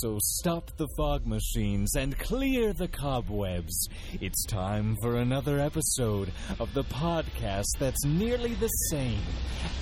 So 0.00 0.18
stop 0.22 0.74
the 0.78 0.88
fog 0.96 1.26
machines 1.26 1.94
and 1.96 2.18
clear 2.18 2.72
the 2.72 2.88
cobwebs. 2.88 3.88
It's 4.22 4.46
time 4.46 4.96
for 5.02 5.16
another 5.16 5.60
episode 5.60 6.32
of 6.58 6.72
the 6.72 6.84
podcast 6.84 7.66
that's 7.78 8.02
nearly 8.06 8.54
the 8.54 8.68
same 8.90 9.20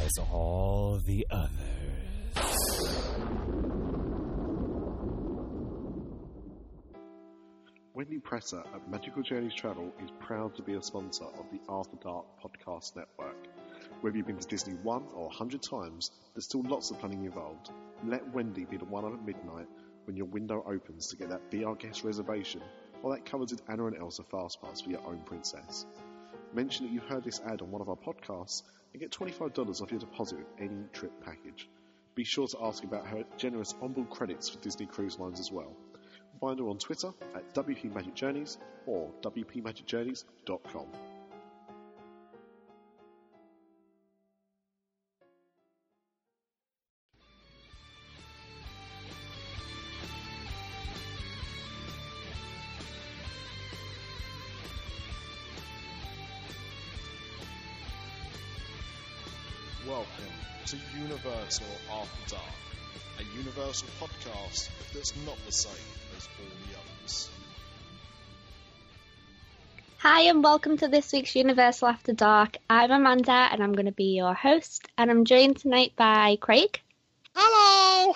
as 0.04 0.10
all 0.32 1.00
the 1.06 1.24
others. 1.30 1.50
Wendy 7.94 8.18
Presser 8.18 8.64
at 8.74 8.90
Magical 8.90 9.22
Journeys 9.22 9.54
Travel 9.54 9.92
is 10.02 10.10
proud 10.18 10.56
to 10.56 10.62
be 10.62 10.74
a 10.74 10.82
sponsor 10.82 11.26
of 11.26 11.44
the 11.52 11.60
After 11.68 11.96
Dark 12.02 12.26
Podcast 12.42 12.96
Network. 12.96 13.46
Whether 14.00 14.16
you've 14.16 14.26
been 14.26 14.38
to 14.38 14.48
Disney 14.48 14.74
one 14.82 15.04
or 15.14 15.28
a 15.28 15.34
hundred 15.34 15.62
times, 15.62 16.10
there's 16.34 16.46
still 16.46 16.62
lots 16.66 16.90
of 16.90 16.98
planning 16.98 17.24
involved. 17.24 17.70
Let 18.04 18.26
Wendy 18.32 18.64
be 18.64 18.76
the 18.76 18.86
one 18.86 19.04
at 19.04 19.24
midnight 19.24 19.66
when 20.04 20.16
your 20.16 20.26
window 20.26 20.62
opens 20.66 21.08
to 21.08 21.16
get 21.16 21.30
that 21.30 21.50
Be 21.50 21.64
Our 21.64 21.74
Guest 21.74 22.04
reservation 22.04 22.62
or 23.02 23.14
that 23.14 23.24
coveted 23.24 23.62
Anna 23.68 23.86
and 23.86 23.96
Elsa 23.96 24.22
fast 24.24 24.60
pass 24.60 24.80
for 24.80 24.90
your 24.90 25.06
own 25.06 25.20
princess. 25.24 25.86
Mention 26.52 26.86
that 26.86 26.92
you 26.92 27.00
heard 27.00 27.24
this 27.24 27.40
ad 27.46 27.62
on 27.62 27.70
one 27.70 27.80
of 27.80 27.88
our 27.88 27.96
podcasts 27.96 28.62
and 28.92 29.00
get 29.00 29.10
$25 29.12 29.80
off 29.80 29.90
your 29.90 30.00
deposit 30.00 30.38
with 30.38 30.48
any 30.58 30.84
trip 30.92 31.12
package. 31.24 31.68
Be 32.14 32.24
sure 32.24 32.48
to 32.48 32.58
ask 32.62 32.82
about 32.84 33.06
her 33.06 33.24
generous 33.36 33.74
onboard 33.80 34.10
credits 34.10 34.48
for 34.48 34.58
Disney 34.58 34.86
Cruise 34.86 35.18
Lines 35.18 35.40
as 35.40 35.52
well. 35.52 35.76
Find 36.40 36.58
her 36.58 36.68
on 36.68 36.78
Twitter 36.78 37.12
at 37.34 37.54
WP 37.54 37.94
Magic 37.94 38.14
Journeys 38.14 38.58
or 38.86 39.10
WPMagicJourneys.com. 39.22 40.86
Universal 61.10 61.66
After 61.92 62.36
Dark, 62.36 62.44
a 63.18 63.36
Universal 63.36 63.88
podcast 64.00 64.68
that's 64.94 65.12
not 65.26 65.36
the 65.44 65.50
same 65.50 65.72
as 66.16 66.28
all 66.38 66.46
the 66.68 66.78
others. 66.78 67.28
Hi, 69.98 70.20
and 70.20 70.44
welcome 70.44 70.76
to 70.76 70.86
this 70.86 71.12
week's 71.12 71.34
Universal 71.34 71.88
After 71.88 72.12
Dark. 72.12 72.58
I'm 72.70 72.92
Amanda, 72.92 73.32
and 73.50 73.60
I'm 73.60 73.72
going 73.72 73.86
to 73.86 73.92
be 73.92 74.14
your 74.14 74.34
host. 74.34 74.86
And 74.96 75.10
I'm 75.10 75.24
joined 75.24 75.56
tonight 75.56 75.94
by 75.96 76.36
Craig, 76.40 76.80
Hello! 77.34 78.14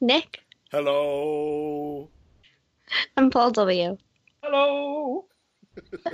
Nick, 0.00 0.40
Hello! 0.70 2.08
and 3.18 3.30
Paul 3.30 3.50
W. 3.50 3.98
Hello. 4.42 5.26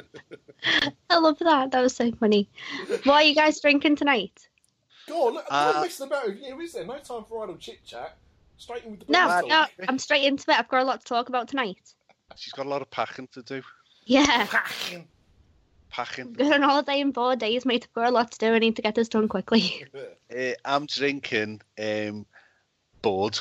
I 1.09 1.19
love 1.19 1.39
that. 1.39 1.71
That 1.71 1.83
was 1.83 1.95
so 1.95 2.11
funny. 2.11 2.51
What 3.05 3.09
are 3.09 3.23
you 3.23 3.37
guys 3.37 3.61
drinking 3.61 3.95
tonight? 3.95 4.49
Go 5.07 5.29
on, 5.29 5.35
look, 5.35 5.45
Uh, 5.51 5.73
I'm 5.77 5.83
messing 5.83 6.07
about 6.07 6.27
with 6.27 6.43
you, 6.43 6.59
is 6.61 6.73
there? 6.73 6.85
No 6.85 6.99
time 6.99 7.25
for 7.29 7.43
idle 7.45 7.57
chit 7.57 7.85
chat. 7.85 8.17
Straight 8.57 8.85
in 8.85 8.93
with 8.93 9.01
the 9.07 9.13
No, 9.13 9.41
no, 9.47 9.67
I'm 9.89 9.99
straight 9.99 10.25
into 10.25 10.51
it. 10.51 10.59
I've 10.59 10.69
got 10.69 10.83
a 10.83 10.85
lot 10.85 11.01
to 11.01 11.07
talk 11.07 11.29
about 11.29 11.49
tonight. 11.49 11.95
She's 12.37 12.53
got 12.53 12.67
a 12.67 12.69
lot 12.69 12.83
of 12.83 12.91
packing 12.91 13.29
to 13.33 13.43
do. 13.43 13.63
Yeah, 14.05 14.47
Packing. 14.47 15.07
Packing. 15.91 16.33
going 16.33 16.53
on 16.55 16.63
holiday 16.63 17.01
in 17.01 17.13
four 17.13 17.37
days, 17.37 17.67
mate. 17.67 17.85
I've 17.89 17.93
got 17.93 18.09
a 18.09 18.11
lot 18.11 18.31
to 18.33 18.39
do. 18.39 18.55
I 18.55 18.59
need 18.59 18.77
to 18.77 18.83
get 18.83 18.95
this 18.95 19.09
done 19.09 19.29
quickly. 19.29 19.85
Uh, 20.35 20.53
I'm 20.65 20.87
drinking 20.87 21.61
um, 21.79 22.25
Bud 23.03 23.39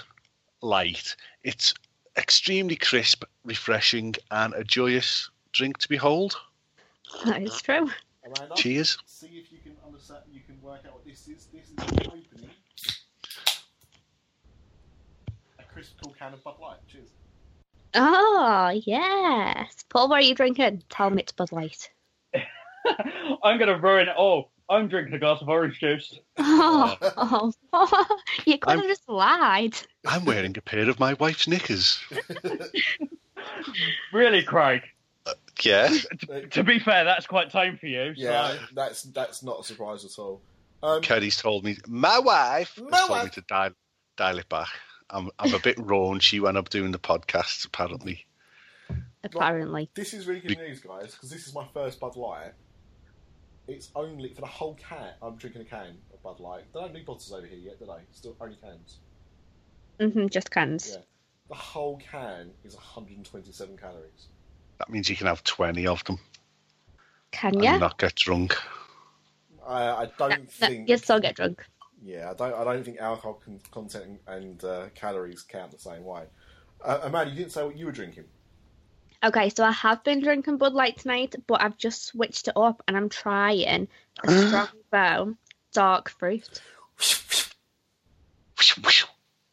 Light. 0.61 1.15
It's 1.43 1.73
extremely 2.17 2.75
crisp, 2.75 3.23
refreshing, 3.45 4.13
and 4.29 4.53
a 4.55 4.65
joyous 4.65 5.29
drink 5.53 5.77
to 5.77 5.87
behold. 5.87 6.35
that 7.23 7.43
is 7.43 7.61
true. 7.61 7.89
Cheers. 8.55 8.97
see 9.05 9.27
if 9.27 9.53
you 9.53 9.59
can 10.07 10.15
understand. 10.15 10.33
You 10.33 10.41
can 10.45 10.61
work 10.61 10.81
out 10.85 10.93
what 10.93 11.05
this 11.05 11.27
is. 11.27 11.47
This 11.53 11.69
is 11.69 11.75
the 11.75 12.05
opening. 12.07 12.49
A 15.59 15.63
crisp 15.73 15.93
cool 16.03 16.15
can 16.17 16.33
of 16.33 16.43
Bud 16.43 16.55
Light. 16.61 16.77
Cheers. 16.87 17.09
Oh, 17.93 18.71
yes. 18.85 19.75
Paul, 19.89 20.09
what 20.09 20.19
are 20.23 20.25
you 20.25 20.35
drinking? 20.35 20.83
Tell 20.89 21.09
me 21.09 21.21
it's 21.23 21.31
Bud 21.31 21.51
Light. 21.51 21.89
I'm 23.43 23.59
gonna 23.59 23.77
ruin 23.77 24.07
it 24.07 24.15
all. 24.15 24.51
I'm 24.69 24.87
drinking 24.87 25.13
a 25.13 25.19
glass 25.19 25.41
of 25.41 25.49
orange 25.49 25.79
juice. 25.79 26.17
Oh, 26.37 26.97
oh. 27.17 27.51
you 28.45 28.57
could 28.57 28.71
have 28.71 28.79
I'm- 28.79 28.87
just 28.87 29.07
lied. 29.09 29.75
I'm 30.05 30.25
wearing 30.25 30.57
a 30.57 30.61
pair 30.61 30.89
of 30.89 30.99
my 30.99 31.13
wife's 31.13 31.47
knickers. 31.47 31.99
Really, 34.13 34.43
Craig? 34.43 34.83
Yeah. 35.65 35.95
To 36.51 36.63
be 36.63 36.79
fair, 36.79 37.03
that's 37.03 37.27
quite 37.27 37.49
tame 37.49 37.77
for 37.77 37.87
you. 37.87 38.13
yeah, 38.15 38.51
So. 38.51 38.59
that's 38.73 39.03
that's 39.03 39.43
not 39.43 39.61
a 39.61 39.63
surprise 39.63 40.05
at 40.05 40.17
all. 40.19 40.41
Um, 40.83 41.01
Kerry's 41.01 41.37
told 41.37 41.63
me, 41.63 41.77
my 41.87 42.19
wife 42.19 42.79
My 42.89 42.97
has 42.97 43.07
told 43.07 43.23
me 43.23 43.29
to 43.31 43.41
dial, 43.41 43.71
dial 44.17 44.39
it 44.39 44.49
back. 44.49 44.69
I'm, 45.09 45.29
I'm 45.37 45.53
a 45.53 45.59
bit 45.59 45.77
raunchy 45.77 46.39
when 46.39 46.55
I'm 46.57 46.63
doing 46.65 46.91
the 46.91 46.99
podcasts, 46.99 47.65
apparently. 47.65 48.25
Apparently. 49.23 49.89
This 49.93 50.13
is 50.13 50.25
really 50.25 50.39
good 50.39 50.57
news, 50.57 50.79
guys, 50.79 51.11
because 51.11 51.29
this 51.29 51.47
is 51.47 51.53
my 51.53 51.65
first 51.73 51.99
Bud 51.99 52.15
Light. 52.15 52.53
It's 53.67 53.89
only 53.95 54.33
for 54.33 54.41
the 54.41 54.47
whole 54.47 54.75
can. 54.75 55.13
I'm 55.21 55.35
drinking 55.35 55.61
a 55.61 55.65
can 55.65 55.97
of 56.13 56.23
Bud 56.23 56.39
Light. 56.39 56.63
They 56.73 56.79
don't 56.79 56.93
need 56.93 57.05
bottles 57.05 57.31
over 57.31 57.45
here 57.45 57.59
yet, 57.59 57.77
do 57.77 57.85
they? 57.85 58.01
Still 58.11 58.35
only 58.41 58.55
cans. 58.55 58.97
hmm 59.99 60.27
just 60.27 60.49
cans. 60.49 60.93
Yeah. 60.93 61.03
The 61.49 61.55
whole 61.55 61.97
can 61.97 62.51
is 62.63 62.73
127 62.73 63.77
calories. 63.77 64.27
That 64.81 64.89
means 64.89 65.07
you 65.07 65.15
can 65.15 65.27
have 65.27 65.43
20 65.43 65.85
of 65.85 66.03
them 66.05 66.17
Can 67.31 67.53
and 67.53 67.61
ya? 67.61 67.77
not 67.77 67.99
get 67.99 68.15
drunk. 68.15 68.57
I, 69.63 69.83
I 69.89 70.05
don't 70.17 70.59
No, 70.59 70.67
think. 70.67 70.89
I'll 71.07 71.19
get 71.19 71.35
drunk. 71.35 71.63
Yeah, 72.03 72.31
I 72.31 72.33
don't. 72.33 72.55
I 72.55 72.63
don't 72.63 72.83
think 72.83 72.97
alcohol 72.97 73.39
con- 73.45 73.61
content 73.69 74.19
and 74.25 74.63
uh, 74.63 74.85
calories 74.95 75.43
count 75.43 75.69
the 75.69 75.77
same 75.77 76.03
way. 76.03 76.23
Uh, 76.83 77.01
Amanda, 77.03 77.29
you 77.29 77.37
didn't 77.37 77.51
say 77.51 77.63
what 77.63 77.77
you 77.77 77.85
were 77.85 77.91
drinking. 77.91 78.23
Okay, 79.23 79.49
so 79.49 79.63
I 79.63 79.71
have 79.71 80.03
been 80.03 80.19
drinking 80.19 80.57
Bud 80.57 80.73
Light 80.73 80.97
tonight, 80.97 81.35
but 81.45 81.61
I've 81.61 81.77
just 81.77 82.05
switched 82.05 82.47
it 82.47 82.57
up 82.57 82.81
and 82.87 82.97
I'm 82.97 83.07
trying 83.07 83.87
a 84.23 84.31
Strongbow 84.47 85.37
dark 85.73 86.09
fruit. 86.09 86.59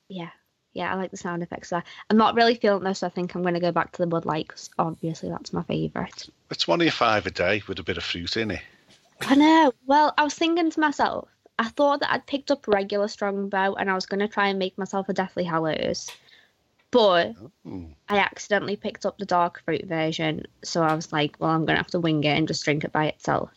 Yeah, 0.08 0.30
yeah, 0.74 0.92
I 0.92 0.96
like 0.96 1.10
the 1.10 1.16
sound 1.16 1.42
effects 1.42 1.72
of 1.72 1.82
that. 1.82 1.86
I'm 2.10 2.16
not 2.16 2.34
really 2.34 2.54
feeling 2.54 2.84
this, 2.84 3.00
so 3.00 3.06
I 3.06 3.10
think 3.10 3.34
I'm 3.34 3.42
going 3.42 3.54
to 3.54 3.60
go 3.60 3.72
back 3.72 3.92
to 3.92 4.02
the 4.02 4.06
Bud 4.06 4.24
Light 4.24 4.48
because 4.48 4.70
obviously 4.78 5.28
that's 5.28 5.52
my 5.52 5.62
favourite. 5.62 6.28
It's 6.50 6.68
one 6.68 6.80
of 6.80 6.84
your 6.84 6.92
five 6.92 7.26
a 7.26 7.30
day 7.30 7.62
with 7.66 7.78
a 7.78 7.82
bit 7.82 7.96
of 7.96 8.04
fruit 8.04 8.36
in 8.36 8.52
it. 8.52 8.62
I 9.22 9.34
know. 9.34 9.72
Well, 9.86 10.14
I 10.16 10.24
was 10.24 10.34
thinking 10.34 10.70
to 10.70 10.80
myself, 10.80 11.28
I 11.58 11.68
thought 11.68 12.00
that 12.00 12.12
I'd 12.12 12.26
picked 12.26 12.50
up 12.50 12.68
regular 12.68 13.08
Strongbow 13.08 13.74
and 13.74 13.90
I 13.90 13.94
was 13.94 14.06
going 14.06 14.20
to 14.20 14.28
try 14.28 14.48
and 14.48 14.58
make 14.58 14.78
myself 14.78 15.08
a 15.08 15.12
Deathly 15.12 15.44
Hallows. 15.44 16.10
But 16.90 17.34
Ooh. 17.66 17.88
I 18.08 18.18
accidentally 18.18 18.76
picked 18.76 19.04
up 19.04 19.18
the 19.18 19.26
dark 19.26 19.62
fruit 19.64 19.84
version, 19.84 20.46
so 20.62 20.82
I 20.82 20.94
was 20.94 21.12
like, 21.12 21.36
well, 21.38 21.50
I'm 21.50 21.66
going 21.66 21.76
to 21.76 21.82
have 21.82 21.88
to 21.88 22.00
wing 22.00 22.24
it 22.24 22.38
and 22.38 22.48
just 22.48 22.64
drink 22.64 22.84
it 22.84 22.92
by 22.92 23.06
itself. 23.06 23.50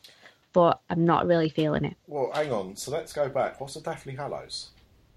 But 0.51 0.81
I'm 0.89 1.05
not 1.05 1.27
really 1.27 1.47
feeling 1.47 1.85
it. 1.85 1.95
Well, 2.07 2.29
hang 2.33 2.51
on. 2.51 2.75
So 2.75 2.91
let's 2.91 3.13
go 3.13 3.29
back. 3.29 3.61
What's 3.61 3.77
a 3.77 3.81
Daphne 3.81 4.15
Hallows? 4.15 4.71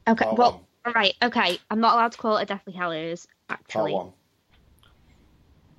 Okay, 0.06 0.24
Part 0.26 0.38
well, 0.38 0.52
one. 0.52 0.60
All 0.84 0.92
right, 0.92 1.14
okay. 1.22 1.58
I'm 1.70 1.80
not 1.80 1.94
allowed 1.94 2.12
to 2.12 2.18
call 2.18 2.36
it 2.36 2.42
a 2.42 2.46
Deathly 2.46 2.72
Hallows, 2.72 3.26
actually. 3.48 3.92
Part 3.92 4.06
one. 4.06 4.12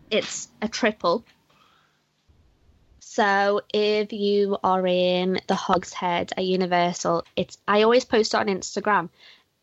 It's 0.09 0.47
a 0.61 0.67
triple. 0.67 1.25
So 2.99 3.61
if 3.73 4.11
you 4.11 4.57
are 4.63 4.85
in 4.85 5.39
the 5.47 5.55
Hog's 5.55 5.93
Head 5.93 6.33
at 6.35 6.43
Universal, 6.43 7.23
it's 7.35 7.57
I 7.67 7.83
always 7.83 8.03
post 8.03 8.33
it 8.33 8.37
on 8.37 8.47
Instagram. 8.47 9.09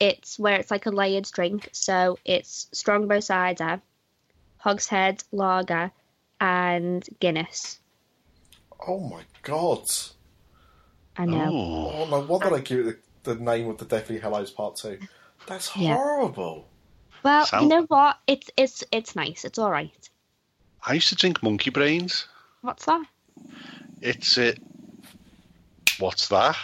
It's 0.01 0.39
where 0.39 0.57
it's 0.57 0.71
like 0.71 0.87
a 0.87 0.91
layered 0.91 1.29
drink. 1.31 1.69
So 1.73 2.19
it's 2.25 2.69
Strongbow 2.73 3.21
cider, 3.21 3.83
Hog's 4.57 4.89
Head 4.89 5.23
lager, 5.33 5.93
and 6.41 7.07
Guinness. 7.21 7.79
Oh 8.87 9.01
my 9.01 9.23
god. 9.43 9.89
I 11.17 11.27
know. 11.27 11.51
Oh. 11.53 12.07
No! 12.11 12.23
What 12.23 12.43
did 12.43 12.53
I 12.53 12.61
give 12.61 12.87
it 12.87 13.01
the, 13.23 13.35
the 13.35 13.41
name 13.41 13.69
of 13.69 13.79
the 13.79 13.85
Deathly 13.85 14.19
Hallows 14.19 14.51
Part 14.51 14.77
Two? 14.77 14.99
That's 15.47 15.77
Yeah. 15.77 15.95
horrible. 15.95 16.69
Well, 17.23 17.47
Sound- 17.47 17.65
you 17.65 17.69
know 17.69 17.83
what? 17.85 18.19
It's 18.27 18.51
it's 18.57 18.85
it's 18.93 19.15
nice. 19.17 19.45
It's 19.45 19.59
all 19.59 19.71
right. 19.71 19.91
I 20.85 20.95
used 20.95 21.09
to 21.11 21.15
drink 21.15 21.43
monkey 21.43 21.71
brains. 21.71 22.27
What's 22.63 22.85
that? 22.87 23.05
It's 24.01 24.37
it. 24.39 24.61
What's 25.99 26.29
that? 26.29 26.57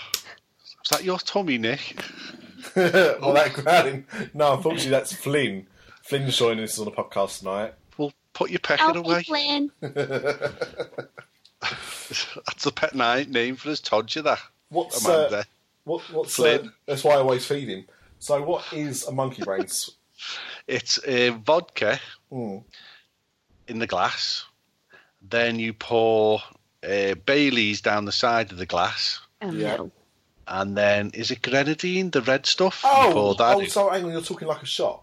Is 0.84 0.90
that 0.90 1.04
your 1.04 1.18
tummy, 1.18 1.58
Nick? 1.58 2.02
well, 2.76 3.34
that 3.34 3.52
growling. 3.54 4.04
No, 4.34 4.54
unfortunately, 4.54 4.90
that's 4.90 5.12
Flynn. 5.12 5.66
Flynn's 6.02 6.36
joining 6.36 6.64
us 6.64 6.78
on 6.78 6.86
the 6.86 6.90
podcast 6.90 7.40
tonight. 7.40 7.74
Well, 7.96 8.12
put 8.32 8.50
your 8.50 8.58
pecker 8.60 8.82
Alfie 8.82 8.98
away. 9.00 9.22
Flynn. 9.22 9.70
That's 11.60 12.64
the 12.64 12.72
pet 12.72 12.94
ni- 12.94 13.26
name 13.30 13.56
for 13.56 13.68
his 13.70 13.80
Todger, 13.80 14.22
that. 14.24 14.40
What's 14.70 15.04
Amanda. 15.04 15.38
uh, 15.38 15.42
what, 15.84 16.02
what's 16.12 16.38
uh, 16.38 16.42
Flynn. 16.42 16.72
that's 16.86 17.04
why 17.04 17.12
I 17.14 17.16
always 17.18 17.44
feed 17.46 17.68
him. 17.68 17.84
So, 18.18 18.42
what 18.42 18.64
is 18.72 19.04
a 19.06 19.12
monkey 19.12 19.42
brains? 19.42 19.90
It's 20.66 20.98
a 21.06 21.30
vodka 21.30 22.00
Mm. 22.32 22.64
in 23.68 23.78
the 23.78 23.86
glass. 23.86 24.44
Then 25.22 25.58
you 25.60 25.72
pour 25.72 26.40
uh, 26.82 27.14
Bailey's 27.24 27.80
down 27.80 28.04
the 28.04 28.12
side 28.12 28.50
of 28.52 28.58
the 28.58 28.66
glass. 28.66 29.20
Oh, 29.40 29.50
Yeah. 29.52 29.76
no. 29.76 29.90
And 30.48 30.76
then, 30.76 31.10
is 31.14 31.30
it 31.30 31.42
grenadine, 31.42 32.10
the 32.10 32.22
red 32.22 32.46
stuff? 32.46 32.82
You 32.84 32.90
Oh, 32.92 33.10
pour 33.12 33.34
that 33.36 33.56
oh, 33.56 33.60
in. 33.60 33.70
so 33.70 33.90
hang 33.90 34.04
on, 34.04 34.10
you're 34.12 34.20
talking 34.22 34.48
like 34.48 34.62
a 34.62 34.66
shot. 34.66 35.02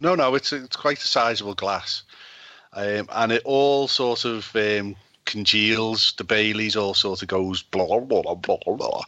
No, 0.00 0.14
no, 0.14 0.34
it's 0.36 0.52
it's 0.52 0.76
quite 0.76 0.98
a 1.02 1.06
sizable 1.06 1.54
glass, 1.54 2.02
um, 2.72 3.08
and 3.10 3.32
it 3.32 3.42
all 3.44 3.88
sort 3.88 4.24
of 4.24 4.54
um, 4.54 4.94
congeals. 5.24 6.12
The 6.16 6.24
Bailey's 6.24 6.76
all 6.76 6.94
sort 6.94 7.22
of 7.22 7.28
goes 7.28 7.62
blah 7.62 7.98
blah 8.00 8.22
blah 8.22 8.34
blah 8.34 8.58
blah, 8.76 9.02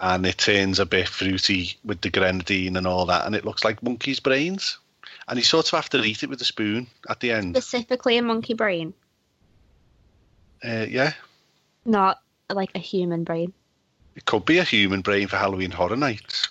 and 0.00 0.26
it 0.26 0.38
turns 0.38 0.78
a 0.78 0.86
bit 0.86 1.08
fruity 1.08 1.76
with 1.84 2.00
the 2.00 2.10
grenadine 2.10 2.76
and 2.76 2.86
all 2.86 3.06
that, 3.06 3.26
and 3.26 3.34
it 3.34 3.44
looks 3.44 3.64
like 3.64 3.82
monkey's 3.82 4.20
brains. 4.20 4.78
And 5.28 5.38
you 5.38 5.44
sort 5.44 5.66
of 5.66 5.70
have 5.72 5.88
to 5.90 6.02
eat 6.04 6.22
it 6.22 6.28
with 6.28 6.40
a 6.42 6.44
spoon 6.44 6.86
at 7.08 7.20
the 7.20 7.30
end. 7.32 7.56
Specifically 7.56 8.18
a 8.18 8.22
monkey 8.22 8.52
brain, 8.54 8.92
Uh, 10.64 10.86
yeah, 10.88 11.12
not 11.84 12.20
like 12.50 12.70
a 12.74 12.78
human 12.78 13.24
brain. 13.24 13.52
it 14.16 14.24
could 14.24 14.44
be 14.44 14.58
a 14.58 14.64
human 14.64 15.00
brain 15.00 15.26
for 15.28 15.36
Halloween 15.36 15.70
Horror 15.70 15.96
Nights. 15.96 16.48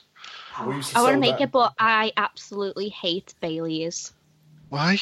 We 0.65 0.75
used 0.75 0.91
to 0.91 0.99
I 0.99 1.01
want 1.01 1.13
to 1.15 1.19
make 1.19 1.37
that- 1.37 1.43
it, 1.45 1.51
but 1.51 1.73
I 1.79 2.11
absolutely 2.17 2.89
hate 2.89 3.33
Bailey's 3.41 4.13
Why? 4.69 4.99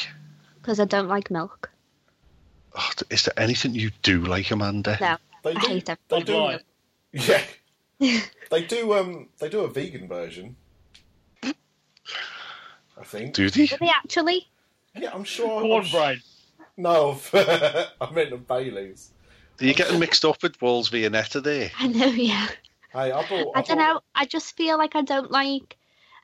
because 0.60 0.80
I 0.80 0.84
don't 0.84 1.08
like 1.08 1.30
milk. 1.30 1.70
Oh, 2.74 2.90
is 3.10 3.24
there 3.24 3.34
anything 3.38 3.74
you 3.74 3.90
do 4.02 4.20
like, 4.24 4.50
Amanda? 4.50 4.96
No, 5.00 5.16
They 5.44 5.50
I 5.50 5.60
do. 5.60 5.66
hate 5.68 5.88
it. 5.90 5.98
They 6.08 6.22
do. 6.22 6.58
Yeah. 7.12 7.42
they 8.50 8.64
do. 8.64 8.92
Um, 8.94 9.28
they 9.38 9.48
do 9.48 9.60
a 9.60 9.68
vegan 9.68 10.08
version. 10.08 10.56
I 11.42 13.04
think. 13.04 13.34
Do 13.34 13.48
they? 13.50 13.66
Do 13.66 13.76
they 13.80 13.88
actually? 13.88 14.48
Yeah, 14.94 15.10
I'm 15.12 15.24
sure. 15.24 15.60
Corn 15.60 15.84
I'm 15.84 15.90
brain. 15.90 16.20
No, 16.76 17.18
I 17.32 18.10
meant 18.12 18.30
the 18.30 18.36
Bailey's. 18.38 19.10
Are 19.60 19.64
you 19.64 19.74
getting 19.74 19.98
mixed 20.00 20.24
up 20.24 20.42
with 20.42 20.60
Walls 20.60 20.90
Viennetta 20.90 21.42
there? 21.42 21.70
I 21.78 21.86
know, 21.86 22.06
yeah. 22.06 22.48
Hey, 22.92 23.12
I 23.12 23.28
bought. 23.28 23.52
I 23.54 23.62
don't 23.62 23.78
bought- 23.78 23.94
know. 23.94 24.00
I 24.14 24.24
just 24.26 24.56
feel 24.56 24.78
like 24.78 24.96
I 24.96 25.02
don't 25.02 25.30
like. 25.30 25.76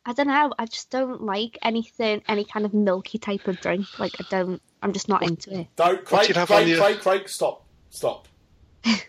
I 0.06 0.12
don't 0.12 0.28
know. 0.28 0.52
I 0.58 0.66
just 0.66 0.90
don't 0.90 1.22
like 1.22 1.58
anything, 1.62 2.22
any 2.28 2.44
kind 2.44 2.64
of 2.64 2.72
milky 2.72 3.18
type 3.18 3.46
of 3.46 3.60
drink. 3.60 3.98
Like 3.98 4.12
I 4.20 4.24
don't. 4.30 4.60
I'm 4.82 4.92
just 4.92 5.08
not 5.08 5.22
into 5.22 5.60
it. 5.60 5.66
Don't, 5.76 6.04
Craig, 6.04 6.28
you'd 6.28 6.36
Craig, 6.46 6.68
your- 6.68 6.78
Craig, 6.78 7.00
Craig, 7.00 7.28
stop, 7.28 7.64
stop. 7.90 8.28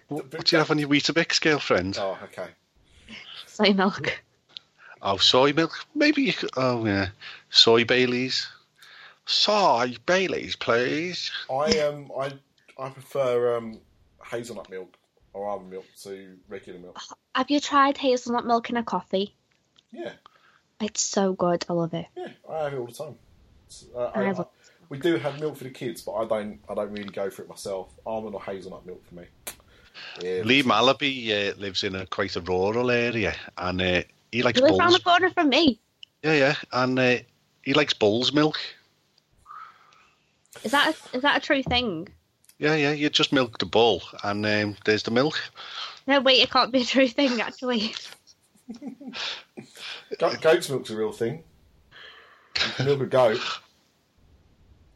What 0.07 0.29
do 0.31 0.37
you 0.51 0.57
have 0.57 0.71
on 0.71 0.79
your 0.79 0.89
Weetabix, 0.89 1.39
girlfriend? 1.39 1.97
Oh, 1.99 2.17
okay. 2.23 2.47
Soy 3.45 3.73
milk. 3.73 4.21
Oh, 5.01 5.17
soy 5.17 5.53
milk. 5.53 5.85
Maybe 5.95 6.23
you 6.23 6.33
could. 6.33 6.49
Oh, 6.57 6.85
yeah. 6.85 7.09
Soy 7.49 7.83
Baileys. 7.85 8.47
Soy 9.25 9.95
Baileys, 10.05 10.55
please. 10.55 11.31
I 11.51 11.79
um, 11.81 12.11
I 12.19 12.33
I 12.79 12.89
prefer 12.89 13.57
um, 13.57 13.79
hazelnut 14.25 14.69
milk 14.69 14.95
or 15.33 15.47
almond 15.47 15.69
milk 15.69 15.85
to 16.03 16.35
regular 16.47 16.79
milk. 16.79 16.99
Have 17.35 17.51
you 17.51 17.59
tried 17.59 17.97
hazelnut 17.97 18.45
milk 18.47 18.69
in 18.71 18.77
a 18.77 18.83
coffee? 18.83 19.35
Yeah, 19.91 20.13
It's 20.81 21.01
so 21.01 21.33
good. 21.33 21.65
I 21.69 21.73
love 21.73 21.93
it. 21.93 22.07
yeah, 22.15 22.27
I 22.49 22.63
have 22.63 22.73
it 22.73 22.77
all 22.77 22.85
the 22.87 22.91
time. 22.91 23.15
Uh, 23.95 24.05
I 24.15 24.23
I, 24.25 24.31
love- 24.31 24.47
we 24.89 24.97
do 24.97 25.17
have 25.17 25.39
milk 25.39 25.55
for 25.57 25.63
the 25.63 25.69
kids, 25.69 26.01
but 26.01 26.13
I 26.13 26.25
don't. 26.25 26.59
I 26.67 26.73
don't 26.73 26.91
really 26.91 27.09
go 27.09 27.29
for 27.29 27.43
it 27.43 27.49
myself. 27.49 27.93
Almond 28.07 28.33
or 28.33 28.41
hazelnut 28.41 28.85
milk 28.87 29.05
for 29.07 29.15
me. 29.15 29.25
Yeah, 30.21 30.41
Lee 30.43 30.63
Malaby 30.63 31.31
uh, 31.31 31.57
lives 31.57 31.83
in 31.83 31.95
a 31.95 32.05
quite 32.05 32.35
a 32.35 32.41
rural 32.41 32.91
area, 32.91 33.35
and 33.57 33.81
uh, 33.81 34.01
he 34.31 34.43
likes 34.43 34.59
You 34.59 34.65
live 34.65 34.79
around 34.79 34.89
bulls. 34.89 34.97
the 34.97 35.03
corner 35.03 35.29
from 35.29 35.49
me. 35.49 35.79
Yeah, 36.23 36.33
yeah, 36.33 36.55
and 36.71 36.99
uh, 36.99 37.17
he 37.63 37.73
likes 37.73 37.93
bull's 37.93 38.33
milk. 38.33 38.59
Is 40.63 40.71
that 40.71 40.93
a, 40.93 41.15
is 41.15 41.21
that 41.21 41.37
a 41.37 41.39
true 41.39 41.63
thing? 41.63 42.09
Yeah, 42.57 42.75
yeah. 42.75 42.91
You 42.91 43.09
just 43.09 43.31
milk 43.31 43.59
the 43.59 43.65
bull, 43.65 44.01
and 44.23 44.45
um, 44.45 44.75
there's 44.83 45.03
the 45.03 45.11
milk. 45.11 45.39
No, 46.07 46.19
wait. 46.19 46.41
It 46.41 46.51
can't 46.51 46.71
be 46.71 46.81
a 46.81 46.85
true 46.85 47.07
thing. 47.07 47.39
Actually, 47.39 47.93
goat's 50.17 50.69
milk's 50.69 50.89
a 50.89 50.95
real 50.95 51.11
thing. 51.13 51.43
You 52.55 52.71
can 52.75 52.85
milk 52.85 53.01
a 53.01 53.05
goat, 53.05 53.39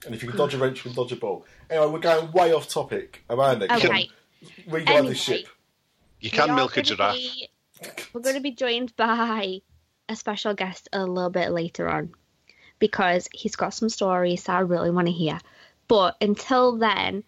and 0.05 0.13
if 0.13 0.21
you 0.21 0.29
can 0.29 0.37
dodge 0.37 0.53
a 0.53 0.57
wrench, 0.57 0.77
you 0.79 0.91
can 0.91 0.93
dodge 0.93 1.13
a 1.13 1.15
ball. 1.15 1.45
Anyway, 1.69 1.87
we're 1.87 1.99
going 1.99 2.31
way 2.33 2.51
off 2.51 2.67
topic. 2.67 3.23
Amanda, 3.29 3.67
come 3.67 3.77
okay. 3.77 4.09
On, 4.67 4.73
reguide 4.73 4.89
Anyway. 4.89 5.09
this 5.09 5.21
ship. 5.21 5.47
You 6.19 6.29
can 6.29 6.45
We 6.45 6.51
are 6.51 6.55
milk 6.55 6.71
a 6.73 6.75
gonna 6.83 6.85
giraffe. 6.85 7.15
be- 7.15 7.49
we're 8.13 8.21
going 8.21 8.35
to 8.35 8.41
be 8.41 8.51
joined 8.51 8.95
by 8.95 9.59
a 10.07 10.15
special 10.15 10.53
guest 10.53 10.87
a 10.93 11.05
little 11.05 11.29
bit 11.29 11.51
later 11.51 11.89
on 11.89 12.13
because 12.79 13.27
he's 13.33 13.55
got 13.57 13.73
some 13.73 13.89
stories 13.89 14.43
that 14.45 14.55
I 14.55 14.59
really 14.59 14.89
want 14.89 15.07
to 15.07 15.13
hear. 15.13 15.39
But 15.89 16.15
until 16.21 16.77
then, 16.77 17.23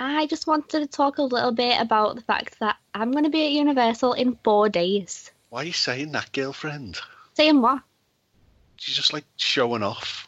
I 0.00 0.26
just 0.26 0.48
wanted 0.48 0.80
to 0.80 0.86
talk 0.88 1.18
a 1.18 1.22
little 1.22 1.52
bit 1.52 1.80
about 1.80 2.16
the 2.16 2.22
fact 2.22 2.58
that 2.58 2.76
I'm 2.94 3.12
going 3.12 3.24
to 3.24 3.30
be 3.30 3.44
at 3.46 3.52
Universal 3.52 4.14
in 4.14 4.36
four 4.42 4.68
days. 4.68 5.30
Why 5.50 5.62
are 5.62 5.64
you 5.66 5.72
saying 5.72 6.10
that, 6.12 6.32
girlfriend? 6.32 6.98
Saying 7.34 7.60
what? 7.60 7.82
She's 8.76 8.96
just 8.96 9.12
like 9.12 9.24
showing 9.36 9.84
off. 9.84 10.26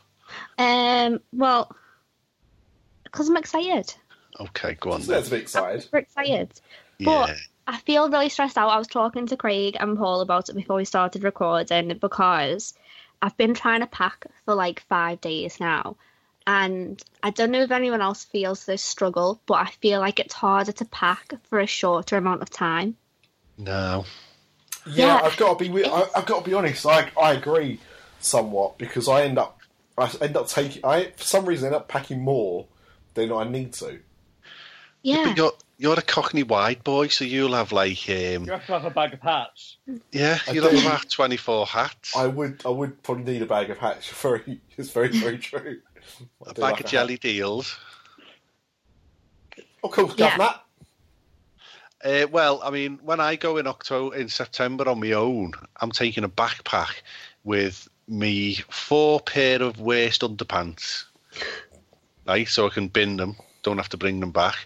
Um, 0.59 1.21
well, 1.33 1.75
because 3.03 3.29
I'm 3.29 3.37
excited. 3.37 3.93
Okay, 4.41 4.75
go 4.81 4.93
on 4.93 5.03
So 5.03 5.13
that's 5.13 5.29
a 5.29 5.31
bit 5.31 5.37
I'm 5.37 5.43
excited. 5.43 5.83
super 5.83 5.99
excited. 5.99 6.53
Yeah. 6.99 7.05
But 7.27 7.37
I 7.67 7.79
feel 7.79 8.11
really 8.11 8.29
stressed 8.29 8.59
out. 8.59 8.69
I 8.69 8.79
was 8.79 8.89
talking 8.89 9.27
to 9.29 9.37
Craig 9.37 9.77
and 9.79 9.97
Paul 9.97 10.21
about 10.21 10.49
it 10.49 10.55
before 10.57 10.77
we 10.77 10.85
started 10.85 11.23
recording 11.25 11.97
because 12.01 12.75
I've 13.23 13.37
been 13.37 13.55
trying 13.55 13.81
to 13.81 13.87
pack 13.87 14.27
for 14.45 14.55
like 14.55 14.81
five 14.89 15.21
days 15.21 15.61
now. 15.61 15.97
And 16.47 17.03
I 17.23 17.31
don't 17.31 17.51
know 17.53 17.63
if 17.63 17.71
anyone 17.71 18.03
else 18.03 18.25
feels 18.25 18.67
this 18.67 18.83
struggle, 18.83 19.41
but 19.47 19.55
I 19.55 19.71
feel 19.81 20.01
like 20.01 20.21
it's 20.21 20.35
harder 20.35 20.73
to 20.73 20.85
pack 20.85 21.33
for 21.49 21.59
a 21.59 21.67
shorter 21.67 22.17
amount 22.19 22.43
of 22.43 22.51
time. 22.51 22.97
No. 23.57 24.05
Yeah, 24.87 25.07
Yeah. 25.07 25.21
I've 25.23 25.37
got 25.39 25.59
to 25.59 25.71
be. 25.71 25.85
I, 25.87 26.07
I've 26.15 26.27
got 26.27 26.45
to 26.45 26.51
be 26.51 26.55
honest. 26.55 26.85
I 26.85 27.11
I 27.19 27.33
agree 27.33 27.81
somewhat 28.20 28.77
because 28.77 29.08
I 29.08 29.23
end 29.23 29.39
up 29.39 29.58
I 29.97 30.11
end 30.20 30.37
up 30.37 30.49
taking. 30.49 30.85
I 30.85 31.13
for 31.17 31.25
some 31.25 31.47
reason 31.47 31.67
end 31.67 31.75
up 31.77 31.89
packing 31.89 32.20
more 32.20 32.67
than 33.15 33.32
I 33.32 33.44
need 33.44 33.73
to. 33.75 34.01
Yeah. 35.05 35.25
But 35.27 35.37
you're 35.37 35.53
you're 35.77 35.99
a 35.99 36.03
Cockney 36.03 36.43
wide 36.43 36.82
boy, 36.82 37.08
so 37.08 37.25
you'll 37.25 37.55
have 37.55 37.70
like 37.73 38.08
um, 38.08 38.44
You 38.44 38.53
have 38.53 38.67
to 38.67 38.73
have 38.73 38.84
a 38.87 38.91
bag 38.91 39.13
of 39.13 39.20
hats. 39.20 39.77
yeah, 40.11 40.39
I 40.49 40.53
you'll 40.53 40.65
have 40.65 40.73
do. 40.73 40.87
about 40.87 41.11
twenty 41.11 41.37
four 41.37 41.67
hats, 41.67 42.17
I 42.17 42.27
would 42.27 42.63
I 42.65 42.70
would 42.70 43.03
probably 43.03 43.34
need 43.34 43.43
a 43.43 43.46
bag 43.46 43.70
of 43.70 43.79
hats. 43.79 44.08
Very, 44.23 44.61
it's 44.77 44.91
very 44.91 45.08
very 45.08 45.39
true. 45.39 45.81
I 46.46 46.51
a 46.51 46.55
do 46.55 46.61
bag 46.63 46.73
like 46.73 46.81
of 46.81 46.87
a 46.87 46.89
jelly 46.89 47.17
deals. 47.19 47.77
hat. 49.56 49.65
Oh, 49.84 49.89
cool. 49.91 50.13
Yeah. 50.17 50.39
That. 50.39 50.61
Uh, 52.03 52.27
well, 52.31 52.61
I 52.63 52.70
mean, 52.70 52.99
when 53.03 53.20
I 53.20 53.37
go 53.37 53.56
in 53.58 53.67
October, 53.67 54.17
in 54.17 54.29
September 54.29 54.89
on 54.89 55.01
my 55.01 55.13
own, 55.13 55.53
I'm 55.81 55.91
taking 55.91 56.25
a 56.25 56.29
backpack 56.29 57.03
with 57.44 57.89
me 58.08 58.55
four 58.70 59.20
pair 59.20 59.63
of 59.63 59.81
waist 59.81 60.23
underpants, 60.23 61.05
right? 62.27 62.46
So 62.49 62.67
I 62.67 62.70
can 62.70 62.89
bin 62.89 63.17
them, 63.17 63.37
don't 63.63 63.79
have 63.79 63.89
to 63.91 63.96
bring 63.96 64.20
them 64.20 64.32
back. 64.32 64.56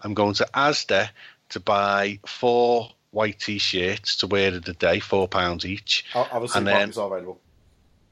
I'm 0.00 0.14
going 0.14 0.34
to 0.34 0.48
Asda 0.54 1.10
to 1.50 1.60
buy 1.60 2.18
four 2.26 2.90
white 3.10 3.38
t-shirts 3.40 4.16
to 4.16 4.26
wear 4.26 4.54
in 4.54 4.60
the 4.60 4.74
day, 4.74 5.00
four 5.00 5.28
pounds 5.28 5.64
each. 5.64 6.04
Obviously, 6.14 6.58
And 6.58 6.66
then- 6.66 6.92
are 6.96 7.06
available. 7.06 7.40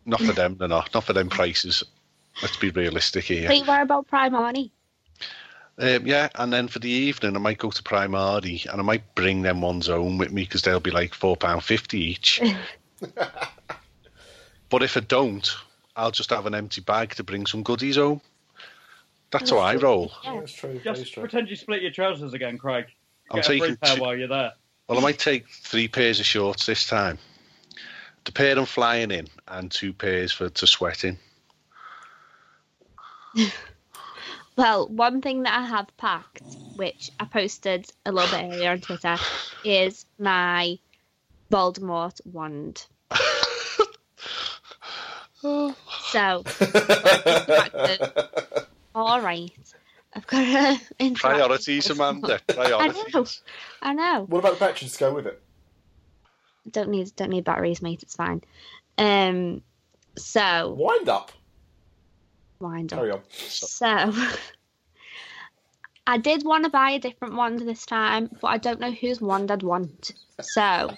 Not 0.04 0.20
for 0.20 0.32
them, 0.40 0.56
they're 0.56 0.68
not. 0.68 0.92
Not 0.94 1.04
for 1.04 1.12
them 1.12 1.28
prices. 1.28 1.82
Let's 2.42 2.56
be 2.56 2.70
realistic 2.70 3.24
here. 3.24 3.48
Wait, 3.48 3.66
what 3.66 3.82
about 3.82 4.08
Primani? 4.08 4.70
Um, 5.78 6.06
yeah, 6.06 6.28
and 6.34 6.52
then 6.52 6.68
for 6.68 6.78
the 6.78 6.88
evening, 6.90 7.36
I 7.36 7.38
might 7.38 7.58
go 7.58 7.70
to 7.70 7.82
Primari 7.82 8.66
and 8.70 8.80
I 8.80 8.84
might 8.84 9.14
bring 9.14 9.42
them 9.42 9.60
ones 9.60 9.88
home 9.88 10.16
with 10.16 10.32
me 10.32 10.42
because 10.42 10.62
they'll 10.62 10.80
be 10.80 10.90
like 10.90 11.12
four 11.12 11.36
pound 11.36 11.64
fifty 11.64 11.98
each. 12.02 12.40
but 14.70 14.82
if 14.82 14.96
I 14.96 15.00
don't, 15.00 15.54
I'll 15.94 16.10
just 16.10 16.30
have 16.30 16.46
an 16.46 16.54
empty 16.54 16.80
bag 16.80 17.14
to 17.16 17.24
bring 17.24 17.46
some 17.46 17.62
goodies 17.62 17.96
home. 17.96 18.20
That's 19.38 19.50
how 19.50 19.58
I 19.58 19.76
roll. 19.76 20.12
Yeah. 20.24 20.40
That's 20.40 20.52
true. 20.52 20.80
That 20.84 20.92
is 20.94 21.00
Just 21.00 21.14
true. 21.14 21.22
pretend 21.22 21.48
you 21.50 21.56
split 21.56 21.82
your 21.82 21.90
trousers 21.90 22.32
again, 22.32 22.56
Craig. 22.58 22.86
I'm 23.30 23.36
Get 23.36 23.44
a 23.44 23.48
free 23.48 23.60
taking 23.60 23.76
pair 23.76 23.96
two- 23.96 24.02
while 24.02 24.16
you're 24.16 24.28
there. 24.28 24.52
Well, 24.88 24.98
I 24.98 25.02
might 25.02 25.18
take 25.18 25.48
three 25.48 25.88
pairs 25.88 26.20
of 26.20 26.26
shorts 26.26 26.64
this 26.66 26.86
time. 26.86 27.18
The 28.24 28.32
pair 28.32 28.56
I'm 28.58 28.66
flying 28.66 29.10
in 29.10 29.26
and 29.48 29.70
two 29.70 29.92
pairs 29.92 30.32
for 30.32 30.48
to 30.48 30.66
sweat 30.66 31.04
in. 31.04 31.18
Well, 34.56 34.88
one 34.88 35.20
thing 35.20 35.42
that 35.42 35.52
I 35.52 35.66
have 35.66 35.94
packed, 35.98 36.40
which 36.76 37.10
I 37.20 37.26
posted 37.26 37.90
a 38.06 38.10
little 38.12 38.30
bit 38.34 38.54
earlier 38.54 38.70
on 38.70 38.80
Twitter, 38.80 39.18
is 39.66 40.06
my 40.18 40.78
Voldemort 41.50 42.20
wand. 42.24 42.86
So, 45.42 46.42
all 48.96 49.20
right, 49.20 49.50
I've 50.14 50.26
got 50.26 50.38
to 50.40 50.80
interact 50.98 51.20
Priorities, 51.20 51.88
with 51.88 51.98
Amanda. 51.98 52.40
I 52.48 52.54
know. 52.54 52.78
Priorities. 52.78 53.42
I 53.82 53.92
know. 53.94 54.24
what 54.28 54.38
about 54.40 54.54
the 54.54 54.60
batteries 54.60 54.92
to 54.94 54.98
go 54.98 55.14
with 55.14 55.26
it? 55.26 55.40
Don't 56.70 56.88
need 56.88 57.14
don't 57.14 57.30
need 57.30 57.44
batteries, 57.44 57.82
mate. 57.82 58.02
It's 58.02 58.16
fine. 58.16 58.42
Um. 58.98 59.62
So 60.18 60.72
Wind 60.78 61.08
up. 61.10 61.30
wind 62.58 62.92
up. 62.92 62.98
Carry 62.98 63.10
on. 63.12 63.20
So 63.30 63.86
I 66.06 66.18
did 66.18 66.44
want 66.44 66.64
to 66.64 66.70
buy 66.70 66.90
a 66.92 66.98
different 66.98 67.34
wand 67.34 67.60
this 67.60 67.84
time, 67.84 68.30
but 68.40 68.46
I 68.48 68.58
don't 68.58 68.80
know 68.80 68.90
whose 68.92 69.20
wand 69.20 69.50
I'd 69.50 69.62
want. 69.62 70.12
So 70.40 70.90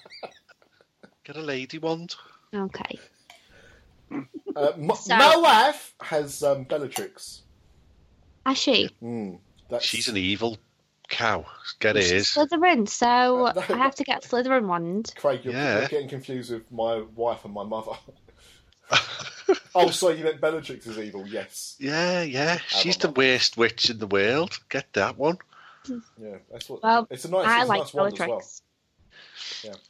Get 1.25 1.37
a 1.37 1.41
lady 1.43 1.79
wand. 1.79 2.15
okay. 2.55 2.99
Uh, 4.11 4.73
m- 4.77 4.91
So- 4.95 5.17
my 5.17 5.37
wife 5.37 5.95
has 6.01 6.43
um, 6.43 6.65
Bellatrix. 6.65 7.43
As 8.49 8.57
she. 8.57 8.89
Mm, 9.03 9.39
that's, 9.69 9.85
She's 9.85 10.09
an 10.09 10.17
evil 10.17 10.57
cow. 11.09 11.45
Get 11.81 11.99
ears. 11.99 12.29
Slytherin, 12.29 12.89
so 12.89 13.47
Uh, 13.47 13.53
no, 13.53 13.75
I 13.75 13.79
have 13.79 13.95
to 13.97 14.05
get 14.05 14.25
a 14.25 14.29
Slytherin 14.29 14.67
wand. 14.67 15.13
Craig, 15.17 15.41
you're, 15.45 15.53
Yeah. 15.53 15.81
you're 15.81 15.89
getting 15.89 16.09
confused 16.09 16.51
with 16.51 16.73
my 16.73 17.03
wife 17.15 17.45
and 17.45 17.53
my 17.53 17.65
mother. 17.65 17.93
oh, 19.75 19.91
so 19.91 20.09
you 20.09 20.25
meant 20.25 20.41
Bellatrix 20.41 20.87
is 20.87 20.99
evil? 20.99 21.27
Yes. 21.27 21.77
Yeah, 21.79 22.23
yeah. 22.23 22.57
She's 22.69 22.97
the 22.97 23.09
on. 23.09 23.15
worst 23.15 23.59
witch 23.59 23.91
in 23.91 23.99
the 23.99 24.07
world. 24.07 24.59
Get 24.71 24.91
that 24.95 25.19
one. 25.19 25.37
Yeah, 25.87 26.37
that's 26.51 26.71
what. 26.71 26.83
Well, 26.83 27.07
it's 27.11 27.27
a 27.27 27.31
nice. 27.31 27.47
I 27.47 27.61
it's 27.61 27.65
a 27.65 27.69
like 27.69 27.81
nice 27.81 27.95
wand 27.95 28.13
as 28.15 28.19
well. 28.19 28.29
Bellatrix. 28.29 28.63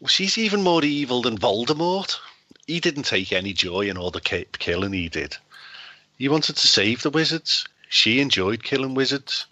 Well, 0.01 0.09
she's 0.09 0.37
even 0.37 0.63
more 0.63 0.85
evil 0.85 1.23
than 1.23 1.39
Voldemort. 1.39 2.17
He 2.67 2.81
didn't 2.81 3.05
take 3.05 3.33
any 3.33 3.53
joy 3.53 3.89
in 3.89 3.97
all 3.97 4.11
the 4.11 4.21
killing 4.21 4.93
he 4.93 5.09
did. 5.09 5.37
He 6.19 6.29
wanted 6.29 6.57
to 6.57 6.67
save 6.67 7.03
the 7.03 7.11
wizards. 7.11 7.65
She 7.89 8.21
enjoyed 8.21 8.63
killing 8.63 8.95
wizards. 8.95 9.47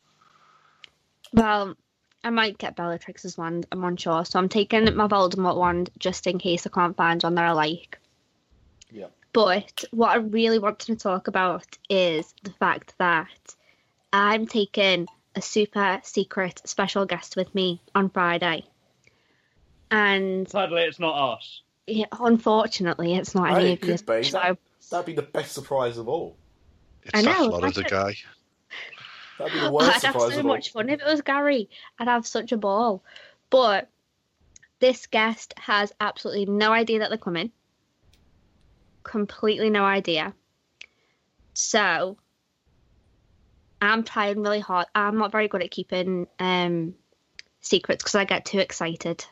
Well, 1.32 1.76
I 2.22 2.30
might 2.30 2.58
get 2.58 2.76
Bellatrix's 2.76 3.36
wand. 3.38 3.66
I'm 3.72 3.84
unsure, 3.84 4.24
so 4.24 4.38
I'm 4.38 4.48
taking 4.48 4.84
my 4.96 5.06
Voldemort 5.06 5.56
wand 5.56 5.90
just 5.98 6.26
in 6.26 6.38
case 6.38 6.66
I 6.66 6.70
can't 6.70 6.96
find 6.96 7.22
one 7.22 7.34
that 7.36 7.44
I 7.44 7.52
like. 7.52 7.98
Yeah. 8.90 9.06
But 9.32 9.84
what 9.90 10.10
I 10.10 10.16
really 10.16 10.58
wanted 10.58 10.86
to 10.86 10.96
talk 10.96 11.28
about 11.28 11.66
is 11.88 12.34
the 12.42 12.50
fact 12.50 12.94
that 12.98 13.54
I'm 14.12 14.46
taking 14.46 15.06
a 15.34 15.42
super 15.42 16.00
secret 16.02 16.62
special 16.64 17.04
guest 17.04 17.36
with 17.36 17.54
me 17.54 17.80
on 17.94 18.08
Friday. 18.10 18.64
And 19.90 20.48
Sadly, 20.48 20.82
it's 20.82 20.98
not 20.98 21.34
us. 21.34 21.62
yeah, 21.86 22.06
unfortunately, 22.12 23.14
it's 23.14 23.34
not 23.34 23.50
Hey, 23.50 23.54
any 23.56 23.72
it 23.72 23.82
of 23.82 23.88
you. 23.88 23.98
be. 23.98 24.58
That'd 24.90 25.06
be 25.06 25.14
the 25.14 25.22
best 25.22 25.52
surprise 25.52 25.98
of 25.98 26.08
all. 26.08 26.36
It's 27.06 27.14
I 27.14 27.22
that 27.22 27.38
know, 27.38 27.48
Florida 27.50 27.80
like- 27.80 27.90
guy. 27.90 28.16
That'd 29.38 29.52
be 29.52 29.60
the 29.60 29.70
worst 29.70 30.04
I'd 30.04 30.12
have 30.14 30.32
so 30.32 30.42
much 30.42 30.72
fun 30.72 30.88
if 30.88 31.00
it 31.00 31.06
was 31.06 31.20
Gary. 31.20 31.68
I'd 31.98 32.08
have 32.08 32.26
such 32.26 32.52
a 32.52 32.56
ball. 32.56 33.04
But 33.50 33.90
this 34.78 35.06
guest 35.06 35.52
has 35.58 35.92
absolutely 36.00 36.46
no 36.46 36.72
idea 36.72 37.00
that 37.00 37.10
they're 37.10 37.18
coming. 37.18 37.52
Completely 39.02 39.68
no 39.68 39.84
idea. 39.84 40.34
So 41.52 42.16
I'm 43.80 44.04
trying 44.04 44.40
really 44.42 44.60
hard. 44.60 44.86
I'm 44.94 45.18
not 45.18 45.32
very 45.32 45.48
good 45.48 45.62
at 45.62 45.70
keeping 45.70 46.26
um, 46.38 46.94
secrets 47.60 48.02
because 48.02 48.14
I 48.14 48.24
get 48.24 48.46
too 48.46 48.58
excited. 48.58 49.24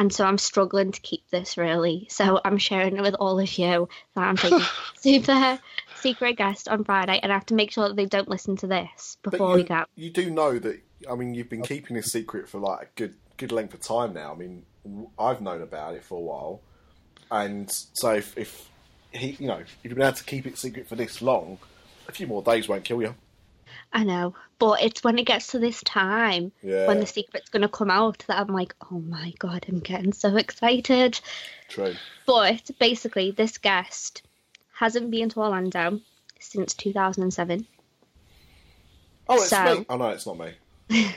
And 0.00 0.10
so 0.10 0.24
I'm 0.24 0.38
struggling 0.38 0.92
to 0.92 1.00
keep 1.02 1.28
this 1.28 1.58
really. 1.58 2.06
So 2.08 2.40
I'm 2.42 2.56
sharing 2.56 2.96
it 2.96 3.02
with 3.02 3.14
all 3.16 3.38
of 3.38 3.58
you 3.58 3.86
that 4.14 4.24
I'm 4.24 4.38
taking 4.38 4.62
super 4.96 5.60
secret 5.96 6.38
guest 6.38 6.68
on 6.68 6.84
Friday, 6.84 7.20
and 7.22 7.30
I 7.30 7.34
have 7.34 7.44
to 7.46 7.54
make 7.54 7.70
sure 7.70 7.86
that 7.86 7.96
they 7.96 8.06
don't 8.06 8.26
listen 8.26 8.56
to 8.56 8.66
this 8.66 9.18
before 9.22 9.50
you, 9.50 9.56
we 9.56 9.62
go. 9.64 9.84
you 9.96 10.08
do 10.08 10.30
know 10.30 10.58
that. 10.58 10.80
I 11.08 11.14
mean, 11.16 11.34
you've 11.34 11.50
been 11.50 11.60
keeping 11.60 11.96
this 11.96 12.06
secret 12.06 12.48
for 12.48 12.58
like 12.58 12.80
a 12.80 12.86
good 12.96 13.14
good 13.36 13.52
length 13.52 13.74
of 13.74 13.82
time 13.82 14.14
now. 14.14 14.32
I 14.32 14.36
mean, 14.36 14.64
I've 15.18 15.42
known 15.42 15.60
about 15.60 15.92
it 15.92 16.02
for 16.02 16.14
a 16.14 16.22
while, 16.22 16.62
and 17.30 17.70
so 17.92 18.14
if, 18.14 18.38
if 18.38 18.70
he, 19.12 19.36
you 19.38 19.48
know, 19.48 19.58
if 19.58 19.76
you've 19.82 19.94
been 19.94 20.02
able 20.02 20.16
to 20.16 20.24
keep 20.24 20.46
it 20.46 20.56
secret 20.56 20.88
for 20.88 20.96
this 20.96 21.20
long, 21.20 21.58
a 22.08 22.12
few 22.12 22.26
more 22.26 22.42
days 22.42 22.68
won't 22.68 22.84
kill 22.84 23.02
you. 23.02 23.14
I 23.92 24.04
know, 24.04 24.34
but 24.60 24.82
it's 24.82 25.02
when 25.02 25.18
it 25.18 25.26
gets 25.26 25.48
to 25.48 25.58
this 25.58 25.82
time 25.82 26.52
Yeah. 26.62 26.86
when 26.86 27.00
the 27.00 27.06
secret's 27.06 27.48
going 27.50 27.62
to 27.62 27.68
come 27.68 27.90
out 27.90 28.24
that 28.28 28.38
I'm 28.38 28.48
like, 28.54 28.74
oh 28.92 29.00
my 29.00 29.32
god, 29.40 29.66
I'm 29.68 29.80
getting 29.80 30.12
so 30.12 30.36
excited. 30.36 31.20
True. 31.68 31.94
But 32.24 32.70
basically, 32.78 33.32
this 33.32 33.58
guest 33.58 34.22
hasn't 34.72 35.10
been 35.10 35.28
to 35.30 35.40
Orlando 35.40 36.00
since 36.38 36.72
2007. 36.74 37.66
Oh, 39.28 39.34
it's 39.36 39.48
So- 39.48 39.78
me. 39.80 39.86
Oh 39.88 39.96
no, 39.96 40.08
it's 40.10 40.26
not 40.26 40.38
me. 40.38 40.54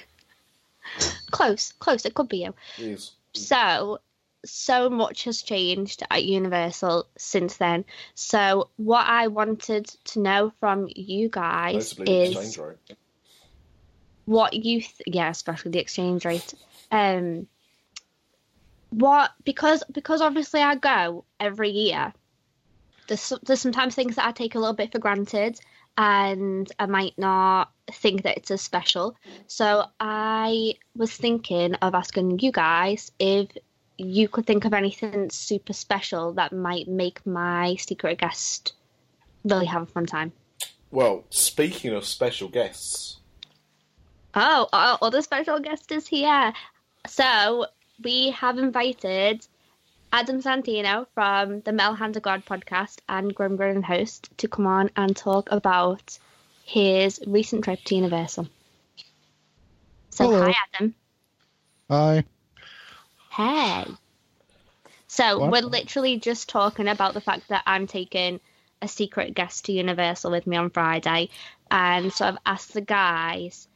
Close, 1.32 1.72
close. 1.80 2.06
It 2.06 2.13
could 2.13 2.30
be 2.30 2.44
you. 2.44 2.53
It 2.77 2.86
is. 2.86 3.12
So, 3.34 4.00
so 4.45 4.89
much 4.89 5.23
has 5.25 5.41
changed 5.41 6.03
at 6.09 6.25
Universal 6.25 7.07
since 7.17 7.57
then. 7.57 7.85
So, 8.13 8.69
what 8.77 9.05
I 9.07 9.27
wanted 9.27 9.85
to 10.05 10.19
know 10.19 10.51
from 10.59 10.88
you 10.95 11.29
guys 11.29 11.95
is 12.05 12.59
what 14.25 14.53
you, 14.53 14.81
th- 14.81 15.01
yeah, 15.05 15.29
especially 15.29 15.71
the 15.71 15.79
exchange 15.79 16.25
rate. 16.25 16.53
Um, 16.91 17.47
what 18.93 19.31
because 19.43 19.83
because 19.91 20.21
obviously 20.21 20.62
I 20.62 20.75
go 20.75 21.25
every 21.39 21.69
year. 21.71 22.13
There's 23.07 23.33
there's 23.43 23.62
sometimes 23.62 23.95
things 23.95 24.15
that 24.15 24.25
I 24.25 24.31
take 24.31 24.55
a 24.55 24.59
little 24.59 24.75
bit 24.75 24.91
for 24.91 25.00
granted, 25.00 25.59
and 25.97 26.71
I 26.79 26.85
might 26.85 27.17
not 27.17 27.71
think 27.91 28.23
that 28.23 28.38
it's 28.38 28.51
as 28.51 28.62
special. 28.62 29.15
So 29.47 29.85
I 30.00 30.75
was 30.95 31.12
thinking 31.12 31.75
of 31.75 31.95
asking 31.95 32.39
you 32.39 32.51
guys 32.51 33.12
if 33.19 33.50
you 33.97 34.27
could 34.27 34.45
think 34.45 34.65
of 34.65 34.73
anything 34.73 35.29
super 35.29 35.73
special 35.73 36.33
that 36.33 36.51
might 36.51 36.88
make 36.88 37.25
my 37.25 37.75
secret 37.75 38.17
guest 38.19 38.73
really 39.43 39.65
have 39.65 39.83
a 39.83 39.85
fun 39.85 40.05
time. 40.05 40.31
Well, 40.91 41.23
speaking 41.29 41.93
of 41.93 42.05
special 42.05 42.50
guests, 42.50 43.17
Oh, 44.35 44.67
our 44.73 44.97
other 45.01 45.21
special 45.21 45.59
guest 45.59 45.91
is 45.91 46.07
here. 46.07 46.53
So 47.07 47.67
we 48.03 48.31
have 48.31 48.57
invited 48.57 49.45
Adam 50.12 50.41
Santino 50.41 51.05
from 51.13 51.62
the 51.62 51.71
Mel 51.71 51.93
Hand 51.93 52.17
of 52.17 52.23
God 52.23 52.43
podcast 52.45 52.97
and 53.07 53.33
Grim 53.35 53.57
Grin 53.57 53.83
host 53.83 54.29
to 54.38 54.47
come 54.47 54.65
on 54.65 54.89
and 54.95 55.15
talk 55.15 55.51
about 55.51 56.17
his 56.65 57.19
recent 57.27 57.63
trip 57.63 57.83
to 57.85 57.95
Universal. 57.95 58.47
So 60.09 60.25
Hello. 60.25 60.41
hi 60.43 60.53
Adam. 60.73 60.95
Hi. 61.89 62.23
Hey. 63.35 63.85
So 65.07 65.39
What? 65.39 65.51
we're 65.51 65.61
literally 65.61 66.19
just 66.19 66.49
talking 66.49 66.87
about 66.87 67.15
the 67.15 67.21
fact 67.21 67.47
that 67.49 67.63
I'm 67.65 67.87
taking 67.87 68.39
a 68.81 68.87
secret 68.87 69.33
guest 69.33 69.65
to 69.65 69.71
Universal 69.71 70.31
with 70.31 70.45
me 70.45 70.57
on 70.57 70.69
Friday, 70.69 71.29
and 71.71 72.13
so 72.13 72.27
I've 72.27 72.37
asked 72.45 72.73
the 72.73 72.81
guys 72.81 73.67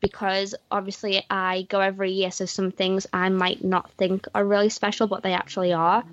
because 0.00 0.54
obviously 0.70 1.24
I 1.30 1.62
go 1.68 1.80
every 1.80 2.12
year, 2.12 2.30
so 2.30 2.46
some 2.46 2.72
things 2.72 3.06
I 3.12 3.28
might 3.28 3.62
not 3.62 3.90
think 3.92 4.26
are 4.34 4.44
really 4.44 4.70
special, 4.70 5.06
but 5.06 5.22
they 5.22 5.34
actually 5.34 5.72
are. 5.72 6.04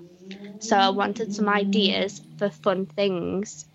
So 0.60 0.76
I 0.76 0.90
wanted 0.90 1.34
some 1.34 1.48
ideas 1.48 2.22
for 2.38 2.48
fun 2.48 2.86
things 2.86 3.66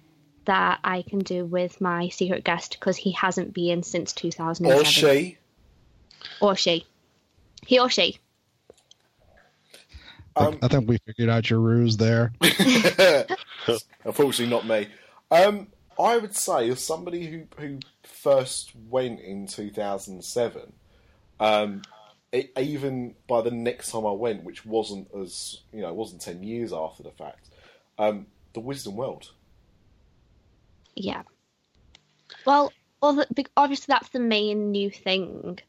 that 0.46 0.80
I 0.84 1.02
can 1.04 1.20
do 1.20 1.46
with 1.46 1.80
my 1.82 2.10
secret 2.10 2.44
guest 2.44 2.78
because 2.80 2.98
he 2.98 3.12
hasn't 3.12 3.54
been 3.54 3.84
since 3.84 4.14
2007. 4.14 4.82
or 4.82 4.86
she. 4.86 5.38
Or 6.42 6.56
she. 6.56 6.86
He 7.66 7.80
or 7.80 7.90
she. 7.90 8.18
Um, 10.36 10.60
I 10.62 10.68
think 10.68 10.88
we 10.88 10.98
figured 11.06 11.30
out 11.30 11.50
your 11.50 11.60
ruse 11.60 11.98
there. 11.98 12.32
Unfortunately, 14.06 14.48
not 14.48 14.66
me. 14.66 14.88
Um, 15.32 15.68
I 16.00 16.18
would 16.18 16.36
say, 16.36 16.70
as 16.70 16.82
somebody 16.82 17.26
who 17.26 17.44
who 17.58 17.80
first 18.04 18.74
went 18.76 19.20
in 19.20 19.48
two 19.48 19.70
thousand 19.70 20.24
seven, 20.24 20.74
um, 21.40 21.82
it, 22.32 22.52
even 22.58 23.16
by 23.28 23.42
the 23.42 23.52
next 23.52 23.92
time 23.92 24.06
I 24.06 24.12
went, 24.12 24.44
which 24.44 24.66
wasn't 24.66 25.10
as 25.14 25.62
you 25.74 25.82
know, 25.82 25.94
wasn't 25.94 26.22
ten 26.22 26.44
years 26.44 26.72
after 26.72 27.04
the 27.04 27.12
fact, 27.12 27.50
um, 27.98 28.28
the 28.54 28.62
Wizarding 28.62 28.94
World. 28.94 29.32
Yeah. 30.96 31.24
Well, 32.46 32.72
obviously 33.02 33.86
that's 33.88 34.10
the 34.10 34.20
main 34.20 34.72
new 34.72 34.90
thing. 34.90 35.60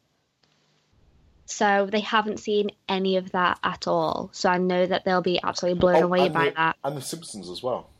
So 1.51 1.89
they 1.91 2.01
haven't 2.01 2.39
seen 2.39 2.71
any 2.89 3.17
of 3.17 3.33
that 3.33 3.59
at 3.65 3.89
all. 3.89 4.31
So 4.33 4.49
I 4.49 4.59
know 4.59 4.87
that 4.87 5.05
they'll 5.05 5.21
be 5.21 5.41
absolutely 5.43 5.81
blown 5.81 5.97
Oh, 6.03 6.07
away 6.07 6.29
by 6.29 6.47
the, 6.51 6.55
that. 6.57 6.77
and 6.85 6.97
the 6.97 7.03
Simpsons 7.03 7.51
as 7.51 7.63
well, 7.63 7.91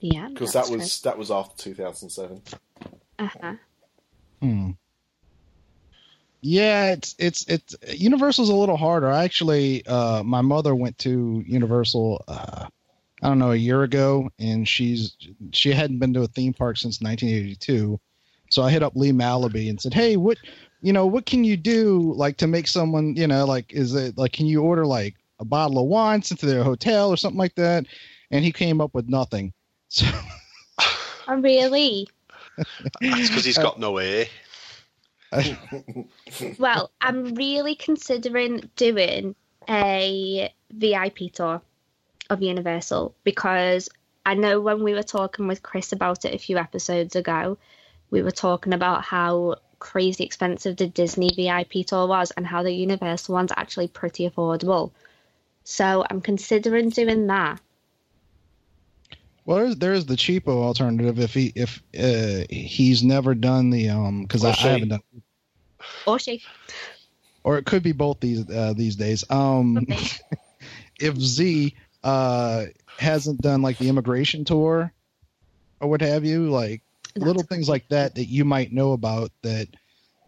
Yeah. 0.00 0.28
because 0.28 0.52
that 0.52 0.68
was 0.68 1.00
that 1.02 1.16
was 1.18 1.30
after 1.30 1.56
two 1.62 1.74
thousand 1.74 2.10
seven. 2.10 2.42
Uh-huh. 3.18 3.54
Hmm. 4.40 4.70
Yeah, 6.42 6.92
it's 6.92 7.14
it's 7.18 7.44
it's 7.48 7.74
Universal's 7.98 8.50
a 8.50 8.54
little 8.54 8.76
harder. 8.76 9.10
I 9.10 9.24
actually, 9.24 9.84
uh, 9.86 10.22
my 10.22 10.42
mother 10.42 10.74
went 10.74 10.98
to 10.98 11.42
Universal. 11.46 12.22
Uh, 12.28 12.66
I 13.22 13.28
don't 13.28 13.38
know 13.38 13.52
a 13.52 13.56
year 13.56 13.82
ago, 13.82 14.28
and 14.38 14.68
she's 14.68 15.16
she 15.52 15.72
hadn't 15.72 15.98
been 15.98 16.12
to 16.14 16.22
a 16.22 16.28
theme 16.28 16.52
park 16.52 16.76
since 16.76 17.00
1982. 17.00 17.98
So 18.50 18.62
I 18.62 18.70
hit 18.70 18.82
up 18.82 18.94
Lee 18.94 19.12
Malaby 19.12 19.68
and 19.70 19.80
said, 19.80 19.94
"Hey, 19.94 20.16
what 20.16 20.36
you 20.86 20.92
know, 20.92 21.04
what 21.04 21.26
can 21.26 21.42
you 21.42 21.56
do 21.56 22.12
like 22.14 22.36
to 22.36 22.46
make 22.46 22.68
someone 22.68 23.16
you 23.16 23.26
know 23.26 23.44
like 23.44 23.72
is 23.72 23.92
it 23.96 24.16
like 24.16 24.32
can 24.32 24.46
you 24.46 24.62
order 24.62 24.86
like 24.86 25.16
a 25.40 25.44
bottle 25.44 25.80
of 25.80 25.86
wine 25.86 26.22
sent 26.22 26.38
to 26.38 26.46
their 26.46 26.62
hotel 26.62 27.10
or 27.10 27.16
something 27.16 27.40
like 27.40 27.56
that?" 27.56 27.86
And 28.30 28.44
he 28.44 28.52
came 28.52 28.80
up 28.80 28.94
with 28.94 29.08
nothing. 29.08 29.52
So 29.88 30.06
Oh, 31.28 31.36
really? 31.40 32.06
That's 32.56 33.28
because 33.28 33.44
he's 33.44 33.58
got 33.58 33.80
no 33.80 33.96
air. 33.98 34.26
Well, 36.58 36.92
I'm 37.00 37.34
really 37.34 37.74
considering 37.74 38.70
doing 38.76 39.34
a 39.68 40.52
VIP 40.70 41.32
tour 41.32 41.62
of 42.30 42.42
Universal 42.42 43.14
because 43.24 43.88
I 44.24 44.34
know 44.34 44.60
when 44.60 44.84
we 44.84 44.94
were 44.94 45.02
talking 45.02 45.48
with 45.48 45.62
Chris 45.62 45.92
about 45.92 46.24
it 46.24 46.34
a 46.34 46.38
few 46.38 46.58
episodes 46.58 47.16
ago, 47.16 47.58
we 48.10 48.22
were 48.22 48.30
talking 48.30 48.72
about 48.72 49.02
how 49.02 49.56
crazy 49.86 50.24
expensive 50.24 50.76
the 50.76 50.88
Disney 50.88 51.30
VIP 51.36 51.86
tour 51.86 52.08
was 52.08 52.32
and 52.32 52.44
how 52.44 52.64
the 52.64 52.72
Universal 52.72 53.34
one's 53.34 53.52
actually 53.56 53.86
pretty 53.86 54.28
affordable. 54.28 54.90
So 55.62 56.04
I'm 56.10 56.20
considering 56.20 56.90
doing 56.90 57.28
that. 57.28 57.60
Well, 59.44 59.58
there's 59.58 59.76
there's 59.76 60.06
the 60.06 60.16
cheapo 60.16 60.64
alternative 60.64 61.20
if 61.20 61.32
he 61.32 61.52
if 61.54 61.80
uh, 61.96 62.46
he's 62.50 63.04
never 63.04 63.36
done 63.36 63.70
the 63.70 63.90
um 63.90 64.22
because 64.22 64.44
I, 64.44 64.50
Or 64.50 64.54
I 64.58 64.70
haven't 64.72 64.88
done 64.88 65.00
Or 66.04 66.18
she. 66.18 66.42
or 67.44 67.56
it 67.56 67.64
could 67.64 67.84
be 67.84 67.92
both 67.92 68.18
these 68.18 68.50
uh, 68.50 68.74
these 68.76 68.96
days. 68.96 69.24
Um, 69.30 69.86
if 71.00 71.16
Z 71.16 71.74
uh 72.02 72.64
hasn't 72.98 73.40
done 73.40 73.62
like 73.62 73.78
the 73.78 73.88
immigration 73.88 74.44
tour 74.44 74.92
or 75.80 75.88
what 75.88 76.00
have 76.00 76.24
you, 76.24 76.50
like 76.50 76.82
little 77.16 77.42
things 77.42 77.68
like 77.68 77.88
that 77.88 78.14
that 78.14 78.26
you 78.26 78.44
might 78.44 78.72
know 78.72 78.92
about 78.92 79.30
that 79.42 79.68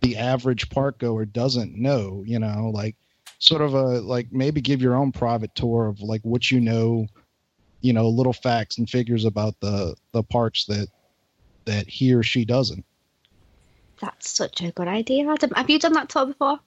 the 0.01 0.17
average 0.17 0.71
park 0.71 0.99
goer 0.99 1.25
doesn't 1.25 1.77
know. 1.77 2.23
You 2.27 2.39
know, 2.39 2.71
like 2.73 2.97
sort 3.39 3.63
of 3.63 3.75
a 3.75 4.01
like 4.01 4.33
maybe 4.33 4.61
give 4.61 4.83
your 4.83 4.97
own 4.97 5.13
private 5.13 5.55
tour 5.55 5.87
of 5.87 6.01
like 6.01 6.23
what 6.23 6.51
you 6.51 6.61
know 6.61 7.07
you 7.81 7.93
know 7.93 8.09
little 8.09 8.33
facts 8.33 8.79
and 8.79 8.89
figures 8.91 9.25
about 9.25 9.59
the 9.61 9.95
the 10.13 10.23
parks 10.23 10.65
that 10.67 10.89
that 11.65 11.87
he 11.89 12.13
or 12.13 12.23
she 12.23 12.45
doesn't 12.45 12.85
That's 14.01 14.31
such 14.31 14.63
a 14.63 14.73
good 14.73 14.89
idea, 14.89 15.29
Adam. 15.29 15.51
Have 15.55 15.71
you 15.71 15.79
done 15.79 15.93
that 15.93 16.09
tour 16.09 16.27
before? 16.27 16.59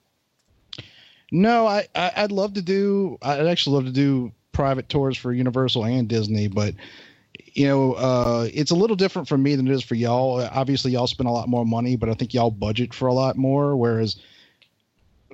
no 1.30 1.66
I, 1.66 1.88
I 1.94 2.12
i'd 2.16 2.32
love 2.32 2.54
to 2.54 2.62
do 2.62 3.16
i'd 3.22 3.46
actually 3.46 3.76
love 3.76 3.86
to 3.86 3.92
do 3.92 4.32
private 4.52 4.88
tours 4.90 5.16
for 5.16 5.32
universal 5.32 5.84
and 5.84 6.06
disney 6.06 6.46
but 6.46 6.74
you 7.54 7.66
know 7.66 7.92
uh 7.94 8.48
it's 8.52 8.70
a 8.70 8.74
little 8.74 8.96
different 8.96 9.28
for 9.28 9.38
me 9.38 9.54
than 9.54 9.66
it 9.66 9.72
is 9.72 9.82
for 9.82 9.94
y'all 9.94 10.42
obviously 10.52 10.92
y'all 10.92 11.06
spend 11.06 11.28
a 11.28 11.32
lot 11.32 11.48
more 11.48 11.64
money 11.64 11.96
but 11.96 12.08
i 12.08 12.14
think 12.14 12.34
y'all 12.34 12.50
budget 12.50 12.92
for 12.92 13.08
a 13.08 13.14
lot 13.14 13.36
more 13.36 13.76
whereas 13.76 14.16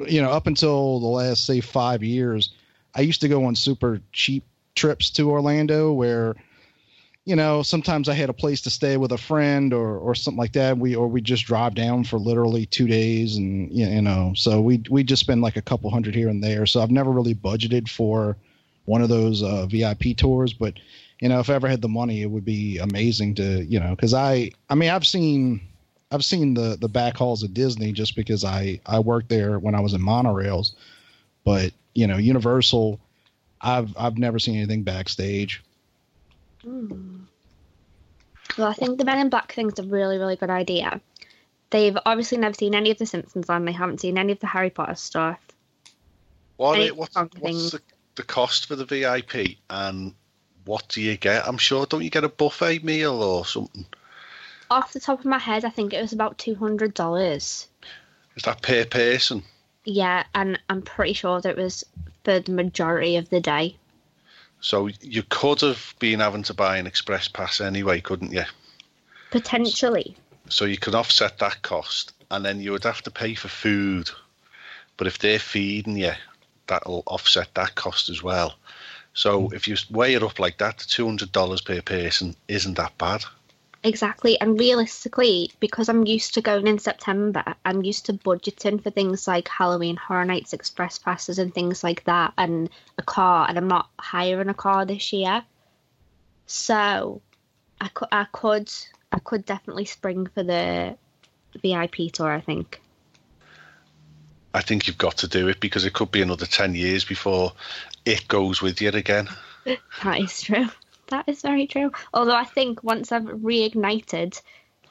you 0.07 0.21
know 0.23 0.31
up 0.31 0.47
until 0.47 1.01
the 1.01 1.07
last 1.07 1.45
say 1.45 1.61
five 1.61 2.03
years 2.03 2.53
i 2.95 3.01
used 3.01 3.21
to 3.21 3.29
go 3.29 3.45
on 3.45 3.55
super 3.55 4.01
cheap 4.13 4.45
trips 4.75 5.11
to 5.11 5.31
orlando 5.31 5.93
where 5.93 6.37
you 7.29 7.37
know, 7.37 7.63
sometimes 7.63 8.09
I 8.09 8.15
had 8.15 8.31
a 8.31 8.33
place 8.33 8.63
to 8.63 8.71
stay 8.71 8.97
with 8.97 9.13
a 9.13 9.19
friend 9.19 9.75
or 9.75 9.99
or 9.99 10.15
something 10.15 10.39
like 10.39 10.55
that. 10.55 10.79
We 10.79 10.97
or 10.97 11.09
we 11.09 11.21
just 11.21 11.45
drive 11.45 11.75
down 11.75 12.05
for 12.05 12.17
literally 12.19 12.65
two 12.65 12.87
days, 12.87 13.37
and 13.37 13.71
you 13.71 14.01
know, 14.01 14.33
so 14.35 14.63
we 14.63 14.83
we 14.89 15.05
just 15.05 15.21
spend 15.21 15.43
like 15.43 15.59
a 15.59 15.61
couple 15.61 15.91
hundred 15.91 16.15
here 16.15 16.31
and 16.31 16.43
there. 16.43 16.65
So 16.65 16.81
I've 16.81 16.91
never 16.91 17.11
really 17.11 17.35
budgeted 17.35 17.87
for 17.91 18.39
one 18.87 19.03
of 19.03 19.11
those 19.11 19.43
uh, 19.43 19.67
VIP 19.67 20.17
tours, 20.17 20.55
but 20.55 20.73
you 21.21 21.29
know, 21.29 21.41
if 21.41 21.51
I 21.51 21.55
ever 21.55 21.69
had 21.69 21.83
the 21.83 21.89
money, 21.89 22.23
it 22.23 22.31
would 22.31 22.45
be 22.45 22.79
amazing 22.79 23.35
to 23.37 23.65
you 23.65 23.81
know, 23.81 23.91
because 23.91 24.15
I 24.15 24.53
I 24.69 24.75
mean 24.75 24.91
I've 24.91 25.07
seen 25.07 25.61
I've 26.11 26.25
seen 26.25 26.55
the 26.55 26.77
the 26.81 26.89
back 26.89 27.17
halls 27.17 27.43
of 27.43 27.55
Disney 27.55 27.93
just 27.93 28.17
because 28.17 28.45
I 28.45 28.81
I 28.87 29.01
worked 29.01 29.29
there 29.29 29.59
when 29.59 29.75
I 29.75 29.81
was 29.81 29.95
in 29.95 30.01
monorails, 30.01 30.73
but 31.45 31.73
you 31.95 32.07
know, 32.07 32.17
Universal, 32.17 33.01
I've 33.61 33.97
I've 33.97 34.19
never 34.19 34.39
seen 34.39 34.57
anything 34.57 34.83
backstage. 34.83 35.63
Hmm. 36.63 37.25
Well, 38.57 38.69
I 38.69 38.73
think 38.75 38.99
the 38.99 39.05
Men 39.05 39.19
in 39.19 39.29
Black 39.29 39.53
thing's 39.53 39.79
a 39.79 39.85
really, 39.85 40.19
really 40.19 40.37
good 40.37 40.51
idea. 40.51 41.01
They've 41.71 41.97
obviously 42.07 42.39
never 42.39 42.55
seen 42.55 42.75
any 42.75 42.91
of 42.91 42.99
the 42.99 43.07
Simpsons 43.07 43.49
and 43.49 43.69
they 43.69 43.73
haven't 43.73 44.01
seen 44.01 44.19
any 44.19 44.33
of 44.33 44.41
the 44.41 44.47
Harry 44.47 44.71
Potter 44.71 44.95
stuff. 44.95 45.39
What, 46.57 46.79
Any 46.79 46.91
what's, 46.91 47.15
what's 47.15 47.71
the, 47.71 47.81
the 48.17 48.25
cost 48.25 48.67
for 48.67 48.75
the 48.75 48.85
VIP 48.85 49.59
and 49.71 50.15
what 50.69 50.87
do 50.89 51.01
you 51.01 51.17
get? 51.17 51.49
I'm 51.49 51.57
sure, 51.57 51.87
don't 51.87 52.05
you 52.05 52.11
get 52.11 52.25
a 52.25 52.29
buffet 52.29 52.85
meal 52.85 53.23
or 53.23 53.47
something? 53.47 53.87
Off 54.71 54.93
the 54.93 55.01
top 55.01 55.21
of 55.21 55.25
my 55.25 55.39
head, 55.39 55.65
I 55.65 55.71
think 55.71 55.95
it 55.95 56.03
was 56.03 56.13
about 56.13 56.37
two 56.37 56.55
hundred 56.55 56.93
dollars. 56.93 57.67
Is 58.37 58.43
that 58.43 58.61
per 58.61 58.85
person? 58.85 59.43
Yeah, 59.85 60.25
and 60.35 60.61
I'm 60.69 60.83
pretty 60.83 61.15
sure 61.15 61.41
that 61.41 61.57
it 61.57 61.57
was 61.57 61.85
for 62.23 62.41
the 62.41 62.53
majority 62.53 63.17
of 63.17 63.31
the 63.31 63.41
day. 63.41 63.77
So 64.61 64.91
you 65.01 65.23
could 65.23 65.63
have 65.63 65.95
been 66.01 66.21
having 66.21 66.43
to 66.45 66.55
buy 66.55 66.77
an 66.77 66.87
express 66.87 67.29
pass 67.29 67.63
anyway, 67.63 68.03
couldn't 68.03 68.33
you? 68.33 68.45
Potentially. 69.31 70.17
So 70.51 70.67
you 70.67 70.77
could 70.77 70.95
offset 70.95 71.39
that 71.39 71.63
cost, 71.63 72.13
and 72.31 72.45
then 72.45 72.61
you 72.61 72.73
would 72.73 72.85
have 72.85 73.01
to 73.03 73.11
pay 73.11 73.35
for 73.35 73.49
food. 73.49 74.11
But 74.99 75.07
if 75.07 75.19
they're 75.19 75.39
feeding 75.39 75.97
you, 75.97 76.13
that'll 76.67 77.05
offset 77.07 77.55
that 77.55 77.75
cost 77.75 78.11
as 78.11 78.23
well. 78.23 78.57
So 79.15 79.49
mm. 79.49 79.55
if 79.55 79.69
you 79.69 79.77
weigh 79.91 80.15
it 80.15 80.23
up 80.23 80.39
like 80.39 80.59
that, 80.59 80.79
two 80.79 81.07
hundred 81.07 81.33
dollars 81.33 81.61
per 81.61 81.81
person 81.83 82.37
isn't 82.49 82.75
that 82.75 82.97
bad. 82.99 83.25
Exactly. 83.85 84.41
And 84.41 84.59
realistically, 84.59 85.53
because 85.61 85.89
I'm 85.89 86.05
used 86.05 86.35
to 86.35 86.41
going 86.41 86.67
in 86.67 86.81
September, 86.81 87.55
I'm 87.65 87.85
used 87.85 88.07
to 88.07 88.13
budgeting 88.13 88.83
for 88.83 88.91
things 88.91 89.29
like 89.29 89.47
Halloween 89.47 89.97
Horror 89.97 90.25
Nights 90.25 90.53
Express 90.53 90.99
passes 90.99 91.39
and 91.39 91.55
things 91.55 91.85
like 91.85 92.05
that, 92.05 92.33
and 92.37 92.71
a 92.99 93.03
car, 93.03 93.47
and 93.49 93.57
I'm 93.57 93.69
not 93.69 93.89
hiring 93.99 94.49
a 94.49 94.55
car 94.55 94.85
this 94.85 95.13
year. 95.13 95.45
So 96.47 97.23
I 97.81 97.89
could, 97.89 98.09
I 98.11 98.27
could, 98.33 98.73
I 99.13 99.21
could 99.21 99.45
definitely 99.45 99.85
spring 99.85 100.27
for 100.27 100.43
the 100.43 100.97
VIP 101.63 102.13
tour, 102.13 102.33
I 102.33 102.41
think. 102.41 102.81
I 104.59 104.61
think 104.61 104.89
you've 104.89 104.99
got 104.99 105.19
to 105.19 105.29
do 105.29 105.47
it 105.47 105.61
because 105.61 105.85
it 105.85 105.93
could 105.93 106.11
be 106.11 106.21
another 106.21 106.45
ten 106.45 106.75
years 106.75 107.05
before 107.05 107.53
it 108.05 108.27
goes 108.27 108.61
with 108.61 108.81
you 108.83 108.89
again. 108.91 109.29
That 110.03 110.21
is 110.21 110.41
true. 110.41 110.69
That 111.09 111.29
is 111.29 111.43
very 111.43 111.67
true. 111.67 111.93
Although 112.15 112.35
I 112.35 112.45
think 112.45 112.83
once 112.83 113.13
I've 113.13 113.23
reignited 113.23 114.41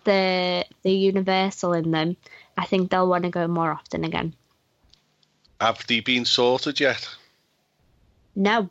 the 0.03 0.65
the 0.83 0.91
Universal 0.91 1.73
in 1.73 1.91
them, 1.91 2.15
I 2.57 2.65
think 2.65 2.89
they'll 2.89 3.09
want 3.09 3.23
to 3.23 3.29
go 3.29 3.47
more 3.47 3.71
often 3.71 4.05
again. 4.05 4.33
Have 5.59 5.85
they 5.87 5.99
been 5.99 6.25
sorted 6.25 6.79
yet? 6.79 7.09
No. 8.35 8.69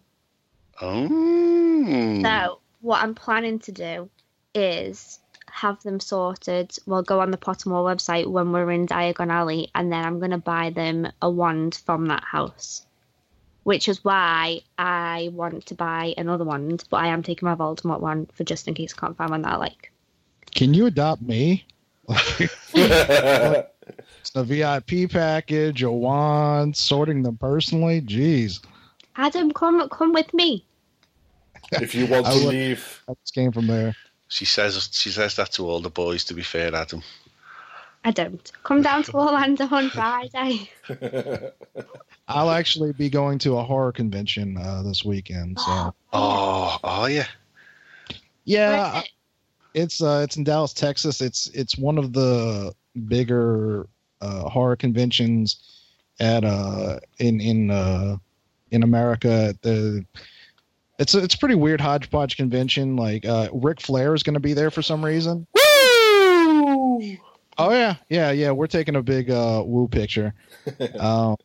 Oh. 0.81 2.23
So 2.23 2.61
what 2.81 3.03
I'm 3.03 3.15
planning 3.15 3.59
to 3.61 3.73
do 3.73 4.09
is 4.55 5.19
have 5.57 5.83
them 5.83 6.01
sorted. 6.01 6.77
We'll 6.85 7.03
go 7.03 7.21
on 7.21 7.31
the 7.31 7.39
Pottermore 7.39 7.85
website 7.85 8.27
when 8.27 8.53
we're 8.53 8.71
in 8.71 8.87
Diagon 8.87 9.31
Alley, 9.31 9.71
and 9.75 9.91
then 9.91 10.05
I'm 10.05 10.19
going 10.19 10.33
to 10.33 10.39
buy 10.39 10.71
them 10.71 11.11
a 11.23 11.31
wand 11.31 11.81
from 11.87 12.07
that 12.07 12.23
house. 12.23 12.85
Which 13.63 13.89
is 13.89 14.05
why 14.05 14.61
I 14.79 15.31
want 15.33 15.67
to 15.67 15.75
buy 15.75 16.15
another 16.19 16.45
wand, 16.45 16.85
but 16.91 16.99
I 16.99 17.09
am 17.09 17.23
taking 17.23 17.49
my 17.49 17.55
Voldemort 17.55 18.01
one 18.01 18.27
for 18.27 18.45
just 18.45 18.69
in 18.69 18.75
case 18.75 18.95
I 18.97 19.01
can't 19.01 19.17
find 19.17 19.31
one 19.31 19.43
that 19.43 19.55
I 19.55 19.57
like. 19.57 19.91
Can 20.55 20.75
you 20.75 20.87
adopt 20.87 21.23
me? 21.23 21.65
It's 24.21 24.33
a 24.35 24.43
VIP 24.43 25.11
package, 25.11 25.85
a 25.85 25.91
wand, 25.91 26.77
sorting 26.77 27.23
them 27.23 27.37
personally. 27.37 28.01
Jeez, 28.01 28.61
Adam, 29.15 29.53
come 29.53 29.89
come 29.89 30.13
with 30.13 30.35
me. 30.35 30.67
if 31.73 31.95
you 31.95 32.07
want 32.07 32.27
to 32.27 32.35
leave, 32.35 33.03
that 33.07 33.17
just 33.23 33.35
came 33.35 33.53
from 33.53 33.69
there. 33.69 33.95
She 34.29 34.45
says 34.45 34.89
she 34.93 35.11
says 35.11 35.37
that 35.37 35.53
to 35.53 35.69
all 35.69 35.81
the 35.81 35.91
boys. 35.91 36.25
To 36.25 36.35
be 36.35 36.43
fair, 36.43 36.75
Adam. 36.75 37.03
I 38.05 38.11
don't. 38.11 38.53
Come 38.63 38.83
down 38.83 39.03
to 39.05 39.13
Orlando 39.15 39.69
on 39.71 39.91
Friday. 39.91 40.71
I'll 42.29 42.51
actually 42.51 42.93
be 42.93 43.09
going 43.09 43.39
to 43.41 43.57
a 43.57 43.63
horror 43.63 43.93
convention 43.93 44.57
uh, 44.57 44.83
this 44.83 45.05
weekend. 45.05 45.61
So 45.61 45.95
Oh, 46.13 46.79
are 46.83 47.11
you? 47.11 47.23
yeah, 48.45 49.01
it? 49.01 49.11
it's 49.75 50.03
uh, 50.03 50.23
it's 50.25 50.37
in 50.37 50.45
Dallas, 50.45 50.73
Texas. 50.73 51.21
It's 51.21 51.49
it's 51.49 51.77
one 51.77 51.99
of 51.99 52.13
the 52.13 52.75
bigger 53.09 53.89
uh, 54.21 54.49
horror 54.49 54.77
conventions 54.77 55.59
at 56.19 56.45
uh 56.45 56.99
in 57.19 57.41
in 57.41 57.71
uh 57.71 58.17
in 58.71 58.83
America. 58.83 59.55
The 59.63 60.05
it's 60.99 61.15
a, 61.15 61.23
it's 61.23 61.35
a 61.35 61.39
pretty 61.39 61.55
weird 61.55 61.81
hodgepodge 61.81 62.37
convention. 62.37 62.97
Like 62.97 63.25
uh, 63.25 63.49
Ric 63.53 63.81
Flair 63.81 64.15
is 64.15 64.23
going 64.23 64.35
to 64.35 64.41
be 64.41 64.55
there 64.55 64.71
for 64.71 64.83
some 64.83 65.05
reason. 65.05 65.47
Woo! 65.55 67.17
Oh 67.59 67.71
yeah, 67.73 67.97
yeah, 68.09 68.31
yeah. 68.31 68.51
We're 68.51 68.67
taking 68.67 68.97
a 68.97 69.03
big 69.03 69.31
uh, 69.31 69.63
woo 69.65 69.89
picture. 69.89 70.35
um, 70.99 71.37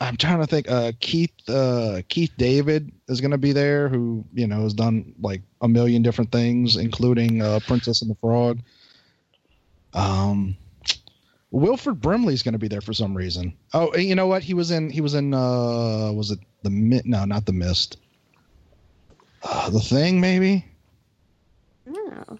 I'm 0.00 0.16
trying 0.16 0.40
to 0.40 0.46
think. 0.46 0.70
Uh, 0.70 0.92
Keith 1.00 1.32
uh, 1.48 2.02
Keith 2.08 2.32
David 2.36 2.92
is 3.08 3.20
going 3.20 3.32
to 3.32 3.38
be 3.38 3.52
there, 3.52 3.88
who 3.88 4.24
you 4.32 4.46
know 4.46 4.62
has 4.62 4.74
done 4.74 5.14
like 5.20 5.42
a 5.60 5.68
million 5.68 6.02
different 6.02 6.30
things, 6.30 6.76
including 6.76 7.42
uh, 7.42 7.60
Princess 7.66 8.02
and 8.02 8.10
the 8.10 8.14
Frog. 8.16 8.60
Um, 9.94 10.56
Wilford 11.50 12.00
Brimley's 12.00 12.42
going 12.42 12.52
to 12.52 12.58
be 12.58 12.68
there 12.68 12.80
for 12.80 12.92
some 12.92 13.16
reason. 13.16 13.56
Oh, 13.72 13.96
you 13.96 14.14
know 14.14 14.26
what? 14.26 14.42
He 14.42 14.54
was 14.54 14.70
in. 14.70 14.90
He 14.90 15.00
was 15.00 15.14
in. 15.14 15.34
Uh, 15.34 16.12
was 16.12 16.30
it 16.30 16.38
the 16.62 16.70
mist? 16.70 17.06
No, 17.06 17.24
not 17.24 17.46
the 17.46 17.52
Mist. 17.52 17.96
Uh, 19.48 19.70
the 19.70 19.80
Thing, 19.80 20.20
maybe. 20.20 20.64
Oh. 21.88 22.38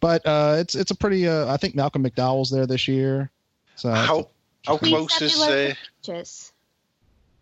But 0.00 0.24
uh, 0.24 0.56
it's 0.58 0.74
it's 0.74 0.90
a 0.90 0.94
pretty. 0.94 1.26
Uh, 1.26 1.52
I 1.52 1.56
think 1.56 1.74
Malcolm 1.74 2.04
McDowell's 2.04 2.50
there 2.50 2.66
this 2.66 2.86
year. 2.86 3.30
So 3.74 3.90
How 3.90 4.28
how 4.64 4.78
close 4.78 5.20
is 5.20 5.40
uh, 5.40 5.74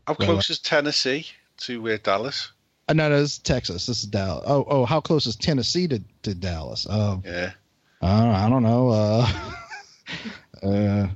how 0.07 0.15
close 0.15 0.51
is 0.51 0.59
Tennessee 0.59 1.27
to 1.59 1.91
uh, 1.91 1.99
Dallas? 2.03 2.53
Uh, 2.89 2.93
no, 2.95 3.09
no, 3.09 3.21
this 3.21 3.33
is 3.33 3.39
Texas. 3.39 3.87
This 3.87 3.99
is 4.03 4.07
Dallas. 4.07 4.45
Oh, 4.47 4.65
oh, 4.69 4.85
how 4.85 5.01
close 5.01 5.27
is 5.27 5.37
Tennessee 5.37 5.89
to, 5.89 6.03
to 6.23 6.35
Dallas? 6.35 6.87
Uh, 6.87 7.19
Yeah, 7.25 7.53
uh, 8.03 8.07
I 8.07 8.49
don't 8.49 8.63
know. 8.63 8.89
Uh, 8.91 9.31
uh, 10.63 11.09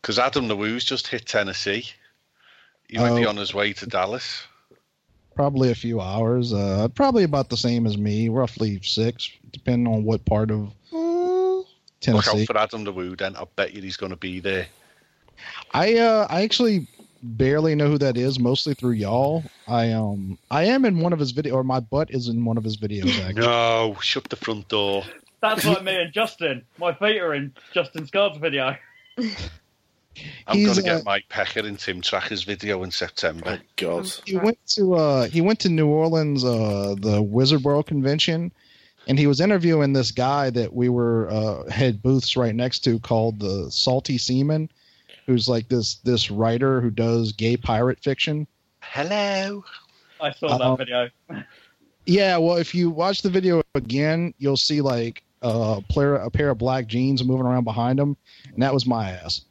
because 0.00 0.18
Adam 0.18 0.48
the 0.48 0.56
Woo's 0.56 0.84
just 0.84 1.06
hit 1.08 1.26
Tennessee. 1.26 1.84
He 2.88 2.98
might 2.98 3.16
be 3.16 3.26
Oh. 3.26 3.30
on 3.30 3.36
his 3.36 3.52
way 3.52 3.72
to 3.74 3.86
Dallas. 3.86 4.42
Probably 5.38 5.70
a 5.70 5.74
few 5.76 6.00
hours. 6.00 6.52
Uh, 6.52 6.88
probably 6.96 7.22
about 7.22 7.48
the 7.48 7.56
same 7.56 7.86
as 7.86 7.96
me, 7.96 8.28
roughly 8.28 8.80
six, 8.82 9.30
depending 9.52 9.86
on 9.86 10.02
what 10.02 10.24
part 10.24 10.50
of 10.50 10.72
Look 10.90 11.68
Tennessee. 12.00 12.40
Look 12.40 12.40
out 12.40 12.46
for 12.48 12.58
Adam 12.58 12.82
the 12.82 12.92
Woo 12.92 13.14
then. 13.14 13.36
I 13.36 13.44
bet 13.54 13.72
you 13.72 13.80
he's 13.80 13.96
going 13.96 14.10
to 14.10 14.16
be 14.16 14.40
there. 14.40 14.66
I 15.72 15.96
uh, 15.96 16.26
I 16.28 16.42
actually 16.42 16.88
barely 17.22 17.76
know 17.76 17.86
who 17.86 17.98
that 17.98 18.16
is, 18.16 18.40
mostly 18.40 18.74
through 18.74 18.94
y'all. 18.94 19.44
I 19.68 19.92
um 19.92 20.40
I 20.50 20.64
am 20.64 20.84
in 20.84 20.98
one 20.98 21.12
of 21.12 21.20
his 21.20 21.30
video, 21.30 21.54
or 21.54 21.62
my 21.62 21.78
butt 21.78 22.10
is 22.10 22.26
in 22.26 22.44
one 22.44 22.58
of 22.58 22.64
his 22.64 22.76
videos. 22.76 23.16
Actually. 23.24 23.46
No, 23.46 23.96
shut 24.00 24.24
the 24.24 24.34
front 24.34 24.66
door. 24.66 25.04
That's 25.40 25.64
like 25.64 25.84
me 25.84 26.02
and 26.02 26.12
Justin. 26.12 26.64
My 26.78 26.92
feet 26.94 27.20
are 27.20 27.32
in 27.32 27.54
Justin's 27.72 28.10
cards 28.10 28.38
video. 28.38 28.76
I'm 30.46 30.62
going 30.62 30.74
to 30.74 30.80
uh, 30.80 30.96
get 30.96 31.04
Mike 31.04 31.24
Pecker 31.28 31.60
in 31.66 31.76
Tim 31.76 32.00
Tracker's 32.00 32.42
video 32.44 32.82
in 32.82 32.90
September. 32.90 33.58
Oh 33.60 33.64
God. 33.76 34.12
he 34.24 34.36
went 34.36 34.58
to 34.68 34.94
uh 34.94 35.28
he 35.28 35.40
went 35.40 35.60
to 35.60 35.68
New 35.68 35.88
Orleans 35.88 36.44
uh 36.44 36.94
the 36.98 37.20
Wizard 37.22 37.64
World 37.64 37.86
convention 37.86 38.52
and 39.06 39.18
he 39.18 39.26
was 39.26 39.40
interviewing 39.40 39.92
this 39.92 40.10
guy 40.10 40.50
that 40.50 40.72
we 40.72 40.88
were 40.88 41.28
uh 41.30 41.70
had 41.70 42.02
booths 42.02 42.36
right 42.36 42.54
next 42.54 42.80
to 42.80 42.98
called 43.00 43.40
the 43.40 43.70
Salty 43.70 44.18
Seaman 44.18 44.70
who's 45.26 45.48
like 45.48 45.68
this 45.68 45.96
this 46.04 46.30
writer 46.30 46.80
who 46.80 46.90
does 46.90 47.32
gay 47.32 47.56
pirate 47.56 48.00
fiction. 48.02 48.46
Hello. 48.80 49.64
I 50.20 50.32
saw 50.32 50.46
Uh-oh. 50.46 50.76
that 50.76 50.78
video. 50.86 51.10
Yeah, 52.06 52.38
well 52.38 52.56
if 52.56 52.74
you 52.74 52.90
watch 52.90 53.20
the 53.22 53.30
video 53.30 53.62
again, 53.74 54.32
you'll 54.38 54.56
see 54.56 54.80
like 54.80 55.22
uh, 55.42 55.80
a 55.80 55.92
pair 55.92 56.14
a 56.16 56.30
pair 56.30 56.50
of 56.50 56.58
black 56.58 56.86
jeans 56.86 57.22
moving 57.22 57.46
around 57.46 57.64
behind 57.64 58.00
him 58.00 58.16
and 58.52 58.62
that 58.62 58.72
was 58.74 58.86
my 58.86 59.10
ass. 59.10 59.42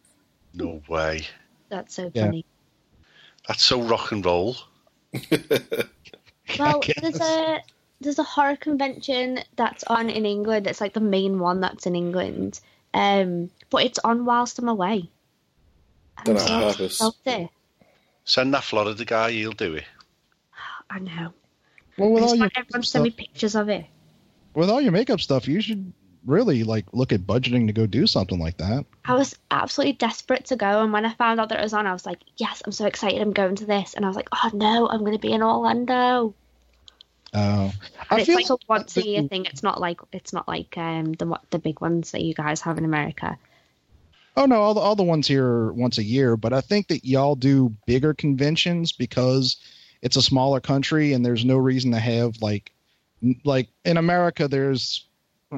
No 0.58 0.82
way. 0.88 1.26
That's 1.70 1.96
so 1.96 2.12
Yeah. 2.14 2.26
funny. 2.26 2.46
That's 3.48 3.64
so 3.64 3.82
rock 3.82 4.12
and 4.12 4.26
roll. 4.26 4.58
Well, 6.60 6.82
there's 7.02 7.22
a 7.22 7.60
there's 8.02 8.20
a 8.20 8.24
horror 8.24 8.56
convention 8.56 9.40
that's 9.56 9.84
on 9.86 10.10
in 10.10 10.26
England. 10.26 10.68
It's 10.68 10.82
like 10.82 10.94
the 10.94 11.00
main 11.00 11.40
one 11.40 11.62
that's 11.62 11.86
in 11.86 11.96
England. 11.96 12.60
Um, 12.94 13.50
but 13.70 13.84
it's 13.84 14.00
on 14.00 14.26
whilst 14.26 14.60
I'm 14.60 14.70
away. 14.70 15.10
Don't 16.24 16.36
I'm 16.36 16.62
know, 16.62 16.72
so 16.72 17.50
Send 18.26 18.54
that 18.54 18.64
Florida 18.64 19.06
guy, 19.06 19.32
he'll 19.32 19.52
do 19.52 19.76
it. 19.76 19.86
I 20.90 21.00
know. 21.00 21.34
Well, 21.98 22.12
with 22.12 22.24
I 22.24 22.26
all 22.28 22.36
just 22.36 22.42
your 22.42 22.52
everyone 22.56 22.82
to 22.82 22.88
send 22.88 23.04
me 23.04 23.12
pictures 23.12 23.56
of 23.56 23.70
it. 23.70 23.86
with 24.54 24.70
all 24.70 24.82
your 24.82 24.92
makeup 24.92 25.22
stuff, 25.22 25.48
you 25.48 25.62
should 25.62 25.94
really 26.28 26.64
like 26.64 26.86
look 26.94 27.12
at 27.14 27.22
budgeting 27.22 27.68
to 27.68 27.74
go 27.74 27.88
do 27.88 28.06
something 28.06 28.40
like 28.40 28.58
that. 28.58 28.86
I 29.06 29.16
was 29.16 29.36
absolutely 29.50 29.94
desperate 29.94 30.46
to 30.46 30.56
go, 30.56 30.84
and 30.84 30.94
when 30.94 31.06
I 31.06 31.14
found 31.14 31.40
out 31.40 31.50
that 31.50 31.60
it 31.60 31.64
was 31.64 31.74
on, 31.74 31.88
I 31.88 31.94
was 31.94 32.06
like, 32.06 32.20
"Yes, 32.38 32.62
I'm 32.66 32.72
so 32.72 32.86
excited! 32.86 33.22
I'm 33.22 33.34
going 33.34 33.56
to 33.56 33.66
this!" 33.66 33.94
And 33.96 34.06
I 34.06 34.08
was 34.08 34.18
like, 34.18 34.30
"Oh 34.32 34.52
no, 34.54 34.88
I'm 34.88 35.00
going 35.00 35.14
to 35.14 35.20
be 35.20 35.34
in 35.34 35.42
Orlando!" 35.42 36.36
Oh, 37.34 37.72
And 37.72 37.74
I 38.10 38.18
it's 38.20 38.26
feel 38.26 38.36
like 38.36 38.50
a 38.50 38.58
once 38.68 38.98
a 38.98 39.06
year 39.06 39.24
thing. 39.24 39.46
It's 39.46 39.64
not 39.64 39.80
like 39.80 40.00
it's 40.12 40.34
not 40.34 40.48
like 40.48 40.78
um 40.78 41.14
the 41.14 41.40
the 41.50 41.60
big 41.60 41.82
ones 41.82 42.12
that 42.12 42.22
you 42.22 42.34
guys 42.34 42.62
have 42.62 42.78
in 42.78 42.86
America. 42.86 43.38
Oh 44.36 44.46
no, 44.46 44.62
all 44.62 44.74
the 44.74 44.80
all 44.82 44.96
the 44.96 45.04
ones 45.04 45.28
here 45.28 45.46
are 45.46 45.74
once 45.74 45.98
a 45.98 46.04
year, 46.04 46.38
but 46.38 46.54
I 46.54 46.62
think 46.62 46.88
that 46.90 47.06
y'all 47.06 47.36
do 47.36 47.76
bigger 47.86 48.14
conventions 48.14 48.92
because 48.92 49.58
it's 50.02 50.16
a 50.16 50.22
smaller 50.22 50.60
country 50.60 51.14
and 51.14 51.26
there's 51.26 51.44
no 51.44 51.58
reason 51.58 51.92
to 51.92 52.00
have 52.00 52.42
like 52.42 52.72
like 53.44 53.70
in 53.84 53.98
America 53.98 54.48
there's 54.48 55.08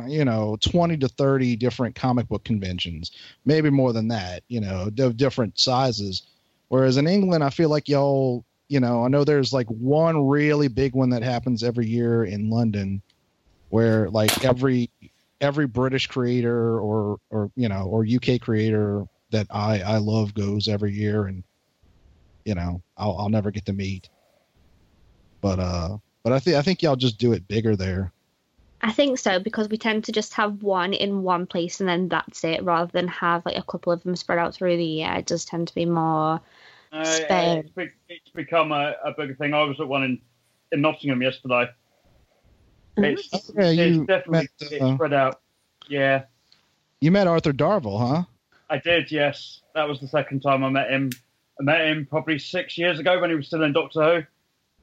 you 0.07 0.23
know 0.25 0.57
20 0.61 0.97
to 0.97 1.07
30 1.07 1.55
different 1.55 1.95
comic 1.95 2.27
book 2.27 2.43
conventions, 2.43 3.11
maybe 3.45 3.69
more 3.69 3.93
than 3.93 4.07
that, 4.09 4.43
you 4.47 4.61
know, 4.61 4.89
of 4.99 5.17
different 5.17 5.59
sizes. 5.59 6.23
Whereas 6.69 6.97
in 6.97 7.07
England, 7.07 7.43
I 7.43 7.49
feel 7.49 7.69
like 7.69 7.87
y'all, 7.89 8.45
you 8.67 8.79
know, 8.79 9.03
I 9.03 9.07
know 9.07 9.23
there's 9.23 9.51
like 9.53 9.67
one 9.67 10.27
really 10.27 10.67
big 10.67 10.93
one 10.93 11.09
that 11.09 11.23
happens 11.23 11.63
every 11.63 11.87
year 11.87 12.23
in 12.23 12.49
London 12.49 13.01
where 13.69 14.09
like 14.09 14.37
every 14.43 14.91
every 15.41 15.67
British 15.67 16.07
creator 16.07 16.79
or 16.79 17.17
or 17.29 17.51
you 17.55 17.69
know 17.69 17.83
or 17.83 18.05
UK 18.05 18.41
creator 18.41 19.05
that 19.31 19.47
I 19.49 19.81
I 19.81 19.97
love 19.97 20.33
goes 20.33 20.67
every 20.67 20.93
year, 20.93 21.25
and 21.25 21.43
you 22.45 22.55
know 22.55 22.81
I'll 22.97 23.17
I'll 23.17 23.29
never 23.29 23.51
get 23.51 23.65
to 23.65 23.73
meet. 23.73 24.09
But 25.41 25.59
uh, 25.59 25.97
but 26.23 26.33
I 26.33 26.39
think 26.39 26.57
I 26.57 26.61
think 26.61 26.81
y'all 26.81 26.95
just 26.95 27.19
do 27.19 27.33
it 27.33 27.47
bigger 27.47 27.75
there. 27.75 28.13
I 28.81 28.91
think 28.91 29.19
so 29.19 29.39
because 29.39 29.67
we 29.67 29.77
tend 29.77 30.05
to 30.05 30.11
just 30.11 30.33
have 30.35 30.63
one 30.63 30.93
in 30.93 31.23
one 31.23 31.45
place 31.45 31.79
and 31.79 31.89
then 31.89 32.07
that's 32.07 32.43
it, 32.43 32.63
rather 32.63 32.91
than 32.91 33.07
have 33.09 33.45
like 33.45 33.57
a 33.57 33.63
couple 33.63 33.91
of 33.91 34.03
them 34.03 34.15
spread 34.15 34.39
out 34.39 34.53
through 34.53 34.77
the 34.77 34.85
year. 34.85 35.13
It 35.15 35.25
does 35.25 35.45
tend 35.45 35.67
to 35.67 35.75
be 35.75 35.85
more. 35.85 36.39
Uh, 36.91 37.03
Spare. 37.03 37.63
it's, 37.75 37.93
it's 38.07 38.29
become 38.29 38.71
a, 38.71 38.95
a 39.03 39.13
bigger 39.15 39.35
thing. 39.35 39.53
I 39.53 39.63
was 39.63 39.79
at 39.79 39.87
one 39.87 40.03
in, 40.03 40.21
in 40.71 40.81
Nottingham 40.81 41.21
yesterday. 41.21 41.69
It's, 42.97 43.29
Oh, 43.33 43.39
yeah, 43.55 43.65
it's 43.65 43.77
you 43.77 44.05
definitely 44.05 44.31
met, 44.31 44.71
it's 44.71 44.81
uh, 44.81 44.95
spread 44.95 45.13
out. 45.13 45.41
Yeah, 45.87 46.23
You 47.01 47.11
met 47.11 47.27
Arthur 47.27 47.53
Darvill, 47.53 47.99
huh? 47.99 48.23
I 48.69 48.77
did. 48.77 49.11
Yes, 49.11 49.61
that 49.73 49.87
was 49.87 49.99
the 49.99 50.07
second 50.07 50.41
time 50.41 50.63
I 50.63 50.69
met 50.69 50.89
him. 50.89 51.09
I 51.59 51.63
met 51.63 51.87
him 51.87 52.05
probably 52.05 52.39
six 52.39 52.77
years 52.77 52.99
ago 52.99 53.19
when 53.19 53.29
he 53.29 53.35
was 53.35 53.47
still 53.47 53.63
in 53.63 53.73
Doctor 53.73 54.01
Who, 54.01 54.25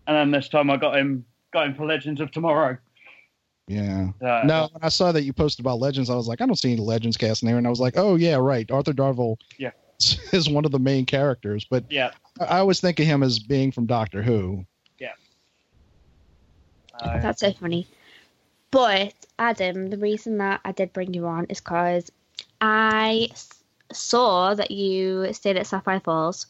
and 0.06 0.16
then 0.16 0.30
this 0.30 0.48
time 0.48 0.70
I 0.70 0.76
got 0.76 0.96
him 0.96 1.24
got 1.52 1.66
him 1.66 1.74
for 1.74 1.86
Legends 1.86 2.20
of 2.20 2.30
Tomorrow. 2.30 2.78
Yeah. 3.68 4.08
Uh, 4.22 4.42
No, 4.44 4.68
when 4.72 4.82
I 4.82 4.88
saw 4.88 5.12
that 5.12 5.24
you 5.24 5.32
posted 5.32 5.64
about 5.64 5.80
Legends, 5.80 6.08
I 6.10 6.14
was 6.14 6.28
like, 6.28 6.40
I 6.40 6.46
don't 6.46 6.56
see 6.58 6.72
any 6.72 6.80
Legends 6.80 7.16
cast 7.16 7.42
in 7.42 7.48
there, 7.48 7.58
and 7.58 7.66
I 7.66 7.70
was 7.70 7.80
like, 7.80 7.94
oh 7.96 8.14
yeah, 8.14 8.36
right. 8.36 8.70
Arthur 8.70 8.92
Darvill 8.92 9.36
Yeah. 9.58 9.72
is 10.32 10.48
one 10.48 10.64
of 10.64 10.70
the 10.70 10.78
main 10.78 11.06
characters, 11.06 11.66
but 11.68 11.84
Yeah. 11.88 12.12
I 12.40 12.44
I 12.44 12.58
always 12.58 12.80
think 12.80 13.00
of 13.00 13.06
him 13.06 13.22
as 13.22 13.38
being 13.38 13.72
from 13.72 13.86
Doctor 13.86 14.22
Who. 14.22 14.64
uh, 16.94 17.20
That's 17.20 17.40
so 17.40 17.52
funny. 17.52 17.86
But 18.70 19.14
Adam, 19.38 19.88
the 19.90 19.98
reason 19.98 20.38
that 20.38 20.60
I 20.64 20.72
did 20.72 20.92
bring 20.92 21.12
you 21.14 21.26
on 21.26 21.44
is 21.46 21.60
because 21.60 22.10
I 22.60 23.28
s- 23.32 23.50
saw 23.92 24.54
that 24.54 24.70
you 24.70 25.32
stayed 25.32 25.56
at 25.56 25.66
Sapphire 25.66 26.00
Falls, 26.00 26.46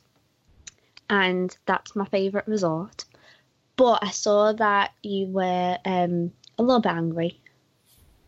and 1.11 1.57
that's 1.67 1.95
my 1.97 2.05
favourite 2.07 2.49
resort. 2.49 3.05
But 3.77 4.03
I 4.03 4.11
saw 4.11 4.53
that 4.53 4.93
you 5.03 5.27
were 5.27 5.79
um, 5.85 6.33
a 6.59 6.63
little 6.63 6.81
bit 6.81 6.93
angry. 6.93 7.41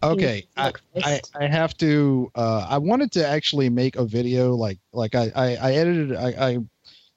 Okay, 0.03 0.47
I, 0.57 0.73
I. 1.03 1.21
I 1.35 1.47
have 1.47 1.77
to. 1.79 2.31
Uh, 2.35 2.67
I 2.69 2.79
wanted 2.79 3.11
to 3.13 3.27
actually 3.27 3.69
make 3.69 3.97
a 3.97 4.05
video 4.05 4.55
like 4.55 4.79
like 4.93 5.15
I 5.17 5.33
I, 5.35 5.47
I 5.57 5.73
edited 5.73 6.17
I, 6.17 6.29
I 6.29 6.59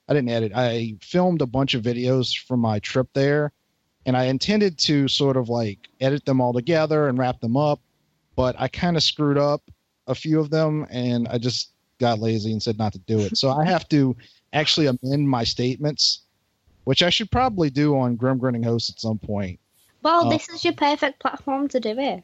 I 0.08 0.14
didn't 0.14 0.30
edit. 0.30 0.52
I 0.54 0.96
filmed 1.00 1.42
a 1.42 1.46
bunch 1.46 1.74
of 1.74 1.82
videos 1.82 2.36
from 2.36 2.58
my 2.60 2.80
trip 2.80 3.08
there, 3.14 3.52
and 4.04 4.16
I 4.16 4.24
intended 4.24 4.78
to 4.78 5.06
sort 5.06 5.36
of 5.36 5.48
like 5.48 5.78
edit 6.00 6.24
them 6.24 6.40
all 6.40 6.52
together 6.52 7.08
and 7.08 7.18
wrap 7.18 7.40
them 7.40 7.56
up, 7.56 7.80
but 8.34 8.56
I 8.58 8.66
kind 8.66 8.96
of 8.96 9.02
screwed 9.04 9.38
up 9.38 9.62
a 10.08 10.14
few 10.14 10.40
of 10.40 10.50
them, 10.50 10.86
and 10.90 11.28
I 11.28 11.38
just 11.38 11.70
got 11.98 12.18
lazy 12.18 12.50
and 12.50 12.60
said 12.60 12.78
not 12.78 12.92
to 12.94 12.98
do 12.98 13.20
it. 13.20 13.36
So 13.36 13.50
I 13.50 13.64
have 13.64 13.88
to 13.90 14.16
actually 14.52 14.86
amend 14.86 15.28
my 15.28 15.44
statements, 15.44 16.22
which 16.82 17.04
I 17.04 17.10
should 17.10 17.30
probably 17.30 17.70
do 17.70 17.96
on 17.96 18.16
Grim 18.16 18.38
Grinning 18.38 18.64
Host 18.64 18.90
at 18.90 18.98
some 18.98 19.18
point. 19.18 19.60
Well, 20.02 20.26
Oh. 20.26 20.30
this 20.30 20.48
is 20.48 20.64
your 20.64 20.74
perfect 20.74 21.20
platform 21.20 21.68
to 21.68 21.80
do 21.80 21.98
it. 21.98 22.22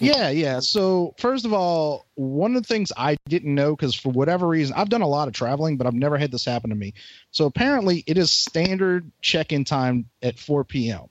yeah, 0.00 0.30
yeah. 0.30 0.60
So 0.60 1.14
first 1.18 1.44
of 1.44 1.52
all, 1.52 2.06
one 2.14 2.54
of 2.56 2.62
the 2.62 2.66
things 2.68 2.92
I 2.96 3.16
didn't 3.28 3.54
know 3.54 3.74
because 3.74 3.94
for 3.94 4.10
whatever 4.10 4.46
reason 4.46 4.74
I've 4.76 4.88
done 4.88 5.02
a 5.02 5.08
lot 5.08 5.26
of 5.28 5.34
traveling, 5.34 5.76
but 5.76 5.86
I've 5.86 5.94
never 5.94 6.16
had 6.16 6.30
this 6.30 6.44
happen 6.44 6.70
to 6.70 6.76
me. 6.76 6.94
So 7.32 7.46
apparently, 7.46 8.04
it 8.06 8.16
is 8.16 8.30
standard 8.30 9.10
check-in 9.20 9.64
time 9.64 10.06
at 10.22 10.38
4 10.38 10.64
p.m. 10.64 11.06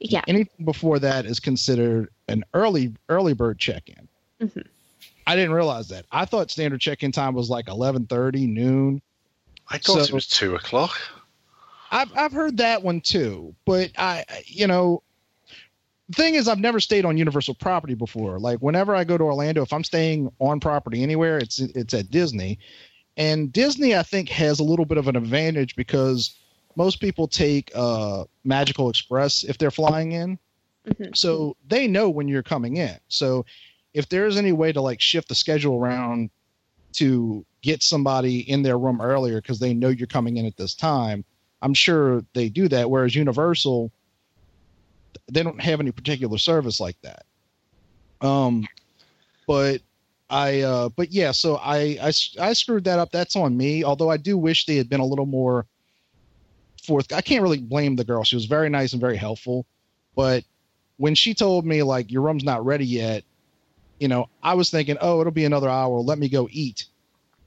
Yeah. 0.00 0.22
Anything 0.28 0.64
before 0.66 0.98
that 1.00 1.24
is 1.26 1.40
considered 1.40 2.10
an 2.28 2.44
early 2.54 2.92
early 3.08 3.32
bird 3.34 3.58
check-in. 3.58 4.08
Mhm. 4.40 4.66
I 5.26 5.34
didn't 5.36 5.52
realize 5.52 5.88
that. 5.88 6.06
I 6.12 6.24
thought 6.24 6.50
standard 6.50 6.80
check-in 6.80 7.12
time 7.12 7.34
was 7.34 7.50
like 7.50 7.68
eleven 7.68 8.06
thirty 8.06 8.46
noon. 8.46 9.00
I 9.68 9.78
thought 9.78 9.94
So- 9.96 10.00
it 10.00 10.12
was 10.12 10.26
two 10.26 10.54
o'clock. 10.54 10.96
I've 11.90 12.10
I've 12.16 12.32
heard 12.32 12.58
that 12.58 12.82
one 12.82 13.00
too, 13.00 13.54
but 13.64 13.90
I 13.98 14.24
you 14.46 14.66
know 14.66 15.02
the 16.08 16.14
thing 16.14 16.34
is 16.34 16.48
I've 16.48 16.58
never 16.58 16.80
stayed 16.80 17.04
on 17.04 17.16
Universal 17.16 17.54
property 17.54 17.94
before. 17.94 18.38
Like 18.38 18.58
whenever 18.60 18.94
I 18.94 19.04
go 19.04 19.18
to 19.18 19.24
Orlando, 19.24 19.62
if 19.62 19.72
I'm 19.72 19.84
staying 19.84 20.30
on 20.38 20.60
property 20.60 21.02
anywhere, 21.02 21.38
it's 21.38 21.58
it's 21.58 21.94
at 21.94 22.10
Disney. 22.10 22.58
And 23.16 23.52
Disney 23.52 23.96
I 23.96 24.02
think 24.02 24.28
has 24.30 24.60
a 24.60 24.64
little 24.64 24.84
bit 24.86 24.98
of 24.98 25.08
an 25.08 25.16
advantage 25.16 25.76
because 25.76 26.34
most 26.76 27.00
people 27.00 27.28
take 27.28 27.70
uh 27.74 28.24
Magical 28.44 28.88
Express 28.88 29.44
if 29.44 29.58
they're 29.58 29.70
flying 29.70 30.12
in. 30.12 30.38
Mhm. 30.86 31.16
So 31.16 31.56
they 31.66 31.86
know 31.86 32.08
when 32.08 32.28
you're 32.28 32.42
coming 32.42 32.76
in. 32.76 32.96
So 33.08 33.44
if 33.92 34.08
there's 34.08 34.36
any 34.36 34.52
way 34.52 34.72
to 34.72 34.80
like 34.80 35.00
shift 35.00 35.28
the 35.28 35.34
schedule 35.34 35.76
around 35.76 36.30
to 36.94 37.44
get 37.60 37.82
somebody 37.82 38.48
in 38.48 38.62
their 38.62 38.78
room 38.78 39.00
earlier 39.00 39.40
because 39.42 39.58
they 39.58 39.74
know 39.74 39.88
you're 39.88 40.06
coming 40.06 40.36
in 40.38 40.46
at 40.46 40.56
this 40.56 40.74
time, 40.74 41.24
I'm 41.60 41.74
sure 41.74 42.24
they 42.32 42.48
do 42.48 42.68
that. 42.68 42.88
Whereas 42.88 43.14
Universal, 43.14 43.92
they 45.30 45.42
don't 45.42 45.60
have 45.60 45.80
any 45.80 45.92
particular 45.92 46.38
service 46.38 46.80
like 46.80 46.96
that. 47.02 47.24
Um, 48.20 48.66
but 49.46 49.80
I, 50.30 50.60
uh, 50.60 50.88
but 50.90 51.12
yeah, 51.12 51.32
so 51.32 51.56
I, 51.56 51.98
I, 52.02 52.12
I 52.40 52.52
screwed 52.52 52.84
that 52.84 52.98
up. 52.98 53.10
That's 53.10 53.36
on 53.36 53.56
me. 53.56 53.84
Although 53.84 54.10
I 54.10 54.16
do 54.16 54.36
wish 54.36 54.66
they 54.66 54.76
had 54.76 54.88
been 54.88 55.00
a 55.00 55.06
little 55.06 55.26
more 55.26 55.66
forth. 56.82 57.12
I 57.12 57.20
can't 57.20 57.42
really 57.42 57.60
blame 57.60 57.96
the 57.96 58.04
girl. 58.04 58.24
She 58.24 58.36
was 58.36 58.46
very 58.46 58.68
nice 58.68 58.92
and 58.92 59.00
very 59.00 59.16
helpful. 59.16 59.66
But 60.16 60.44
when 60.96 61.14
she 61.14 61.34
told 61.34 61.64
me 61.64 61.82
like 61.82 62.10
your 62.10 62.22
room's 62.22 62.44
not 62.44 62.64
ready 62.64 62.86
yet, 62.86 63.24
you 64.00 64.08
know, 64.08 64.28
I 64.42 64.54
was 64.54 64.70
thinking, 64.70 64.96
oh, 65.00 65.20
it'll 65.20 65.32
be 65.32 65.44
another 65.44 65.68
hour. 65.68 65.98
Let 66.00 66.18
me 66.18 66.28
go 66.28 66.48
eat. 66.50 66.86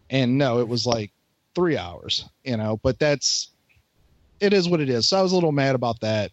And 0.09 0.37
no, 0.37 0.59
it 0.59 0.67
was 0.67 0.85
like 0.85 1.11
three 1.55 1.77
hours. 1.77 2.27
You 2.43 2.57
know, 2.57 2.79
but 2.81 2.99
that's 2.99 3.49
it 4.39 4.53
is 4.53 4.67
what 4.67 4.79
it 4.79 4.89
is. 4.89 5.07
So 5.07 5.17
I 5.17 5.21
was 5.21 5.31
a 5.31 5.35
little 5.35 5.51
mad 5.51 5.75
about 5.75 5.99
that. 6.01 6.31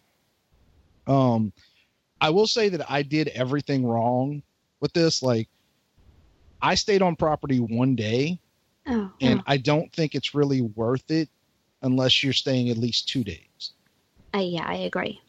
Um, 1.09 1.53
I 2.21 2.29
will 2.29 2.47
say 2.47 2.69
that 2.69 2.89
I 2.89 3.01
did 3.03 3.29
everything 3.29 3.85
wrong 3.85 4.43
with 4.81 4.93
this. 4.93 5.21
Like, 5.23 5.49
I 6.61 6.75
stayed 6.75 7.01
on 7.01 7.15
property 7.15 7.59
one 7.59 7.95
day, 7.95 8.39
Oh, 8.87 9.11
and 9.21 9.41
I 9.47 9.57
don't 9.57 9.91
think 9.93 10.15
it's 10.15 10.35
really 10.35 10.61
worth 10.61 11.09
it 11.11 11.29
unless 11.81 12.23
you're 12.23 12.33
staying 12.33 12.69
at 12.69 12.77
least 12.77 13.09
two 13.09 13.23
days. 13.23 13.73
uh, 14.35 14.39
yeah, 14.39 14.65
I 14.67 14.75
agree. 14.75 15.21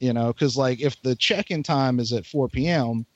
You 0.00 0.12
know, 0.12 0.32
because 0.32 0.56
like 0.56 0.80
if 0.80 1.00
the 1.02 1.16
check-in 1.16 1.62
time 1.62 1.98
is 2.00 2.12
at 2.12 2.26
4 2.26 2.66
p.m., 2.66 3.06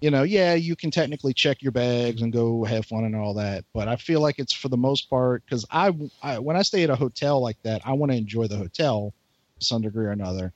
you 0.00 0.10
know, 0.10 0.22
yeah, 0.24 0.54
you 0.54 0.76
can 0.76 0.90
technically 0.90 1.34
check 1.34 1.62
your 1.62 1.72
bags 1.72 2.22
and 2.22 2.32
go 2.32 2.64
have 2.64 2.86
fun 2.86 3.04
and 3.04 3.16
all 3.16 3.34
that. 3.34 3.64
But 3.74 3.88
I 3.88 3.96
feel 3.96 4.20
like 4.20 4.38
it's 4.38 4.52
for 4.52 4.68
the 4.68 4.76
most 4.76 5.08
part 5.10 5.42
because 5.46 5.64
I, 5.70 5.92
I 6.22 6.38
when 6.38 6.56
I 6.56 6.62
stay 6.62 6.84
at 6.84 6.90
a 6.90 6.96
hotel 6.96 7.40
like 7.40 7.58
that, 7.64 7.82
I 7.84 7.92
want 7.94 8.12
to 8.12 8.18
enjoy 8.18 8.46
the 8.46 8.56
hotel 8.58 9.14
to 9.60 9.66
some 9.66 9.82
degree 9.82 10.06
or 10.06 10.10
another. 10.12 10.52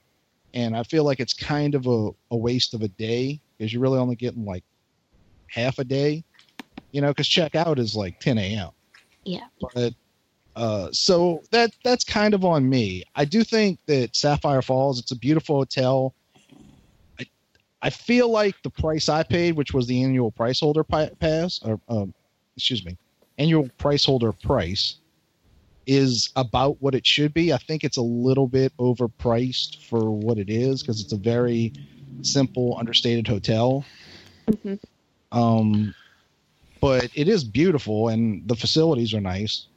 And 0.53 0.75
I 0.75 0.83
feel 0.83 1.03
like 1.03 1.19
it's 1.19 1.33
kind 1.33 1.75
of 1.75 1.87
a, 1.87 2.09
a 2.31 2.37
waste 2.37 2.73
of 2.73 2.81
a 2.81 2.87
day 2.89 3.39
because 3.57 3.71
you're 3.71 3.81
really 3.81 3.99
only 3.99 4.15
getting 4.15 4.45
like 4.45 4.63
half 5.49 5.79
a 5.79 5.83
day, 5.83 6.23
you 6.91 7.01
know, 7.01 7.09
because 7.09 7.27
checkout 7.27 7.79
is 7.79 7.95
like 7.95 8.19
10 8.19 8.37
a.m. 8.37 8.69
Yeah. 9.23 9.47
But 9.73 9.93
uh, 10.55 10.89
so 10.91 11.41
that 11.51 11.71
that's 11.83 12.03
kind 12.03 12.33
of 12.33 12.43
on 12.43 12.67
me. 12.67 13.03
I 13.15 13.25
do 13.25 13.43
think 13.43 13.79
that 13.87 14.15
Sapphire 14.15 14.61
Falls, 14.61 14.99
it's 14.99 15.11
a 15.11 15.17
beautiful 15.17 15.57
hotel. 15.57 16.13
I 17.19 17.25
I 17.81 17.89
feel 17.89 18.29
like 18.29 18.55
the 18.63 18.69
price 18.69 19.07
I 19.07 19.23
paid, 19.23 19.55
which 19.55 19.73
was 19.73 19.87
the 19.87 20.03
annual 20.03 20.31
price 20.31 20.59
holder 20.59 20.83
pi- 20.83 21.11
pass, 21.19 21.59
or 21.63 21.79
um, 21.87 22.13
excuse 22.57 22.85
me, 22.85 22.97
annual 23.37 23.69
price 23.77 24.03
holder 24.03 24.33
price, 24.33 24.97
is 25.91 26.29
about 26.37 26.81
what 26.81 26.95
it 26.95 27.05
should 27.05 27.33
be. 27.33 27.51
I 27.51 27.57
think 27.57 27.83
it's 27.83 27.97
a 27.97 28.01
little 28.01 28.47
bit 28.47 28.71
overpriced 28.77 29.83
for 29.89 30.09
what 30.09 30.37
it 30.37 30.49
is 30.49 30.81
because 30.81 31.01
it's 31.01 31.11
a 31.11 31.17
very 31.17 31.73
simple, 32.21 32.77
understated 32.79 33.27
hotel. 33.27 33.83
Mhm. 34.49 34.79
Um, 35.33 35.93
but 36.79 37.09
it 37.13 37.27
is 37.27 37.43
beautiful 37.43 38.07
and 38.07 38.47
the 38.47 38.55
facilities 38.55 39.13
are 39.13 39.19
nice. 39.19 39.67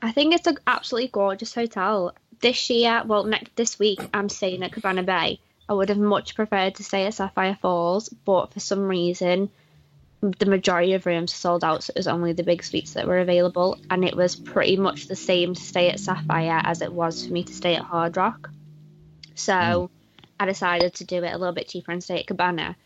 I 0.00 0.10
think 0.10 0.34
it's 0.34 0.46
an 0.46 0.56
absolutely 0.66 1.08
gorgeous 1.08 1.54
hotel. 1.54 2.14
This 2.40 2.70
year, 2.70 3.02
well, 3.04 3.24
next 3.24 3.56
this 3.56 3.78
week, 3.78 4.00
I'm 4.14 4.30
staying 4.30 4.62
at 4.62 4.72
Cabana 4.72 5.02
Bay. 5.02 5.38
I 5.68 5.74
would 5.74 5.90
have 5.90 5.98
much 5.98 6.34
preferred 6.34 6.76
to 6.76 6.84
stay 6.84 7.04
at 7.04 7.12
Sapphire 7.12 7.58
Falls, 7.60 8.08
but 8.08 8.54
for 8.54 8.60
some 8.60 8.88
reason, 8.88 9.50
the 10.32 10.46
majority 10.46 10.94
of 10.94 11.06
rooms 11.06 11.34
sold 11.34 11.64
out, 11.64 11.84
so 11.84 11.92
it 11.92 11.98
was 11.98 12.08
only 12.08 12.32
the 12.32 12.42
big 12.42 12.62
suites 12.62 12.94
that 12.94 13.06
were 13.06 13.18
available, 13.18 13.78
and 13.90 14.04
it 14.04 14.16
was 14.16 14.36
pretty 14.36 14.76
much 14.76 15.08
the 15.08 15.16
same 15.16 15.54
to 15.54 15.60
stay 15.60 15.90
at 15.90 16.00
Sapphire 16.00 16.60
as 16.64 16.82
it 16.82 16.92
was 16.92 17.26
for 17.26 17.32
me 17.32 17.44
to 17.44 17.52
stay 17.52 17.76
at 17.76 17.82
Hard 17.82 18.16
Rock. 18.16 18.50
So 19.34 19.90
hmm. 19.90 20.24
I 20.40 20.46
decided 20.46 20.94
to 20.94 21.04
do 21.04 21.22
it 21.22 21.32
a 21.32 21.38
little 21.38 21.54
bit 21.54 21.68
cheaper 21.68 21.92
and 21.92 22.02
stay 22.02 22.20
at 22.20 22.26
Cabana. 22.26 22.76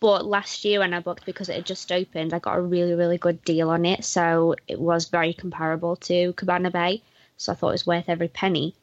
But 0.00 0.26
last 0.26 0.64
year 0.64 0.80
when 0.80 0.94
I 0.94 1.00
booked 1.00 1.24
because 1.24 1.48
it 1.48 1.54
had 1.54 1.66
just 1.66 1.92
opened, 1.92 2.34
I 2.34 2.40
got 2.40 2.58
a 2.58 2.60
really, 2.60 2.94
really 2.94 3.18
good 3.18 3.44
deal 3.44 3.70
on 3.70 3.84
it. 3.86 4.04
So 4.04 4.56
it 4.66 4.80
was 4.80 5.08
very 5.08 5.32
comparable 5.32 5.94
to 5.96 6.32
Cabana 6.32 6.72
Bay. 6.72 7.02
So 7.36 7.52
I 7.52 7.54
thought 7.54 7.68
it 7.68 7.72
was 7.72 7.86
worth 7.86 8.08
every 8.08 8.26
penny. 8.26 8.74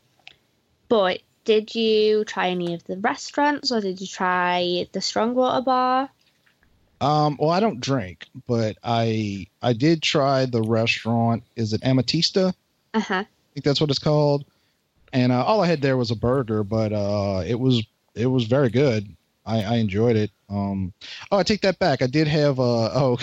But 0.88 1.20
did 1.44 1.76
you 1.76 2.24
try 2.24 2.50
any 2.50 2.74
of 2.74 2.84
the 2.86 2.98
restaurants 2.98 3.72
or 3.72 3.82
did 3.82 4.00
you 4.00 4.08
try 4.08 4.88
the 4.94 5.02
Strongwater 5.02 5.62
bar? 5.62 6.10
Um, 7.02 7.38
well, 7.40 7.50
I 7.50 7.60
don't 7.60 7.80
drink, 7.80 8.28
but 8.48 8.78
I 8.84 9.48
I 9.62 9.74
did 9.74 10.02
try 10.02 10.46
the 10.46 10.62
restaurant. 10.62 11.44
Is 11.56 11.74
it 11.74 11.82
Amatista? 11.82 12.54
I 12.94 12.98
Uh 12.98 13.02
huh. 13.02 13.14
I 13.16 13.54
think 13.54 13.64
that's 13.64 13.82
what 13.82 13.90
it's 13.90 14.00
called. 14.00 14.46
And 15.12 15.32
uh, 15.32 15.44
all 15.44 15.62
I 15.62 15.68
had 15.68 15.82
there 15.82 15.98
was 15.98 16.12
a 16.12 16.16
burger, 16.16 16.64
but 16.64 16.94
uh, 16.94 17.44
it 17.46 17.60
was 17.60 17.86
it 18.16 18.28
was 18.28 18.46
very 18.46 18.70
good. 18.70 19.16
I, 19.46 19.64
I 19.64 19.76
enjoyed 19.78 20.16
it. 20.16 20.32
Um, 20.50 20.94
oh, 21.32 21.38
I 21.38 21.44
take 21.44 21.62
that 21.62 21.80
back. 21.80 22.02
I 22.02 22.08
did 22.08 22.28
have 22.28 22.60
uh 22.60 22.90
oh, 22.94 23.18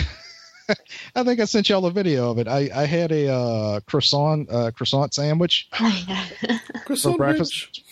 I 1.15 1.23
think 1.23 1.39
I 1.39 1.45
sent 1.45 1.69
y'all 1.69 1.85
a 1.85 1.91
video 1.91 2.31
of 2.31 2.39
it. 2.39 2.47
I 2.47 2.69
I 2.73 2.85
had 2.85 3.11
a 3.11 3.31
uh, 3.31 3.79
croissant 3.81 4.51
uh, 4.51 4.71
croissant 4.71 5.13
sandwich 5.13 5.69
for 7.01 7.15
breakfast. 7.17 7.83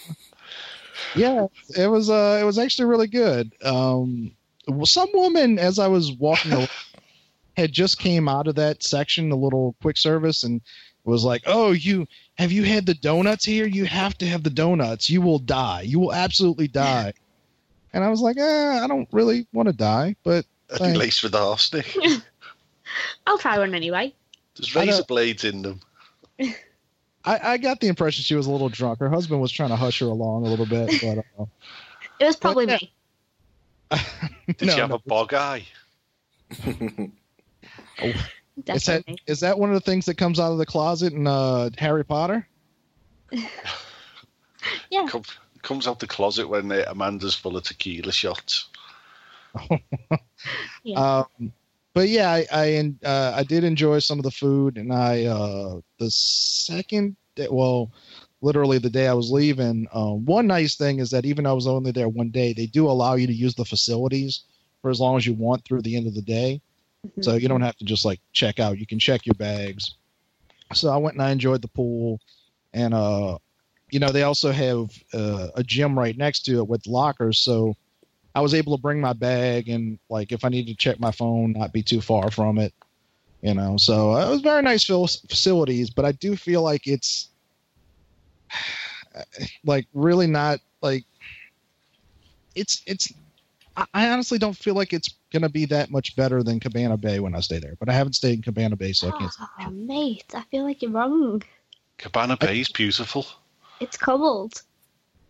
Yeah, 1.15 1.48
it 1.78 1.88
was 1.88 2.10
uh 2.10 2.39
it 2.41 2.45
was 2.45 2.58
actually 2.58 2.86
really 2.86 3.08
good. 3.08 3.54
Um, 3.63 4.32
well, 4.34 4.44
some 4.84 5.10
woman 5.13 5.60
as 5.60 5.80
I 5.80 5.88
was 5.88 6.12
walking 6.13 6.54
along, 6.54 6.67
had 7.58 7.71
just 7.71 7.99
came 7.99 8.28
out 8.28 8.47
of 8.47 8.56
that 8.56 8.84
section, 8.84 9.32
a 9.32 9.36
little 9.36 9.75
quick 9.82 9.97
service, 9.97 10.43
and 10.43 10.62
was 11.04 11.23
like, 11.23 11.43
"Oh, 11.45 11.71
you 11.71 12.08
have 12.38 12.51
you 12.51 12.63
had 12.63 12.86
the 12.86 12.95
donuts 12.95 13.45
here? 13.45 13.65
You 13.67 13.86
have 13.86 14.17
to 14.17 14.25
have 14.28 14.43
the 14.43 14.49
donuts. 14.49 15.10
You 15.10 15.21
will 15.21 15.39
die. 15.39 15.82
You 15.82 15.99
will 15.99 16.13
absolutely 16.13 16.67
die." 16.67 17.13
And 17.93 18.04
I 18.04 18.10
was 18.10 18.21
like, 18.21 18.38
eh, 18.38 18.80
"I 18.84 18.88
don't 18.88 19.08
really 19.12 19.47
want 19.54 19.67
to 19.67 19.73
die, 19.73 20.15
but 20.23 20.45
At 20.71 20.80
Thanks. 20.80 20.97
least 20.99 21.23
with 21.23 21.34
the 21.34 21.38
arsenic. 21.38 21.95
I'll 23.28 23.38
try 23.38 23.58
one 23.60 23.75
anyway. 23.75 24.13
There's 24.56 24.75
razor 24.75 25.04
blades 25.04 25.43
in 25.43 25.62
them. 25.62 25.80
I, 27.25 27.54
I 27.54 27.58
got 27.58 27.80
the 27.80 27.88
impression 27.88 28.23
she 28.23 28.36
was 28.36 28.47
a 28.47 28.51
little 28.51 28.69
drunk. 28.69 28.99
Her 28.99 29.10
husband 29.10 29.41
was 29.41 29.51
trying 29.51 29.69
to 29.69 29.75
hush 29.75 29.99
her 29.99 30.06
along 30.06 30.45
a 30.45 30.49
little 30.49 30.65
bit, 30.65 30.91
but 31.01 31.17
uh, 31.39 31.45
It 32.19 32.25
was 32.25 32.36
probably 32.36 32.65
yeah. 32.67 32.78
me. 32.82 32.91
Did 34.48 34.62
no, 34.62 34.74
she 34.74 34.80
have 34.80 34.89
no. 34.89 34.95
a 34.95 35.00
bog 35.00 35.34
eye? 35.34 35.65
Is 38.00 38.86
that 38.86 39.04
Definitely. 39.04 39.17
is 39.28 39.41
that 39.41 39.60
one 39.60 39.69
of 39.69 39.76
the 39.76 39.82
things 39.82 40.06
that 40.06 40.15
comes 40.15 40.39
out 40.39 40.54
of 40.54 40.58
the 40.58 40.65
closet 40.65 41.12
in 41.12 41.28
uh, 41.28 41.69
Harry 41.78 42.06
Potter? 42.06 42.48
Yeah. 44.89 45.06
Come, 45.08 45.21
comes 45.62 45.88
out 45.88 46.00
the 46.00 46.08
closet 46.08 46.50
when 46.50 46.71
uh, 46.71 46.86
Amanda's 46.88 47.36
full 47.36 47.56
of 47.56 47.63
tequila 47.63 48.12
shots. 48.12 48.69
Yeah. 50.84 51.00
Um, 51.00 51.54
but 51.93 52.10
yeah, 52.10 52.32
I 52.32 52.45
I, 52.52 52.93
uh, 53.04 53.34
I 53.36 53.43
did 53.43 53.63
enjoy 53.63 54.00
some 54.00 54.19
of 54.19 54.24
the 54.24 54.32
food, 54.32 54.78
and 54.78 54.91
I 54.93 55.26
uh, 55.26 55.80
the 55.98 56.10
second 56.12 57.15
well, 57.50 57.91
literally 58.41 58.78
the 58.78 58.89
day 58.89 59.08
I 59.08 59.13
was 59.13 59.32
leaving. 59.32 59.88
Um, 59.93 60.26
one 60.26 60.48
nice 60.48 60.76
thing 60.76 61.00
is 61.00 61.10
that 61.12 61.26
even 61.26 61.43
though 61.43 61.52
I 61.52 61.54
was 61.54 61.67
only 61.67 61.91
there 61.91 62.10
one 62.10 62.30
day, 62.30 62.54
they 62.54 62.65
do 62.65 62.88
allow 62.88 63.15
you 63.15 63.28
to 63.28 63.34
use 63.34 63.56
the 63.56 63.65
facilities 63.65 64.43
for 64.82 64.91
as 64.91 65.00
long 65.00 65.17
as 65.17 65.26
you 65.26 65.34
want 65.34 65.63
through 65.63 65.82
the 65.82 65.95
end 65.95 66.08
of 66.08 66.13
the 66.13 66.21
day. 66.21 66.62
Mhm. 67.06 67.24
So 67.24 67.36
you 67.36 67.48
don't 67.48 67.62
have 67.62 67.78
to 67.78 67.86
just 67.86 68.06
like 68.06 68.19
check 68.34 68.60
out. 68.60 68.78
You 68.78 68.86
can 68.86 69.00
check 69.00 69.26
your 69.26 69.36
bags. 69.36 69.95
So 70.74 70.89
I 70.89 70.98
went 70.98 71.15
and 71.15 71.24
I 71.24 71.32
enjoyed 71.32 71.62
the 71.62 71.67
pool, 71.69 72.19
and 72.74 72.93
uh, 72.93 73.38
you 73.91 74.00
know 74.00 74.10
they 74.10 74.24
also 74.24 74.52
have 74.52 74.91
uh, 75.13 75.50
a 75.56 75.63
gym 75.63 75.98
right 75.98 76.17
next 76.17 76.41
to 76.45 76.58
it 76.58 76.67
with 76.67 76.88
lockers. 76.88 77.39
So 77.39 77.76
I 78.34 78.41
was 78.41 78.54
able 78.54 78.76
to 78.76 78.82
bring 78.82 79.00
my 79.00 79.13
bag 79.13 79.69
and 79.69 79.98
like 80.10 80.32
if 80.32 80.43
I 80.43 80.50
needed 80.50 80.71
to 80.71 80.78
check 80.78 81.00
my 81.00 81.12
phone, 81.12 81.54
not 81.54 81.71
be 81.71 81.84
too 81.84 82.02
far 82.02 82.30
from 82.32 82.58
it. 82.58 82.74
You 83.41 83.54
know, 83.54 83.78
so 83.78 84.13
uh, 84.13 84.26
it 84.28 84.30
was 84.32 84.41
very 84.41 84.63
nice 84.63 84.86
facilities, 84.86 85.91
but 85.91 86.04
I 86.04 86.13
do 86.13 86.36
feel 86.36 86.63
like 86.63 86.88
it's 86.88 87.30
like 89.65 89.88
really 89.94 90.28
not 90.28 90.60
like 90.82 91.06
it's 92.56 92.82
it's 92.86 93.12
I, 93.78 93.86
I 93.94 94.10
honestly 94.10 94.38
don't 94.38 94.56
feel 94.56 94.76
like 94.76 94.94
it's 94.94 95.13
gonna 95.32 95.50
be 95.50 95.65
that 95.65 95.91
much 95.91 96.15
better 96.15 96.44
than 96.44 96.60
Cabana 96.60 96.98
Bay 96.98 97.20
when 97.20 97.36
I 97.36 97.39
stay 97.41 97.60
there. 97.60 97.76
But 97.80 97.89
I 97.89 97.94
haven't 97.94 98.13
stayed 98.13 98.36
in 98.36 98.41
Cabana 98.41 98.76
Bay, 98.76 98.94
so 98.94 99.10
I 99.10 99.12
can't. 99.12 99.32
Oh, 99.62 99.70
mate, 99.70 100.26
I 100.34 100.44
feel 100.52 100.63
like 100.63 100.82
you're 100.82 100.91
wrong. 100.91 101.44
Cabana 101.98 102.38
Bay 102.38 102.60
is 102.60 102.70
beautiful. 102.70 103.26
It's 103.80 103.98
cold. 103.98 104.62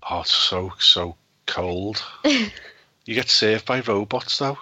Oh, 0.10 0.24
so 0.24 0.72
so 0.80 1.16
cold. 1.46 2.04
you 2.26 3.16
get 3.16 3.30
saved 3.30 3.66
by 3.66 3.82
robots 3.82 4.38
though. 4.38 4.58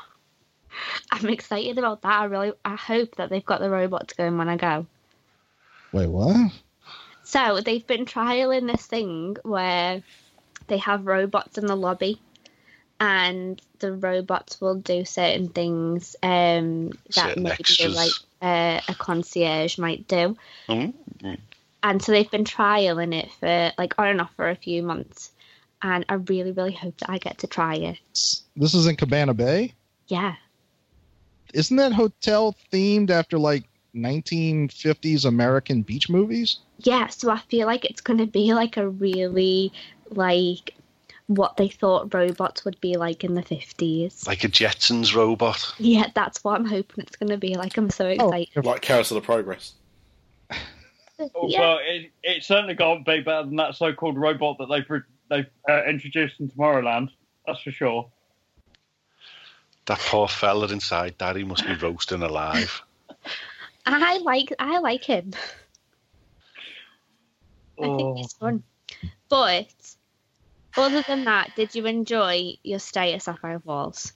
I'm 1.12 1.30
excited 1.30 1.78
about 1.78 2.02
that. 2.02 2.22
I 2.22 2.26
really, 2.26 2.54
I 2.66 2.76
hope 2.76 3.16
that 3.16 3.30
they've 3.30 3.46
got 3.46 3.60
the 3.60 3.70
robots 3.70 4.14
going 4.14 4.38
when 4.38 4.50
I 4.50 4.58
go. 4.58 4.88
Wait, 5.92 6.08
what? 6.08 6.52
So 7.34 7.62
they've 7.62 7.86
been 7.88 8.06
trialing 8.06 8.72
this 8.72 8.86
thing 8.86 9.38
where 9.42 10.04
they 10.68 10.78
have 10.78 11.08
robots 11.08 11.58
in 11.58 11.66
the 11.66 11.76
lobby, 11.76 12.22
and 13.00 13.60
the 13.80 13.94
robots 13.94 14.62
will 14.62 14.76
do 14.76 15.04
certain 15.04 15.50
things 15.50 16.16
um, 16.22 16.90
that 16.90 17.30
Certain 17.30 17.42
maybe 17.44 17.56
extras. 17.60 17.96
like 17.96 18.12
uh, 18.44 18.82
a 18.88 18.94
concierge 18.94 19.80
might 19.80 20.08
do. 20.08 20.38
Mm. 20.70 20.94
And 21.82 22.04
so 22.04 22.12
they've 22.12 22.30
been 22.30 22.46
trialing 22.46 23.16
it 23.16 23.32
for 23.40 23.72
like 23.80 23.96
on 23.98 24.10
and 24.10 24.22
off 24.22 24.36
for 24.36 24.48
a 24.52 24.56
few 24.56 24.84
months, 24.84 25.32
and 25.82 26.06
I 26.10 26.14
really, 26.14 26.52
really 26.52 26.72
hope 26.74 27.00
that 27.00 27.10
I 27.10 27.18
get 27.18 27.40
to 27.40 27.48
try 27.48 27.74
it. 27.78 27.98
This 28.56 28.76
is 28.76 28.86
in 28.86 28.96
Cabana 28.96 29.34
Bay. 29.34 29.74
Yeah, 30.08 30.36
Isn't 31.52 31.78
that 31.78 31.94
hotel 31.94 32.56
themed 32.72 33.10
after 33.10 33.40
like 33.40 33.64
1950s 33.96 35.26
American 35.26 35.82
beach 35.82 36.10
movies? 36.10 36.58
yeah. 36.80 37.08
So 37.08 37.30
I 37.32 37.40
feel 37.50 37.68
like 37.68 37.86
it's 37.86 38.02
going 38.02 38.20
to 38.20 38.28
be 38.28 38.54
like 38.54 38.78
a 38.78 38.88
really 38.88 39.72
like 40.10 40.76
what 41.28 41.58
they 41.58 41.70
thought 41.70 42.14
robots 42.14 42.66
would 42.66 42.80
be 42.82 42.98
like 42.98 43.24
in 43.24 43.34
the 43.34 43.42
fifties. 43.42 44.28
Like 44.28 44.44
a 44.44 44.50
Jetsons 44.50 45.16
robot. 45.16 45.74
Yeah, 45.78 46.08
that's 46.14 46.44
what 46.44 46.60
I'm 46.60 46.66
hoping 46.66 47.04
it's 47.04 47.16
going 47.16 47.30
to 47.30 47.38
be 47.38 47.56
like. 47.56 47.78
I'm 47.78 47.90
so 47.90 48.08
excited. 48.08 48.66
Like 48.66 48.82
Carousel 48.82 49.18
of 49.18 49.24
Progress. 49.24 49.74
Oh, 51.36 51.48
Yeah. 51.48 51.60
Well, 51.60 51.80
it, 51.84 52.12
it 52.24 52.44
certainly 52.44 52.76
can't 52.76 53.06
be 53.06 53.22
better 53.22 53.46
than 53.46 53.56
that 53.58 53.76
so-called 53.76 54.18
robot 54.18 54.58
that 54.58 54.68
they've 54.68 55.04
they've 55.30 55.46
uh, 55.70 55.84
introduced 55.86 56.40
in 56.40 56.50
Tomorrowland. 56.50 57.10
That's 57.46 57.62
for 57.62 57.72
sure. 57.72 58.12
That 59.86 60.00
poor 60.00 60.28
fella 60.28 60.68
inside 60.68 61.18
Daddy 61.20 61.44
must 61.44 61.66
be 61.68 61.76
roasting 61.76 62.24
alive. 62.24 62.82
I 63.86 64.18
like 64.20 64.54
I 64.60 64.80
like 64.80 65.04
him. 65.04 65.32
I 67.82 67.86
think 67.86 68.02
Oh. 68.02 68.16
he's 68.16 68.34
fun. 68.34 68.64
But 69.30 69.68
other 70.78 71.02
than 71.02 71.26
that, 71.26 71.56
did 71.56 71.74
you 71.76 71.86
enjoy 71.86 72.54
your 72.64 72.80
stay 72.80 73.14
at 73.14 73.24
Sapphire 73.24 73.60
Falls? 73.60 74.14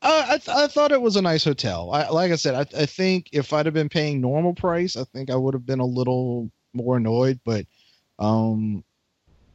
Uh, 0.00 0.26
I, 0.28 0.38
th- 0.38 0.56
I 0.56 0.68
thought 0.68 0.92
it 0.92 1.00
was 1.00 1.16
a 1.16 1.22
nice 1.22 1.42
hotel. 1.42 1.90
I, 1.92 2.08
like 2.10 2.30
I 2.30 2.36
said, 2.36 2.54
I, 2.54 2.60
I 2.82 2.86
think 2.86 3.30
if 3.32 3.52
I'd 3.52 3.66
have 3.66 3.74
been 3.74 3.88
paying 3.88 4.20
normal 4.20 4.54
price, 4.54 4.96
I 4.96 5.02
think 5.04 5.28
I 5.30 5.34
would 5.34 5.54
have 5.54 5.66
been 5.66 5.80
a 5.80 5.84
little 5.86 6.50
more 6.72 6.98
annoyed. 6.98 7.40
But 7.44 7.66
um, 8.20 8.84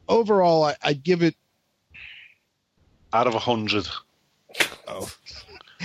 overall, 0.08 0.64
I, 0.64 0.76
I'd 0.82 1.02
give 1.02 1.22
it. 1.22 1.34
Out 3.14 3.26
of 3.26 3.34
a 3.34 3.38
hundred. 3.38 3.88
Oh. 4.86 5.08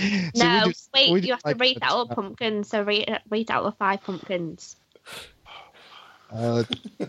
See, 0.00 0.30
we 0.34 0.40
no, 0.42 0.64
do- 0.66 0.72
wait, 0.94 1.24
you 1.24 1.32
have 1.32 1.42
to 1.42 1.48
like 1.48 1.60
rate 1.60 1.80
that 1.80 1.90
out 1.90 1.98
of 2.00 2.06
stuff. 2.06 2.16
pumpkins. 2.16 2.68
So 2.68 2.82
rate 2.82 3.08
it- 3.08 3.22
rate 3.28 3.50
out 3.50 3.64
of 3.64 3.76
five 3.78 4.02
pumpkins. 4.02 4.76
Uh, 6.32 6.64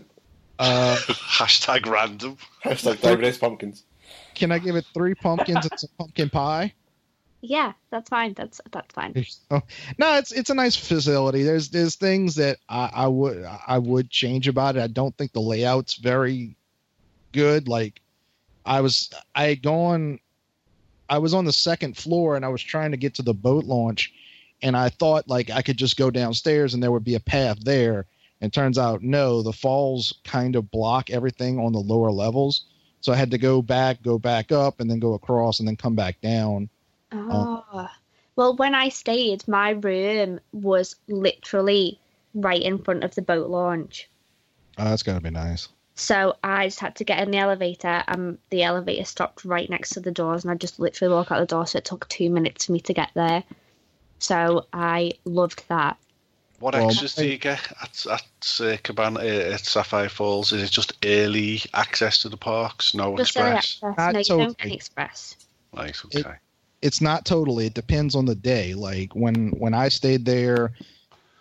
uh, 0.58 0.96
Hashtag 0.96 1.86
random. 1.86 2.36
Hashtag 2.64 3.00
David 3.00 3.38
Pumpkins. 3.40 3.84
can 4.34 4.50
I 4.52 4.58
give 4.58 4.76
it 4.76 4.84
three 4.94 5.14
pumpkins 5.14 5.66
and 5.66 5.78
some 5.80 5.90
pumpkin 5.98 6.30
pie? 6.30 6.72
Yeah, 7.44 7.72
that's 7.90 8.08
fine. 8.08 8.34
That's 8.34 8.60
that's 8.70 8.92
fine. 8.94 9.24
Oh, 9.50 9.60
no, 9.98 10.16
it's 10.16 10.30
it's 10.30 10.50
a 10.50 10.54
nice 10.54 10.76
facility. 10.76 11.42
There's 11.42 11.70
there's 11.70 11.96
things 11.96 12.36
that 12.36 12.58
I, 12.68 12.90
I 12.94 13.06
would 13.08 13.44
I 13.66 13.78
would 13.78 14.10
change 14.10 14.46
about 14.46 14.76
it. 14.76 14.80
I 14.82 14.86
don't 14.86 15.16
think 15.16 15.32
the 15.32 15.40
layout's 15.40 15.94
very 15.96 16.56
good. 17.32 17.66
Like 17.66 18.00
I 18.64 18.80
was 18.80 19.10
I 19.34 19.44
had 19.44 19.62
gone 19.62 20.20
I 21.12 21.18
was 21.18 21.34
on 21.34 21.44
the 21.44 21.52
second 21.52 21.98
floor 21.98 22.36
and 22.36 22.44
I 22.44 22.48
was 22.48 22.62
trying 22.62 22.92
to 22.92 22.96
get 22.96 23.16
to 23.16 23.22
the 23.22 23.34
boat 23.34 23.66
launch 23.66 24.10
and 24.62 24.74
I 24.74 24.88
thought 24.88 25.28
like 25.28 25.50
I 25.50 25.60
could 25.60 25.76
just 25.76 25.98
go 25.98 26.10
downstairs 26.10 26.72
and 26.72 26.82
there 26.82 26.90
would 26.90 27.04
be 27.04 27.16
a 27.16 27.20
path 27.20 27.58
there. 27.60 28.06
And 28.40 28.50
turns 28.50 28.78
out 28.78 29.02
no, 29.02 29.42
the 29.42 29.52
falls 29.52 30.14
kind 30.24 30.56
of 30.56 30.70
block 30.70 31.10
everything 31.10 31.58
on 31.58 31.74
the 31.74 31.80
lower 31.80 32.10
levels. 32.10 32.64
So 33.02 33.12
I 33.12 33.16
had 33.16 33.30
to 33.32 33.38
go 33.38 33.60
back, 33.60 34.02
go 34.02 34.18
back 34.18 34.52
up, 34.52 34.80
and 34.80 34.90
then 34.90 35.00
go 35.00 35.12
across 35.12 35.58
and 35.58 35.68
then 35.68 35.76
come 35.76 35.94
back 35.94 36.18
down. 36.22 36.70
Oh. 37.12 37.90
Well, 38.34 38.56
when 38.56 38.74
I 38.74 38.88
stayed, 38.88 39.46
my 39.46 39.70
room 39.70 40.40
was 40.52 40.96
literally 41.08 42.00
right 42.32 42.62
in 42.62 42.78
front 42.78 43.04
of 43.04 43.14
the 43.14 43.20
boat 43.20 43.50
launch. 43.50 44.08
Oh, 44.78 44.84
that's 44.84 45.02
gotta 45.02 45.20
be 45.20 45.28
nice. 45.28 45.68
So 45.94 46.36
I 46.42 46.66
just 46.66 46.80
had 46.80 46.96
to 46.96 47.04
get 47.04 47.20
in 47.20 47.30
the 47.30 47.38
elevator, 47.38 48.02
and 48.08 48.38
the 48.50 48.62
elevator 48.62 49.04
stopped 49.04 49.44
right 49.44 49.68
next 49.68 49.90
to 49.90 50.00
the 50.00 50.10
doors, 50.10 50.44
and 50.44 50.50
I 50.50 50.54
just 50.54 50.80
literally 50.80 51.14
walk 51.14 51.30
out 51.30 51.40
the 51.40 51.46
door. 51.46 51.66
So 51.66 51.78
it 51.78 51.84
took 51.84 52.08
two 52.08 52.30
minutes 52.30 52.66
for 52.66 52.72
me 52.72 52.80
to 52.80 52.94
get 52.94 53.10
there. 53.14 53.44
So 54.18 54.66
I 54.72 55.12
loved 55.24 55.64
that. 55.68 55.98
What 56.60 56.74
Well, 56.74 56.86
extras 56.86 57.16
do 57.16 57.26
you 57.26 57.38
get 57.38 57.60
at, 57.82 58.06
at 58.06 58.60
uh, 58.60 58.76
Cabana 58.84 59.18
uh, 59.20 59.54
at 59.54 59.60
Sapphire 59.66 60.08
Falls? 60.08 60.52
Is 60.52 60.62
it 60.62 60.70
just 60.70 60.92
early 61.04 61.60
access 61.74 62.18
to 62.22 62.28
the 62.28 62.36
parks? 62.36 62.94
No 62.94 63.16
Just 63.16 63.36
early 63.36 63.56
express. 63.56 63.82
access. 63.82 63.98
Not 63.98 64.12
No, 64.12 64.18
you 64.18 64.24
don't 64.24 64.38
get 64.38 64.56
totally. 64.58 64.74
express. 64.74 65.36
Nice. 65.74 66.04
It- 66.10 66.24
Okay. 66.24 66.36
it's 66.82 67.00
not 67.00 67.24
totally 67.24 67.66
it 67.66 67.74
depends 67.74 68.16
on 68.16 68.24
the 68.24 68.34
day 68.34 68.74
like 68.74 69.14
when 69.14 69.50
when 69.50 69.72
i 69.72 69.88
stayed 69.88 70.24
there 70.24 70.72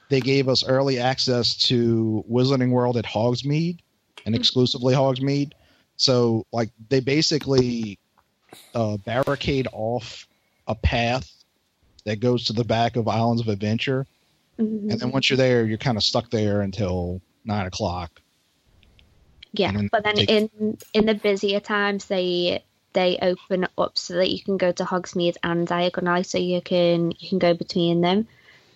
they 0.09 0.21
gave 0.21 0.47
us 0.47 0.63
early 0.63 0.99
access 0.99 1.55
to 1.55 2.23
wizarding 2.29 2.69
world 2.69 2.95
at 2.95 3.05
hogsmeade 3.05 3.79
and 4.25 4.35
exclusively 4.35 4.93
hogsmeade 4.93 5.51
so 5.97 6.45
like 6.51 6.69
they 6.89 6.99
basically 6.99 7.97
uh, 8.75 8.97
barricade 8.97 9.67
off 9.71 10.27
a 10.67 10.75
path 10.75 11.29
that 12.05 12.19
goes 12.19 12.45
to 12.45 12.53
the 12.53 12.63
back 12.63 12.95
of 12.95 13.07
islands 13.07 13.41
of 13.41 13.47
adventure 13.47 14.05
Mhm. 14.59 14.91
and 14.91 14.99
then 14.99 15.11
once 15.11 15.29
you're 15.29 15.37
there 15.37 15.65
you're 15.65 15.77
kind 15.77 15.97
of 15.97 16.03
stuck 16.03 16.29
there 16.29 16.61
until 16.61 17.21
nine 17.45 17.65
o'clock 17.65 18.21
Yeah, 19.53 19.71
then 19.71 19.89
but 19.91 20.03
then 20.03 20.15
take- 20.15 20.29
in 20.29 20.77
in 20.93 21.05
the 21.05 21.13
busier 21.15 21.59
times 21.59 22.05
they 22.05 22.63
they 22.93 23.17
open 23.21 23.67
up 23.77 23.97
so 23.97 24.15
that 24.15 24.29
you 24.29 24.43
can 24.43 24.57
go 24.57 24.71
to 24.73 24.83
Hogsmeade 24.83 25.37
and 25.43 25.65
Diagon 25.67 26.25
so 26.25 26.37
you 26.37 26.61
can 26.61 27.11
you 27.19 27.29
can 27.29 27.39
go 27.39 27.53
between 27.53 28.01
them. 28.01 28.27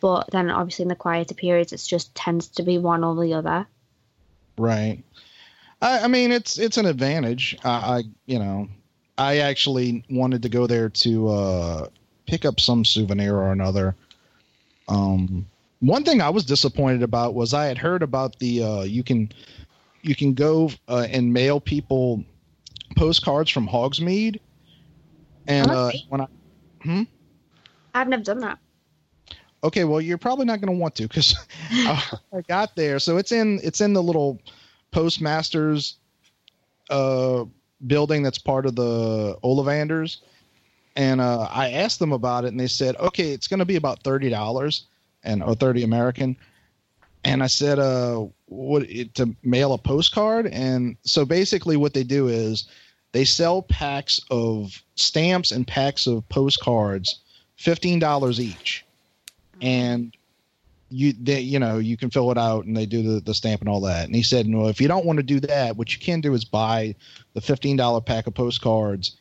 But 0.01 0.29
then 0.31 0.49
obviously 0.49 0.84
in 0.84 0.89
the 0.89 0.95
quieter 0.95 1.34
periods, 1.36 1.73
it 1.73 1.81
just 1.86 2.13
tends 2.15 2.47
to 2.49 2.63
be 2.63 2.77
one 2.77 3.03
or 3.03 3.15
the 3.21 3.34
other. 3.34 3.67
Right. 4.58 5.03
I, 5.81 5.99
I 5.99 6.07
mean, 6.07 6.31
it's 6.31 6.57
it's 6.57 6.77
an 6.77 6.85
advantage. 6.85 7.57
I, 7.63 7.69
I 7.69 8.03
you 8.25 8.39
know, 8.39 8.67
I 9.17 9.38
actually 9.38 10.03
wanted 10.09 10.41
to 10.43 10.49
go 10.49 10.67
there 10.67 10.89
to 10.89 11.29
uh, 11.29 11.88
pick 12.25 12.45
up 12.45 12.59
some 12.59 12.85
souvenir 12.85 13.35
or 13.35 13.51
another. 13.51 13.95
Um, 14.88 15.47
one 15.79 16.03
thing 16.03 16.21
I 16.21 16.29
was 16.29 16.45
disappointed 16.45 17.03
about 17.03 17.33
was 17.33 17.53
I 17.53 17.65
had 17.65 17.77
heard 17.77 18.03
about 18.03 18.38
the 18.39 18.63
uh, 18.63 18.81
you 18.83 19.03
can 19.03 19.31
you 20.01 20.15
can 20.15 20.33
go 20.33 20.71
uh, 20.88 21.07
and 21.09 21.33
mail 21.33 21.59
people 21.59 22.23
postcards 22.95 23.49
from 23.51 23.67
Hogsmeade, 23.67 24.39
and 25.47 25.69
uh, 25.69 25.91
when 26.09 26.21
I 26.21 26.27
hmm? 26.81 27.03
I've 27.93 28.07
never 28.07 28.23
done 28.23 28.39
that. 28.39 28.59
Okay, 29.63 29.83
well, 29.83 29.99
you're 29.99 30.19
probably 30.19 30.45
not 30.45 30.61
going 30.61 30.71
to 30.71 30.79
want 30.79 30.95
to 30.95 31.03
because 31.03 31.35
I, 31.71 32.17
I 32.33 32.41
got 32.41 32.75
there. 32.75 32.99
So 32.99 33.17
it's 33.17 33.31
in 33.31 33.59
it's 33.63 33.81
in 33.81 33.93
the 33.93 34.03
little 34.03 34.39
postmasters 34.95 35.97
uh, 36.89 37.43
building 37.86 38.23
that's 38.23 38.38
part 38.38 38.65
of 38.65 38.77
the 38.77 39.38
Ollivanders, 39.43 40.19
and 40.95 41.19
uh, 41.19 41.49
I 41.51 41.71
asked 41.71 41.99
them 41.99 42.13
about 42.13 42.45
it, 42.45 42.47
and 42.53 42.60
they 42.60 42.67
said, 42.67 42.95
okay, 42.95 43.32
it's 43.32 43.49
going 43.49 43.59
to 43.59 43.65
be 43.65 43.76
about 43.76 44.03
thirty 44.03 44.30
dollars 44.30 44.86
and 45.22 45.43
or 45.43 45.53
thirty 45.53 45.84
American. 45.84 46.38
And 47.26 47.43
I 47.43 47.47
said, 47.47 47.78
uh, 47.78 48.26
what 48.45 48.84
it, 48.84 49.15
to 49.15 49.36
mail 49.43 49.74
a 49.74 49.78
postcard? 49.78 50.47
And 50.47 50.95
so 51.03 51.26
basically, 51.26 51.76
what 51.76 51.93
they 51.93 52.03
do 52.03 52.30
is 52.30 52.65
they 53.11 53.26
sell 53.26 53.63
packs 53.63 54.22
of 54.32 54.82
stamps 54.95 55.51
and 55.51 55.67
packs 55.67 56.07
of 56.07 56.28
postcards, 56.30 57.20
fifteen 57.57 57.99
dollars 57.99 58.39
each 58.39 58.86
and 59.61 60.15
you 60.89 61.13
they, 61.19 61.39
you 61.39 61.57
know 61.59 61.77
you 61.79 61.97
can 61.97 62.09
fill 62.09 62.31
it 62.31 62.38
out 62.38 62.65
and 62.65 62.77
they 62.77 62.86
do 62.86 63.01
the, 63.01 63.19
the 63.19 63.33
stamp 63.33 63.61
and 63.61 63.69
all 63.69 63.81
that 63.81 64.05
and 64.05 64.15
he 64.15 64.21
said 64.21 64.45
no 64.47 64.67
if 64.67 64.79
you 64.79 64.88
don't 64.88 65.05
want 65.05 65.17
to 65.17 65.23
do 65.23 65.39
that 65.39 65.75
what 65.75 65.91
you 65.93 65.99
can 65.99 66.21
do 66.21 66.33
is 66.33 66.45
buy 66.45 66.93
the 67.33 67.41
$15 67.41 68.05
pack 68.05 68.27
of 68.27 68.33
postcards 68.36 69.17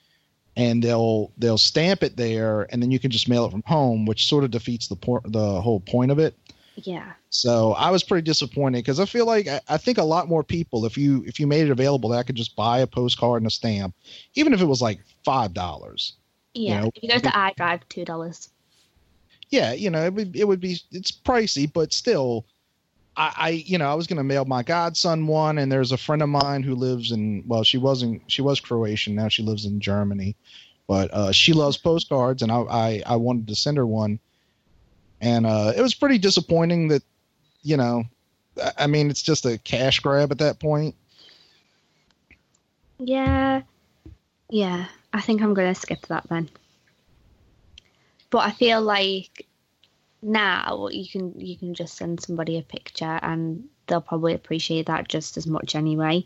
and 0.57 0.83
they'll 0.85 1.33
they'll 1.39 1.59
stamp 1.59 2.03
it 2.03 2.17
there 2.17 2.67
and 2.71 2.83
then 2.83 2.91
you 2.91 2.99
can 2.99 3.11
just 3.11 3.29
mail 3.29 3.47
it 3.47 3.51
from 3.51 3.63
home 3.67 4.05
which 4.07 4.27
sort 4.27 4.45
of 4.45 4.51
defeats 4.51 4.89
the 4.89 4.97
por- 4.97 5.23
the 5.25 5.61
whole 5.61 5.81
point 5.81 6.11
of 6.11 6.19
it 6.19 6.37
Yeah. 6.77 7.13
so 7.31 7.73
i 7.73 7.91
was 7.91 8.05
pretty 8.05 8.23
disappointed 8.25 8.79
because 8.79 9.01
i 9.01 9.07
feel 9.07 9.25
like 9.27 9.49
I, 9.49 9.61
I 9.69 9.77
think 9.79 9.97
a 9.99 10.05
lot 10.05 10.29
more 10.29 10.45
people 10.45 10.85
if 10.85 10.99
you 10.99 11.25
if 11.27 11.41
you 11.41 11.47
made 11.47 11.65
it 11.67 11.71
available 11.71 12.11
that 12.11 12.27
could 12.27 12.37
just 12.37 12.55
buy 12.57 12.81
a 12.81 12.87
postcard 12.87 13.41
and 13.41 13.47
a 13.47 13.51
stamp 13.51 13.95
even 14.35 14.53
if 14.53 14.61
it 14.61 14.67
was 14.67 14.83
like 14.83 15.01
five 15.25 15.55
dollars 15.55 16.13
Yeah. 16.53 16.83
know, 16.83 16.91
if 16.95 17.03
you 17.03 17.09
go 17.09 17.19
to 17.19 17.29
iDrive, 17.31 17.81
two 17.89 18.05
dollars. 18.05 18.51
Yeah, 19.55 19.73
you 19.73 19.89
know, 19.89 20.05
it 20.05 20.13
would 20.15 20.35
it 20.35 20.49
would 20.49 20.61
be 20.61 20.81
it's 20.91 21.13
pricey, 21.13 21.73
but 21.73 21.93
still, 21.93 22.45
I, 23.17 23.33
I 23.37 23.49
you 23.51 23.79
know 23.79 23.89
I 23.89 23.95
was 23.95 24.09
gonna 24.09 24.25
mail 24.25 24.45
my 24.45 24.65
godson 24.65 25.29
one, 25.29 25.59
and 25.59 25.71
there's 25.71 25.93
a 25.93 25.97
friend 25.97 26.23
of 26.23 26.29
mine 26.29 26.65
who 26.65 26.75
lives 26.75 27.13
in 27.13 27.45
well, 27.47 27.63
she 27.63 27.79
wasn't 27.79 28.23
she 28.27 28.43
was 28.43 28.59
Croatian, 28.59 29.15
now 29.15 29.29
she 29.29 29.45
lives 29.45 29.65
in 29.65 29.79
Germany, 29.79 30.35
but 30.89 31.09
uh, 31.15 31.31
she 31.31 31.53
loves 31.53 31.77
postcards, 31.77 32.43
and 32.43 32.51
I, 32.51 32.63
I 32.63 33.03
I 33.07 33.17
wanted 33.17 33.47
to 33.47 33.55
send 33.55 33.77
her 33.77 33.87
one, 33.87 34.19
and 35.21 35.47
uh, 35.47 35.73
it 35.77 35.83
was 35.83 35.95
pretty 35.95 36.19
disappointing 36.19 36.89
that 36.89 37.05
you 37.63 37.77
know, 37.77 38.05
I- 38.77 38.89
mean 38.89 39.09
it's 39.09 39.23
just 39.23 39.47
a 39.47 39.57
cash 39.59 40.01
grab 40.01 40.33
at 40.33 40.39
that 40.39 40.59
point. 40.59 40.97
Yeah. 42.99 43.63
Yeah. 44.51 44.87
I 45.13 45.21
think 45.21 45.43
I'm 45.43 45.55
gonna 45.55 45.77
skip 45.77 46.07
that 46.09 46.25
then. 46.29 46.49
But 48.31 48.39
I 48.39 48.51
feel 48.51 48.81
like 48.83 49.47
now 50.23 50.89
you 50.91 51.07
can 51.09 51.39
you 51.39 51.57
can 51.57 51.75
just 51.75 51.97
send 51.97 52.21
somebody 52.21 52.59
a 52.59 52.63
picture 52.63 53.19
and 53.23 53.65
they'll 53.87 54.01
probably 54.01 54.35
appreciate 54.35 54.87
that 54.87 55.09
just 55.09 55.37
as 55.37 55.47
much 55.47 55.75
anyway. 55.75 56.25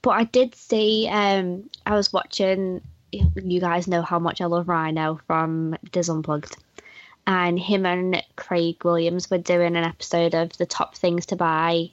But 0.00 0.10
I 0.10 0.24
did 0.24 0.54
see 0.54 1.08
um 1.10 1.68
I 1.84 1.94
was 1.94 2.12
watching 2.12 2.80
you 3.12 3.60
guys 3.60 3.88
know 3.88 4.02
how 4.02 4.18
much 4.18 4.40
I 4.40 4.46
love 4.46 4.68
Rhino 4.68 5.20
from 5.26 5.76
DIS 5.90 6.08
Unplugged. 6.08 6.56
And 7.26 7.58
him 7.58 7.86
and 7.86 8.22
Craig 8.36 8.84
Williams 8.84 9.30
were 9.30 9.38
doing 9.38 9.76
an 9.76 9.84
episode 9.84 10.34
of 10.34 10.56
the 10.56 10.66
top 10.66 10.96
things 10.96 11.26
to 11.26 11.36
buy 11.36 11.90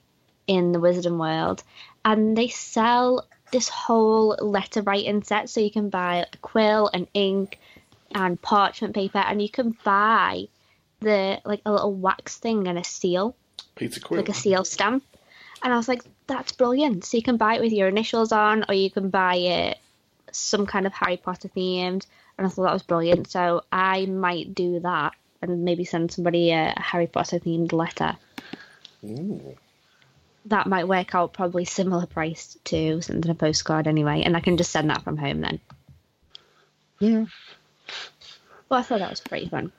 in 0.47 0.71
the 0.71 0.79
Wizarding 0.79 1.19
World. 1.19 1.63
And 2.03 2.35
they 2.35 2.47
sell 2.47 3.27
this 3.51 3.69
whole 3.69 4.37
letter 4.41 4.81
writing 4.81 5.23
set 5.23 5.49
so 5.49 5.59
you 5.59 5.71
can 5.71 5.89
buy 5.89 6.17
a 6.17 6.37
quill 6.41 6.89
and 6.93 7.07
ink 7.13 7.59
and 8.13 8.41
parchment 8.41 8.95
paper 8.95 9.19
and 9.19 9.41
you 9.41 9.49
can 9.49 9.77
buy 9.83 10.47
the 10.99 11.39
like 11.45 11.61
a 11.65 11.71
little 11.71 11.93
wax 11.93 12.37
thing 12.37 12.67
and 12.67 12.77
a 12.77 12.83
seal. 12.83 13.35
Peter 13.75 13.99
Quill. 13.99 14.19
like 14.19 14.29
a 14.29 14.33
seal 14.33 14.65
stamp. 14.65 15.03
And 15.63 15.73
i 15.73 15.77
was 15.77 15.87
like 15.87 16.03
that's 16.27 16.51
brilliant. 16.51 17.05
So 17.05 17.17
you 17.17 17.23
can 17.23 17.37
buy 17.37 17.55
it 17.55 17.61
with 17.61 17.71
your 17.71 17.87
initials 17.87 18.31
on 18.31 18.65
or 18.67 18.75
you 18.75 18.91
can 18.91 19.09
buy 19.09 19.35
it 19.35 19.77
some 20.31 20.65
kind 20.65 20.85
of 20.85 20.93
harry 20.93 21.17
potter 21.17 21.49
themed. 21.49 22.05
And 22.37 22.47
i 22.47 22.49
thought 22.49 22.63
that 22.63 22.73
was 22.73 22.83
brilliant. 22.83 23.29
So 23.29 23.63
i 23.71 24.05
might 24.05 24.53
do 24.53 24.79
that 24.81 25.13
and 25.41 25.63
maybe 25.63 25.85
send 25.85 26.11
somebody 26.11 26.51
a, 26.51 26.73
harry 26.77 27.07
potter 27.07 27.39
themed 27.39 27.71
letter. 27.71 28.17
Ooh. 29.05 29.55
that 30.45 30.67
might 30.67 30.85
work 30.87 31.15
out 31.15 31.31
probably 31.31 31.63
similar 31.63 32.05
price 32.05 32.57
to 32.65 33.01
sending 33.01 33.31
a 33.31 33.35
postcard 33.35 33.87
anyway. 33.87 34.23
And 34.23 34.35
i 34.35 34.39
can 34.39 34.57
just 34.57 34.71
send 34.71 34.89
that 34.89 35.03
from 35.03 35.17
home 35.17 35.41
then. 35.41 35.59
Yeah. 36.99 37.25
Well, 38.69 38.79
I 38.79 38.83
thought 38.83 38.99
that 38.99 39.09
was 39.09 39.19
pretty 39.19 39.47
fun. 39.47 39.71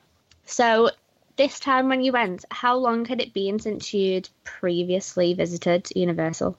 So, 0.44 0.90
this 1.36 1.60
time 1.60 1.88
when 1.88 2.02
you 2.02 2.12
went, 2.12 2.44
how 2.50 2.76
long 2.76 3.04
had 3.04 3.20
it 3.20 3.32
been 3.32 3.58
since 3.58 3.94
you'd 3.94 4.28
previously 4.44 5.32
visited 5.32 5.88
Universal? 5.94 6.58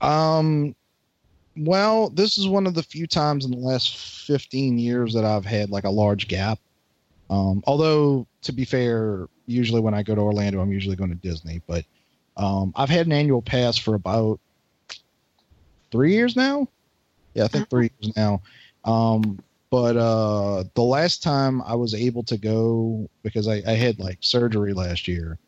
Um, 0.00 0.74
well, 1.56 2.10
this 2.10 2.38
is 2.38 2.48
one 2.48 2.66
of 2.66 2.74
the 2.74 2.82
few 2.82 3.06
times 3.06 3.44
in 3.44 3.50
the 3.50 3.58
last 3.58 3.96
15 3.96 4.78
years 4.78 5.12
that 5.14 5.24
I've 5.24 5.44
had 5.44 5.70
like 5.70 5.84
a 5.84 5.90
large 5.90 6.28
gap. 6.28 6.58
Um, 7.28 7.62
although 7.66 8.26
to 8.42 8.52
be 8.52 8.64
fair, 8.64 9.28
usually 9.46 9.80
when 9.80 9.94
I 9.94 10.02
go 10.02 10.14
to 10.14 10.20
Orlando, 10.20 10.60
I'm 10.60 10.72
usually 10.72 10.96
going 10.96 11.10
to 11.10 11.16
Disney, 11.16 11.60
but 11.66 11.84
um, 12.36 12.72
I've 12.76 12.88
had 12.88 13.06
an 13.06 13.12
annual 13.12 13.42
pass 13.42 13.76
for 13.76 13.94
about 13.94 14.40
three 15.90 16.12
years 16.12 16.36
now. 16.36 16.68
Yeah, 17.34 17.44
I 17.44 17.48
think 17.48 17.68
three 17.68 17.90
years 18.00 18.16
now. 18.16 18.42
Um, 18.84 19.38
but 19.72 19.96
uh, 19.96 20.64
the 20.74 20.82
last 20.82 21.22
time 21.22 21.62
I 21.62 21.76
was 21.76 21.94
able 21.94 22.22
to 22.24 22.36
go 22.36 23.08
because 23.22 23.48
I, 23.48 23.62
I 23.66 23.72
had 23.72 23.98
like 23.98 24.18
surgery 24.20 24.74
last 24.74 25.08
year. 25.08 25.38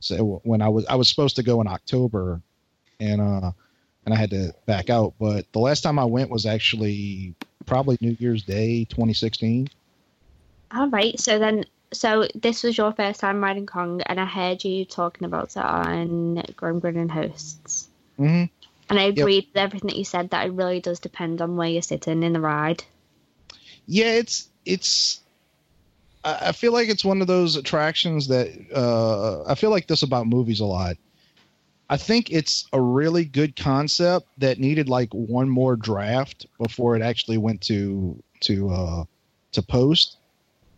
So 0.00 0.42
when 0.44 0.60
I 0.60 0.68
was 0.68 0.84
I 0.84 0.96
was 0.96 1.08
supposed 1.08 1.34
to 1.36 1.42
go 1.42 1.62
in 1.62 1.66
October, 1.66 2.42
and 3.00 3.22
uh, 3.22 3.52
and 4.04 4.12
I 4.12 4.18
had 4.18 4.28
to 4.30 4.54
back 4.66 4.90
out. 4.90 5.14
But 5.18 5.50
the 5.52 5.60
last 5.60 5.80
time 5.80 5.98
I 5.98 6.04
went 6.04 6.28
was 6.28 6.44
actually 6.44 7.34
probably 7.64 7.96
New 8.02 8.18
Year's 8.20 8.42
Day 8.42 8.84
2016. 8.84 9.68
All 10.72 10.90
right, 10.90 11.18
so 11.18 11.38
then, 11.38 11.64
so 11.90 12.28
this 12.34 12.62
was 12.62 12.76
your 12.76 12.92
first 12.92 13.18
time 13.20 13.42
riding 13.42 13.64
Kong, 13.64 14.02
and 14.02 14.20
I 14.20 14.26
heard 14.26 14.62
you 14.62 14.84
talking 14.84 15.24
about 15.24 15.56
it 15.56 15.56
on 15.56 16.42
Grim 16.54 16.80
Grinning 16.80 17.06
Ghosts. 17.06 17.88
Mm-hmm. 18.18 18.44
And 18.90 19.00
I 19.00 19.04
agreed 19.04 19.48
with 19.54 19.56
everything 19.56 19.88
that 19.88 19.96
you 19.96 20.04
said 20.04 20.30
that 20.30 20.46
it 20.46 20.52
really 20.52 20.80
does 20.80 21.00
depend 21.00 21.40
on 21.40 21.56
where 21.56 21.68
you're 21.68 21.80
sitting 21.80 22.22
in 22.22 22.34
the 22.34 22.40
ride. 22.40 22.84
Yeah, 23.90 24.12
it's 24.12 24.48
it's. 24.64 25.20
I 26.22 26.52
feel 26.52 26.72
like 26.72 26.88
it's 26.88 27.04
one 27.04 27.20
of 27.22 27.26
those 27.26 27.56
attractions 27.56 28.28
that 28.28 28.50
uh, 28.72 29.42
I 29.50 29.56
feel 29.56 29.70
like 29.70 29.88
this 29.88 30.02
about 30.02 30.26
movies 30.26 30.60
a 30.60 30.64
lot. 30.64 30.96
I 31.88 31.96
think 31.96 32.30
it's 32.30 32.68
a 32.72 32.80
really 32.80 33.24
good 33.24 33.56
concept 33.56 34.28
that 34.38 34.60
needed 34.60 34.88
like 34.88 35.08
one 35.12 35.48
more 35.48 35.74
draft 35.74 36.46
before 36.58 36.94
it 36.94 37.02
actually 37.02 37.38
went 37.38 37.62
to 37.62 38.22
to 38.42 38.70
uh, 38.70 39.04
to 39.52 39.62
post. 39.62 40.18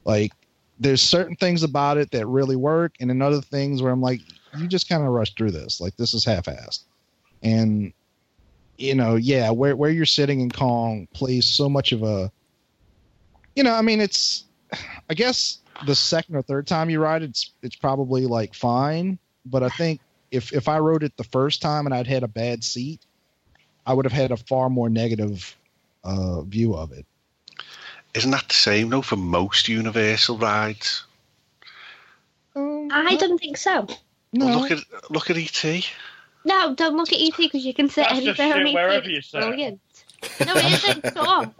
Like, 0.07 0.33
there's 0.81 1.03
certain 1.03 1.37
things 1.37 1.65
about 1.65 1.99
it 1.99 2.13
that 2.13 2.27
really 2.27 2.57
work, 2.57 2.95
and 2.99 3.11
then 3.11 3.21
other 3.21 3.43
things 3.43 3.83
where 3.83 3.93
I'm 3.93 4.01
like, 4.01 4.21
you 4.57 4.67
just 4.67 4.89
kind 4.89 5.03
of 5.03 5.11
rushed 5.11 5.37
through 5.37 5.51
this. 5.51 5.83
Like, 5.83 5.97
this 5.97 6.15
is 6.15 6.25
half-assed, 6.25 6.85
and 7.43 7.93
you 8.79 8.95
know, 8.95 9.17
yeah, 9.17 9.51
where 9.51 9.77
where 9.77 9.91
you're 9.91 10.07
sitting 10.07 10.41
in 10.41 10.51
Kong 10.51 11.09
plays 11.13 11.45
so 11.45 11.69
much 11.69 11.93
of 11.93 12.03
a 12.03 12.33
you 13.55 13.63
know, 13.63 13.73
I 13.75 13.83
mean, 13.83 14.01
it's, 14.01 14.45
I 15.11 15.15
guess 15.15 15.59
the 15.87 15.95
second 15.95 16.37
or 16.37 16.43
third 16.43 16.67
time 16.67 16.91
you 16.91 17.01
ride, 17.01 17.23
it's 17.23 17.53
it's 17.63 17.77
probably 17.77 18.27
like 18.27 18.55
fine. 18.55 19.19
But 19.45 19.63
I 19.63 19.69
think 19.71 20.01
if 20.31 20.53
if 20.53 20.69
I 20.69 20.79
rode 20.79 21.03
it 21.03 21.17
the 21.17 21.25
first 21.25 21.61
time 21.63 21.87
and 21.87 21.95
I'd 21.95 22.07
had 22.07 22.23
a 22.23 22.29
bad 22.29 22.65
seat, 22.65 23.01
I 23.87 23.93
would 23.95 24.05
have 24.05 24.13
had 24.13 24.31
a 24.31 24.37
far 24.37 24.71
more 24.71 24.89
negative 24.89 25.57
uh, 26.05 26.43
view 26.43 26.75
of 26.75 26.93
it. 26.93 27.07
Isn't 28.15 28.31
that 28.31 28.49
the 28.49 28.55
same 28.55 28.91
though 28.91 29.03
for 29.03 29.17
most 29.17 29.69
Universal 29.69 30.39
rides? 30.39 31.05
Um, 32.55 32.89
I 32.93 33.17
don't 33.17 33.39
think 33.39 33.57
so. 33.57 33.87
no, 34.33 34.47
Well, 34.47 34.61
look 34.61 34.71
at 34.71 34.79
look 35.11 35.31
at 35.31 35.39
E 35.39 35.45
ET. 35.53 35.87
No, 36.45 36.75
don't 36.75 36.97
look 36.97 37.13
at 37.13 37.21
ET 37.21 37.37
because 37.37 37.65
you 37.65 37.73
can 37.73 37.89
sit 37.89 38.07
That's 38.09 38.21
just 38.25 38.41
anywhere 38.41 38.61
on 38.61 38.67
shit 38.67 38.75
wherever 38.75 39.09
you 39.11 39.23
sit. 39.23 39.41
brilliant. 39.41 39.81
No, 40.47 40.55
it 40.57 40.73
isn't. 40.85 41.03
Come 41.15 41.27
on. 41.27 41.55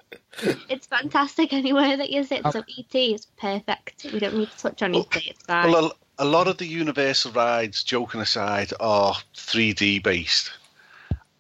It's 0.69 0.87
fantastic 0.87 1.53
anywhere 1.53 1.97
that 1.97 2.11
you 2.11 2.25
sit. 2.25 2.43
So 2.53 2.61
ET 2.79 2.95
is 2.95 3.27
perfect. 3.39 4.07
We 4.13 4.19
don't 4.19 4.37
need 4.37 4.51
to 4.51 4.59
touch 4.59 4.83
on 4.83 4.93
Well- 4.93 5.07
ET. 5.15 5.23
It's 5.27 5.43
fine. 5.45 5.71
Well, 5.71 5.93
a, 6.19 6.25
a 6.25 6.25
lot 6.25 6.49
of 6.49 6.59
the 6.59 6.67
Universal 6.67 7.33
rides, 7.33 7.83
joking 7.83 8.21
aside, 8.21 8.73
are 8.81 9.15
3D 9.35 10.03
based, 10.03 10.51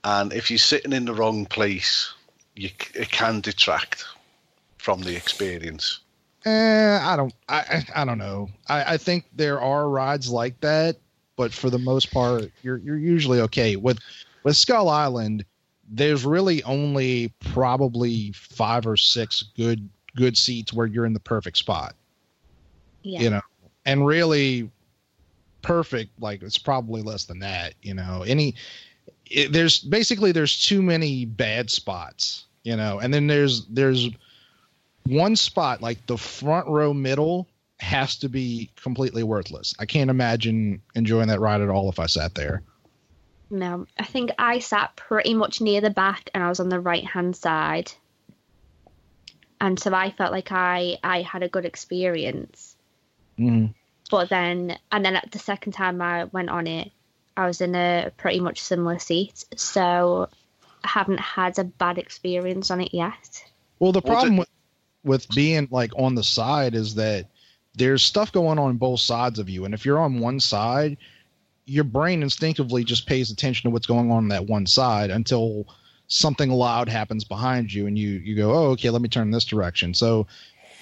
and 0.04 0.32
if 0.32 0.50
you're 0.50 0.58
sitting 0.58 0.92
in 0.92 1.04
the 1.04 1.14
wrong 1.14 1.46
place, 1.46 2.12
you 2.54 2.68
it 2.94 3.10
can 3.10 3.40
detract 3.40 4.04
from 4.78 5.00
the 5.00 5.16
experience. 5.16 6.00
Eh, 6.44 6.98
I 7.00 7.16
don't. 7.16 7.32
I 7.48 7.84
I 7.94 8.02
I 8.02 8.04
don't 8.04 8.18
know. 8.18 8.48
I, 8.68 8.94
I 8.94 8.96
think 8.96 9.24
there 9.34 9.60
are 9.60 9.88
rides 9.88 10.28
like 10.28 10.60
that, 10.60 10.96
but 11.36 11.52
for 11.52 11.70
the 11.70 11.78
most 11.78 12.12
part, 12.12 12.50
you're 12.62 12.78
you're 12.78 12.98
usually 12.98 13.40
okay 13.42 13.76
with 13.76 13.98
with 14.42 14.56
Skull 14.56 14.88
Island. 14.88 15.44
There's 15.88 16.24
really 16.24 16.62
only 16.64 17.32
probably 17.52 18.32
five 18.32 18.86
or 18.86 18.96
six 18.96 19.42
good 19.56 19.88
good 20.16 20.36
seats 20.36 20.72
where 20.72 20.86
you're 20.86 21.06
in 21.06 21.12
the 21.12 21.20
perfect 21.20 21.56
spot. 21.58 21.94
yeah. 23.02 23.20
You 23.20 23.30
know, 23.30 23.40
and 23.84 24.06
really 24.06 24.70
perfect. 25.62 26.10
Like 26.20 26.42
it's 26.42 26.58
probably 26.58 27.02
less 27.02 27.24
than 27.24 27.38
that. 27.40 27.74
You 27.82 27.94
know, 27.94 28.24
any 28.26 28.54
it, 29.26 29.52
there's 29.52 29.80
basically 29.80 30.32
there's 30.32 30.60
too 30.60 30.82
many 30.82 31.24
bad 31.24 31.70
spots. 31.70 32.44
You 32.64 32.76
know, 32.76 33.00
and 33.00 33.12
then 33.12 33.26
there's 33.26 33.66
there's 33.66 34.10
one 35.06 35.34
spot 35.34 35.82
like 35.82 36.06
the 36.06 36.16
front 36.16 36.68
row 36.68 36.94
middle 36.94 37.48
has 37.80 38.16
to 38.16 38.28
be 38.28 38.70
completely 38.76 39.24
worthless. 39.24 39.74
I 39.80 39.86
can't 39.86 40.10
imagine 40.10 40.80
enjoying 40.94 41.26
that 41.28 41.40
ride 41.40 41.60
at 41.60 41.68
all 41.68 41.88
if 41.88 41.98
I 41.98 42.06
sat 42.06 42.34
there. 42.34 42.62
No, 43.52 43.86
I 43.98 44.04
think 44.04 44.30
I 44.38 44.60
sat 44.60 44.96
pretty 44.96 45.34
much 45.34 45.60
near 45.60 45.82
the 45.82 45.90
back 45.90 46.30
and 46.32 46.42
I 46.42 46.48
was 46.48 46.58
on 46.58 46.70
the 46.70 46.80
right 46.80 47.04
hand 47.04 47.36
side. 47.36 47.92
And 49.60 49.78
so 49.78 49.92
I 49.92 50.10
felt 50.10 50.32
like 50.32 50.50
I, 50.50 50.96
I 51.04 51.20
had 51.20 51.42
a 51.42 51.50
good 51.50 51.66
experience. 51.66 52.74
Mm. 53.38 53.74
But 54.10 54.30
then, 54.30 54.78
and 54.90 55.04
then 55.04 55.16
at 55.16 55.30
the 55.30 55.38
second 55.38 55.72
time 55.72 56.00
I 56.00 56.24
went 56.24 56.48
on 56.48 56.66
it, 56.66 56.92
I 57.36 57.46
was 57.46 57.60
in 57.60 57.74
a 57.74 58.10
pretty 58.16 58.40
much 58.40 58.58
similar 58.58 58.98
seat. 58.98 59.44
So 59.54 60.30
I 60.82 60.88
haven't 60.88 61.20
had 61.20 61.58
a 61.58 61.64
bad 61.64 61.98
experience 61.98 62.70
on 62.70 62.80
it 62.80 62.94
yet. 62.94 63.44
Well, 63.78 63.92
the 63.92 64.00
problem 64.00 64.38
with 64.38 64.48
with 65.04 65.28
being 65.30 65.68
like 65.70 65.90
on 65.96 66.14
the 66.14 66.22
side 66.24 66.74
is 66.74 66.94
that 66.94 67.26
there's 67.74 68.04
stuff 68.04 68.32
going 68.32 68.58
on 68.58 68.76
both 68.76 69.00
sides 69.00 69.38
of 69.38 69.48
you, 69.48 69.64
and 69.64 69.74
if 69.74 69.84
you're 69.84 69.98
on 69.98 70.20
one 70.20 70.40
side, 70.40 70.96
your 71.72 71.84
brain 71.84 72.22
instinctively 72.22 72.84
just 72.84 73.06
pays 73.06 73.30
attention 73.30 73.68
to 73.68 73.72
what's 73.72 73.86
going 73.86 74.10
on 74.10 74.18
on 74.18 74.28
that 74.28 74.46
one 74.46 74.66
side 74.66 75.10
until 75.10 75.66
something 76.06 76.50
loud 76.50 76.86
happens 76.86 77.24
behind 77.24 77.72
you 77.72 77.86
and 77.86 77.98
you 77.98 78.10
you 78.10 78.36
go 78.36 78.52
oh 78.52 78.70
okay 78.72 78.90
let 78.90 79.00
me 79.00 79.08
turn 79.08 79.30
this 79.30 79.46
direction 79.46 79.94
so 79.94 80.26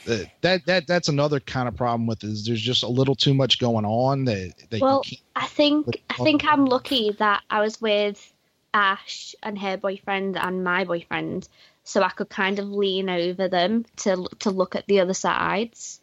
uh, 0.09 0.19
that 0.41 0.67
that 0.67 0.87
that's 0.89 1.09
another 1.09 1.39
kind 1.39 1.69
of 1.69 1.77
problem 1.77 2.07
with 2.07 2.25
is 2.25 2.45
there's 2.45 2.61
just 2.61 2.83
a 2.83 2.89
little 2.89 3.15
too 3.15 3.35
much 3.35 3.61
going 3.61 3.85
on 3.85 4.25
that, 4.25 4.53
that 4.71 4.81
Well, 4.81 5.05
I 5.37 5.47
think 5.47 5.87
I 6.09 6.15
think 6.25 6.45
I'm 6.45 6.65
lucky 6.65 7.13
that 7.19 7.43
I 7.51 7.61
was 7.61 7.81
with 7.81 8.33
Ash 8.73 9.35
and 9.43 9.59
her 9.59 9.77
boyfriend 9.77 10.39
and 10.39 10.65
my 10.65 10.85
boyfriend, 10.85 11.47
so 11.85 12.03
I 12.03 12.09
could 12.09 12.31
kind 12.31 12.59
of 12.59 12.71
lean 12.71 13.11
over 13.11 13.49
them 13.49 13.85
to 13.99 14.27
to 14.39 14.51
look 14.51 14.75
at 14.75 14.87
the 14.87 15.01
other 15.01 15.15
sides. 15.15 16.01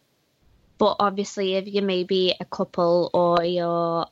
But 0.78 0.98
obviously, 1.00 1.56
if 1.56 1.68
you're 1.68 1.84
maybe 1.84 2.36
a 2.40 2.46
couple 2.46 3.10
or 3.16 3.44
you're 3.44 4.06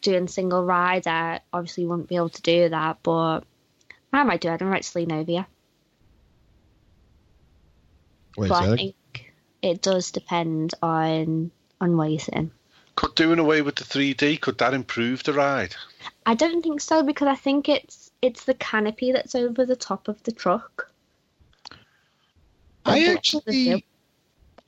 doing 0.00 0.28
single 0.28 0.64
rider, 0.64 1.40
obviously 1.52 1.86
wouldn't 1.86 2.08
be 2.08 2.16
able 2.16 2.28
to 2.30 2.42
do 2.42 2.68
that. 2.68 2.98
But 3.02 3.40
I 4.12 4.22
might 4.24 4.40
do 4.40 4.50
it. 4.50 4.62
I 4.62 4.64
might 4.64 4.82
just 4.82 4.96
lean 4.96 5.12
over 5.12 5.30
you. 5.30 5.44
wait, 8.38 8.48
but 8.48 8.62
I 8.62 8.76
think 8.76 9.32
it 9.62 9.82
does 9.82 10.10
depend 10.10 10.74
on 10.82 11.50
on 11.80 11.96
where 11.96 12.08
you're 12.08 12.20
sitting. 12.20 12.50
Could 12.96 13.14
doing 13.14 13.38
away 13.38 13.62
with 13.62 13.76
the 13.76 13.84
3D 13.84 14.40
could 14.40 14.58
that 14.58 14.74
improve 14.74 15.22
the 15.22 15.32
ride? 15.32 15.74
I 16.26 16.34
don't 16.34 16.62
think 16.62 16.80
so 16.80 17.02
because 17.02 17.28
I 17.28 17.36
think 17.36 17.68
it's 17.68 18.10
it's 18.22 18.44
the 18.44 18.54
canopy 18.54 19.12
that's 19.12 19.34
over 19.34 19.64
the 19.64 19.76
top 19.76 20.08
of 20.08 20.22
the 20.24 20.32
truck. 20.32 20.90
I 22.84 23.04
That's 23.04 23.34
what 23.34 23.44
they 23.44 23.52
do. 23.52 23.70
actually, 23.74 23.84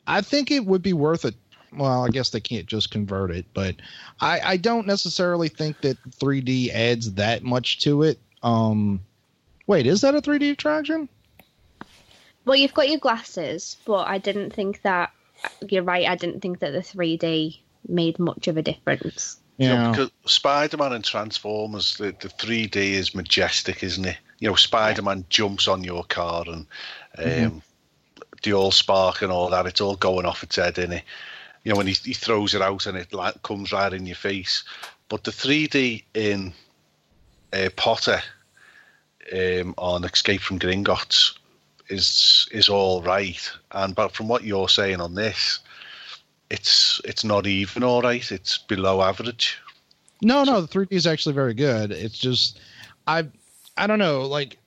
I 0.06 0.20
think 0.20 0.50
it 0.50 0.64
would 0.66 0.82
be 0.82 0.92
worth 0.92 1.24
it. 1.24 1.34
Well, 1.72 2.04
I 2.04 2.08
guess 2.08 2.30
they 2.30 2.40
can't 2.40 2.66
just 2.66 2.90
convert 2.90 3.30
it, 3.30 3.46
but 3.54 3.76
I, 4.20 4.40
I 4.40 4.56
don't 4.56 4.86
necessarily 4.86 5.48
think 5.48 5.80
that 5.82 5.96
3D 6.18 6.70
adds 6.74 7.12
that 7.14 7.42
much 7.44 7.80
to 7.82 8.02
it. 8.02 8.18
Um, 8.42 9.00
wait, 9.66 9.86
is 9.86 10.00
that 10.00 10.14
a 10.14 10.20
3D 10.20 10.50
attraction? 10.52 11.08
Well, 12.44 12.56
you've 12.56 12.74
got 12.74 12.88
your 12.88 12.98
glasses, 12.98 13.76
but 13.84 14.08
I 14.08 14.18
didn't 14.18 14.52
think 14.52 14.82
that. 14.82 15.12
You're 15.68 15.82
right. 15.82 16.06
I 16.08 16.16
didn't 16.16 16.40
think 16.40 16.58
that 16.58 16.72
the 16.72 16.80
3D 16.80 17.58
made 17.88 18.18
much 18.18 18.48
of 18.48 18.56
a 18.56 18.62
difference. 18.62 19.38
You 19.58 19.68
know, 19.68 19.74
Yeah. 19.74 19.90
because 19.90 20.10
Spider-Man 20.26 20.92
and 20.92 21.04
Transformers, 21.04 21.96
the, 21.98 22.06
the 22.18 22.28
3D 22.28 22.76
is 22.76 23.14
majestic, 23.14 23.82
isn't 23.82 24.04
it? 24.06 24.16
You 24.38 24.48
know, 24.48 24.54
Spider-Man 24.54 25.24
jumps 25.28 25.68
on 25.68 25.84
your 25.84 26.04
car 26.04 26.44
and 26.46 26.66
um, 27.18 27.24
Mm-hmm. 27.24 27.58
the 28.42 28.50
AllSpark 28.50 29.22
and 29.22 29.30
all 29.30 29.50
that. 29.50 29.66
It's 29.66 29.80
all 29.80 29.96
going 29.96 30.26
off 30.26 30.42
its 30.42 30.56
head, 30.56 30.78
isn't 30.78 30.92
it? 30.92 31.04
You 31.64 31.72
know, 31.72 31.76
when 31.76 31.86
he, 31.86 31.92
he 31.92 32.14
throws 32.14 32.54
it 32.54 32.62
out 32.62 32.86
and 32.86 32.96
it 32.96 33.12
like, 33.12 33.42
comes 33.42 33.72
right 33.72 33.92
in 33.92 34.06
your 34.06 34.16
face. 34.16 34.64
But 35.08 35.24
the 35.24 35.30
3D 35.30 36.04
in 36.14 36.52
uh, 37.52 37.68
Potter 37.76 38.22
um, 39.32 39.74
on 39.76 40.04
Escape 40.04 40.40
from 40.40 40.58
Gringotts 40.58 41.36
is 41.88 42.48
is 42.52 42.68
all 42.68 43.02
right. 43.02 43.50
And 43.72 43.94
but 43.94 44.12
from 44.12 44.28
what 44.28 44.44
you're 44.44 44.68
saying 44.68 45.00
on 45.00 45.14
this, 45.14 45.58
it's 46.50 47.00
it's 47.04 47.24
not 47.24 47.46
even 47.46 47.82
all 47.82 48.02
right. 48.02 48.30
It's 48.32 48.58
below 48.58 49.02
average. 49.02 49.58
No, 50.22 50.44
no, 50.44 50.60
the 50.60 50.68
3D 50.68 50.92
is 50.92 51.06
actually 51.06 51.34
very 51.34 51.54
good. 51.54 51.92
It's 51.92 52.18
just, 52.18 52.60
I, 53.06 53.26
I 53.76 53.86
don't 53.86 53.98
know. 53.98 54.22
Like, 54.22 54.58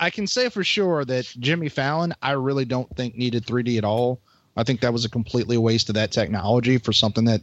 I 0.00 0.10
can 0.10 0.26
say 0.26 0.48
for 0.48 0.64
sure 0.64 1.04
that 1.04 1.26
Jimmy 1.38 1.68
Fallon, 1.68 2.14
I 2.22 2.32
really 2.32 2.64
don't 2.64 2.94
think 2.96 3.14
needed 3.14 3.46
3D 3.46 3.76
at 3.78 3.84
all. 3.84 4.20
I 4.56 4.62
think 4.64 4.80
that 4.80 4.92
was 4.92 5.04
a 5.04 5.08
completely 5.10 5.58
waste 5.58 5.88
of 5.88 5.94
that 5.96 6.12
technology 6.12 6.78
for 6.78 6.92
something 6.92 7.24
that 7.24 7.42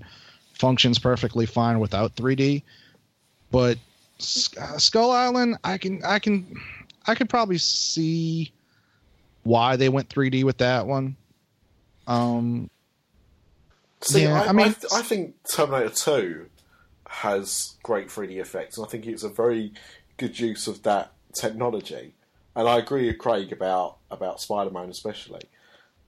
functions 0.53 0.99
perfectly 0.99 1.45
fine 1.45 1.79
without 1.79 2.15
3D. 2.15 2.63
But 3.51 3.77
uh, 4.59 4.77
Skull 4.77 5.11
Island, 5.11 5.57
I 5.63 5.77
can, 5.77 6.01
I 6.05 6.19
can, 6.19 6.55
I 7.05 7.15
could 7.15 7.29
probably 7.29 7.57
see 7.57 8.51
why 9.43 9.75
they 9.75 9.89
went 9.89 10.07
3D 10.09 10.43
with 10.43 10.59
that 10.59 10.87
one. 10.87 11.15
Um, 12.07 12.69
See, 14.01 14.23
Yeah, 14.23 14.41
I, 14.41 14.47
I 14.47 14.51
mean- 14.51 14.67
I, 14.67 14.71
th- 14.73 14.93
I 14.93 15.01
think 15.01 15.35
Terminator 15.43 15.93
2 15.93 16.45
has 17.07 17.75
great 17.83 18.07
3D 18.07 18.37
effects, 18.37 18.77
and 18.77 18.85
I 18.85 18.89
think 18.89 19.05
it's 19.05 19.23
a 19.23 19.29
very 19.29 19.73
good 20.17 20.39
use 20.39 20.67
of 20.67 20.83
that 20.83 21.11
technology. 21.33 22.13
And 22.55 22.67
I 22.67 22.77
agree 22.77 23.07
with 23.07 23.17
Craig 23.17 23.51
about, 23.51 23.97
about 24.09 24.39
Spider 24.41 24.71
Man, 24.71 24.89
especially. 24.89 25.41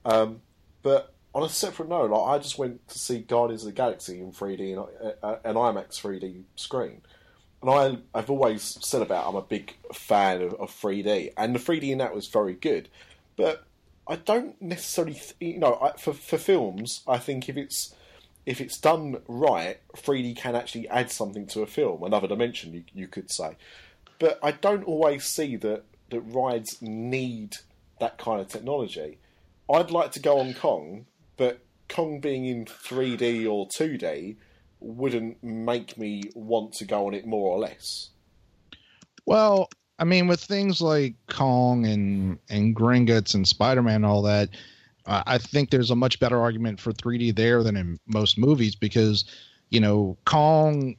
Um, 0.04 0.40
but 0.84 1.14
on 1.34 1.42
a 1.42 1.48
separate 1.48 1.88
note, 1.88 2.10
like, 2.10 2.28
I 2.28 2.38
just 2.38 2.58
went 2.58 2.86
to 2.88 2.98
see 2.98 3.18
Guardians 3.18 3.62
of 3.62 3.66
the 3.66 3.72
Galaxy 3.72 4.20
in 4.20 4.30
3D 4.30 4.72
and 4.72 5.14
uh, 5.22 5.36
an 5.42 5.56
IMAX 5.56 6.00
3D 6.00 6.42
screen. 6.54 7.00
And 7.60 7.70
I, 7.70 7.98
I've 8.16 8.30
always 8.30 8.62
said 8.62 9.02
about 9.02 9.26
I'm 9.26 9.34
a 9.34 9.42
big 9.42 9.74
fan 9.92 10.42
of, 10.42 10.52
of 10.54 10.70
3D, 10.70 11.32
and 11.36 11.54
the 11.54 11.58
3D 11.58 11.90
in 11.90 11.98
that 11.98 12.14
was 12.14 12.28
very 12.28 12.54
good. 12.54 12.90
But 13.36 13.64
I 14.06 14.16
don't 14.16 14.60
necessarily, 14.60 15.14
th- 15.14 15.34
you 15.40 15.58
know, 15.58 15.78
I, 15.82 15.98
for 15.98 16.12
for 16.12 16.36
films, 16.36 17.02
I 17.08 17.16
think 17.16 17.48
if 17.48 17.56
it's 17.56 17.94
if 18.44 18.60
it's 18.60 18.78
done 18.78 19.22
right, 19.26 19.78
3D 19.96 20.36
can 20.36 20.54
actually 20.54 20.86
add 20.88 21.10
something 21.10 21.46
to 21.48 21.62
a 21.62 21.66
film, 21.66 22.02
another 22.02 22.28
dimension, 22.28 22.74
you, 22.74 22.84
you 22.92 23.08
could 23.08 23.30
say. 23.30 23.56
But 24.18 24.38
I 24.42 24.50
don't 24.52 24.84
always 24.84 25.24
see 25.24 25.56
that 25.56 25.84
that 26.10 26.20
rides 26.20 26.82
need 26.82 27.56
that 27.98 28.18
kind 28.18 28.42
of 28.42 28.48
technology. 28.48 29.18
I'd 29.72 29.90
like 29.90 30.12
to 30.12 30.20
go 30.20 30.38
on 30.38 30.54
Kong, 30.54 31.06
but 31.36 31.60
Kong 31.88 32.20
being 32.20 32.46
in 32.46 32.66
3D 32.66 33.50
or 33.50 33.68
2D 33.68 34.36
wouldn't 34.80 35.42
make 35.42 35.96
me 35.96 36.24
want 36.34 36.74
to 36.74 36.84
go 36.84 37.06
on 37.06 37.14
it 37.14 37.26
more 37.26 37.50
or 37.50 37.58
less. 37.58 38.10
Well, 39.26 39.68
I 39.98 40.04
mean, 40.04 40.26
with 40.28 40.40
things 40.40 40.80
like 40.80 41.14
Kong 41.28 41.86
and 41.86 42.38
and 42.50 42.76
Gringotts 42.76 43.34
and 43.34 43.46
Spider 43.46 43.82
Man 43.82 43.96
and 43.96 44.06
all 44.06 44.22
that, 44.22 44.50
uh, 45.06 45.22
I 45.26 45.38
think 45.38 45.70
there's 45.70 45.90
a 45.90 45.96
much 45.96 46.20
better 46.20 46.40
argument 46.40 46.80
for 46.80 46.92
3D 46.92 47.34
there 47.34 47.62
than 47.62 47.76
in 47.76 47.98
most 48.06 48.36
movies 48.38 48.74
because, 48.74 49.24
you 49.70 49.80
know, 49.80 50.18
Kong 50.26 50.96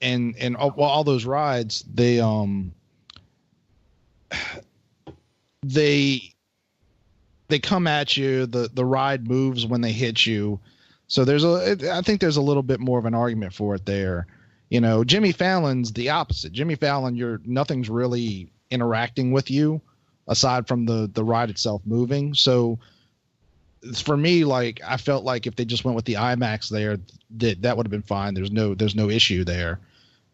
and 0.00 0.36
and 0.38 0.56
all, 0.56 0.72
well, 0.76 0.88
all 0.88 1.04
those 1.04 1.24
rides 1.24 1.84
they 1.92 2.20
um 2.20 2.72
they 5.62 6.33
they 7.48 7.58
come 7.58 7.86
at 7.86 8.16
you. 8.16 8.46
the 8.46 8.70
The 8.72 8.84
ride 8.84 9.28
moves 9.28 9.66
when 9.66 9.80
they 9.80 9.92
hit 9.92 10.26
you. 10.26 10.60
So 11.06 11.24
there's 11.24 11.44
a, 11.44 11.76
I 11.92 12.00
think 12.00 12.20
there's 12.20 12.38
a 12.38 12.42
little 12.42 12.62
bit 12.62 12.80
more 12.80 12.98
of 12.98 13.04
an 13.04 13.14
argument 13.14 13.52
for 13.52 13.74
it 13.74 13.84
there. 13.84 14.26
You 14.70 14.80
know, 14.80 15.04
Jimmy 15.04 15.32
Fallon's 15.32 15.92
the 15.92 16.10
opposite. 16.10 16.52
Jimmy 16.52 16.74
Fallon, 16.74 17.14
you're 17.14 17.40
nothing's 17.44 17.90
really 17.90 18.50
interacting 18.70 19.30
with 19.30 19.50
you 19.50 19.80
aside 20.26 20.66
from 20.66 20.86
the 20.86 21.10
the 21.12 21.24
ride 21.24 21.50
itself 21.50 21.82
moving. 21.84 22.34
So 22.34 22.78
for 23.94 24.16
me, 24.16 24.44
like 24.44 24.80
I 24.86 24.96
felt 24.96 25.24
like 25.24 25.46
if 25.46 25.56
they 25.56 25.64
just 25.64 25.84
went 25.84 25.96
with 25.96 26.06
the 26.06 26.14
IMAX 26.14 26.70
there, 26.70 26.98
that 27.36 27.62
that 27.62 27.76
would 27.76 27.86
have 27.86 27.90
been 27.90 28.02
fine. 28.02 28.34
There's 28.34 28.50
no 28.50 28.74
there's 28.74 28.94
no 28.94 29.10
issue 29.10 29.44
there, 29.44 29.80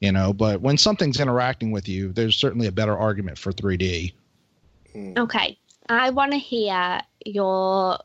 you 0.00 0.12
know. 0.12 0.32
But 0.32 0.60
when 0.60 0.78
something's 0.78 1.20
interacting 1.20 1.72
with 1.72 1.88
you, 1.88 2.12
there's 2.12 2.36
certainly 2.36 2.66
a 2.66 2.72
better 2.72 2.96
argument 2.96 3.38
for 3.38 3.52
3D. 3.52 4.12
Okay, 5.16 5.58
I 5.90 6.10
want 6.10 6.32
to 6.32 6.38
hear 6.38 7.00
your 7.24 7.98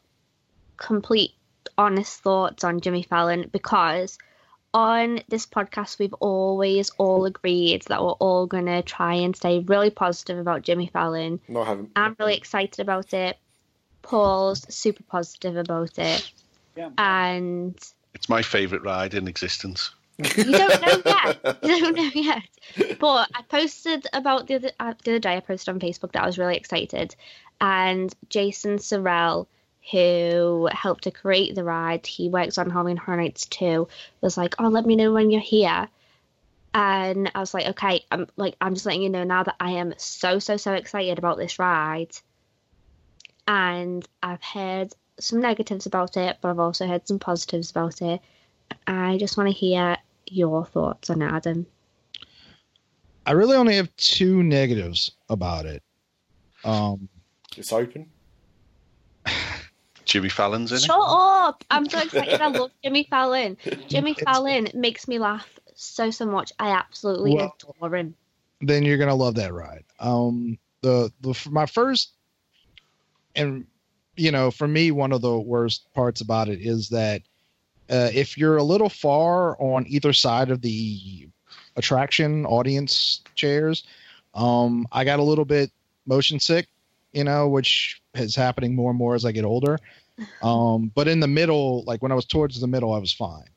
complete, 0.77 1.31
honest 1.77 2.21
thoughts 2.21 2.63
on 2.63 2.79
Jimmy 2.81 3.03
Fallon 3.03 3.49
because 3.51 4.17
on 4.73 5.21
this 5.29 5.45
podcast 5.45 5.99
we've 5.99 6.13
always 6.15 6.89
all 6.97 7.25
agreed 7.25 7.83
that 7.83 8.01
we're 8.03 8.11
all 8.11 8.45
going 8.47 8.65
to 8.65 8.81
try 8.81 9.13
and 9.13 9.35
stay 9.35 9.59
really 9.59 9.89
positive 9.89 10.37
about 10.37 10.63
Jimmy 10.63 10.87
Fallon. 10.87 11.39
No, 11.47 11.61
I 11.61 11.65
haven't. 11.65 11.91
I'm 11.95 12.15
really 12.19 12.35
excited 12.35 12.79
about 12.79 13.13
it. 13.13 13.37
Paul's 14.01 14.65
super 14.73 15.03
positive 15.03 15.55
about 15.57 15.97
it, 15.97 16.31
Yeah. 16.75 16.89
and 16.97 17.75
It's 18.13 18.29
my 18.29 18.41
favourite 18.41 18.83
ride 18.83 19.13
in 19.13 19.27
existence. 19.27 19.91
you 20.17 20.43
don't 20.43 20.81
know 20.81 21.01
yet. 21.05 21.57
You 21.63 21.79
don't 21.81 21.95
know 21.95 22.11
yet. 22.13 22.97
But 22.99 23.29
I 23.33 23.41
posted 23.49 24.07
about 24.13 24.47
the 24.47 24.55
other 24.55 24.71
uh, 24.79 24.93
the 25.03 25.11
other 25.11 25.19
day. 25.19 25.35
I 25.37 25.39
posted 25.39 25.73
on 25.73 25.79
Facebook 25.79 26.11
that 26.13 26.23
I 26.23 26.25
was 26.25 26.37
really 26.37 26.55
excited, 26.55 27.15
and 27.61 28.13
Jason 28.29 28.77
Sorrell, 28.77 29.47
who 29.91 30.67
helped 30.71 31.03
to 31.03 31.11
create 31.11 31.55
the 31.55 31.63
ride, 31.63 32.05
he 32.05 32.29
works 32.29 32.57
on 32.57 32.69
Halloween 32.69 32.97
Horror 32.97 33.17
Nights 33.17 33.45
too. 33.45 33.87
Was 34.21 34.37
like, 34.37 34.55
"Oh, 34.59 34.67
let 34.67 34.85
me 34.85 34.95
know 34.95 35.13
when 35.13 35.29
you're 35.29 35.41
here." 35.41 35.87
And 36.73 37.31
I 37.33 37.39
was 37.39 37.53
like, 37.53 37.67
"Okay, 37.67 38.03
I'm 38.11 38.27
like, 38.35 38.55
I'm 38.59 38.73
just 38.73 38.85
letting 38.85 39.03
you 39.03 39.09
know 39.09 39.23
now 39.23 39.43
that 39.43 39.55
I 39.59 39.71
am 39.71 39.93
so 39.97 40.39
so 40.39 40.57
so 40.57 40.73
excited 40.73 41.17
about 41.17 41.37
this 41.37 41.59
ride." 41.59 42.11
And 43.47 44.07
I've 44.23 44.43
heard 44.43 44.93
some 45.19 45.39
negatives 45.39 45.85
about 45.85 46.17
it, 46.17 46.37
but 46.41 46.49
I've 46.49 46.59
also 46.59 46.87
heard 46.87 47.07
some 47.07 47.19
positives 47.19 47.71
about 47.71 48.01
it. 48.01 48.21
I 48.87 49.17
just 49.17 49.37
want 49.37 49.49
to 49.49 49.55
hear 49.55 49.97
your 50.27 50.65
thoughts 50.65 51.09
on 51.09 51.21
it, 51.21 51.31
Adam. 51.31 51.67
I 53.25 53.31
really 53.31 53.57
only 53.57 53.75
have 53.75 53.95
two 53.97 54.43
negatives 54.43 55.11
about 55.29 55.65
it. 55.65 55.81
Um, 56.63 57.09
It's 57.57 57.71
open. 57.73 58.07
Jimmy 60.05 60.29
Fallon's 60.29 60.71
in 60.71 60.77
Shut 60.79 60.83
it. 60.83 60.87
Shut 60.87 60.99
up! 61.01 61.63
I'm 61.71 61.89
so 61.89 61.99
excited. 61.99 62.39
I 62.39 62.47
love 62.47 62.71
Jimmy 62.83 63.07
Fallon. 63.09 63.57
Jimmy 63.87 64.13
Fallon 64.13 64.67
makes 64.73 65.07
me 65.07 65.17
laugh 65.19 65.47
so 65.75 66.11
so 66.11 66.25
much. 66.25 66.51
I 66.59 66.69
absolutely 66.69 67.35
Well- 67.35 67.55
adore 67.73 67.95
him. 67.95 68.15
then 68.61 68.83
you're 68.83 68.97
gonna 68.97 69.15
love 69.15 69.35
that 69.35 69.53
ride. 69.53 69.83
Um, 69.99 70.57
the 70.81 71.11
the 71.21 71.33
for 71.33 71.49
my 71.49 71.65
first 71.65 72.11
and 73.35 73.65
you 74.15 74.31
know 74.31 74.51
for 74.51 74.67
me 74.67 74.91
one 74.91 75.11
of 75.11 75.21
the 75.21 75.37
worst 75.39 75.91
parts 75.93 76.21
about 76.21 76.47
it 76.47 76.59
is 76.61 76.89
that 76.89 77.21
uh, 77.89 78.09
if 78.13 78.37
you're 78.37 78.57
a 78.57 78.63
little 78.63 78.89
far 78.89 79.59
on 79.59 79.85
either 79.87 80.13
side 80.13 80.49
of 80.51 80.61
the 80.61 81.27
attraction 81.75 82.45
audience 82.45 83.21
chairs 83.35 83.83
um 84.35 84.87
i 84.93 85.03
got 85.03 85.19
a 85.19 85.23
little 85.23 85.43
bit 85.43 85.69
motion 86.05 86.39
sick 86.39 86.67
you 87.15 87.23
know 87.23 87.47
which 87.47 88.01
is 88.13 88.35
happening 88.35 88.75
more 88.75 88.91
and 88.91 88.99
more 88.99 89.15
as 89.15 89.25
i 89.25 89.31
get 89.31 89.45
older 89.45 89.79
um 90.43 90.91
but 90.93 91.07
in 91.07 91.19
the 91.19 91.27
middle 91.27 91.83
like 91.85 92.01
when 92.03 92.11
i 92.11 92.15
was 92.15 92.25
towards 92.25 92.59
the 92.61 92.67
middle 92.67 92.93
i 92.93 92.99
was 92.99 93.11
fine 93.13 93.49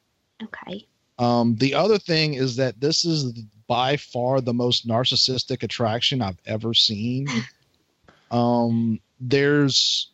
Okay. 0.43 0.87
um, 1.19 1.57
the 1.57 1.75
other 1.75 1.99
thing 1.99 2.35
is 2.35 2.57
that 2.57 2.81
this 2.81 3.05
is 3.05 3.33
by 3.67 3.97
far 3.97 4.41
the 4.41 4.55
most 4.55 4.87
narcissistic 4.89 5.63
attraction 5.63 6.23
I've 6.23 6.39
ever 6.47 6.73
seen. 6.75 7.29
Um, 8.31 9.01
there's, 9.21 10.11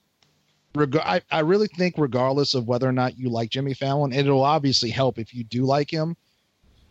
reg- 0.75 0.97
I, 0.97 1.21
I 1.31 1.41
really 1.41 1.67
think, 1.67 1.97
regardless 1.99 2.55
of 2.55 2.67
whether 2.69 2.89
or 2.89 2.93
not 2.93 3.19
you 3.19 3.29
like 3.29 3.51
Jimmy 3.51 3.75
Fallon, 3.75 4.13
it'll 4.13 4.45
obviously 4.45 4.91
help 4.91 5.19
if 5.19 5.35
you 5.35 5.45
do 5.45 5.65
like 5.65 5.91
him, 5.91 6.17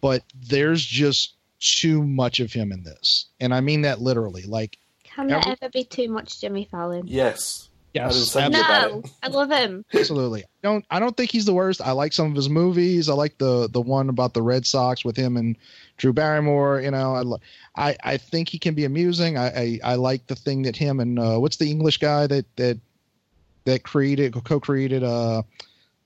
but 0.02 0.24
there's 0.48 0.86
just 0.86 1.36
too 1.60 2.04
much 2.04 2.40
of 2.42 2.52
him 2.52 2.72
in 2.74 2.84
this. 2.84 3.28
And 3.40 3.54
I 3.54 3.62
mean 3.62 3.82
that 3.84 4.02
literally. 4.02 4.44
Like, 4.44 4.78
Can 5.16 5.28
there 5.28 5.42
ever 5.46 5.70
be 5.72 5.84
too 5.84 6.10
much 6.10 6.42
Jimmy 6.42 6.68
Fallon? 6.70 7.04
Yes. 7.08 7.70
I 7.96 8.00
yes, 8.06 8.32
say 8.32 8.42
ab- 8.42 8.54
you 8.54 8.60
about 8.60 8.92
No. 8.92 9.04
I 9.22 9.28
love 9.28 9.52
him. 9.52 9.86
absolutely. 9.94 10.42
I 10.44 10.48
don't 10.64 10.84
I 10.90 11.00
don't 11.00 11.16
think 11.16 11.30
he's 11.30 11.46
the 11.46 11.54
worst. 11.54 11.80
I 11.80 11.92
like 11.92 12.12
some 12.12 12.26
of 12.32 12.36
his 12.36 12.50
movies. 12.50 13.08
I 13.08 13.14
like 13.14 13.38
the 13.38 13.70
the 13.70 13.82
one 13.82 14.10
about 14.10 14.34
the 14.34 14.42
Red 14.42 14.66
Sox 14.66 15.06
with 15.06 15.16
him 15.16 15.38
and 15.38 15.56
Drew 15.98 16.12
Barrymore. 16.12 16.82
You 16.82 16.90
know, 16.90 17.40
I 17.76 17.90
I, 17.90 17.98
I 18.04 18.18
think 18.18 18.50
he 18.50 18.58
can 18.58 18.74
be 18.74 18.86
amusing. 18.86 19.38
I, 19.38 19.48
I 19.48 19.80
I 19.84 19.96
like 19.96 20.26
the 20.26 20.36
thing 20.36 20.64
that 20.64 20.76
him 20.76 21.00
and 21.00 21.20
uh, 21.20 21.38
what's 21.38 21.58
the 21.58 21.70
English 21.70 22.00
guy 22.00 22.26
that 22.26 22.46
that 22.56 22.80
that 23.66 23.84
created 23.84 24.34
co-created 24.44 25.04
uh 25.04 25.44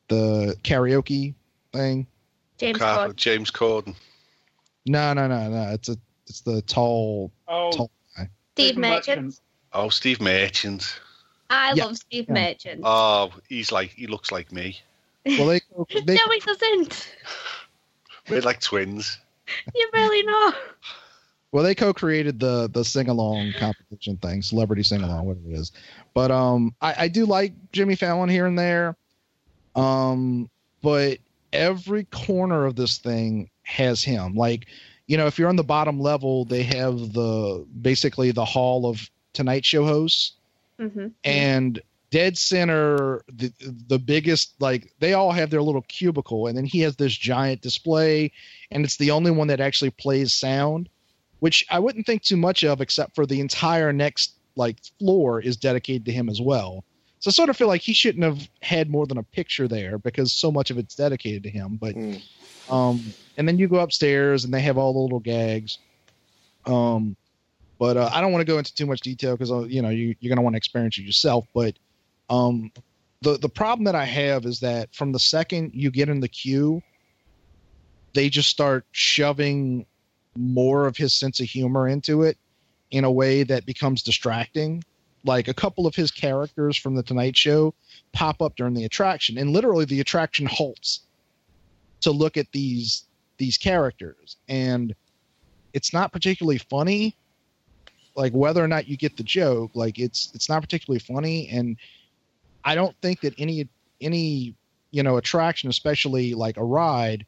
the 0.10 0.58
karaoke 0.64 1.36
thing. 1.72 2.06
James 2.58 2.80
Car- 2.80 3.08
Corden. 3.08 3.16
James 3.16 3.50
Corden. 3.52 3.96
No, 4.86 5.14
no, 5.14 5.28
no, 5.28 5.50
no. 5.50 5.70
It's 5.74 5.88
a 5.88 5.98
it's 6.28 6.42
the 6.42 6.62
tall. 6.64 7.32
Oh, 7.48 7.72
Tall- 7.72 7.92
Steve 8.58 8.70
Steve 8.70 8.78
Merchant. 8.80 9.22
Merchant. 9.22 9.42
Oh, 9.74 9.90
Steve 9.90 10.20
Merchant. 10.20 11.00
I 11.50 11.74
Yeah, 11.74 11.86
love 11.86 11.98
Steve 11.98 12.26
yeah. 12.28 12.34
Merchant. 12.34 12.82
Oh, 12.84 13.32
he's 13.48 13.72
like 13.72 13.92
he 13.92 14.08
looks 14.08 14.32
like 14.32 14.52
me. 14.52 14.80
Well, 15.26 15.46
they 15.46 15.62
they 16.06 16.16
no, 16.16 16.32
he 16.32 16.40
doesn't. 16.40 17.16
We're 18.30 18.42
like 18.42 18.60
twins. 18.60 19.20
You 19.76 19.90
really 19.94 20.24
not. 20.24 20.56
Well, 21.52 21.64
they 21.64 21.76
co-created 21.76 22.40
the 22.40 22.68
the 22.74 22.84
sing 22.84 23.10
along 23.10 23.54
competition 23.54 24.18
thing, 24.18 24.42
celebrity 24.42 24.84
sing 24.84 25.02
along, 25.02 25.26
whatever 25.28 25.50
it 25.52 25.60
is. 25.60 25.72
But 26.14 26.32
um, 26.32 26.74
I, 26.82 26.96
I 27.04 27.08
do 27.08 27.26
like 27.26 27.54
Jimmy 27.72 27.96
Fallon 27.96 28.28
here 28.28 28.48
and 28.48 28.58
there. 28.58 28.98
Um, 29.76 30.50
but 30.82 31.20
every 31.54 32.06
corner 32.06 32.66
of 32.66 32.76
this 32.76 32.98
thing 32.98 33.50
has 33.64 34.04
him. 34.04 34.36
Like, 34.36 34.68
you 35.08 35.18
know, 35.18 35.28
if 35.28 35.40
you're 35.40 35.50
on 35.50 35.56
the 35.56 35.64
bottom 35.64 36.00
level, 36.00 36.46
they 36.46 36.64
have 36.64 37.14
the 37.14 37.66
basically 37.82 38.32
the 38.32 38.46
hall 38.46 38.86
of 38.86 39.10
Tonight 39.34 39.66
Show 39.66 39.86
hosts, 39.86 40.34
hmm 40.80 41.08
and 41.24 41.82
dead 42.12 42.38
center, 42.38 43.24
the 43.34 43.52
the 43.88 44.00
biggest 44.00 44.54
like 44.60 44.92
they 45.00 45.14
all 45.14 45.32
have 45.32 45.50
their 45.50 45.62
little 45.62 45.82
cubicle, 45.84 46.48
and 46.48 46.58
then 46.58 46.66
he 46.66 46.80
has 46.82 46.96
this 46.96 47.16
giant 47.16 47.62
display, 47.62 48.32
and 48.72 48.86
it's 48.86 48.98
the 48.98 49.12
only 49.12 49.32
one 49.32 49.48
that 49.48 49.60
actually 49.62 49.92
plays 49.92 50.34
sound 50.34 50.90
which 51.40 51.66
I 51.70 51.80
wouldn't 51.80 52.06
think 52.06 52.24
too 52.24 52.38
much 52.38 52.64
of, 52.64 52.82
except 52.82 53.16
for 53.16 53.26
the 53.26 53.40
entire 53.42 53.94
next 53.94 54.40
like 54.56 54.78
floor 55.00 55.40
is 55.40 55.56
dedicated 55.58 56.06
to 56.06 56.12
him 56.12 56.30
as 56.30 56.42
well. 56.42 56.84
So 57.20 57.30
I 57.30 57.32
sort 57.32 57.50
of 57.50 57.58
feel 57.58 57.68
like 57.68 57.82
he 57.82 57.94
shouldn't 57.94 58.24
have 58.24 58.50
had 58.62 58.90
more 58.90 59.06
than 59.06 59.18
a 59.18 59.24
picture 59.24 59.68
there 59.68 59.98
because 60.00 60.34
so 60.34 60.52
much 60.52 60.72
of 60.72 60.78
it's 60.78 60.96
dedicated 60.96 61.44
to 61.44 61.50
him. 61.50 61.78
But 61.80 61.96
Mm. 61.96 62.22
um, 62.70 63.16
and 63.38 63.48
then 63.48 63.58
you 63.58 63.68
go 63.68 63.80
upstairs 63.80 64.44
and 64.44 64.54
they 64.54 64.62
have 64.62 64.78
all 64.78 64.94
the 64.94 65.00
little 65.00 65.20
gags. 65.20 65.78
Um, 66.66 67.16
but 67.80 67.96
uh, 67.96 68.10
I 68.12 68.20
don't 68.20 68.32
want 68.32 68.42
to 68.42 68.52
go 68.52 68.58
into 68.58 68.74
too 68.74 68.88
much 68.88 69.02
detail 69.02 69.36
because 69.36 69.52
uh, 69.52 69.64
you 69.64 69.82
know 69.82 69.90
you, 69.90 70.16
you're 70.20 70.30
gonna 70.30 70.42
want 70.42 70.56
to 70.56 70.58
experience 70.58 70.98
it 70.98 71.04
yourself. 71.04 71.46
But 71.54 71.76
um, 72.30 72.72
the 73.22 73.38
the 73.38 73.50
problem 73.50 73.86
that 73.86 73.96
I 73.96 74.06
have 74.06 74.46
is 74.46 74.60
that 74.62 74.94
from 74.94 75.12
the 75.12 75.20
second 75.20 75.72
you 75.74 75.92
get 75.92 76.10
in 76.10 76.20
the 76.20 76.28
queue, 76.28 76.82
they 78.14 78.30
just 78.30 78.50
start 78.50 78.86
shoving 78.92 79.86
more 80.36 80.88
of 80.88 80.98
his 80.98 81.14
sense 81.14 81.40
of 81.40 81.48
humor 81.48 81.88
into 81.88 82.24
it 82.24 82.38
in 82.92 83.04
a 83.04 83.12
way 83.12 83.44
that 83.44 83.66
becomes 83.66 84.02
distracting. 84.02 84.84
Like 85.24 85.48
a 85.48 85.54
couple 85.54 85.86
of 85.86 85.96
his 85.96 86.10
characters 86.10 86.78
from 86.78 86.96
the 86.96 87.04
Tonight 87.04 87.36
Show 87.36 87.74
pop 88.14 88.42
up 88.42 88.56
during 88.56 88.74
the 88.74 88.86
attraction, 88.86 89.38
and 89.38 89.52
literally 89.52 89.86
the 89.86 90.00
attraction 90.00 90.48
halts 90.48 91.02
to 92.02 92.12
look 92.12 92.38
at 92.38 92.52
these 92.52 93.07
these 93.38 93.58
characters, 93.58 94.38
and 94.48 94.94
it's 95.74 95.94
not 95.94 96.12
particularly 96.12 96.58
funny. 96.58 97.16
Like 98.16 98.34
whether 98.34 98.64
or 98.64 98.68
not 98.68 98.88
you 98.88 98.98
get 98.98 99.16
the 99.16 99.24
joke, 99.24 99.72
like 99.76 100.00
it's 100.00 100.32
it's 100.34 100.50
not 100.50 100.62
particularly 100.62 101.00
funny, 101.00 101.48
and 101.50 101.78
I 102.66 102.76
don't 102.76 102.96
think 103.02 103.22
that 103.22 103.34
any 103.38 103.68
any 104.02 104.56
you 104.92 105.04
know 105.04 105.18
attraction, 105.18 105.70
especially 105.70 106.34
like 106.34 106.58
a 106.58 106.64
ride, 106.64 107.26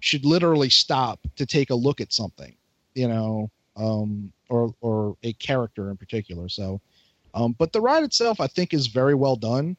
should 0.00 0.24
literally 0.24 0.70
stop 0.70 1.20
to 1.36 1.46
take 1.46 1.70
a 1.70 1.74
look 1.74 2.00
at 2.00 2.12
something, 2.12 2.54
you 2.94 3.08
know, 3.08 3.50
um, 3.76 4.32
or 4.48 4.74
or 4.80 5.16
a 5.22 5.32
character 5.34 5.90
in 5.90 5.96
particular. 5.96 6.48
So, 6.48 6.80
um, 7.34 7.56
but 7.58 7.72
the 7.72 7.80
ride 7.80 8.04
itself, 8.04 8.40
I 8.40 8.46
think, 8.46 8.74
is 8.74 8.88
very 8.88 9.14
well 9.14 9.36
done. 9.36 9.76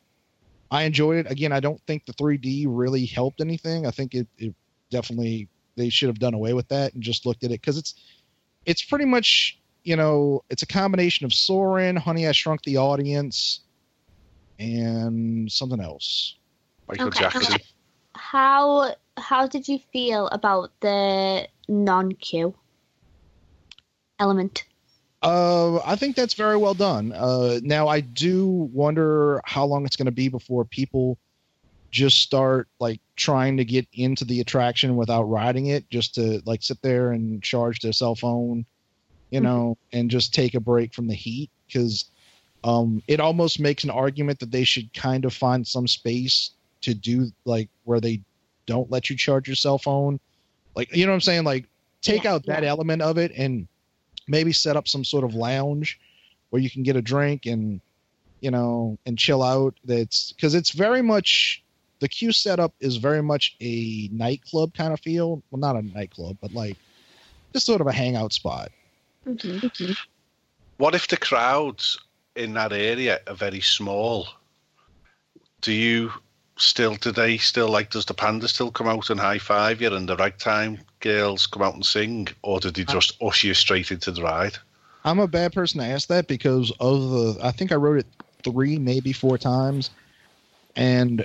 I 0.71 0.83
enjoyed 0.83 1.25
it. 1.25 1.31
Again, 1.31 1.51
I 1.53 1.59
don't 1.59 1.81
think 1.87 2.05
the 2.05 2.13
3D 2.13 2.65
really 2.67 3.05
helped 3.05 3.39
anything. 3.39 3.87
I 3.87 3.91
think 3.91 4.13
it, 4.13 4.27
it 4.37 4.53
definitely 4.91 5.47
they 5.77 5.89
should 5.89 6.09
have 6.09 6.19
done 6.19 6.33
away 6.33 6.53
with 6.53 6.67
that 6.67 6.93
and 6.93 7.01
just 7.01 7.25
looked 7.25 7.43
at 7.43 7.51
it 7.51 7.61
because 7.61 7.77
it's 7.77 7.93
it's 8.65 8.83
pretty 8.83 9.05
much 9.05 9.57
you 9.83 9.95
know 9.95 10.43
it's 10.49 10.63
a 10.63 10.67
combination 10.67 11.25
of 11.25 11.33
Soarin', 11.33 11.95
Honey 11.95 12.27
I 12.27 12.33
Shrunk 12.33 12.63
the 12.63 12.77
Audience, 12.77 13.61
and 14.59 15.49
something 15.49 15.79
else. 15.79 16.35
Michael 16.87 17.07
Okay. 17.07 17.19
Jackson. 17.19 17.57
How 18.15 18.95
how 19.17 19.47
did 19.47 19.67
you 19.67 19.79
feel 19.93 20.27
about 20.27 20.71
the 20.81 21.47
non 21.69 22.11
queue 22.13 22.53
element? 24.19 24.65
Uh, 25.21 25.77
I 25.77 25.95
think 25.95 26.15
that's 26.15 26.35
very 26.35 26.57
well 26.57 26.75
done. 26.75 27.11
Uh, 27.11 27.59
now 27.63 27.87
I 27.87 28.01
do 28.01 28.69
wonder 28.71 29.41
how 29.45 29.65
long 29.65 29.85
it's 29.85 29.95
going 29.95 30.05
to 30.05 30.11
be 30.11 30.29
before 30.29 30.63
people 30.63 31.17
just 31.91 32.19
start 32.21 32.67
like 32.79 33.01
trying 33.15 33.57
to 33.57 33.65
get 33.65 33.87
into 33.93 34.25
the 34.25 34.41
attraction 34.41 34.95
without 34.95 35.23
riding 35.23 35.67
it, 35.67 35.89
just 35.89 36.15
to 36.15 36.41
like 36.45 36.63
sit 36.63 36.81
there 36.81 37.11
and 37.11 37.41
charge 37.43 37.79
their 37.79 37.93
cell 37.93 38.15
phone, 38.15 38.65
you 39.31 39.41
know, 39.41 39.77
and 39.93 40.11
just 40.11 40.33
take 40.33 40.53
a 40.55 40.59
break 40.59 40.93
from 40.93 41.07
the 41.07 41.15
heat 41.15 41.49
because 41.67 42.05
um, 42.63 43.01
it 43.07 43.19
almost 43.19 43.59
makes 43.59 43.83
an 43.83 43.89
argument 43.89 44.39
that 44.39 44.51
they 44.51 44.63
should 44.63 44.93
kind 44.93 45.25
of 45.25 45.33
find 45.33 45.65
some 45.67 45.87
space 45.87 46.51
to 46.81 46.93
do 46.93 47.31
like 47.45 47.69
where 47.83 47.99
they 48.01 48.21
don't 48.65 48.91
let 48.91 49.09
you 49.09 49.17
charge 49.17 49.47
your 49.47 49.55
cell 49.55 49.77
phone, 49.77 50.19
like 50.75 50.93
you 50.95 51.05
know 51.05 51.11
what 51.11 51.15
I'm 51.15 51.21
saying, 51.21 51.43
like 51.45 51.67
take 52.01 52.23
Yeah, 52.23 52.31
out 52.31 52.45
that 52.47 52.63
yeah. 52.63 52.69
element 52.69 53.01
of 53.01 53.17
it 53.17 53.31
and 53.37 53.67
maybe 54.27 54.51
set 54.51 54.75
up 54.75 54.87
some 54.87 55.03
sort 55.03 55.23
of 55.23 55.33
lounge 55.35 55.99
where 56.49 56.61
you 56.61 56.69
can 56.69 56.83
get 56.83 56.95
a 56.95 57.01
drink 57.01 57.45
and 57.45 57.81
you 58.41 58.51
know 58.51 58.97
and 59.05 59.17
chill 59.17 59.41
out. 59.43 59.75
That's 59.85 60.33
because 60.33 60.53
it's 60.55 60.71
very 60.71 61.01
much 61.01 61.63
the 61.99 62.07
queue 62.07 62.31
setup 62.31 62.73
is 62.79 62.97
very 62.97 63.21
much 63.21 63.55
a 63.61 64.09
nightclub 64.11 64.73
kind 64.73 64.93
of 64.93 64.99
feel 64.99 65.41
well 65.51 65.59
not 65.59 65.75
a 65.75 65.81
nightclub 65.81 66.37
but 66.41 66.53
like 66.53 66.77
just 67.53 67.65
sort 67.65 67.81
of 67.81 67.87
a 67.87 67.91
hangout 67.91 68.33
spot 68.33 68.69
Mm-hmm. 69.27 69.91
What 70.77 70.95
if 70.95 71.07
the 71.07 71.17
crowds 71.17 71.99
in 72.35 72.53
that 72.53 72.71
area 72.71 73.19
are 73.27 73.35
very 73.35 73.61
small? 73.61 74.27
Do 75.61 75.73
you 75.73 76.11
still 76.57 76.95
today 76.95 77.37
still 77.37 77.69
like 77.69 77.91
does 77.91 78.05
the 78.05 78.13
panda 78.13 78.47
still 78.47 78.71
come 78.71 78.87
out 78.87 79.09
and 79.11 79.19
high 79.19 79.37
five 79.37 79.79
you 79.79 79.93
and 79.93 80.09
the 80.09 80.15
ragtime 80.15 80.79
girls 81.01 81.45
come 81.45 81.61
out 81.61 81.75
and 81.75 81.85
sing, 81.85 82.27
or 82.41 82.59
did 82.59 82.73
they 82.75 82.83
just 82.83 83.15
usher 83.21 83.47
you 83.47 83.53
straight 83.53 83.91
into 83.91 84.11
the 84.11 84.23
ride? 84.23 84.57
i'm 85.05 85.19
a 85.19 85.27
bad 85.27 85.53
person 85.53 85.79
to 85.79 85.85
ask 85.85 86.07
that 86.07 86.27
because 86.27 86.71
of 86.79 87.11
the 87.11 87.37
i 87.43 87.51
think 87.51 87.71
i 87.71 87.75
wrote 87.75 87.99
it 87.99 88.07
three 88.43 88.79
maybe 88.79 89.13
four 89.13 89.37
times 89.37 89.91
and 90.75 91.23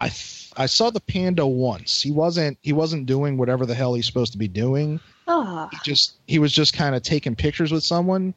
i 0.00 0.08
th- 0.08 0.52
i 0.56 0.66
saw 0.66 0.90
the 0.90 1.00
panda 1.00 1.46
once. 1.46 2.02
He 2.02 2.10
wasn't 2.10 2.58
he 2.62 2.72
wasn't 2.72 3.06
doing 3.06 3.36
whatever 3.36 3.66
the 3.66 3.74
hell 3.74 3.94
he's 3.94 4.06
supposed 4.06 4.32
to 4.32 4.38
be 4.38 4.48
doing. 4.48 5.00
Oh, 5.26 5.68
he 5.70 5.78
just 5.84 6.16
he 6.26 6.38
was 6.38 6.52
just 6.52 6.74
kind 6.74 6.94
of 6.94 7.02
taking 7.02 7.36
pictures 7.36 7.72
with 7.72 7.84
someone 7.84 8.34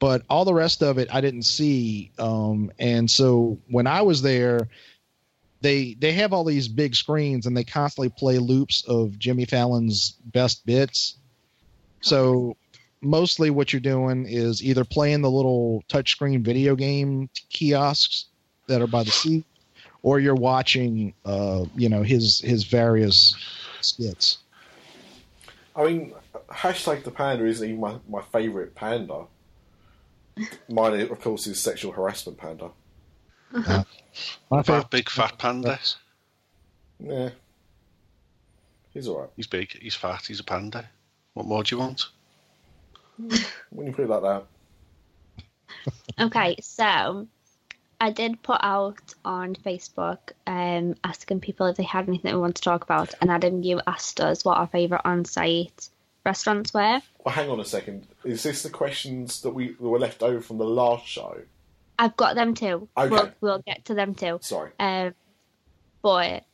but 0.00 0.22
all 0.30 0.44
the 0.44 0.54
rest 0.54 0.80
of 0.80 0.98
it 0.98 1.12
i 1.12 1.20
didn't 1.20 1.42
see 1.42 2.12
um 2.20 2.70
and 2.78 3.10
so 3.10 3.58
when 3.68 3.88
i 3.88 4.00
was 4.00 4.22
there 4.22 4.68
they 5.60 5.94
they 5.94 6.12
have 6.12 6.32
all 6.32 6.44
these 6.44 6.68
big 6.68 6.94
screens 6.94 7.46
and 7.46 7.56
they 7.56 7.64
constantly 7.64 8.08
play 8.08 8.38
loops 8.38 8.84
of 8.86 9.18
jimmy 9.18 9.44
fallon's 9.44 10.16
best 10.26 10.64
bits. 10.66 11.16
So 12.00 12.56
mostly 13.00 13.50
what 13.50 13.72
you're 13.72 13.80
doing 13.80 14.26
is 14.28 14.62
either 14.62 14.84
playing 14.84 15.22
the 15.22 15.30
little 15.30 15.82
touchscreen 15.88 16.42
video 16.42 16.76
game 16.76 17.28
kiosks 17.50 18.26
that 18.68 18.80
are 18.80 18.86
by 18.86 19.02
the 19.02 19.10
seat, 19.10 19.44
or 20.02 20.20
you're 20.20 20.34
watching, 20.34 21.14
uh, 21.24 21.64
you 21.76 21.88
know, 21.88 22.02
his 22.02 22.40
his 22.40 22.64
various 22.64 23.34
skits. 23.80 24.38
I 25.76 25.84
mean, 25.84 26.14
hashtag 26.50 27.04
the 27.04 27.10
panda 27.10 27.44
isn't 27.44 27.66
even 27.68 27.80
my, 27.80 27.96
my 28.08 28.22
favourite 28.32 28.74
panda. 28.74 29.24
Mine, 30.68 31.00
of 31.00 31.20
course, 31.20 31.46
is 31.46 31.60
sexual 31.60 31.92
harassment 31.92 32.38
panda. 32.38 32.70
My 33.52 33.84
favorite, 34.50 34.64
Fat, 34.64 34.90
big 34.90 35.08
fat 35.08 35.38
panda. 35.38 35.78
Yeah. 37.00 37.30
He's 38.92 39.08
alright. 39.08 39.30
He's 39.36 39.46
big. 39.46 39.80
He's 39.80 39.94
fat. 39.94 40.26
He's 40.26 40.40
a 40.40 40.44
panda. 40.44 40.88
What 41.34 41.46
more 41.46 41.62
do 41.62 41.76
you 41.76 41.80
want? 41.80 42.06
When 43.70 43.86
you 43.86 43.92
put 43.92 44.04
it 44.04 44.08
like 44.08 44.22
that. 44.22 44.44
Okay, 46.20 46.56
so 46.60 47.28
I 48.00 48.10
did 48.10 48.42
put 48.42 48.60
out 48.62 49.14
on 49.24 49.56
Facebook 49.56 50.18
um, 50.46 50.94
asking 51.02 51.40
people 51.40 51.66
if 51.66 51.76
they 51.76 51.82
had 51.82 52.06
anything 52.06 52.30
they 52.30 52.36
want 52.36 52.56
to 52.56 52.62
talk 52.62 52.84
about, 52.84 53.14
and 53.20 53.30
Adam, 53.30 53.62
you 53.62 53.80
asked 53.86 54.20
us 54.20 54.44
what 54.44 54.58
our 54.58 54.68
favourite 54.68 55.02
on-site 55.04 55.88
restaurants 56.24 56.72
were. 56.72 57.00
Well, 57.24 57.34
hang 57.34 57.50
on 57.50 57.58
a 57.58 57.64
second. 57.64 58.06
Is 58.24 58.42
this 58.44 58.62
the 58.62 58.70
questions 58.70 59.42
that 59.42 59.50
we 59.50 59.72
that 59.72 59.80
were 59.80 59.98
left 59.98 60.22
over 60.22 60.40
from 60.40 60.58
the 60.58 60.64
last 60.64 61.06
show? 61.06 61.40
I've 61.98 62.16
got 62.16 62.36
them 62.36 62.54
too. 62.54 62.88
Okay. 62.96 63.08
We'll, 63.08 63.32
we'll 63.40 63.62
get 63.66 63.86
to 63.86 63.94
them 63.94 64.14
too. 64.14 64.38
Sorry. 64.42 64.70
Um, 64.78 65.14
but 66.00 66.44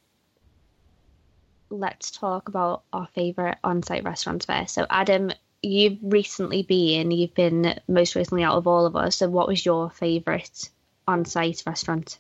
let's 1.69 2.11
talk 2.11 2.49
about 2.49 2.85
our 2.93 3.07
favourite 3.09 3.59
on-site 3.63 4.05
restaurants 4.05 4.47
first. 4.47 4.73
So, 4.75 4.87
Adam, 4.89 5.31
you've 5.63 5.99
recently 6.03 6.63
been, 6.63 7.11
you've 7.11 7.35
been 7.35 7.79
most 7.87 8.15
recently 8.15 8.43
out 8.43 8.57
of 8.57 8.67
all 8.67 8.87
of 8.87 8.97
us. 8.97 9.17
So, 9.17 9.29
what 9.29 9.49
was 9.49 9.67
your 9.67 9.91
favourite 9.91 10.71
on-site 11.07 11.63
restaurant? 11.67 12.19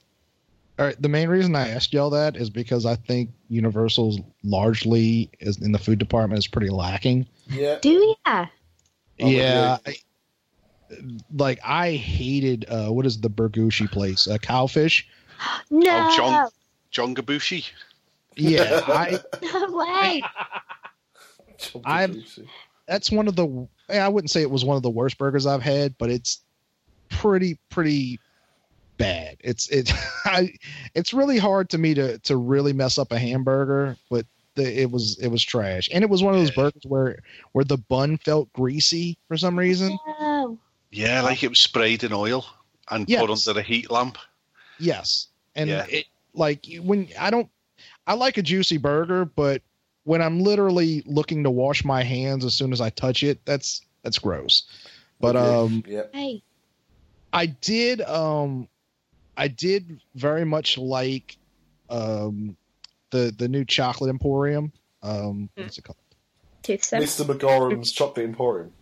all 0.78 0.86
right, 0.86 1.00
the 1.00 1.08
main 1.08 1.28
reason 1.28 1.54
I 1.54 1.68
asked 1.68 1.92
y'all 1.92 2.10
that 2.10 2.36
is 2.36 2.50
because 2.50 2.84
I 2.84 2.96
think 2.96 3.30
Universal's 3.48 4.18
largely 4.42 5.30
is 5.38 5.62
in 5.62 5.70
the 5.70 5.78
food 5.78 6.00
department 6.00 6.38
is 6.40 6.48
pretty 6.48 6.68
lacking. 6.70 7.28
Yeah. 7.48 7.78
Do 7.80 7.92
ya? 7.92 8.16
I'm 8.26 8.48
yeah, 9.28 9.78
like 11.32 11.60
I 11.64 11.92
hated 11.92 12.66
uh, 12.68 12.88
what 12.88 13.06
is 13.06 13.20
the 13.20 13.30
Burgushi 13.30 13.90
place? 13.90 14.26
Uh, 14.28 14.38
cowfish. 14.38 15.04
No, 15.70 16.08
Oh, 16.10 16.16
John- 16.16 16.48
John 16.90 17.14
Gabushi. 17.14 17.68
Yeah, 18.36 18.80
I 18.88 19.18
no 19.42 19.76
way. 19.76 20.22
John 21.58 21.82
I'm- 21.84 22.24
that's 22.88 23.10
one 23.12 23.28
of 23.28 23.36
the 23.36 23.68
I 23.88 24.08
wouldn't 24.08 24.30
say 24.30 24.42
it 24.42 24.50
was 24.50 24.64
one 24.64 24.76
of 24.76 24.82
the 24.82 24.90
worst 24.90 25.18
burgers 25.18 25.46
I've 25.46 25.62
had, 25.62 25.96
but 25.98 26.10
it's 26.10 26.40
pretty 27.10 27.58
pretty 27.68 28.18
bad. 28.96 29.36
It's 29.40 29.68
it 29.68 29.90
I 30.24 30.54
it's 30.94 31.12
really 31.12 31.38
hard 31.38 31.70
to 31.70 31.78
me 31.78 31.94
to 31.94 32.18
to 32.20 32.36
really 32.36 32.72
mess 32.72 32.98
up 32.98 33.12
a 33.12 33.18
hamburger, 33.18 33.96
but 34.10 34.26
the, 34.54 34.80
it 34.82 34.90
was 34.90 35.18
it 35.20 35.28
was 35.28 35.42
trash. 35.42 35.88
And 35.92 36.02
it 36.04 36.10
was 36.10 36.22
one 36.22 36.34
of 36.34 36.40
those 36.40 36.50
Yeah. 36.50 36.64
burgers 36.64 36.82
where 36.86 37.18
where 37.52 37.64
the 37.64 37.78
bun 37.78 38.18
felt 38.18 38.52
greasy 38.52 39.18
for 39.28 39.36
some 39.36 39.58
reason. 39.58 39.98
No. 40.20 40.58
Yeah, 40.90 41.22
like 41.22 41.42
it 41.42 41.48
was 41.48 41.58
sprayed 41.60 42.04
in 42.04 42.12
oil 42.12 42.44
and 42.90 43.08
Yes. 43.08 43.20
put 43.20 43.30
under 43.30 43.60
a 43.60 43.62
heat 43.62 43.90
lamp. 43.90 44.18
Yes. 44.78 45.28
And 45.54 45.70
Yeah. 45.70 45.86
it 45.88 46.06
like 46.34 46.64
when 46.80 47.08
I 47.18 47.30
don't 47.30 47.48
I 48.06 48.14
like 48.14 48.38
a 48.38 48.42
juicy 48.42 48.76
burger, 48.78 49.24
but 49.24 49.62
when 50.04 50.20
I'm 50.20 50.40
literally 50.40 51.02
looking 51.06 51.42
to 51.44 51.50
wash 51.50 51.84
my 51.84 52.02
hands 52.02 52.44
as 52.44 52.54
soon 52.54 52.72
as 52.72 52.80
I 52.80 52.90
touch 52.90 53.22
it, 53.22 53.40
that's 53.44 53.80
that's 54.02 54.18
gross. 54.18 54.64
But 55.20 55.36
Okay. 55.36 55.54
um 55.54 55.84
yeah. 55.86 56.02
Hey. 56.12 56.42
I 57.32 57.46
did 57.46 58.00
um 58.02 58.68
I 59.36 59.48
did 59.48 60.00
very 60.14 60.44
much 60.44 60.78
like 60.78 61.36
um 61.90 62.56
the 63.10 63.34
the 63.36 63.48
new 63.48 63.64
chocolate 63.64 64.10
emporium. 64.10 64.72
Um 65.02 65.50
what's 65.54 65.78
it 65.78 65.82
called? 65.82 65.96
Toothsome. 66.62 67.02
Mr. 67.02 67.24
McGorham's 67.26 67.92
Chocolate 67.92 68.24
Emporium. 68.24 68.72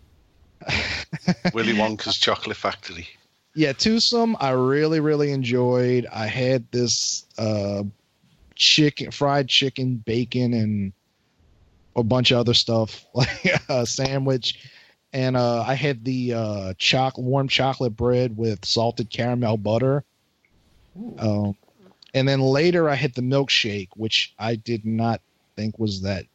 Willy 1.53 1.73
Wonka's 1.73 2.17
Chocolate 2.17 2.57
Factory. 2.57 3.09
Yeah, 3.55 3.73
Toothsome 3.73 4.37
I 4.41 4.51
really, 4.51 5.01
really 5.01 5.33
enjoyed. 5.33 6.07
I 6.07 6.27
had 6.27 6.71
this 6.71 7.27
uh 7.37 7.83
chicken 8.55 9.11
fried 9.11 9.49
chicken, 9.49 9.97
bacon 9.97 10.55
and 10.55 10.93
a 11.97 12.03
bunch 12.03 12.31
of 12.31 12.39
other 12.39 12.55
stuff, 12.55 13.05
like 13.15 13.45
a 13.69 13.85
sandwich. 13.85 14.61
And 15.13 15.37
uh 15.37 15.63
I 15.63 15.75
had 15.75 16.05
the 16.05 16.35
uh 16.35 16.75
choc 16.79 17.19
warm 17.19 17.49
chocolate 17.49 17.97
bread 17.97 18.37
with 18.37 18.65
salted 18.65 19.11
caramel 19.11 19.57
butter. 19.57 20.05
Um 21.19 21.57
and 22.15 22.29
then 22.29 22.41
later 22.41 22.89
I 22.89 22.95
hit 22.95 23.15
the 23.15 23.23
milkshake, 23.23 23.89
which 23.97 24.35
I 24.39 24.57
did 24.57 24.85
not 24.85 25.21
think 25.57 25.79
was 25.79 26.03
that 26.03 26.27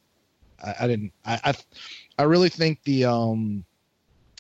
I, 0.64 0.76
I 0.82 0.88
didn't 0.88 1.12
I, 1.26 1.40
I 1.44 1.54
I 2.20 2.24
really 2.24 2.50
think 2.50 2.82
the 2.84 3.06
um 3.06 3.64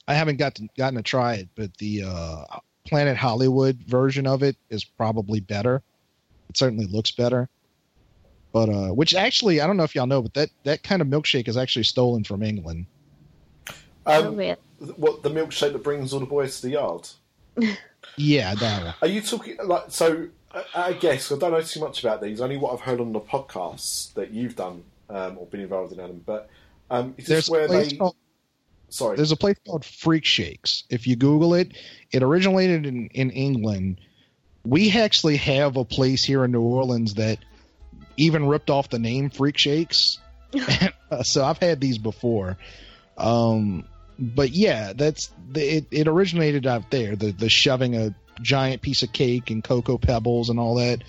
I 0.07 0.13
haven't 0.13 0.37
got 0.37 0.55
to, 0.55 0.67
gotten 0.77 0.95
to 0.95 1.03
try 1.03 1.33
it, 1.35 1.49
but 1.55 1.75
the 1.77 2.03
uh, 2.03 2.43
Planet 2.85 3.17
Hollywood 3.17 3.75
version 3.83 4.25
of 4.25 4.41
it 4.41 4.55
is 4.69 4.85
probably 4.85 5.41
better. 5.41 5.81
It 6.49 6.55
certainly 6.55 6.85
looks 6.85 7.11
better. 7.11 7.49
But 8.53 8.69
uh, 8.69 8.87
which 8.93 9.13
actually 9.13 9.59
I 9.59 9.67
don't 9.67 9.75
know 9.75 9.83
if 9.83 9.93
y'all 9.93 10.07
know, 10.07 10.21
but 10.21 10.33
that 10.33 10.49
that 10.63 10.83
kind 10.83 11.01
of 11.01 11.07
milkshake 11.09 11.47
is 11.49 11.57
actually 11.57 11.83
stolen 11.83 12.23
from 12.23 12.41
England. 12.41 12.85
Oh, 14.05 14.29
Um, 14.29 14.35
really? 14.37 14.55
what 14.95 15.21
the 15.21 15.29
milkshake 15.29 15.73
that 15.73 15.83
brings 15.83 16.13
all 16.13 16.21
the 16.21 16.25
boys 16.25 16.61
to 16.61 16.67
the 16.67 16.73
yard? 16.73 17.09
Yeah, 18.15 18.55
that 18.55 18.83
one. 18.83 18.93
Are 19.01 19.07
you 19.07 19.21
talking 19.21 19.57
like 19.63 19.85
so? 19.89 20.29
I, 20.53 20.63
I 20.75 20.93
guess 20.93 21.31
I 21.31 21.37
don't 21.37 21.51
know 21.51 21.61
too 21.61 21.79
much 21.79 22.03
about 22.03 22.21
these. 22.21 22.41
Only 22.41 22.57
what 22.57 22.73
I've 22.73 22.81
heard 22.81 22.99
on 22.99 23.13
the 23.13 23.19
podcasts 23.19 24.13
that 24.13 24.31
you've 24.31 24.55
done 24.55 24.83
um, 25.09 25.37
or 25.37 25.45
been 25.47 25.61
involved 25.61 25.93
in, 25.93 25.99
Adam. 25.99 26.23
But 26.25 26.49
um, 26.89 27.13
is 27.17 27.27
this 27.27 27.27
There's 27.27 27.49
a 27.49 27.51
where 27.51 27.67
place 27.67 27.91
they? 27.91 27.97
called 27.97 28.15
Sorry. 28.89 29.17
there's 29.17 29.31
a 29.31 29.37
place 29.37 29.57
called 29.65 29.85
Freak 29.85 30.25
Shakes. 30.25 30.83
If 30.89 31.07
you 31.07 31.15
Google 31.15 31.53
it, 31.53 31.77
it 32.11 32.23
originated 32.23 32.85
in, 32.85 33.07
in 33.07 33.31
England. 33.31 33.99
We 34.65 34.91
actually 34.97 35.37
have 35.37 35.77
a 35.77 35.85
place 35.85 36.23
here 36.23 36.43
in 36.43 36.51
New 36.51 36.61
Orleans 36.61 37.15
that 37.15 37.39
even 38.17 38.47
ripped 38.47 38.69
off 38.69 38.89
the 38.89 38.99
name 38.99 39.29
Freak 39.29 39.57
Shakes. 39.57 40.19
so 41.23 41.43
I've 41.43 41.57
had 41.57 41.81
these 41.81 41.97
before. 41.97 42.57
Um, 43.17 43.85
but 44.19 44.51
yeah, 44.51 44.93
that's 44.93 45.31
the, 45.51 45.77
it. 45.77 45.85
It 45.91 46.07
originated 46.07 46.65
out 46.67 46.89
there. 46.91 47.15
The 47.15 47.31
the 47.31 47.49
shoving 47.49 47.95
a 47.95 48.15
giant 48.41 48.81
piece 48.81 49.01
of 49.03 49.11
cake 49.13 49.49
and 49.49 49.63
cocoa 49.63 49.97
pebbles 49.97 50.49
and 50.49 50.59
all 50.59 50.75
that. 50.75 51.03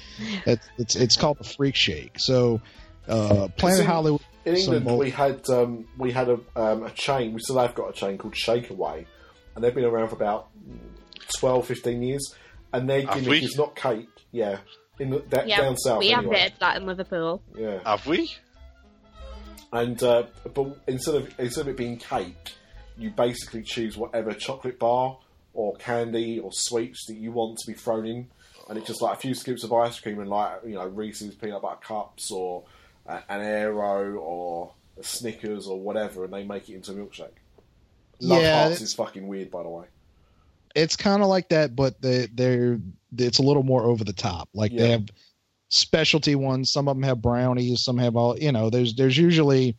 That's 0.44 0.66
it's 0.78 0.96
it's 0.96 1.16
called 1.16 1.38
the 1.38 1.44
Freak 1.44 1.74
Shake. 1.74 2.18
So 2.18 2.60
uh, 3.08 3.48
Planet 3.56 3.80
in- 3.80 3.86
Hollywood. 3.86 4.20
In 4.44 4.56
England, 4.56 4.86
Some- 4.86 4.96
we 4.98 5.10
had 5.10 5.48
um, 5.50 5.86
we 5.98 6.10
had 6.12 6.28
a, 6.30 6.38
um, 6.56 6.84
a 6.84 6.90
chain. 6.90 7.34
We 7.34 7.40
still 7.40 7.58
have 7.58 7.74
got 7.74 7.90
a 7.90 7.92
chain 7.92 8.16
called 8.16 8.34
Shakeaway, 8.34 9.04
and 9.54 9.62
they've 9.64 9.74
been 9.74 9.84
around 9.84 10.08
for 10.08 10.14
about 10.16 10.48
12, 11.38 11.66
15 11.66 12.02
years. 12.02 12.34
And 12.72 12.88
their 12.88 13.02
Have 13.02 13.14
gimmick 13.14 13.28
we? 13.28 13.38
is 13.44 13.56
not 13.58 13.76
cake. 13.76 14.08
Yeah, 14.32 14.58
in 14.98 15.10
the, 15.10 15.18
that, 15.30 15.48
Yeah, 15.48 15.60
down 15.60 15.76
south. 15.76 15.98
we 15.98 16.10
have 16.10 16.20
anyway. 16.24 16.40
heard 16.40 16.52
that 16.60 16.76
in 16.78 16.86
Liverpool. 16.86 17.42
Yeah, 17.58 17.80
Have 17.84 18.06
we? 18.06 18.30
and 19.72 20.02
uh, 20.02 20.24
but 20.54 20.78
instead 20.86 21.14
of 21.16 21.34
instead 21.38 21.62
of 21.62 21.68
it 21.68 21.76
being 21.76 21.98
cake, 21.98 22.54
you 22.98 23.10
basically 23.10 23.62
choose 23.62 23.96
whatever 23.96 24.32
chocolate 24.34 24.78
bar 24.78 25.18
or 25.54 25.74
candy 25.76 26.38
or 26.38 26.50
sweets 26.52 27.06
that 27.06 27.16
you 27.16 27.32
want 27.32 27.58
to 27.58 27.66
be 27.66 27.74
thrown 27.76 28.06
in, 28.06 28.28
and 28.68 28.78
it's 28.78 28.86
just 28.86 29.00
like 29.02 29.16
a 29.16 29.20
few 29.20 29.34
scoops 29.34 29.64
of 29.64 29.72
ice 29.72 29.98
cream 30.00 30.18
and 30.20 30.28
like 30.28 30.60
you 30.66 30.74
know 30.74 30.86
Reese's 30.86 31.34
peanut 31.34 31.62
butter 31.62 31.80
cups 31.82 32.30
or 32.30 32.64
uh, 33.06 33.20
an 33.28 33.40
Aero 33.40 34.14
or 34.16 34.72
a 34.98 35.02
Snickers 35.04 35.66
or 35.66 35.80
whatever, 35.80 36.24
and 36.24 36.32
they 36.32 36.44
make 36.44 36.68
it 36.68 36.74
into 36.74 36.92
a 36.92 36.94
milkshake. 36.94 37.30
Love 38.20 38.42
Yeah, 38.42 38.64
Hearts 38.64 38.80
is 38.80 38.94
fucking 38.94 39.26
weird, 39.26 39.50
by 39.50 39.62
the 39.62 39.68
way. 39.68 39.86
it's 40.74 40.96
kind 40.96 41.22
of 41.22 41.28
like 41.28 41.48
that, 41.50 41.74
but 41.76 42.00
they 42.02 42.28
they're 42.34 42.78
it's 43.16 43.38
a 43.38 43.42
little 43.42 43.62
more 43.62 43.84
over 43.84 44.04
the 44.04 44.12
top. 44.12 44.48
Like 44.54 44.72
they 44.76 44.90
have 44.90 45.08
specialty 45.68 46.34
ones. 46.34 46.70
Some 46.70 46.88
of 46.88 46.96
them 46.96 47.02
have 47.04 47.22
brownies. 47.22 47.84
Some 47.84 47.96
have 47.98 48.16
all. 48.16 48.38
You 48.38 48.52
know, 48.52 48.70
there's 48.70 48.94
there's 48.94 49.16
usually. 49.16 49.76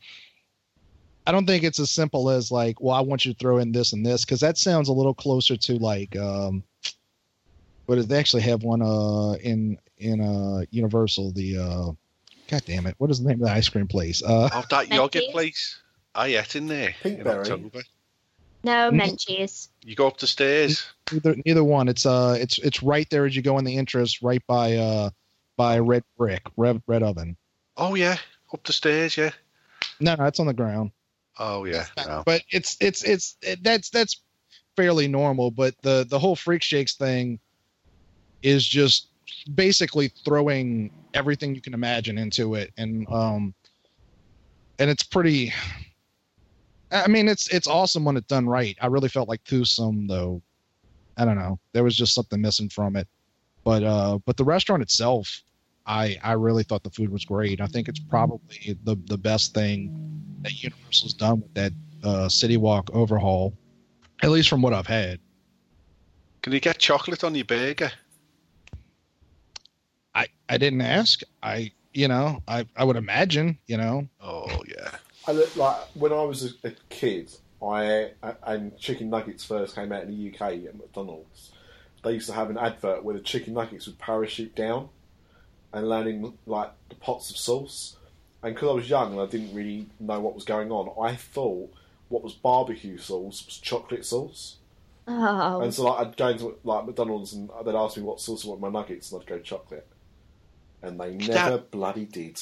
I 1.30 1.32
don't 1.32 1.46
think 1.46 1.64
it's 1.64 1.80
as 1.80 1.92
simple 1.92 2.32
as 2.32 2.50
like, 2.52 2.82
well, 2.82 2.96
I 2.96 3.02
want 3.02 3.24
you 3.24 3.34
to 3.34 3.38
throw 3.38 3.60
in 3.60 3.72
this 3.72 3.94
and 3.94 4.04
this 4.04 4.26
because 4.26 4.40
that 4.40 4.58
sounds 4.58 4.90
a 4.90 4.94
little 4.94 5.14
closer 5.14 5.56
to 5.56 5.74
like, 5.76 6.18
um, 6.18 6.64
what 7.86 8.00
is 8.00 8.08
they 8.08 8.18
actually 8.18 8.42
have 8.42 8.64
one 8.64 8.82
uh 8.82 9.34
in 9.34 9.78
in 10.00 10.22
uh 10.22 10.66
Universal 10.72 11.34
the 11.34 11.60
uh, 11.60 11.92
God 12.50 12.64
damn 12.66 12.88
it, 12.88 12.96
what 12.98 13.12
is 13.12 13.22
the 13.22 13.28
name 13.30 13.44
of 13.44 13.48
the 13.48 13.54
ice 13.54 13.70
cream 13.70 13.88
place? 13.88 14.24
Uh, 14.24 14.50
Oh, 14.52 14.64
that 14.72 14.88
yogurt 14.92 15.22
Menchie's? 15.22 15.32
place. 15.32 15.80
I 16.16 16.28
ate 16.30 16.56
in 16.56 16.66
there 16.66 16.96
in 17.04 17.18
Pinkberry. 17.18 17.42
October. 17.42 17.84
No, 18.64 18.90
Mm. 18.90 19.00
Menchie's. 19.00 19.70
You 19.86 19.96
go 19.96 20.08
up 20.08 20.18
the 20.18 20.26
stairs. 20.26 20.84
neither 21.12 21.36
neither 21.46 21.64
one. 21.64 21.90
It's 21.90 22.08
uh, 22.08 22.38
it's 22.40 22.58
it's 22.58 22.82
right 22.82 23.08
there 23.12 23.28
as 23.28 23.36
you 23.36 23.44
go 23.44 23.60
in 23.60 23.66
the 23.66 23.78
entrance, 23.78 24.24
right 24.24 24.42
by 24.48 24.78
uh, 24.78 25.12
by 25.58 25.78
Red 25.78 26.04
Brick, 26.18 26.42
Red 26.58 26.82
Red 26.88 27.04
Oven. 27.04 27.38
Oh 27.78 27.94
yeah, 27.94 28.18
up 28.52 28.64
the 28.64 28.74
stairs. 28.74 29.16
Yeah. 29.16 29.30
No, 30.00 30.16
no, 30.16 30.26
it's 30.26 30.40
on 30.40 30.48
the 30.48 30.54
ground. 30.54 30.90
Oh 31.40 31.64
yeah, 31.64 31.86
no. 32.06 32.22
but 32.26 32.42
it's 32.52 32.76
it's 32.82 33.04
it's 33.04 33.38
it, 33.42 33.64
that's 33.64 33.90
that's 33.90 34.22
fairly 34.76 35.08
normal. 35.08 35.52
But 35.52 35.74
the 35.82 36.06
the 36.10 36.20
whole 36.20 36.36
freak 36.36 36.62
shakes 36.62 36.96
thing 36.96 37.40
is 38.42 38.68
just 38.68 39.10
basically 39.56 40.10
throwing 40.26 40.92
everything 41.14 41.56
you 41.56 41.62
can 41.62 41.74
imagine 41.74 42.18
into 42.18 42.56
it, 42.56 42.74
and 42.78 43.08
um, 43.10 43.54
and 44.80 44.90
it's 44.90 45.04
pretty. 45.04 45.54
I 46.92 47.08
mean, 47.08 47.28
it's 47.28 47.48
it's 47.50 47.68
awesome 47.68 48.04
when 48.04 48.18
it's 48.18 48.28
done 48.28 48.48
right. 48.48 48.78
I 48.82 48.88
really 48.88 49.10
felt 49.10 49.30
like 49.30 49.44
Toothsome 49.46 50.08
though. 50.08 50.42
I 51.18 51.26
don't 51.26 51.38
know. 51.38 51.60
There 51.74 51.84
was 51.84 51.96
just 51.96 52.14
something 52.14 52.42
missing 52.42 52.70
from 52.70 52.96
it, 52.96 53.08
but 53.64 53.84
uh, 53.84 54.20
but 54.26 54.38
the 54.38 54.44
restaurant 54.44 54.82
itself, 54.82 55.42
I 55.90 56.18
I 56.24 56.34
really 56.34 56.64
thought 56.64 56.84
the 56.84 56.92
food 56.92 57.10
was 57.10 57.26
great. 57.26 57.60
I 57.60 57.66
think 57.66 57.90
it's 57.90 58.00
probably 58.00 58.78
the 58.84 58.96
the 59.08 59.18
best 59.18 59.56
thing 59.56 59.92
that 60.44 60.64
Universal's 60.64 61.16
done 61.16 61.42
with 61.42 61.54
that 61.56 61.74
uh, 62.04 62.30
City 62.30 62.58
Walk 62.58 62.92
overhaul, 62.94 63.58
at 64.22 64.30
least 64.30 64.48
from 64.50 64.62
what 64.62 64.72
I've 64.72 64.88
had. 64.88 65.20
Can 66.44 66.54
you 66.54 66.60
get 66.60 66.78
chocolate 66.78 67.24
on 67.24 67.34
your 67.34 67.44
burger? 67.44 67.92
I 70.14 70.28
I 70.48 70.58
didn't 70.58 70.82
ask. 70.82 71.22
I 71.42 71.72
you 71.92 72.08
know 72.08 72.44
I 72.48 72.68
I 72.78 72.84
would 72.84 72.96
imagine 72.96 73.58
you 73.66 73.78
know 73.78 74.08
Oh 74.22 74.64
yeah. 74.68 74.92
I 75.28 75.32
look 75.32 75.56
like 75.56 75.76
when 75.96 76.14
I 76.14 76.22
was 76.22 76.54
a, 76.64 76.68
a 76.68 76.72
kid, 76.90 77.32
I 77.64 78.12
and 78.44 78.78
chicken 78.78 79.10
nuggets 79.10 79.44
first 79.44 79.74
came 79.74 79.92
out 79.92 80.04
in 80.04 80.10
the 80.10 80.30
UK 80.30 80.68
at 80.68 80.78
McDonald's. 80.78 81.52
They 82.04 82.14
used 82.14 82.28
to 82.28 82.34
have 82.34 82.52
an 82.52 82.60
advert 82.60 83.04
where 83.04 83.16
the 83.16 83.22
chicken 83.22 83.56
nuggets 83.56 83.88
would 83.88 83.98
parachute 83.98 84.56
down 84.56 84.90
and 85.74 85.88
land 85.88 86.08
in 86.08 86.34
like 86.46 86.72
the 86.90 86.96
pots 86.96 87.30
of 87.30 87.38
sauce. 87.38 87.96
And 88.42 88.54
because 88.56 88.70
I 88.70 88.74
was 88.74 88.90
young 88.90 89.12
and 89.14 89.22
I 89.22 89.26
didn't 89.26 89.54
really 89.54 89.88
know 90.00 90.20
what 90.20 90.34
was 90.36 90.46
going 90.46 90.72
on, 90.72 90.92
I 91.06 91.16
thought 91.16 91.74
what 92.08 92.24
was 92.24 92.34
barbecue 92.34 92.98
sauce 92.98 93.46
was 93.46 93.58
chocolate 93.58 94.06
sauce. 94.06 94.56
Oh, 95.08 95.62
And 95.62 95.74
so 95.74 95.84
like 95.84 96.08
I'd 96.08 96.18
go 96.18 96.28
into 96.30 96.58
like 96.64 96.86
McDonald's 96.86 97.34
and 97.34 97.50
they'd 97.66 97.76
ask 97.76 97.98
me 97.98 98.04
what 98.04 98.22
sauce 98.22 98.46
I 98.46 98.50
want 98.50 98.62
my 98.62 98.70
nuggets, 98.70 99.12
and 99.12 99.22
I'd 99.22 99.28
go 99.28 99.40
chocolate. 99.40 99.88
And 100.82 101.00
they 101.00 101.16
never 101.16 101.58
that- 101.58 101.72
bloody 101.72 102.06
did. 102.06 102.40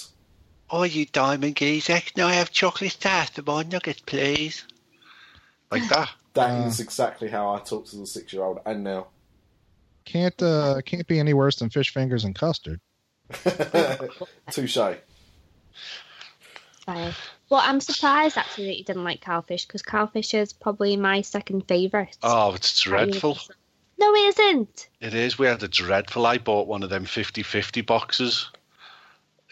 Oh, 0.70 0.84
you 0.84 1.06
diamond 1.06 1.56
geezer, 1.56 2.00
can 2.02 2.26
I 2.26 2.34
have 2.34 2.52
chocolate 2.52 2.92
stars 2.92 3.30
for 3.30 3.42
my 3.42 3.64
nuggets, 3.64 4.02
please? 4.06 4.66
Like 5.72 5.88
that. 5.90 6.10
That 6.34 6.68
is 6.68 6.80
Uh. 6.80 6.84
exactly 6.84 7.30
how 7.30 7.54
I 7.56 7.60
talk 7.60 7.86
to 7.88 7.96
the 7.98 8.06
six-year-old, 8.06 8.60
and 8.66 8.84
now. 8.84 9.08
can't 10.06 10.40
uh 10.44 10.82
can't 10.86 11.08
be 11.08 11.20
any 11.20 11.34
worse 11.34 11.56
than 11.58 11.70
fish 11.70 11.92
fingers 11.94 12.24
and 12.26 12.36
custard. 12.36 12.80
Touche. 14.52 14.78
fine. 16.86 17.14
Well, 17.50 17.62
I'm 17.64 17.80
surprised 17.80 18.38
actually 18.38 18.68
that 18.68 18.78
you 18.78 18.84
didn't 18.84 19.04
like 19.04 19.22
cowfish 19.22 19.66
because 19.68 19.82
cowfish 19.82 20.34
is 20.34 20.52
probably 20.54 20.98
my 20.98 21.22
second 21.22 21.68
favourite. 21.68 22.18
Oh, 22.24 22.54
it's 22.54 22.80
dreadful. 22.82 23.38
No, 23.98 24.14
it 24.14 24.38
isn't. 24.38 24.90
It 25.02 25.14
is. 25.14 25.40
We 25.40 25.48
had 25.48 25.64
a 25.64 25.68
dreadful. 25.68 26.26
I 26.26 26.38
bought 26.38 26.68
one 26.68 26.84
of 26.84 26.90
them 26.90 27.06
50-50 27.06 27.86
boxes. 27.86 28.52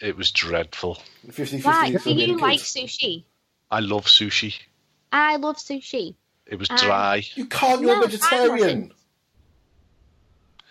It 0.00 0.16
was 0.16 0.30
dreadful. 0.30 0.98
50 1.30 1.60
Why? 1.62 1.90
Do 1.92 2.12
you 2.14 2.38
like 2.38 2.60
sushi? 2.60 3.24
I 3.70 3.80
love 3.80 4.04
sushi. 4.06 4.54
I 5.10 5.36
love 5.36 5.56
sushi. 5.56 6.14
It 6.46 6.58
was 6.58 6.70
Um, 6.70 6.76
dry. 6.76 7.24
You 7.34 7.46
can't, 7.46 7.80
you're 7.80 7.94
No, 7.94 8.02
a 8.02 8.04
I 8.04 8.08
vegetarian. 8.08 8.92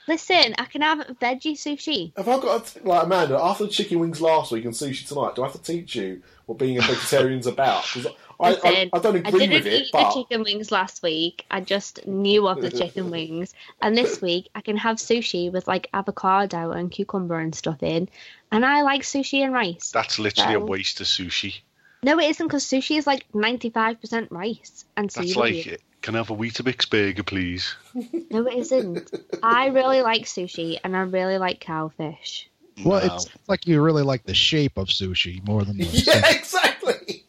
Wasn't. 0.08 0.30
Listen, 0.30 0.56
I 0.58 0.66
can 0.66 0.82
have 0.82 1.00
veggie 1.22 1.54
sushi. 1.54 2.16
Have 2.18 2.28
I 2.28 2.40
got 2.40 2.66
to, 2.68 2.84
like 2.84 3.04
Amanda? 3.06 3.40
After 3.42 3.66
the 3.66 3.70
chicken 3.72 4.00
wings 4.00 4.22
last 4.22 4.52
week 4.52 4.66
and 4.66 4.74
sushi 4.74 5.08
tonight, 5.08 5.36
do 5.36 5.44
I 5.44 5.46
have 5.48 5.54
to 5.54 5.62
teach 5.62 5.96
you 5.96 6.22
what 6.46 6.58
being 6.58 6.78
a 6.78 6.82
vegetarian's 6.82 7.48
about? 7.48 7.84
'Cause 7.84 8.06
I, 8.08 8.12
I, 8.40 8.50
Listen, 8.52 8.90
I 8.94 9.00
don't 9.00 9.28
I 9.28 9.32
didn't 9.32 9.50
with 9.54 9.66
it, 9.66 9.74
eat 9.74 9.90
but 9.94 10.10
the 10.14 10.22
chicken 10.24 10.44
wings 10.44 10.72
last 10.72 11.02
week. 11.02 11.46
I 11.50 11.62
just 11.62 12.06
knew 12.06 12.48
of 12.48 12.62
the 12.62 12.70
chicken 12.82 13.10
wings. 13.10 13.54
And 13.82 13.98
this 13.98 14.22
week, 14.22 14.50
I 14.54 14.62
can 14.62 14.76
have 14.78 14.98
sushi 14.98 15.52
with 15.52 15.68
like 15.68 15.88
avocado 15.94 16.72
and 16.72 16.92
cucumber 16.92 17.40
and 17.40 17.56
stuff 17.56 17.82
in. 17.82 18.10
And 18.52 18.66
I 18.66 18.82
like 18.82 19.02
sushi 19.04 19.40
and 19.44 19.54
rice. 19.54 19.92
That's 19.92 20.20
literally 20.20 20.56
a 20.56 20.60
waste 20.60 21.00
of 21.02 21.08
sushi. 21.08 21.62
No, 22.04 22.20
it 22.20 22.30
isn't 22.30 22.46
because 22.46 22.66
sushi 22.66 22.98
is 22.98 23.08
like 23.08 23.26
95% 23.34 24.28
rice 24.30 24.86
and 24.96 25.10
That's 25.10 25.34
seaweed. 25.34 25.66
like, 25.68 25.82
can 26.06 26.14
I 26.14 26.20
have 26.20 26.30
a 26.30 26.36
Weetabix 26.36 26.88
burger, 26.88 27.24
please? 27.24 27.74
No, 28.30 28.46
it 28.46 28.54
isn't. 28.60 29.12
I 29.42 29.68
really 29.68 30.04
like 30.04 30.24
sushi 30.26 30.78
and 30.84 30.96
I 30.96 31.02
really 31.02 31.40
like 31.40 31.60
cowfish. 31.60 32.46
Well, 32.86 33.06
No. 33.06 33.16
it's 33.16 33.28
like 33.48 33.66
you 33.66 33.82
really 33.82 34.04
like 34.04 34.24
the 34.24 34.36
shape 34.36 34.78
of 34.78 34.88
sushi 34.90 35.44
more 35.48 35.64
than 35.64 35.78
the 35.78 35.86
yeah, 35.86 36.30
exactly. 36.30 37.24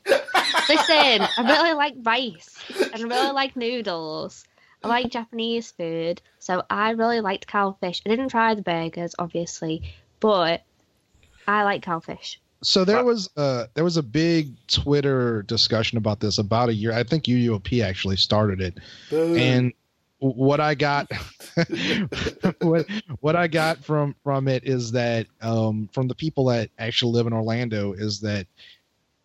Listen, 0.68 1.26
I 1.38 1.42
really 1.46 1.72
like 1.84 1.94
rice 2.02 2.58
and 2.92 2.94
I 2.94 3.16
really 3.16 3.32
like 3.32 3.56
noodles. 3.56 4.44
I 4.84 4.88
like 4.88 5.10
Japanese 5.10 5.70
food, 5.70 6.20
so 6.38 6.62
I 6.68 6.90
really 6.90 7.20
liked 7.22 7.46
cowfish. 7.46 8.02
I 8.04 8.10
didn't 8.10 8.28
try 8.28 8.54
the 8.54 8.62
burgers, 8.62 9.14
obviously, 9.18 9.82
but 10.20 10.62
I 11.48 11.62
like 11.64 11.82
cowfish. 11.82 12.36
So 12.62 12.84
there 12.84 13.04
was 13.04 13.28
uh 13.36 13.66
there 13.74 13.84
was 13.84 13.96
a 13.96 14.02
big 14.02 14.54
Twitter 14.66 15.42
discussion 15.42 15.98
about 15.98 16.20
this 16.20 16.38
about 16.38 16.68
a 16.68 16.74
year. 16.74 16.92
I 16.92 17.02
think 17.02 17.24
UUOP 17.24 17.82
actually 17.84 18.16
started 18.16 18.60
it, 18.60 18.78
Boo. 19.10 19.34
and 19.34 19.72
what 20.18 20.60
I 20.60 20.74
got, 20.74 21.10
what 22.60 22.86
what 23.20 23.36
I 23.36 23.46
got 23.46 23.84
from 23.84 24.14
from 24.24 24.48
it 24.48 24.64
is 24.64 24.92
that 24.92 25.26
um 25.42 25.88
from 25.92 26.08
the 26.08 26.14
people 26.14 26.46
that 26.46 26.70
actually 26.78 27.12
live 27.12 27.26
in 27.26 27.32
Orlando 27.32 27.92
is 27.92 28.20
that 28.20 28.46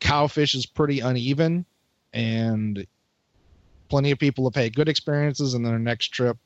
cowfish 0.01 0.53
is 0.53 0.65
pretty 0.65 0.99
uneven, 0.99 1.65
and 2.13 2.85
plenty 3.87 4.11
of 4.11 4.19
people 4.19 4.43
have 4.43 4.55
had 4.55 4.75
good 4.75 4.89
experiences, 4.89 5.53
and 5.53 5.65
their 5.65 5.79
next 5.79 6.09
trip 6.09 6.37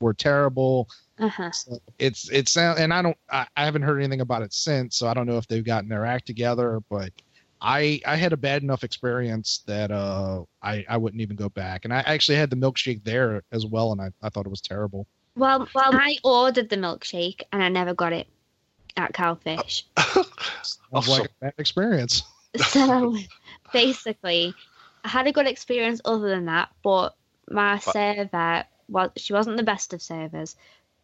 were 0.00 0.14
terrible. 0.14 0.88
Uh-huh. 1.18 1.50
So 1.50 1.78
it's 1.98 2.30
it's 2.30 2.52
sound 2.52 2.78
and 2.78 2.92
I 2.92 3.02
don't 3.02 3.16
I, 3.30 3.46
I 3.56 3.64
haven't 3.64 3.82
heard 3.82 3.98
anything 3.98 4.20
about 4.22 4.42
it 4.42 4.52
since, 4.52 4.96
so 4.96 5.06
I 5.06 5.14
don't 5.14 5.26
know 5.26 5.38
if 5.38 5.46
they've 5.46 5.64
gotten 5.64 5.88
their 5.88 6.04
act 6.06 6.26
together. 6.26 6.80
But 6.90 7.10
I 7.60 8.00
I 8.06 8.16
had 8.16 8.32
a 8.32 8.36
bad 8.36 8.62
enough 8.62 8.82
experience 8.82 9.62
that 9.66 9.90
uh 9.90 10.44
I 10.62 10.84
I 10.88 10.96
wouldn't 10.96 11.20
even 11.20 11.36
go 11.36 11.48
back. 11.48 11.84
And 11.84 11.92
I 11.92 11.98
actually 12.00 12.36
had 12.38 12.50
the 12.50 12.56
milkshake 12.56 13.04
there 13.04 13.42
as 13.52 13.66
well, 13.66 13.92
and 13.92 14.00
I, 14.00 14.10
I 14.22 14.28
thought 14.30 14.46
it 14.46 14.50
was 14.50 14.60
terrible. 14.62 15.06
Well, 15.36 15.68
well, 15.74 15.90
I 15.94 16.18
ordered 16.24 16.68
the 16.68 16.76
milkshake 16.76 17.42
and 17.52 17.62
I 17.62 17.68
never 17.68 17.94
got 17.94 18.12
it 18.12 18.26
at 18.96 19.12
Cowfish. 19.14 19.84
Sounds 19.98 20.28
Awesome. 20.92 21.12
like 21.12 21.30
a 21.30 21.44
bad 21.44 21.54
experience. 21.58 22.22
so 22.56 23.16
basically, 23.72 24.54
I 25.04 25.08
had 25.08 25.26
a 25.26 25.32
good 25.32 25.46
experience 25.46 26.00
other 26.04 26.28
than 26.28 26.46
that, 26.46 26.68
but 26.82 27.16
my 27.50 27.80
But- 27.84 27.92
server, 27.92 28.64
well, 28.88 29.12
she 29.16 29.32
wasn't 29.32 29.56
the 29.56 29.62
best 29.62 29.94
of 29.94 30.02
servers, 30.02 30.56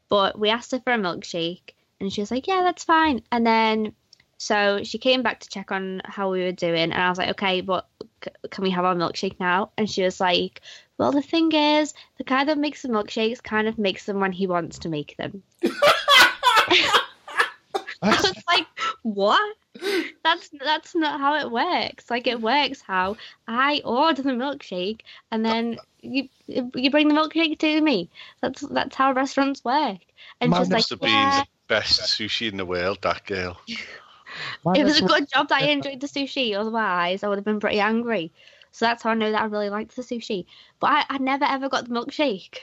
but 0.08 0.38
we 0.38 0.50
asked 0.50 0.72
her 0.72 0.80
for 0.80 0.92
a 0.92 0.98
milkshake 0.98 1.74
and 2.00 2.12
she 2.12 2.20
was 2.20 2.30
like, 2.30 2.46
yeah, 2.46 2.62
that's 2.62 2.84
fine. 2.84 3.22
And 3.32 3.46
then, 3.46 3.92
so 4.36 4.84
she 4.84 4.98
came 4.98 5.22
back 5.22 5.40
to 5.40 5.48
check 5.48 5.72
on 5.72 6.00
how 6.04 6.30
we 6.30 6.44
were 6.44 6.52
doing, 6.52 6.92
and 6.92 6.94
I 6.94 7.08
was 7.08 7.18
like, 7.18 7.30
okay, 7.30 7.60
but 7.60 7.88
can 8.50 8.62
we 8.62 8.70
have 8.70 8.84
our 8.84 8.94
milkshake 8.94 9.40
now? 9.40 9.70
And 9.76 9.90
she 9.90 10.02
was 10.02 10.20
like, 10.20 10.60
well, 10.96 11.12
the 11.12 11.22
thing 11.22 11.50
is, 11.52 11.94
the 12.18 12.24
guy 12.24 12.44
that 12.44 12.58
makes 12.58 12.82
the 12.82 12.88
milkshakes 12.88 13.42
kind 13.42 13.66
of 13.66 13.78
makes 13.78 14.04
them 14.04 14.20
when 14.20 14.32
he 14.32 14.46
wants 14.46 14.80
to 14.80 14.88
make 14.88 15.16
them. 15.16 15.42
I 18.02 18.22
was 18.22 18.32
like, 18.48 18.66
what? 19.02 19.56
That's 20.24 20.50
that's 20.62 20.94
not 20.94 21.20
how 21.20 21.36
it 21.36 21.50
works. 21.50 22.10
Like 22.10 22.26
it 22.26 22.40
works 22.40 22.80
how 22.80 23.16
I 23.46 23.80
order 23.84 24.22
the 24.22 24.30
milkshake 24.32 25.00
and 25.30 25.44
then 25.44 25.78
you 26.00 26.28
you 26.46 26.90
bring 26.90 27.08
the 27.08 27.14
milkshake 27.14 27.58
to 27.58 27.80
me. 27.80 28.10
That's 28.42 28.60
that's 28.62 28.96
how 28.96 29.12
restaurants 29.12 29.64
work. 29.64 29.98
And 30.40 30.50
My 30.50 30.58
she's 30.58 30.70
like, 30.70 30.78
Must 30.78 30.90
have 30.90 31.00
been 31.00 31.30
the 31.30 31.46
best 31.68 32.00
sushi 32.00 32.50
in 32.50 32.56
the 32.56 32.66
world, 32.66 32.98
that 33.02 33.24
girl. 33.24 33.58
My 34.64 34.74
it 34.74 34.84
was 34.84 35.00
a 35.00 35.04
good 35.04 35.28
job 35.32 35.48
that 35.48 35.62
I 35.62 35.66
enjoyed 35.66 36.00
the 36.00 36.06
sushi. 36.06 36.54
Otherwise, 36.54 37.22
I 37.22 37.28
would 37.28 37.38
have 37.38 37.44
been 37.44 37.60
pretty 37.60 37.80
angry. 37.80 38.32
So 38.70 38.84
that's 38.84 39.02
how 39.02 39.10
I 39.10 39.14
know 39.14 39.32
that 39.32 39.40
I 39.42 39.46
really 39.46 39.70
liked 39.70 39.96
the 39.96 40.02
sushi. 40.02 40.46
But 40.80 40.90
I, 40.90 41.04
I 41.08 41.18
never 41.18 41.44
ever 41.44 41.68
got 41.68 41.88
the 41.88 41.94
milkshake. 41.94 42.58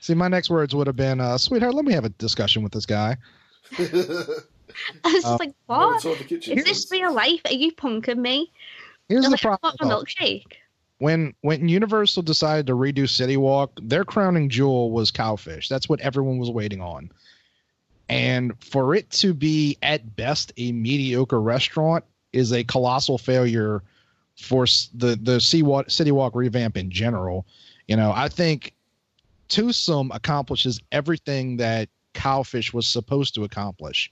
See, 0.00 0.14
my 0.14 0.28
next 0.28 0.50
words 0.50 0.74
would 0.74 0.86
have 0.86 0.96
been, 0.96 1.20
uh, 1.20 1.38
"Sweetheart, 1.38 1.74
let 1.74 1.84
me 1.84 1.92
have 1.92 2.04
a 2.04 2.08
discussion 2.08 2.62
with 2.62 2.72
this 2.72 2.86
guy." 2.86 3.16
I 5.04 5.12
was 5.12 5.22
just 5.22 5.26
Oh. 5.26 5.36
like, 5.38 5.54
Well, 5.68 5.88
what? 5.88 5.96
it's 5.96 6.04
all 6.06 6.14
the 6.14 6.52
Is 6.52 6.64
this 6.64 6.88
sink. 6.88 7.02
real 7.02 7.12
life? 7.14 7.40
Are 7.46 7.52
you 7.52 7.72
punking 7.72 8.18
me? 8.18 8.50
Here's 9.08 9.24
I 9.24 9.28
the 9.28 9.32
was 9.32 9.44
like, 9.44 9.52
I 9.54 9.56
problem. 9.56 9.60
want 9.62 9.80
my 9.80 9.88
though. 9.88 10.02
milkshake. 10.04 10.52
when 10.98 11.34
when 11.40 11.68
Universal 11.68 12.22
decided 12.22 12.66
to 12.68 12.74
redo 12.74 13.08
City 13.08 13.36
Walk, 13.36 13.72
their 13.82 14.04
crowning 14.04 14.48
jewel 14.48 14.90
was 14.90 15.10
Cowfish. 15.10 15.68
That's 15.68 15.88
what 15.88 16.00
everyone 16.00 16.38
was 16.38 16.50
waiting 16.50 16.80
on. 16.80 17.10
And 18.08 18.52
for 18.62 18.94
it 18.94 19.10
to 19.10 19.32
be 19.34 19.76
at 19.82 20.16
best 20.16 20.52
a 20.56 20.72
mediocre 20.72 21.40
restaurant 21.40 22.04
is 22.32 22.52
a 22.52 22.64
colossal 22.64 23.18
failure 23.18 23.82
for 24.36 24.64
the 24.94 25.18
the 25.20 25.40
Sea 25.40 25.62
City 25.88 26.12
Walk 26.12 26.34
revamp 26.34 26.76
in 26.76 26.90
general. 26.90 27.46
You 27.88 27.96
know, 27.96 28.12
I 28.14 28.28
think 28.28 28.74
Toothsome 29.48 30.10
accomplishes 30.12 30.80
everything 30.92 31.56
that 31.58 31.88
Cowfish 32.14 32.72
was 32.72 32.86
supposed 32.86 33.34
to 33.34 33.44
accomplish. 33.44 34.10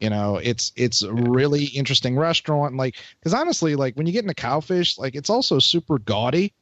You 0.00 0.08
know, 0.08 0.36
it's 0.36 0.72
it's 0.76 1.02
a 1.02 1.12
really 1.12 1.66
interesting 1.66 2.16
restaurant. 2.16 2.74
Like, 2.74 2.96
because 3.18 3.34
honestly, 3.34 3.76
like 3.76 3.94
when 3.96 4.06
you 4.06 4.12
get 4.14 4.24
into 4.24 4.34
Cowfish, 4.34 4.98
like 4.98 5.14
it's 5.14 5.28
also 5.28 5.58
super 5.58 5.98
gaudy. 5.98 6.54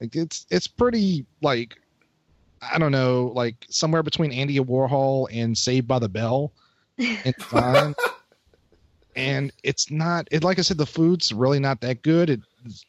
Like 0.00 0.14
it's 0.14 0.46
it's 0.50 0.66
pretty 0.66 1.24
like 1.40 1.76
I 2.60 2.78
don't 2.78 2.92
know, 2.92 3.32
like 3.34 3.66
somewhere 3.70 4.02
between 4.02 4.32
Andy 4.32 4.58
Warhol 4.58 5.28
and 5.32 5.56
Saved 5.56 5.88
by 5.88 5.98
the 5.98 6.10
Bell 6.10 6.52
in 6.98 7.32
design. 7.38 7.94
and 9.16 9.50
it's 9.62 9.90
not 9.90 10.28
it 10.30 10.44
like 10.44 10.58
I 10.58 10.62
said, 10.62 10.76
the 10.76 10.86
food's 10.86 11.32
really 11.32 11.58
not 11.58 11.80
that 11.80 12.02
good. 12.02 12.28
It 12.28 12.40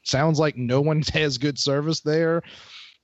sounds 0.03 0.39
like 0.39 0.57
no 0.57 0.81
one 0.81 1.03
has 1.13 1.37
good 1.37 1.57
service 1.57 2.01
there. 2.01 2.43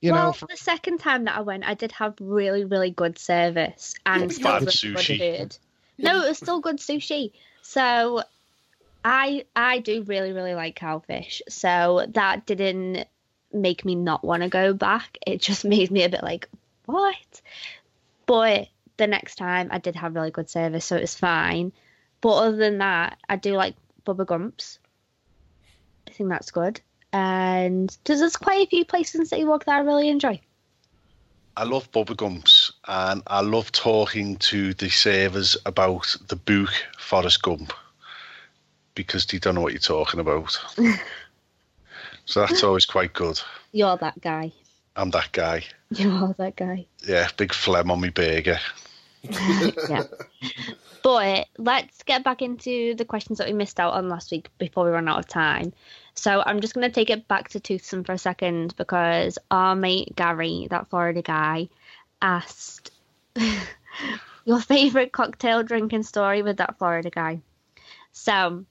You 0.02 0.12
well, 0.12 0.26
know, 0.26 0.32
for, 0.32 0.46
the 0.46 0.56
second 0.56 0.98
time 0.98 1.24
that 1.24 1.36
I 1.36 1.40
went, 1.40 1.64
I 1.64 1.74
did 1.74 1.92
have 1.92 2.14
really, 2.20 2.64
really 2.64 2.90
good 2.90 3.18
service 3.18 3.94
and 4.06 4.32
still 4.32 4.54
really 4.54 4.66
sushi. 4.66 5.18
good 5.18 5.38
food. 5.38 5.58
No, 6.02 6.22
it 6.24 6.28
was 6.28 6.38
still 6.38 6.60
good 6.60 6.78
sushi. 6.78 7.32
So 7.62 8.22
I 9.04 9.44
I 9.56 9.78
do 9.78 10.02
really, 10.02 10.32
really 10.32 10.54
like 10.54 10.78
cowfish. 10.78 11.40
So 11.48 12.06
that 12.10 12.46
didn't 12.46 13.06
make 13.52 13.84
me 13.84 13.94
not 13.94 14.24
want 14.24 14.42
to 14.42 14.48
go 14.48 14.72
back. 14.72 15.18
It 15.26 15.40
just 15.40 15.64
made 15.74 15.90
me 15.90 16.04
a 16.04 16.08
bit 16.08 16.22
like, 16.22 16.48
what? 16.86 17.40
But 18.26 18.68
the 18.96 19.06
next 19.06 19.36
time 19.36 19.68
I 19.70 19.78
did 19.78 19.96
have 19.96 20.14
really 20.14 20.30
good 20.30 20.50
service, 20.50 20.84
so 20.84 20.96
it 20.96 21.02
was 21.02 21.14
fine. 21.14 21.72
But 22.20 22.34
other 22.34 22.56
than 22.56 22.78
that, 22.78 23.18
I 23.28 23.36
do 23.36 23.54
like 23.54 23.74
Bubba 24.06 24.26
Gumps. 24.26 24.78
I 26.06 26.12
think 26.12 26.28
that's 26.28 26.50
good. 26.50 26.80
And 27.12 27.96
there's, 28.04 28.20
there's 28.20 28.36
quite 28.36 28.66
a 28.66 28.70
few 28.70 28.84
places 28.84 29.14
in 29.16 29.26
City 29.26 29.44
Walk 29.44 29.64
that 29.64 29.76
I 29.76 29.80
really 29.80 30.08
enjoy. 30.08 30.40
I 31.56 31.64
love 31.64 31.90
Bubba 31.92 32.16
Gumps 32.16 32.59
and 32.88 33.22
I 33.26 33.40
love 33.40 33.72
talking 33.72 34.36
to 34.36 34.74
the 34.74 34.88
savers 34.88 35.56
about 35.66 36.16
the 36.28 36.36
book 36.36 36.70
Forrest 36.98 37.42
Gump 37.42 37.72
because 38.94 39.26
they 39.26 39.38
don't 39.38 39.54
know 39.54 39.60
what 39.60 39.72
you're 39.72 39.80
talking 39.80 40.20
about. 40.20 40.58
so 42.24 42.40
that's 42.40 42.62
always 42.62 42.86
quite 42.86 43.12
good. 43.12 43.40
You're 43.72 43.96
that 43.98 44.20
guy. 44.20 44.52
I'm 44.96 45.10
that 45.10 45.32
guy. 45.32 45.64
You 45.90 46.10
are 46.10 46.34
that 46.38 46.56
guy. 46.56 46.86
Yeah, 47.06 47.28
big 47.36 47.52
phlegm 47.52 47.90
on 47.90 48.00
me 48.00 48.10
burger. 48.10 48.58
yeah. 49.22 50.04
But 51.02 51.08
uh, 51.08 51.44
let's 51.58 52.02
get 52.02 52.24
back 52.24 52.42
into 52.42 52.94
the 52.94 53.04
questions 53.04 53.38
that 53.38 53.46
we 53.46 53.54
missed 53.54 53.80
out 53.80 53.94
on 53.94 54.08
last 54.08 54.30
week 54.30 54.48
before 54.58 54.84
we 54.84 54.90
run 54.90 55.08
out 55.08 55.18
of 55.18 55.28
time. 55.28 55.72
So 56.14 56.42
I'm 56.44 56.60
just 56.60 56.74
going 56.74 56.86
to 56.86 56.92
take 56.94 57.10
it 57.10 57.28
back 57.28 57.48
to 57.50 57.60
Toothsome 57.60 58.04
for 58.04 58.12
a 58.12 58.18
second 58.18 58.76
because 58.76 59.38
our 59.50 59.74
mate 59.74 60.14
Gary, 60.16 60.66
that 60.70 60.90
Florida 60.90 61.22
guy, 61.22 61.68
asked 62.22 62.90
your 64.44 64.60
favorite 64.60 65.12
cocktail 65.12 65.62
drinking 65.62 66.02
story 66.02 66.42
with 66.42 66.58
that 66.58 66.78
Florida 66.78 67.10
guy. 67.10 67.40
So 68.12 68.64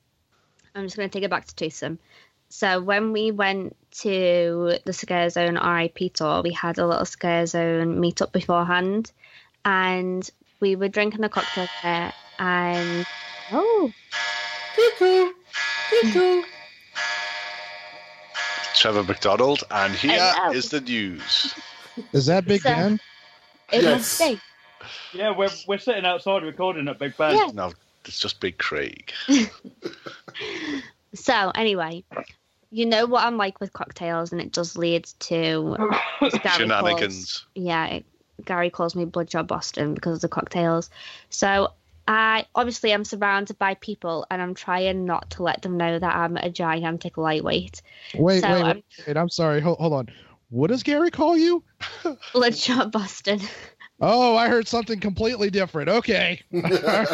I'm 0.76 0.84
just 0.84 0.98
going 0.98 1.10
to 1.10 1.14
take 1.14 1.24
it 1.24 1.30
back 1.30 1.46
to 1.46 1.56
Toothsome. 1.56 2.00
So 2.50 2.82
when 2.82 3.12
we 3.12 3.32
went 3.32 3.76
to 4.02 4.78
the 4.84 4.94
Scare 4.94 5.30
Zone 5.30 5.56
RIP 5.56 6.14
tour, 6.14 6.42
we 6.42 6.52
had 6.52 6.80
a 6.80 6.88
little 6.88 7.06
Scare 7.06 7.46
Zone 7.46 8.02
meetup 8.02 8.32
beforehand, 8.32 9.12
and 9.66 10.28
we 10.60 10.76
were 10.76 10.88
drinking 10.88 11.24
a 11.24 11.30
cocktail 11.30 11.68
there, 11.84 12.12
and 12.40 13.06
oh, 13.52 13.92
cuckoo, 14.76 15.32
cuckoo. 15.90 16.42
Trevor 18.76 19.04
McDonald, 19.04 19.64
and 19.70 19.94
here 19.94 20.34
is 20.54 20.70
the 20.70 20.82
news. 20.82 21.54
is 22.14 22.26
that 22.28 22.46
Big 22.46 22.62
So- 22.62 22.70
Ben? 22.70 23.00
It 23.72 23.84
Yes. 23.84 24.20
must 24.20 24.20
be. 24.20 24.40
Yeah, 25.18 25.36
we're 25.36 25.50
we're 25.68 25.78
sitting 25.78 26.06
outside 26.06 26.44
recording 26.44 26.88
at 26.88 27.00
Big 27.00 27.16
Ben. 27.18 27.36
Yeah. 27.36 27.50
No, 27.54 27.74
it's 28.06 28.20
just 28.20 28.40
Big 28.40 28.58
Craig. 28.58 29.12
So 31.16 31.52
anyway, 31.56 32.04
you 32.70 32.86
know 32.86 33.08
what 33.08 33.26
I'm 33.26 33.36
like 33.36 33.60
with 33.60 33.74
cocktails, 33.74 34.32
and 34.32 34.40
it 34.40 34.52
does 34.52 34.78
lead 34.78 35.06
to 35.22 35.76
Gary 36.20 36.32
calls- 36.44 36.54
Shenanigans. 36.56 37.46
yeah, 37.56 37.88
it, 37.88 38.06
Gary 38.46 38.70
calls 38.70 38.96
me 38.96 39.06
Bloodshot 39.06 39.48
Boston 39.48 39.96
because 39.96 40.16
of 40.18 40.22
the 40.22 40.28
cocktails. 40.30 40.92
So 41.32 41.74
I 42.08 42.46
obviously 42.54 42.94
I'm 42.94 43.04
surrounded 43.06 43.58
by 43.58 43.74
people, 43.74 44.28
and 44.30 44.40
I'm 44.40 44.54
trying 44.54 45.06
not 45.06 45.32
to 45.32 45.44
let 45.44 45.64
them 45.64 45.78
know 45.78 45.98
that 45.98 46.16
I'm 46.16 46.38
a 46.38 46.50
gigantic 46.52 47.18
lightweight. 47.18 47.82
Wait, 48.16 48.42
So, 48.42 48.52
wait, 48.52 48.62
um, 48.62 48.68
wait, 48.68 48.84
wait. 49.08 49.18
I'm 49.18 49.30
sorry. 49.30 49.62
Hold, 49.62 49.80
hold 49.80 49.94
on. 49.94 50.10
What 50.50 50.70
does 50.70 50.84
Gary 50.84 51.12
call 51.12 51.38
you? 51.38 51.64
Bloodshot 52.34 52.92
Boston. 52.92 53.40
Oh, 54.02 54.36
I 54.36 54.48
heard 54.48 54.68
something 54.68 55.00
completely 55.00 55.50
different. 55.50 55.90
Okay. 55.90 56.42
yeah, 56.52 57.06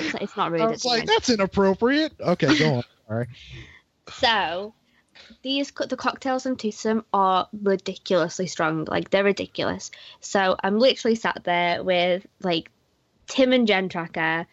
it's, 0.00 0.14
it's 0.20 0.36
not 0.36 0.52
rude. 0.52 0.60
I 0.60 0.72
it's 0.72 0.84
was 0.84 0.84
like, 0.84 1.06
that's 1.06 1.28
inappropriate. 1.28 2.12
Okay, 2.20 2.58
go 2.58 2.74
on. 2.76 2.82
Sorry. 3.08 3.26
So 4.12 4.74
these 5.42 5.72
the 5.72 5.96
cocktails 5.96 6.46
and 6.46 6.58
Toothsome 6.58 7.04
are 7.12 7.48
ridiculously 7.62 8.46
strong. 8.46 8.84
Like 8.84 9.10
they're 9.10 9.24
ridiculous. 9.24 9.90
So 10.20 10.56
I'm 10.62 10.78
literally 10.78 11.16
sat 11.16 11.42
there 11.44 11.82
with 11.82 12.26
like 12.40 12.70
Tim 13.26 13.52
and 13.52 13.66
Jen 13.66 13.88
Tracker, 13.88 14.46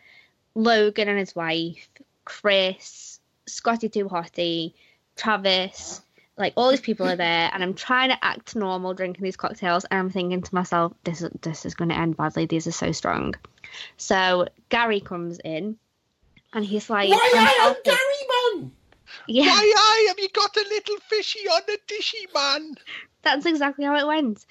Logan 0.55 1.09
and 1.09 1.19
his 1.19 1.35
wife, 1.35 1.87
Chris, 2.25 3.19
Scotty 3.45 3.89
Too 3.89 4.09
Hottie, 4.09 4.73
Travis. 5.15 6.01
Like 6.37 6.53
all 6.57 6.69
these 6.69 6.81
people 6.81 7.07
are 7.07 7.15
there, 7.15 7.49
and 7.53 7.63
I'm 7.63 7.73
trying 7.73 8.09
to 8.09 8.17
act 8.25 8.55
normal 8.55 8.93
drinking 8.93 9.23
these 9.23 9.37
cocktails, 9.37 9.85
and 9.85 9.99
I'm 9.99 10.09
thinking 10.09 10.41
to 10.41 10.55
myself, 10.55 10.93
"This 11.05 11.21
is 11.21 11.29
this 11.41 11.65
is 11.65 11.75
going 11.75 11.89
to 11.89 11.97
end 11.97 12.17
badly. 12.17 12.45
These 12.45 12.67
are 12.67 12.71
so 12.73 12.91
strong." 12.91 13.35
So 13.97 14.47
Gary 14.69 14.99
comes 14.99 15.39
in, 15.43 15.77
and 16.53 16.65
he's 16.65 16.89
like, 16.89 17.09
why 17.09 17.55
"I'm 17.61 17.75
gary 17.83 18.59
Man? 18.59 18.71
Yeah. 19.27 19.45
aye, 19.49 20.05
have 20.09 20.19
you 20.19 20.29
got 20.29 20.55
a 20.57 20.65
little 20.69 20.97
fishy 21.09 21.47
on 21.47 21.61
the 21.67 21.79
dishy, 21.87 22.33
man? 22.33 22.75
That's 23.21 23.45
exactly 23.45 23.85
how 23.85 23.95
it 23.97 24.05
went. 24.05 24.45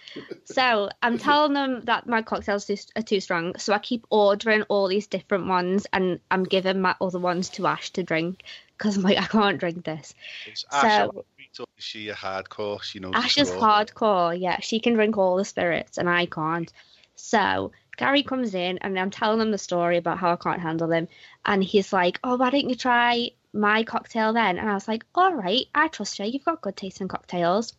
So 0.45 0.89
I'm 1.03 1.19
telling 1.27 1.53
them 1.53 1.83
that 1.83 2.07
my 2.07 2.23
cocktails 2.23 2.69
are 2.97 3.03
too 3.03 3.21
strong. 3.21 3.57
So 3.59 3.73
I 3.73 3.79
keep 3.79 4.07
ordering 4.11 4.63
all 4.63 4.89
these 4.89 5.07
different 5.07 5.47
ones, 5.47 5.87
and 5.93 6.19
I'm 6.31 6.45
giving 6.45 6.81
my 6.81 6.95
other 7.01 7.19
ones 7.19 7.51
to 7.51 7.67
Ash 7.67 7.91
to 7.91 8.03
drink 8.03 8.43
because 8.77 8.97
I'm 8.97 9.03
like, 9.03 9.19
I 9.19 9.27
can't 9.27 9.59
drink 9.59 9.85
this. 9.85 10.15
Is 10.51 10.65
So- 10.71 10.77
Ash, 10.79 11.11
so, 11.55 11.65
is 11.79 11.85
she 11.85 12.09
a 12.09 12.15
hardcore? 12.15 12.83
She 12.83 12.99
knows 12.99 13.13
Ash 13.15 13.39
is 13.39 13.51
hardcore. 13.51 14.39
Yeah, 14.39 14.59
she 14.61 14.81
can 14.81 14.95
drink 14.95 15.17
all 15.17 15.37
the 15.37 15.45
spirits, 15.45 15.99
and 15.99 16.11
I 16.11 16.27
can't. 16.27 16.73
So 17.15 17.71
Gary 17.97 18.25
comes 18.25 18.55
in, 18.55 18.79
and 18.79 18.99
I'm 18.99 19.11
telling 19.11 19.41
him 19.41 19.53
the 19.53 19.59
story 19.59 19.97
about 19.97 20.19
how 20.19 20.33
I 20.33 20.37
can't 20.37 20.61
handle 20.61 20.91
him, 20.91 21.07
and 21.47 21.63
he's 21.63 21.93
like, 21.93 22.19
"Oh, 22.25 22.37
why 22.37 22.51
don't 22.51 22.69
you 22.69 22.75
try 22.75 23.31
my 23.53 23.85
cocktail 23.85 24.33
then?" 24.33 24.59
And 24.59 24.69
I 24.69 24.75
was 24.75 24.89
like, 24.89 25.07
"All 25.15 25.33
right, 25.33 25.67
I 25.73 25.87
trust 25.87 26.19
you. 26.19 26.25
You've 26.25 26.45
got 26.45 26.61
good 26.61 26.77
taste 26.77 27.01
in 27.01 27.07
cocktails." 27.07 27.73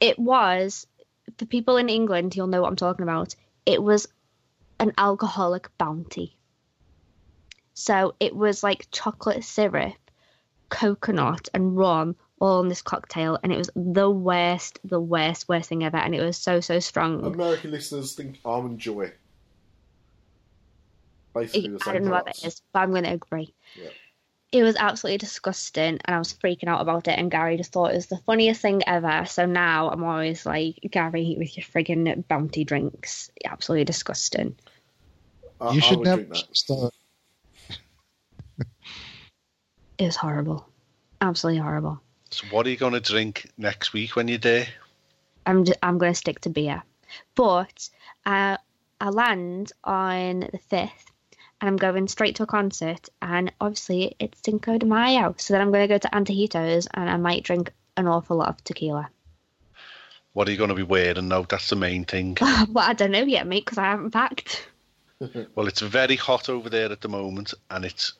It 0.00 0.18
was 0.18 0.86
for 1.36 1.46
people 1.46 1.76
in 1.78 1.88
England, 1.88 2.36
you'll 2.36 2.46
know 2.46 2.62
what 2.62 2.68
I'm 2.68 2.76
talking 2.76 3.02
about. 3.02 3.34
It 3.66 3.82
was 3.82 4.06
an 4.78 4.92
alcoholic 4.98 5.76
bounty. 5.78 6.36
So 7.72 8.14
it 8.20 8.36
was 8.36 8.62
like 8.62 8.86
chocolate 8.92 9.42
syrup, 9.42 10.03
coconut, 10.74 11.48
and 11.54 11.76
rum 11.76 12.16
all 12.40 12.60
in 12.60 12.68
this 12.68 12.82
cocktail, 12.82 13.38
and 13.42 13.52
it 13.52 13.56
was 13.56 13.70
the 13.76 14.10
worst, 14.10 14.80
the 14.84 15.00
worst, 15.00 15.48
worst 15.48 15.68
thing 15.68 15.84
ever. 15.84 15.96
And 15.96 16.14
it 16.14 16.20
was 16.20 16.36
so, 16.36 16.60
so 16.60 16.80
strong. 16.80 17.24
American 17.24 17.70
listeners 17.70 18.14
think 18.14 18.38
Almond 18.44 18.80
Joy. 18.80 19.12
Basically 21.32 21.68
the 21.68 21.78
I 21.80 21.84
same 21.84 21.94
don't 21.94 22.04
know 22.04 22.10
what 22.10 22.26
that 22.26 22.44
is, 22.44 22.60
but 22.72 22.80
I'm 22.80 22.90
going 22.90 23.04
to 23.04 23.12
agree. 23.12 23.54
Yeah. 23.76 23.88
It 24.52 24.62
was 24.62 24.76
absolutely 24.76 25.18
disgusting, 25.18 25.98
and 26.04 26.14
I 26.14 26.18
was 26.18 26.32
freaking 26.32 26.68
out 26.68 26.80
about 26.80 27.08
it. 27.08 27.18
And 27.18 27.30
Gary 27.30 27.56
just 27.56 27.72
thought 27.72 27.92
it 27.92 27.96
was 27.96 28.06
the 28.06 28.18
funniest 28.18 28.60
thing 28.60 28.82
ever. 28.86 29.24
So 29.26 29.46
now 29.46 29.90
I'm 29.90 30.04
always 30.04 30.44
like, 30.44 30.78
Gary, 30.90 31.36
with 31.38 31.56
your 31.56 31.64
friggin' 31.64 32.26
bounty 32.28 32.64
drinks, 32.64 33.30
absolutely 33.44 33.84
disgusting. 33.84 34.56
I, 35.60 35.72
you 35.72 35.80
should 35.80 35.98
would 35.98 36.06
never 36.06 36.22
drink 36.22 36.46
that. 39.98 40.02
just, 40.02 40.02
It 40.02 40.04
was 40.06 40.16
horrible, 40.16 40.68
absolutely 41.20 41.62
horrible. 41.62 42.00
So 42.30 42.46
what 42.50 42.66
are 42.66 42.70
you 42.70 42.76
going 42.76 42.94
to 42.94 43.00
drink 43.00 43.50
next 43.58 43.92
week 43.92 44.16
when 44.16 44.28
you're 44.28 44.38
there? 44.38 44.66
I'm 45.46 45.64
just, 45.64 45.78
I'm 45.82 45.98
going 45.98 46.12
to 46.12 46.18
stick 46.18 46.40
to 46.40 46.50
beer. 46.50 46.82
But 47.34 47.88
uh, 48.26 48.56
I 49.00 49.08
land 49.10 49.72
on 49.84 50.40
the 50.40 50.60
5th 50.70 50.90
and 51.60 51.68
I'm 51.68 51.76
going 51.76 52.08
straight 52.08 52.36
to 52.36 52.42
a 52.42 52.46
concert. 52.46 53.08
And 53.22 53.52
obviously, 53.60 54.16
it's 54.18 54.40
Cinco 54.44 54.78
de 54.78 54.86
Mayo. 54.86 55.34
So 55.38 55.54
then 55.54 55.60
I'm 55.60 55.70
going 55.70 55.86
to 55.86 55.94
go 55.94 55.98
to 55.98 56.08
Antojitos 56.08 56.88
and 56.94 57.08
I 57.08 57.16
might 57.16 57.44
drink 57.44 57.72
an 57.96 58.08
awful 58.08 58.36
lot 58.36 58.48
of 58.48 58.64
tequila. 58.64 59.08
What 60.32 60.48
are 60.48 60.50
you 60.50 60.58
going 60.58 60.70
to 60.70 60.74
be 60.74 60.82
wearing? 60.82 61.28
No, 61.28 61.46
that's 61.48 61.70
the 61.70 61.76
main 61.76 62.04
thing. 62.04 62.36
well, 62.40 62.88
I 62.88 62.92
don't 62.94 63.12
know 63.12 63.22
yet, 63.22 63.46
mate, 63.46 63.64
because 63.64 63.78
I 63.78 63.84
haven't 63.84 64.10
packed. 64.10 64.66
well, 65.54 65.68
it's 65.68 65.80
very 65.80 66.16
hot 66.16 66.48
over 66.48 66.68
there 66.68 66.90
at 66.90 67.00
the 67.00 67.08
moment, 67.08 67.54
and 67.70 67.84
it's 67.84 68.14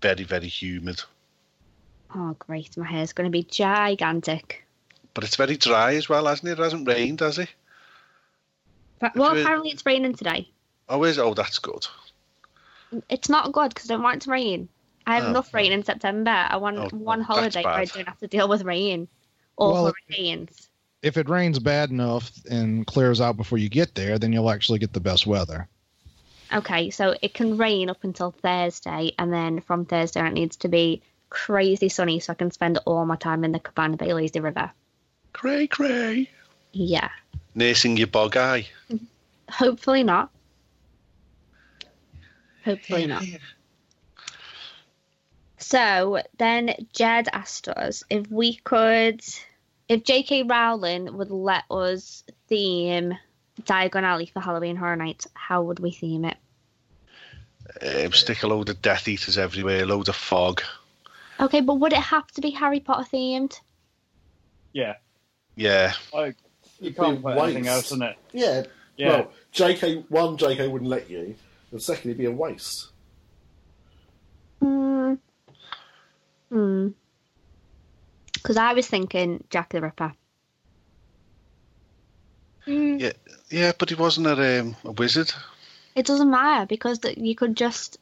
very, 0.00 0.24
very 0.24 0.48
humid. 0.48 1.02
Oh, 2.14 2.34
great. 2.38 2.76
My 2.76 2.86
hair's 2.86 3.12
going 3.12 3.26
to 3.26 3.30
be 3.30 3.42
gigantic. 3.44 4.64
But 5.14 5.24
it's 5.24 5.36
very 5.36 5.56
dry 5.56 5.94
as 5.94 6.08
well, 6.08 6.26
hasn't 6.26 6.48
it? 6.48 6.58
It 6.58 6.62
hasn't 6.62 6.86
rained, 6.88 7.20
has 7.20 7.38
it? 7.38 7.48
But, 9.00 9.14
well, 9.14 9.28
Actually- 9.28 9.42
apparently 9.42 9.70
it's 9.70 9.86
raining 9.86 10.14
today. 10.14 10.48
Oh, 10.88 11.04
is 11.04 11.18
it? 11.18 11.20
oh 11.22 11.34
that's 11.34 11.58
good. 11.58 11.86
It's 13.10 13.28
not 13.28 13.52
good 13.52 13.68
because 13.74 13.90
I 13.90 13.94
don't 13.94 14.02
want 14.02 14.16
it 14.16 14.22
to 14.22 14.30
rain. 14.30 14.68
I 15.06 15.16
have 15.16 15.24
Oh. 15.24 15.30
enough 15.30 15.52
rain 15.52 15.72
in 15.72 15.84
September. 15.84 16.30
I 16.30 16.56
want 16.56 16.78
Oh, 16.78 16.88
one 16.96 17.20
holiday 17.20 17.62
where 17.62 17.74
I 17.74 17.84
don't 17.84 18.06
have 18.08 18.18
to 18.20 18.26
deal 18.26 18.48
with 18.48 18.62
rain 18.62 19.06
or 19.56 19.72
Well, 19.72 19.84
hurricanes. 19.86 20.68
If 21.02 21.16
it 21.16 21.28
rains 21.28 21.58
bad 21.58 21.90
enough 21.90 22.32
and 22.50 22.86
clears 22.86 23.20
out 23.20 23.36
before 23.36 23.58
you 23.58 23.68
get 23.68 23.94
there, 23.94 24.18
then 24.18 24.32
you'll 24.32 24.50
actually 24.50 24.78
get 24.78 24.92
the 24.94 25.00
best 25.00 25.26
weather. 25.26 25.68
Okay, 26.52 26.90
so 26.90 27.14
it 27.20 27.34
can 27.34 27.58
rain 27.58 27.90
up 27.90 28.04
until 28.04 28.30
Thursday, 28.30 29.12
and 29.18 29.32
then 29.32 29.60
from 29.60 29.84
Thursday 29.84 30.26
it 30.26 30.32
needs 30.32 30.56
to 30.58 30.68
be 30.68 31.02
crazy 31.30 31.88
sunny 31.88 32.20
so 32.20 32.32
I 32.32 32.36
can 32.36 32.50
spend 32.50 32.78
all 32.86 33.04
my 33.04 33.16
time 33.16 33.44
in 33.44 33.52
the 33.52 33.58
Cabana 33.58 33.96
Bay 33.96 34.14
Lazy 34.14 34.40
River. 34.40 34.70
Cray 35.32 35.66
cray. 35.66 36.30
Yeah, 36.72 37.10
Nursing 37.58 37.96
your 37.96 38.06
bog 38.06 38.36
eye. 38.36 38.68
hopefully 39.50 40.04
not. 40.04 40.30
Hopefully 42.64 43.06
not. 43.06 43.24
So 45.58 46.22
then 46.38 46.74
Jed 46.92 47.28
asked 47.32 47.68
us 47.68 48.04
if 48.10 48.30
we 48.30 48.54
could, 48.56 49.22
if 49.88 50.04
J.K. 50.04 50.44
Rowling 50.44 51.16
would 51.16 51.30
let 51.30 51.64
us 51.68 52.22
theme 52.46 53.14
Diagon 53.62 54.02
Alley 54.02 54.26
for 54.26 54.40
Halloween 54.40 54.76
Horror 54.76 54.96
Nights, 54.96 55.26
how 55.34 55.62
would 55.62 55.80
we 55.80 55.90
theme 55.90 56.24
it? 56.24 56.36
Um, 57.82 58.12
stick 58.12 58.42
a 58.42 58.46
load 58.46 58.68
of 58.70 58.80
Death 58.80 59.08
Eaters 59.08 59.36
everywhere, 59.38 59.82
a 59.82 59.86
load 59.86 60.08
of 60.08 60.16
fog. 60.16 60.62
Okay, 61.40 61.60
but 61.60 61.74
would 61.74 61.92
it 61.92 61.98
have 61.98 62.26
to 62.32 62.40
be 62.40 62.50
Harry 62.50 62.80
Potter 62.80 63.08
themed? 63.12 63.60
Yeah, 64.72 64.94
Yeah, 65.56 65.92
like 66.12 66.36
you 66.80 66.86
It'd 66.88 66.96
can't 66.96 67.22
be 67.22 67.30
a 67.30 67.34
put 67.34 67.42
anything 67.44 67.68
else 67.68 67.90
in 67.92 68.02
it. 68.02 68.16
Yeah. 68.32 68.64
Yeah. 68.96 69.08
Well, 69.08 69.32
JK 69.54 70.10
one 70.10 70.36
JK 70.36 70.70
wouldn't 70.70 70.90
let 70.90 71.08
you, 71.08 71.36
and 71.70 71.80
secondly, 71.82 72.10
it'd 72.10 72.18
be 72.18 72.24
a 72.26 72.32
waste. 72.32 72.88
Hmm. 74.60 75.14
Hmm. 76.48 76.88
Because 78.32 78.56
I 78.56 78.72
was 78.72 78.86
thinking 78.86 79.44
Jack 79.50 79.70
the 79.70 79.80
Ripper. 79.80 80.12
Hmm. 82.64 82.96
yeah, 82.98 83.12
yeah. 83.50 83.72
But 83.78 83.90
he 83.90 83.94
wasn't 83.94 84.26
a, 84.26 84.60
um, 84.60 84.76
a 84.84 84.92
wizard. 84.92 85.32
It 85.94 86.06
doesn't 86.06 86.30
matter 86.30 86.66
because 86.66 87.00
th- 87.00 87.18
you 87.18 87.34
could 87.34 87.56
just 87.56 87.98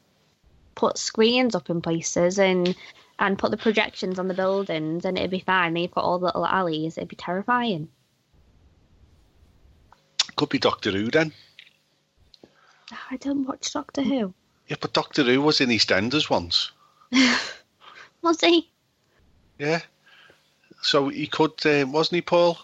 put 0.74 0.98
screens 0.98 1.54
up 1.54 1.70
in 1.70 1.80
places 1.80 2.38
and 2.38 2.76
and 3.18 3.38
put 3.38 3.50
the 3.50 3.56
projections 3.56 4.18
on 4.18 4.28
the 4.28 4.34
buildings 4.34 5.04
and 5.04 5.16
it'd 5.16 5.30
be 5.30 5.40
fine. 5.40 5.72
Then 5.72 5.82
you've 5.84 5.92
got 5.92 6.04
all 6.04 6.18
the 6.18 6.26
little 6.26 6.46
alleys. 6.46 6.98
It'd 6.98 7.08
be 7.08 7.16
terrifying. 7.16 7.88
Could 10.36 10.50
be 10.50 10.58
Doctor 10.58 10.90
Who 10.90 11.10
then. 11.10 11.32
I 13.10 13.16
don't 13.16 13.46
watch 13.46 13.72
Doctor 13.72 14.02
Who. 14.02 14.34
Yeah, 14.68 14.76
but 14.80 14.92
Doctor 14.92 15.24
Who 15.24 15.40
was 15.40 15.60
in 15.60 15.70
EastEnders 15.70 16.28
once. 16.28 16.72
Was 18.22 18.40
he? 18.40 18.68
Yeah. 19.58 19.80
So 20.82 21.08
he 21.08 21.26
could, 21.26 21.64
um, 21.64 21.92
wasn't 21.92 22.16
he, 22.16 22.22
Paul? 22.22 22.58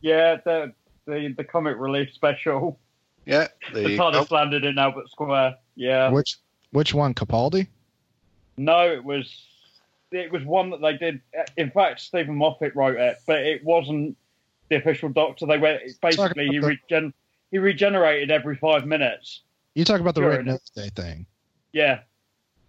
Yeah, 0.00 0.36
the 0.44 0.72
the, 1.08 1.34
the 1.36 1.44
comic 1.44 1.76
relief 1.78 2.12
special. 2.14 2.78
Yeah. 3.26 3.48
There 3.72 3.82
The 3.82 3.90
you 3.90 3.96
go. 3.96 4.10
TARDIS 4.12 4.30
landed 4.30 4.64
in 4.64 4.78
Albert 4.78 5.10
Square. 5.10 5.56
Yeah. 5.74 6.10
Which 6.10 6.36
which 6.70 6.94
one, 6.94 7.14
Capaldi? 7.14 7.66
No, 8.56 8.90
it 8.90 9.02
was 9.04 9.44
it 10.12 10.30
was 10.32 10.44
one 10.44 10.70
that 10.70 10.80
they 10.80 10.96
did. 10.96 11.20
Uh, 11.38 11.42
in 11.56 11.70
fact, 11.70 12.00
Steven 12.00 12.34
Moffat 12.36 12.74
wrote 12.76 12.96
it, 12.96 13.18
but 13.26 13.40
it 13.42 13.62
wasn't 13.64 14.16
the 14.70 14.76
official 14.76 15.08
Doctor. 15.08 15.46
They 15.46 15.58
went 15.58 15.80
basically 16.00 16.48
he 16.48 16.58
about 16.58 16.68
regen 16.90 17.12
he 17.50 17.58
regenerated 17.58 18.30
every 18.30 18.56
five 18.56 18.86
minutes. 18.86 19.42
You 19.74 19.84
talk 19.84 20.00
about 20.00 20.14
the 20.14 20.22
Sure, 20.22 20.30
Red 20.30 20.46
Nose 20.46 20.70
Day 20.74 20.88
thing. 20.94 21.26
Yeah, 21.72 22.00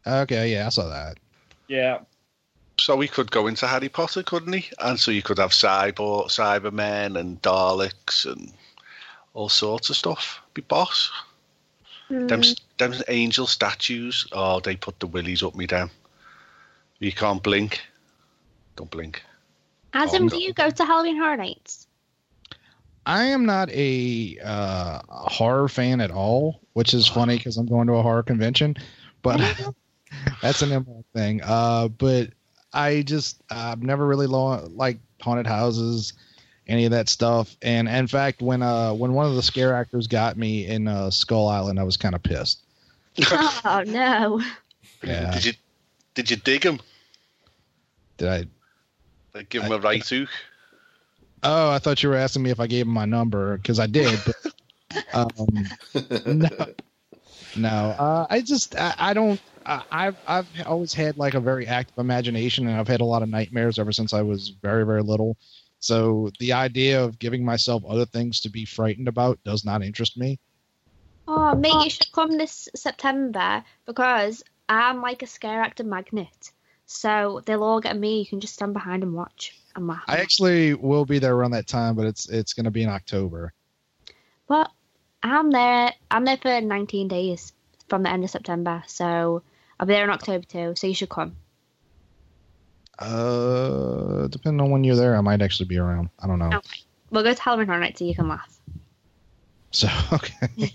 Okay, 0.06 0.52
yeah, 0.54 0.66
I 0.66 0.70
saw 0.70 0.88
that. 0.90 1.18
yeah. 1.68 2.00
So 2.80 3.00
he 3.00 3.08
could 3.08 3.32
go 3.32 3.48
into 3.48 3.68
Harry 3.68 3.90
Potter, 3.90 4.24
couldn't 4.24 4.54
he? 4.54 4.70
And 4.80 5.00
so 5.00 5.12
you 5.12 5.22
could 5.22 5.38
have 5.38 5.52
cyber, 5.52 6.26
Cybermen 6.28 7.20
and 7.20 7.42
Daleks 7.42 8.26
and 8.26 8.54
all 9.34 9.50
sorts 9.50 9.90
of 9.90 9.96
stuff. 9.98 10.42
Be 10.54 10.62
boss. 10.62 11.12
Them, 12.10 12.42
Hmm. 12.42 12.52
them 12.78 12.94
angel 13.08 13.46
statues. 13.46 14.26
Oh, 14.32 14.60
they 14.60 14.76
put 14.76 15.00
the 15.00 15.08
willies 15.08 15.44
up 15.44 15.56
me 15.56 15.68
down. 15.68 15.92
You 17.00 17.12
can't 17.12 17.44
blink. 17.44 17.82
Don't 18.76 18.90
blink. 18.90 19.24
Adam, 19.94 20.26
Oh, 20.26 20.30
do 20.30 20.38
you 20.38 20.54
go 20.54 20.70
to 20.70 20.86
Halloween 20.86 21.18
Horror 21.18 21.38
Nights? 21.38 21.88
I 23.06 23.26
am 23.26 23.46
not 23.46 23.70
a 23.72 24.38
uh, 24.44 25.02
horror 25.08 25.68
fan 25.68 26.02
at 26.02 26.12
all, 26.12 26.62
which 26.74 26.94
is 26.94 27.08
funny 27.08 27.38
because 27.38 27.58
I'm 27.58 27.66
going 27.66 27.88
to 27.88 27.94
a 27.94 28.02
horror 28.02 28.24
convention, 28.24 28.76
but 29.22 29.40
that's 30.42 30.62
an 30.62 30.70
improv 30.70 31.04
thing. 31.14 31.42
Uh, 31.44 31.88
but 31.88 32.30
I 32.74 33.02
just 33.02 33.42
I've 33.50 33.82
never 33.82 34.06
really 34.06 34.28
lo- 34.28 34.68
liked 34.74 35.02
haunted 35.22 35.48
houses, 35.48 36.14
any 36.68 36.86
of 36.86 36.92
that 36.92 37.10
stuff. 37.10 37.56
And 37.62 37.88
in 37.88 38.08
fact, 38.08 38.42
when 38.42 38.62
uh 38.62 38.94
when 38.94 39.14
one 39.14 39.26
of 39.26 39.36
the 39.36 39.44
scare 39.44 39.74
actors 39.74 40.08
got 40.08 40.38
me 40.38 40.66
in 40.68 40.88
uh, 40.88 41.10
Skull 41.10 41.48
Island, 41.48 41.80
I 41.80 41.84
was 41.84 41.98
kind 41.98 42.16
of 42.16 42.24
pissed. 42.24 42.60
oh 43.32 43.84
no. 43.86 44.42
Yeah, 45.04 45.32
Did 45.32 45.46
you 45.46 45.54
did 46.14 46.30
you 46.30 46.38
dig 46.38 46.64
him? 46.64 46.80
did 48.18 48.28
I? 48.28 48.46
Like, 49.34 49.50
give 49.50 49.64
him 49.64 49.72
a 49.72 49.80
right 49.80 50.06
hook? 50.06 50.30
Oh, 51.44 51.72
I 51.72 51.80
thought 51.80 52.04
you 52.04 52.10
were 52.10 52.16
asking 52.16 52.44
me 52.44 52.50
if 52.50 52.60
I 52.60 52.68
gave 52.68 52.86
him 52.86 52.94
my 52.94 53.06
number 53.06 53.58
because 53.58 53.80
I 53.80 53.88
did. 53.88 54.20
But, 54.26 55.06
um, 55.14 55.66
no, 56.26 56.50
no. 57.56 57.70
Uh, 57.70 58.28
I 58.30 58.42
just 58.42 58.76
I, 58.76 58.94
I 58.98 59.14
don't. 59.14 59.40
I, 59.70 59.84
I've 59.92 60.18
I've 60.28 60.48
always 60.66 60.94
had 60.94 61.18
like 61.18 61.36
a 61.36 61.40
very 61.40 61.68
active 61.68 61.98
imagination, 61.98 62.68
and 62.68 62.78
I've 62.78 62.88
had 62.88 63.02
a 63.02 63.06
lot 63.06 63.22
of 63.22 63.30
nightmares 63.30 63.78
ever 63.78 63.92
since 63.92 64.14
I 64.14 64.24
was 64.24 64.50
very 64.50 64.86
very 64.86 65.04
little. 65.04 65.38
So 65.80 66.30
the 66.40 66.54
idea 66.54 67.04
of 67.04 67.20
giving 67.20 67.46
myself 67.46 67.84
other 67.88 68.06
things 68.06 68.42
to 68.42 68.50
be 68.50 68.66
frightened 68.66 69.08
about 69.08 69.40
does 69.46 69.64
not 69.64 69.84
interest 69.84 70.18
me. 70.18 70.40
Oh, 71.28 71.56
mate, 71.56 71.70
you 71.70 71.80
oh. 71.80 71.90
should 71.90 72.12
come 72.12 72.38
this 72.38 72.68
September 72.76 73.64
because 73.86 74.44
I'm 74.68 75.02
like 75.02 75.22
a 75.22 75.28
scare 75.28 75.62
actor 75.62 75.84
magnet. 75.84 76.52
So 76.88 77.42
they'll 77.46 77.64
all 77.64 77.80
get 77.80 77.96
me. 77.96 78.20
You 78.20 78.26
can 78.26 78.40
just 78.40 78.56
stand 78.56 78.74
behind 78.74 79.04
and 79.04 79.14
watch 79.14 79.56
and 79.76 79.88
laugh. 79.88 80.04
I 80.08 80.18
actually 80.18 80.74
will 80.74 81.06
be 81.06 81.20
there 81.20 81.36
around 81.36 81.52
that 81.52 81.68
time, 81.68 81.96
but 81.96 82.08
it's 82.08 82.28
it's 82.28 82.54
going 82.54 82.66
to 82.66 82.72
be 82.72 82.82
in 82.82 82.90
October. 82.90 83.54
But 84.48 84.72
I'm 85.22 85.52
there. 85.52 85.94
I'm 86.10 86.26
there 86.26 86.38
for 86.38 86.60
19 86.60 87.08
days 87.08 87.54
from 87.88 88.04
the 88.04 88.10
end 88.10 88.24
of 88.24 88.32
September. 88.32 88.84
So 88.88 89.44
I'll 89.80 89.88
be 89.88 89.94
there 89.94 90.04
in 90.04 90.10
October 90.10 90.46
too. 90.46 90.74
So 90.76 90.88
you 90.88 90.94
should 90.94 91.10
come. 91.10 91.36
Uh, 92.98 94.28
depending 94.28 94.60
on 94.62 94.72
when 94.72 94.84
you're 94.84 94.96
there, 94.96 95.16
I 95.16 95.22
might 95.22 95.42
actually 95.42 95.68
be 95.68 95.78
around. 95.78 96.10
I 96.20 96.28
don't 96.28 96.40
know. 96.40 96.48
Okay. 96.58 96.82
We'll 97.12 97.24
go 97.24 97.34
to 97.34 97.42
Halloween 97.42 97.68
Horror 97.68 97.80
Nights 97.80 98.00
so 98.00 98.06
you 98.06 98.14
can 98.16 98.28
laugh. 98.28 98.60
So 99.72 99.88
okay. 100.14 100.72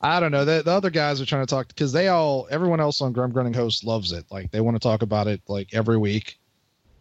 I 0.00 0.20
don't 0.20 0.32
know. 0.32 0.44
The, 0.44 0.62
the 0.62 0.70
other 0.70 0.90
guys 0.90 1.20
are 1.20 1.26
trying 1.26 1.44
to 1.44 1.50
talk 1.50 1.68
because 1.68 1.92
they 1.92 2.08
all, 2.08 2.46
everyone 2.50 2.80
else 2.80 3.00
on 3.00 3.12
Grim 3.12 3.32
Grinning 3.32 3.52
Ghosts 3.52 3.84
loves 3.84 4.12
it. 4.12 4.24
Like 4.30 4.50
they 4.50 4.60
want 4.60 4.76
to 4.76 4.80
talk 4.80 5.02
about 5.02 5.26
it 5.26 5.40
like 5.48 5.74
every 5.74 5.98
week. 5.98 6.38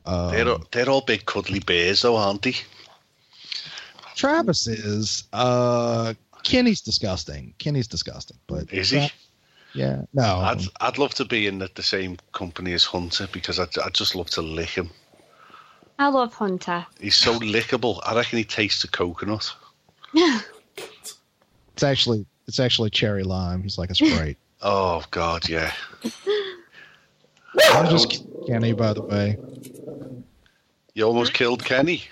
Um, 0.06 0.32
They're, 0.32 0.50
all- 0.50 0.64
they're 0.72 0.90
all 0.90 1.02
big 1.02 1.26
cuddly 1.26 1.60
bears, 1.60 2.02
though, 2.04 2.16
aren't 2.16 2.44
they? 2.44 2.56
Travis 4.16 4.68
is. 4.68 5.24
Uh, 5.34 6.14
Kenny's 6.44 6.82
disgusting. 6.82 7.54
Kenny's 7.58 7.88
disgusting. 7.88 8.38
But 8.48 8.72
Is 8.72 8.92
he? 8.92 9.10
Yeah. 9.76 10.04
No. 10.14 10.24
I'd, 10.40 10.62
I'd 10.82 10.98
love 10.98 11.14
to 11.16 11.26
be 11.26 11.48
in 11.48 11.60
the, 11.60 11.70
the 11.76 11.84
same 11.84 12.18
company 12.32 12.74
as 12.74 12.86
Hunter 12.86 13.28
because 13.32 13.60
I'd, 13.60 13.78
I'd 13.80 13.94
just 13.94 14.16
love 14.16 14.30
to 14.32 14.42
lick 14.42 14.70
him. 14.70 14.90
I 16.00 16.08
love 16.08 16.34
Hunter. 16.34 16.86
He's 17.00 17.16
so 17.16 17.38
lickable. 17.40 18.00
I 18.06 18.16
reckon 18.16 18.38
he 18.38 18.44
tastes 18.44 18.82
the 18.82 18.88
coconut. 18.88 19.52
it's 20.14 21.84
actually 21.84 22.26
it's 22.48 22.60
actually 22.60 22.90
cherry 22.90 23.24
lime. 23.24 23.64
He's 23.64 23.78
like 23.78 23.90
a 23.90 23.96
sprite. 23.96 24.38
Oh, 24.68 25.04
God, 25.12 25.48
yeah. 25.48 25.74
I'm 27.72 27.90
just 27.90 28.10
kidding, 28.10 28.44
Kenny, 28.48 28.74
by 28.74 28.94
the 28.94 29.02
way. 29.04 29.38
You 30.96 31.04
almost 31.04 31.34
killed 31.34 31.64
Kenny. 31.64 32.04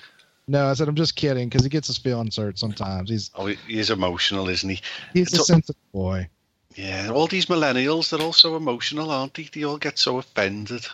No, 0.47 0.67
I 0.67 0.73
said 0.73 0.87
I'm 0.87 0.95
just 0.95 1.15
kidding 1.15 1.49
because 1.49 1.63
he 1.63 1.69
gets 1.69 1.87
his 1.87 1.97
feelings 1.97 2.35
hurt 2.35 2.59
sometimes. 2.59 3.09
He's 3.09 3.31
Oh, 3.33 3.47
he 3.47 3.55
he 3.67 3.91
emotional, 3.91 4.49
isn't 4.49 4.69
he? 4.69 4.81
he's 5.13 5.33
a 5.33 5.37
So- 5.37 5.43
sensitive 5.43 5.81
boy. 5.93 6.27
Yeah, 6.75 7.09
all 7.13 7.27
these 7.27 7.45
millennials, 7.47 8.09
they're 8.09 8.21
all 8.25 8.33
so 8.33 8.55
emotional, 8.55 9.11
aren't 9.11 9.33
they? 9.35 9.43
They 9.43 9.63
all 9.63 9.77
get 9.77 9.99
so 9.99 10.17
offended. 10.17 10.85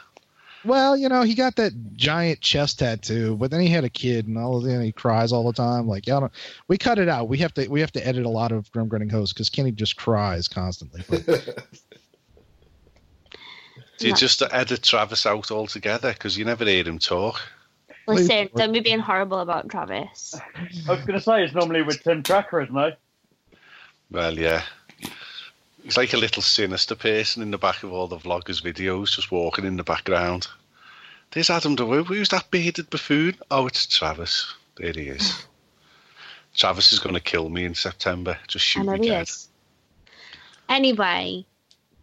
Well, 0.65 0.97
you 0.97 1.07
know, 1.07 1.22
he 1.22 1.35
got 1.35 1.56
that 1.56 1.72
giant 1.95 2.41
chest 2.41 2.80
tattoo, 2.80 3.38
but 3.38 3.49
then 3.49 3.61
he 3.61 3.69
had 3.69 3.85
a 3.85 3.89
kid, 3.89 4.27
and 4.27 4.38
all 4.38 4.57
of 4.57 4.65
and 4.65 4.84
he 4.84 4.91
cries 4.91 5.31
all 5.31 5.45
the 5.45 5.53
time. 5.53 5.88
Like, 5.88 6.06
yeah, 6.06 6.19
don't- 6.19 6.34
we 6.68 6.77
cut 6.77 6.99
it 6.99 7.07
out. 7.07 7.30
We 7.30 7.38
have 7.38 7.53
to 7.53 7.68
we 7.69 7.80
have 7.80 7.93
to 7.93 8.06
edit 8.06 8.26
a 8.26 8.30
lot 8.30 8.51
of 8.51 8.69
Grim 8.73 8.89
Grinning 8.89 9.07
Ghosts 9.07 9.31
because 9.34 9.49
Kenny 9.49 9.72
just 9.72 9.95
cries 9.95 10.49
constantly. 10.49 11.01
Do 11.07 11.23
you 13.99 14.10
No. 14.10 14.15
just 14.15 14.41
edit 14.51 14.84
Travis 14.84 15.26
out 15.26 15.49
altogether? 15.49 16.11
Because 16.11 16.38
you 16.38 16.43
never 16.43 16.65
hear 16.65 16.84
him 16.84 16.99
talk. 16.99 17.39
Listen, 18.07 18.49
don't 18.56 18.73
be 18.73 18.80
being 18.81 18.99
horrible 18.99 19.39
about 19.39 19.69
Travis. 19.69 20.35
I 20.88 20.91
was 20.91 21.06
going 21.06 21.14
to 21.19 21.22
say 21.22 21.43
it's 21.43 21.53
normally 21.53 21.84
with 21.84 22.03
Tim 22.03 22.23
Tracker, 22.23 22.61
isn't 22.61 22.76
it? 22.77 22.97
Well, 24.11 24.34
yeah. 24.38 24.64
He's 25.84 25.97
like 25.97 26.14
a 26.14 26.18
little 26.18 26.41
sinister 26.41 26.95
person 26.95 27.41
in 27.41 27.51
the 27.51 27.57
back 27.57 27.84
of 27.84 27.93
all 27.93 28.07
the 28.07 28.18
vloggers' 28.18 28.61
videos, 28.61 29.15
just 29.15 29.31
walking 29.31 29.65
in 29.65 29.77
the 29.77 29.84
background. 29.84 30.47
There's 31.31 31.49
Adam 31.49 31.76
the 31.76 31.85
Woo. 31.85 32.03
Who's 32.03 32.30
that 32.30 32.49
bearded 32.51 32.89
buffoon? 32.89 33.38
Oh, 33.51 33.68
it's 33.68 33.85
Travis. 33.85 34.53
There 34.77 34.93
he 34.93 35.07
is. 35.10 35.45
Travis 36.56 36.91
is 36.91 36.99
going 36.99 37.15
to 37.15 37.22
kill 37.22 37.49
me 37.49 37.65
in 37.65 37.76
September. 37.76 38.38
Just 38.47 38.65
shoot 38.65 38.85
me 38.85 39.07
dead. 39.07 39.23
is. 39.23 39.47
Anyway, 40.68 41.45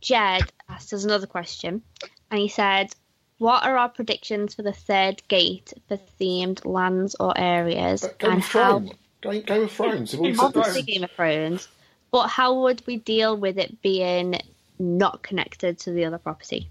Jed 0.00 0.42
asked 0.68 0.92
us 0.92 1.04
another 1.04 1.26
question, 1.26 1.82
and 2.30 2.40
he 2.40 2.48
said, 2.48 2.94
"What 3.38 3.64
are 3.64 3.76
our 3.76 3.88
predictions 3.88 4.54
for 4.54 4.62
the 4.62 4.72
third 4.72 5.22
gate 5.28 5.72
for 5.88 5.98
themed 6.20 6.64
lands 6.64 7.16
or 7.18 7.36
areas, 7.36 8.08
Game 8.18 8.30
and 8.32 8.42
of 8.42 8.48
how?" 8.48 8.78
Thrones. 8.78 8.92
Game, 9.22 9.42
Game 9.42 9.62
of 9.62 9.72
Thrones. 9.72 10.12
Have 10.12 10.20
all 10.20 10.34
said 10.34 10.40
Obviously. 10.40 10.82
Game 10.82 11.04
of 11.04 11.10
Thrones, 11.10 11.68
but 12.10 12.28
how 12.28 12.62
would 12.62 12.86
we 12.86 12.96
deal 12.96 13.36
with 13.36 13.58
it 13.58 13.80
being 13.82 14.40
not 14.78 15.22
connected 15.22 15.78
to 15.80 15.90
the 15.90 16.04
other 16.04 16.18
property? 16.18 16.68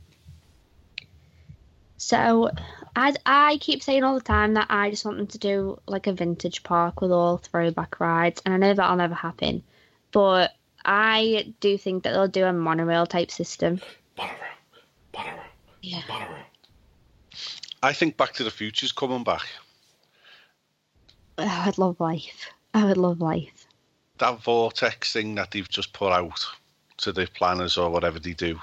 So, 1.98 2.52
as 2.95 3.16
I 3.26 3.57
keep 3.57 3.82
saying 3.82 4.03
all 4.03 4.16
the 4.16 4.22
time 4.22 4.53
that 4.56 4.68
I 4.70 4.90
just 4.90 5.06
want 5.06 5.18
them 5.18 5.28
to 5.28 5.38
do 5.38 5.80
like 5.88 6.07
a 6.07 6.14
vintage 6.14 6.62
park 6.64 7.02
with 7.02 7.12
all 7.12 7.38
throwback 7.38 7.99
rides, 7.99 8.41
and 8.45 8.53
I 8.53 8.57
know 8.57 8.74
that'll 8.74 8.98
never 8.98 9.16
happen, 9.16 9.64
but 10.12 10.53
I 10.84 11.53
do 11.60 11.78
think 11.78 12.03
that 12.03 12.12
they'll 12.12 12.28
do 12.28 12.45
a 12.45 12.53
monorail 12.53 13.06
type 13.06 13.32
system. 13.32 13.82
Monorail. 14.18 14.40
Monorail. 15.16 15.44
Yeah. 15.82 16.02
Monorail. 16.07 16.45
I 17.82 17.94
think 17.94 18.18
Back 18.18 18.34
to 18.34 18.44
the 18.44 18.52
Future's 18.52 18.91
coming 18.91 19.24
back. 19.24 19.45
Oh, 21.38 21.64
I'd 21.66 21.78
love 21.78 21.99
life. 21.99 22.49
I 22.74 22.86
would 22.86 22.98
love 22.98 23.22
life. 23.22 23.65
That 24.20 24.42
vortex 24.42 25.12
thing 25.14 25.36
that 25.36 25.52
they've 25.52 25.68
just 25.70 25.94
put 25.94 26.12
out 26.12 26.46
to 26.98 27.12
the 27.12 27.28
planners 27.34 27.78
or 27.78 27.90
whatever 27.90 28.20
they 28.20 28.34
do 28.34 28.60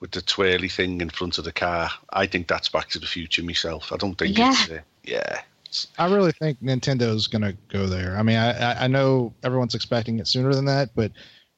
with 0.00 0.10
the 0.10 0.20
twirly 0.22 0.68
thing 0.68 1.00
in 1.00 1.08
front 1.10 1.38
of 1.38 1.44
the 1.44 1.52
car. 1.52 1.88
I 2.12 2.26
think 2.26 2.48
that's 2.48 2.68
Back 2.68 2.88
to 2.90 2.98
the 2.98 3.06
Future 3.06 3.42
myself. 3.42 3.92
I 3.92 3.96
don't 3.96 4.16
think 4.16 4.36
Yeah. 4.36 4.50
it's. 4.52 4.70
Uh, 4.70 4.78
yeah. 5.04 5.40
I 5.98 6.12
really 6.12 6.32
think 6.32 6.60
Nintendo's 6.62 7.26
going 7.26 7.42
to 7.42 7.56
go 7.68 7.86
there. 7.86 8.18
I 8.18 8.22
mean, 8.22 8.36
I, 8.36 8.50
I- 8.72 8.84
I 8.84 8.86
know 8.88 9.32
everyone's 9.42 9.74
expecting 9.74 10.18
it 10.18 10.26
sooner 10.28 10.52
than 10.54 10.66
that, 10.66 10.90
but 10.94 11.12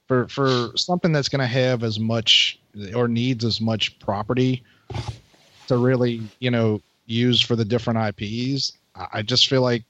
for 0.06 0.28
for 0.28 0.70
something 0.76 1.10
that's 1.12 1.28
going 1.28 1.40
to 1.40 1.46
have 1.46 1.82
as 1.82 1.98
much 1.98 2.60
or 2.94 3.08
needs 3.08 3.44
as 3.44 3.60
much 3.60 3.98
property 3.98 4.62
to 5.66 5.76
really, 5.78 6.20
you 6.38 6.50
know, 6.50 6.80
use 7.06 7.40
for 7.40 7.56
the 7.56 7.64
different 7.64 7.98
IPs, 8.20 8.72
I 8.94 9.06
I 9.14 9.22
just 9.22 9.48
feel 9.48 9.62
like 9.62 9.82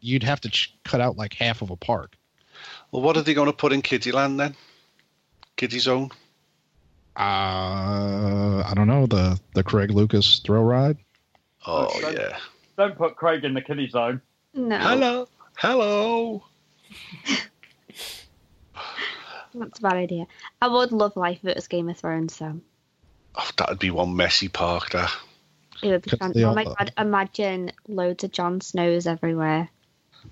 you'd 0.00 0.22
have 0.22 0.40
to 0.42 0.48
ch- 0.50 0.74
cut 0.84 1.00
out 1.00 1.16
like 1.16 1.34
half 1.34 1.62
of 1.62 1.70
a 1.70 1.76
park. 1.76 2.16
Well, 2.92 3.02
what 3.02 3.16
are 3.16 3.22
they 3.22 3.34
going 3.34 3.46
to 3.46 3.52
put 3.52 3.72
in 3.72 3.82
Kiddieland 3.82 4.38
then? 4.38 4.54
Kiddie 5.56 5.78
Zone? 5.78 6.10
Uh, 7.16 8.62
I 8.66 8.72
don't 8.74 8.86
know 8.86 9.06
the 9.06 9.38
the 9.54 9.62
Craig 9.62 9.90
Lucas 9.90 10.40
thrill 10.44 10.62
ride. 10.62 10.96
Oh, 11.66 11.86
Okay. 11.96 12.14
yeah. 12.14 12.38
Don't 12.78 12.96
put 12.96 13.16
Craig 13.16 13.44
in 13.44 13.52
the 13.52 13.60
kiddie 13.60 13.88
zone. 13.90 14.22
No, 14.54 14.78
Hello. 14.78 15.28
Hello. 15.58 16.44
that's 19.54 19.78
a 19.78 19.82
bad 19.82 19.94
idea. 19.96 20.26
I 20.62 20.68
would 20.68 20.92
love 20.92 21.16
life 21.16 21.40
if 21.42 21.48
it 21.50 21.56
was 21.56 21.68
Game 21.68 21.88
of 21.90 21.98
Thrones, 21.98 22.38
though. 22.38 22.60
Oh, 23.34 23.50
that'd 23.58 23.78
be 23.78 23.90
one 23.90 24.16
messy 24.16 24.48
park, 24.48 24.90
that. 24.90 25.12
It 25.82 25.88
would 25.88 26.02
be 26.02 26.10
Because 26.10 26.18
fun. 26.20 26.32
they 26.34 26.44
Oh 26.44 26.54
my 26.54 26.64
god, 26.64 26.92
imagine 26.96 27.72
loads 27.88 28.24
of 28.24 28.32
Jon 28.32 28.60
Snows 28.60 29.06
everywhere. 29.06 29.68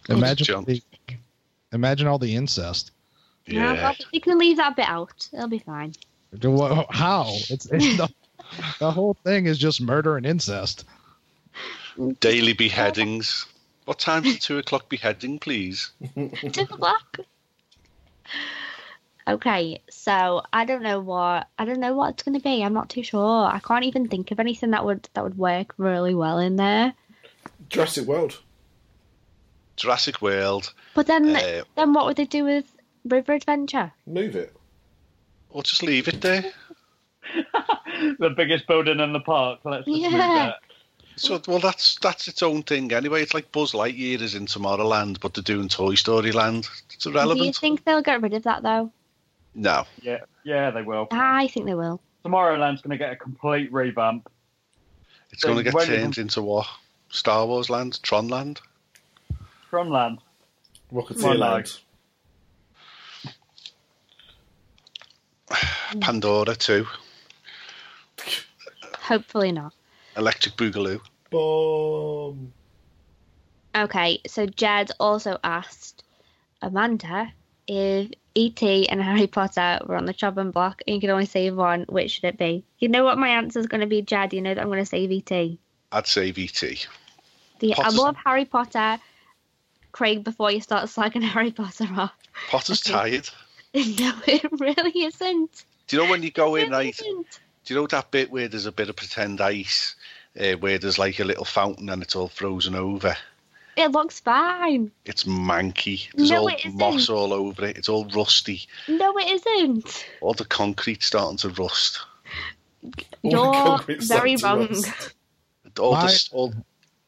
Imagine 0.09 0.45
John. 0.45 0.65
the, 0.65 0.83
imagine 1.73 2.07
all 2.07 2.19
the 2.19 2.35
incest. 2.35 2.91
Yeah. 3.47 3.73
Yeah. 3.73 3.83
well, 3.83 3.97
you 4.13 4.21
can 4.21 4.39
leave 4.39 4.57
that 4.59 4.77
bit 4.77 4.89
out. 4.89 5.29
It'll 5.33 5.49
be 5.49 5.59
fine. 5.59 5.95
How? 6.91 7.27
It's, 7.49 7.67
it's 7.67 7.97
the, 7.97 8.09
the 8.79 8.91
whole 8.91 9.15
thing 9.25 9.47
is 9.47 9.59
just 9.59 9.81
murder 9.81 10.17
and 10.17 10.27
incest. 10.27 10.85
Daily 12.21 12.53
beheadings. 12.53 13.47
What 13.87 13.99
time's 13.99 14.35
the 14.35 14.39
two 14.39 14.59
o'clock 14.59 14.89
beheading, 14.89 15.39
please? 15.39 15.91
Two 16.53 16.61
o'clock. 16.61 17.19
Okay, 19.27 19.83
so 19.91 20.43
I 20.53 20.65
don't 20.65 20.83
know 20.83 21.01
what 21.01 21.49
I 21.59 21.65
don't 21.65 21.81
know 21.81 21.95
what 21.95 22.11
it's 22.11 22.23
going 22.23 22.39
to 22.39 22.43
be. 22.43 22.63
I'm 22.63 22.73
not 22.73 22.89
too 22.89 23.03
sure. 23.03 23.47
I 23.47 23.61
can't 23.61 23.85
even 23.85 24.09
think 24.09 24.31
of 24.31 24.41
anything 24.41 24.71
that 24.71 24.85
would 24.85 25.09
that 25.15 25.25
would 25.25 25.37
work 25.37 25.75
really 25.77 26.15
well 26.15 26.39
in 26.39 26.57
there. 26.57 26.95
Jurassic 27.69 28.07
World. 28.07 28.39
Jurassic 29.79 30.21
World. 30.21 30.73
But 30.95 31.07
then 31.07 31.35
Uh, 31.35 31.63
then 31.77 31.93
what 31.95 32.07
would 32.07 32.17
they 32.17 32.25
do 32.27 32.45
with 32.45 32.65
River 33.05 33.33
Adventure? 33.33 33.93
Move 34.07 34.37
it. 34.37 34.55
or 35.51 35.63
just 35.63 35.83
leave 35.83 36.09
it 36.09 36.21
there. 36.21 36.45
the 38.19 38.31
biggest 38.31 38.67
building 38.67 39.01
in 39.01 39.13
the 39.13 39.21
park. 39.21 39.61
Let's 39.65 39.87
just 39.87 40.03
move 40.03 40.13
that. 40.13 40.57
So, 41.17 41.41
well, 41.49 41.59
that's 41.59 41.97
that's 42.01 42.29
its 42.29 42.43
own 42.45 42.63
thing 42.63 42.93
anyway. 42.93 43.23
It's 43.23 43.35
like 43.35 43.51
Buzz 43.51 43.73
Lightyear 43.73 44.21
is 44.21 44.35
in 44.37 44.47
Tomorrowland, 44.47 45.19
but 45.21 45.35
they're 45.35 45.43
doing 45.43 45.69
Toy 45.69 45.95
Story 45.97 46.31
Land. 46.31 46.69
It's 46.93 47.07
irrelevant. 47.07 47.41
Do 47.41 47.47
you 47.47 47.53
think 47.53 47.85
they'll 47.85 48.03
get 48.03 48.23
rid 48.23 48.35
of 48.35 48.45
that 48.45 48.63
though? 48.63 48.93
No. 49.55 49.85
Yeah, 50.01 50.21
yeah, 50.45 50.71
they 50.71 50.83
will. 50.83 51.09
I 51.11 51.49
think 51.49 51.67
they 51.67 51.75
will. 51.75 52.01
Tomorrowland's 52.25 52.83
going 52.83 52.93
to 52.97 52.99
get 52.99 53.13
a 53.13 53.17
complete 53.17 53.73
revamp. 53.73 54.31
It's 55.33 55.43
going 55.43 55.57
to 55.57 55.65
get 55.65 55.75
won't 55.75 55.87
turned 55.89 56.19
into 56.19 56.41
what? 56.43 56.67
Star 57.11 57.47
Wars 57.47 57.69
Land? 57.69 58.01
Tron 58.03 58.29
Land? 58.29 58.61
Tronland. 59.71 60.19
Rocketeer 60.93 61.23
My 61.23 61.33
Land. 61.35 61.81
Pandora 66.01 66.55
too. 66.55 66.87
Hopefully 68.99 69.53
not. 69.53 69.73
Electric 70.17 70.57
Boogaloo. 70.57 71.01
Bomb. 71.31 72.53
Okay, 73.75 74.21
so 74.27 74.47
Jed 74.47 74.91
also 74.99 75.39
asked 75.45 76.05
Amanda 76.63 77.33
if 77.67 78.11
E.T. 78.35 78.89
and 78.89 79.03
Harry 79.03 79.27
Potter 79.27 79.81
were 79.87 79.97
on 79.97 80.07
the 80.07 80.13
chopping 80.13 80.51
block 80.51 80.81
and 80.87 80.95
you 80.95 81.01
could 81.01 81.11
only 81.11 81.27
save 81.27 81.55
one, 81.55 81.85
which 81.89 82.13
should 82.13 82.25
it 82.25 82.39
be? 82.39 82.65
You 82.79 82.89
know 82.89 83.05
what 83.05 83.19
my 83.19 83.29
answer 83.29 83.59
is 83.59 83.67
going 83.67 83.81
to 83.83 83.87
be, 83.87 84.03
Jed. 84.03 84.33
You 84.33 84.41
know 84.41 84.55
that 84.55 84.61
I'm 84.61 84.69
going 84.69 84.79
to 84.79 84.87
save 84.87 85.11
E.T. 85.11 85.59
I'd 85.93 86.07
say 86.07 86.33
VT. 86.33 86.87
The, 87.61 87.75
I 87.75 87.89
love 87.89 88.17
Harry 88.25 88.45
Potter. 88.45 88.99
Craig, 89.99 90.23
before 90.23 90.53
you 90.53 90.61
start 90.61 90.85
slagging 90.85 91.23
Harry 91.35 91.51
Potter 91.51 91.89
off. 91.97 92.13
Potter's 92.49 92.81
Okay. 92.89 92.93
tired. 92.93 93.29
no, 93.99 94.13
it 94.29 94.45
really 94.61 95.07
isn't. 95.07 95.65
Do 95.89 95.97
you 95.97 96.05
know 96.05 96.09
when 96.09 96.23
you 96.23 96.31
go 96.31 96.55
It 96.55 96.63
in, 96.67 96.71
really 96.71 96.85
right? 96.87 97.01
isn't. 97.01 97.41
Do 97.65 97.75
you 97.75 97.81
know 97.81 97.87
that 97.89 98.13
bit 98.13 98.31
where 98.31 98.47
there's 98.47 98.67
a 98.67 98.71
bit 98.73 98.89
of 98.89 98.95
pretend 98.95 99.41
ice, 99.41 99.97
uh, 100.41 100.53
where 100.53 100.79
there's 100.79 101.01
like 101.01 101.19
a 101.19 101.25
little 101.25 101.45
fountain 101.45 101.89
and 101.89 102.01
it's 102.01 102.15
all 102.15 102.29
frozen 102.29 102.77
over? 102.77 103.17
It 103.77 103.91
looks 103.91 104.21
fine. 104.21 104.93
It's 105.05 105.25
manky. 105.25 106.09
There's 106.15 106.31
No, 106.31 106.43
all 106.43 106.49
it 106.49 106.65
isn't. 106.65 106.79
moss 106.79 107.09
all 107.09 107.33
over 107.33 107.65
it. 107.65 107.77
It's 107.77 107.89
all 107.89 108.05
rusty. 108.07 108.69
No, 108.87 109.19
it 109.19 109.29
isn't. 109.33 110.07
All 110.21 110.35
the 110.35 110.45
concrete's 110.45 111.07
starting 111.07 111.39
to 111.39 111.49
rust. 111.51 111.99
All 112.85 112.91
the 112.93 113.31
You're 113.31 113.53
concrete's 113.65 114.07
very 114.07 114.37
wrong. 114.37 114.69
All 115.81 115.97
the 115.97 116.29
all, 116.31 116.55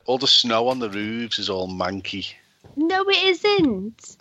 all 0.07 0.19
the 0.19 0.27
snow 0.27 0.67
on 0.67 0.81
the 0.81 0.91
roofs 0.91 1.39
is 1.39 1.49
all 1.49 1.69
manky. 1.69 2.35
No, 2.77 3.05
it 3.09 3.25
isn't. 3.25 4.17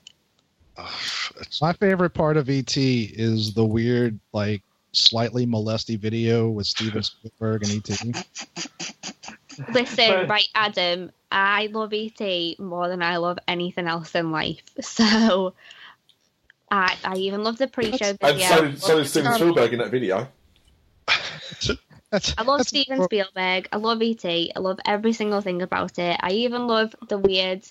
It's, 1.42 1.62
My 1.62 1.74
favorite 1.74 2.12
part 2.12 2.38
of 2.38 2.50
ET 2.50 2.76
is 2.78 3.54
the 3.54 3.66
weird, 3.66 4.20
like, 4.34 4.62
slightly 4.92 5.46
molesty 5.46 5.96
video 5.98 6.50
with 6.50 6.66
Steven 6.68 7.04
Spielberg 7.04 7.64
and 7.64 7.72
E 7.74 7.82
ET. 7.90 8.26
Listen, 9.74 10.28
right, 10.30 10.48
Adam, 10.56 11.12
I 11.32 11.68
love 11.68 11.94
ET 11.94 12.60
more 12.60 12.88
than 12.88 13.02
I 13.04 13.18
love 13.18 13.38
anything 13.48 13.88
else 13.88 14.16
in 14.16 14.32
life. 14.32 14.62
So, 14.82 15.54
I 16.72 16.96
I 17.04 17.16
even 17.16 17.44
love 17.44 17.58
the 17.58 17.68
pre-show 17.68 18.06
And 18.06 18.20
video. 18.20 18.48
so, 18.48 18.72
so 18.76 18.98
is 19.00 19.10
Steven 19.10 19.34
Spielberg 19.34 19.74
in 19.74 19.80
that 19.80 19.92
video. 19.92 20.28
That's, 22.12 22.34
I 22.38 22.44
love 22.44 22.60
that's- 22.60 22.68
Steven 22.70 23.04
Spielberg. 23.04 23.68
I 23.72 23.78
love 23.78 24.02
ET. 24.02 24.24
I 24.26 24.52
love 24.60 24.80
every 24.86 25.14
single 25.14 25.42
thing 25.42 25.62
about 25.62 26.00
it. 26.00 26.18
I 26.22 26.32
even 26.32 26.68
love 26.68 26.96
the 27.08 27.18
weird 27.18 27.64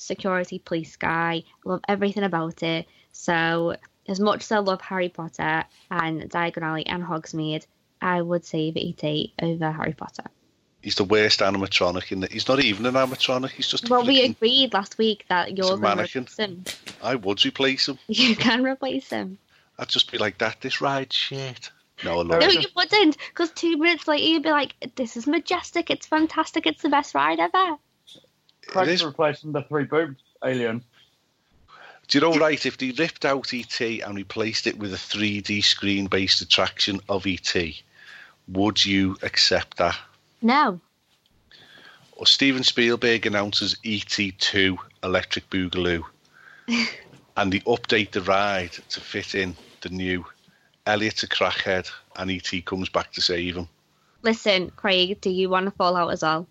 security 0.00 0.58
police 0.58 0.96
guy. 0.96 1.44
Love 1.64 1.80
everything 1.88 2.24
about 2.24 2.62
it. 2.62 2.86
So, 3.12 3.76
as 4.06 4.20
much 4.20 4.42
as 4.42 4.52
I 4.52 4.58
love 4.58 4.80
Harry 4.80 5.08
Potter 5.08 5.64
and 5.90 6.22
Diagon 6.30 6.62
Alley 6.62 6.86
and 6.86 7.02
Hogsmeade, 7.02 7.66
I 8.00 8.22
would 8.22 8.44
save 8.44 8.76
ET 8.76 9.04
over 9.42 9.70
Harry 9.72 9.92
Potter. 9.92 10.24
he's 10.82 10.94
the 10.94 11.04
worst 11.04 11.40
animatronic 11.40 12.12
in 12.12 12.20
that. 12.20 12.32
He's 12.32 12.48
not 12.48 12.60
even 12.60 12.86
an 12.86 12.94
animatronic. 12.94 13.50
He's 13.50 13.68
just. 13.68 13.88
a 13.88 13.90
Well, 13.92 14.06
we 14.06 14.22
agreed 14.22 14.72
last 14.72 14.96
week 14.98 15.24
that 15.28 15.56
you're 15.56 15.76
going 15.76 15.96
to 15.98 16.04
replace 16.04 16.36
him. 16.36 16.64
I 17.02 17.16
would 17.16 17.44
replace 17.44 17.88
him. 17.88 17.98
You 18.06 18.36
can 18.36 18.62
replace 18.64 19.10
him. 19.10 19.38
I'd 19.78 19.88
just 19.88 20.10
be 20.10 20.18
like 20.18 20.38
that. 20.38 20.60
This 20.60 20.80
ride 20.80 21.12
shit. 21.12 21.70
No, 22.04 22.12
I 22.20 22.22
love 22.22 22.40
No, 22.40 22.46
it. 22.46 22.54
you 22.62 22.68
wouldn't, 22.76 23.16
because 23.30 23.50
two 23.50 23.76
minutes 23.76 24.06
later 24.06 24.24
you'd 24.24 24.42
be 24.44 24.50
like, 24.50 24.74
"This 24.94 25.16
is 25.16 25.26
majestic. 25.26 25.90
It's 25.90 26.06
fantastic. 26.06 26.66
It's 26.66 26.82
the 26.82 26.88
best 26.88 27.12
ride 27.14 27.40
ever." 27.40 27.76
It 28.68 28.72
Craig's 28.72 29.00
is. 29.00 29.04
replacing 29.04 29.52
the 29.52 29.62
three 29.62 29.84
boobs 29.84 30.22
alien. 30.44 30.84
Do 32.08 32.18
you 32.18 32.22
know, 32.22 32.38
right, 32.38 32.64
if 32.64 32.78
they 32.78 32.90
ripped 32.90 33.24
out 33.24 33.52
ET 33.52 33.80
and 33.80 34.16
replaced 34.16 34.66
it 34.66 34.78
with 34.78 34.94
a 34.94 34.96
3D 34.96 35.62
screen 35.62 36.06
based 36.06 36.40
attraction 36.40 37.00
of 37.08 37.26
ET, 37.26 37.54
would 38.48 38.84
you 38.84 39.16
accept 39.22 39.76
that? 39.76 39.98
No. 40.40 40.80
Or 42.12 42.26
Steven 42.26 42.62
Spielberg 42.62 43.26
announces 43.26 43.76
ET2 43.84 44.78
Electric 45.02 45.48
Boogaloo 45.50 46.02
and 47.36 47.52
they 47.52 47.60
update 47.60 48.10
the 48.12 48.22
ride 48.22 48.72
to 48.72 49.00
fit 49.00 49.34
in 49.34 49.56
the 49.82 49.90
new 49.90 50.24
Elliot's 50.86 51.22
a 51.22 51.28
crackhead 51.28 51.90
and 52.16 52.30
ET 52.30 52.64
comes 52.64 52.88
back 52.88 53.12
to 53.12 53.20
save 53.20 53.56
him. 53.56 53.68
Listen, 54.22 54.70
Craig, 54.70 55.20
do 55.20 55.30
you 55.30 55.50
want 55.50 55.66
to 55.66 55.70
fall 55.70 55.94
out 55.96 56.08
as 56.08 56.22
well? 56.22 56.46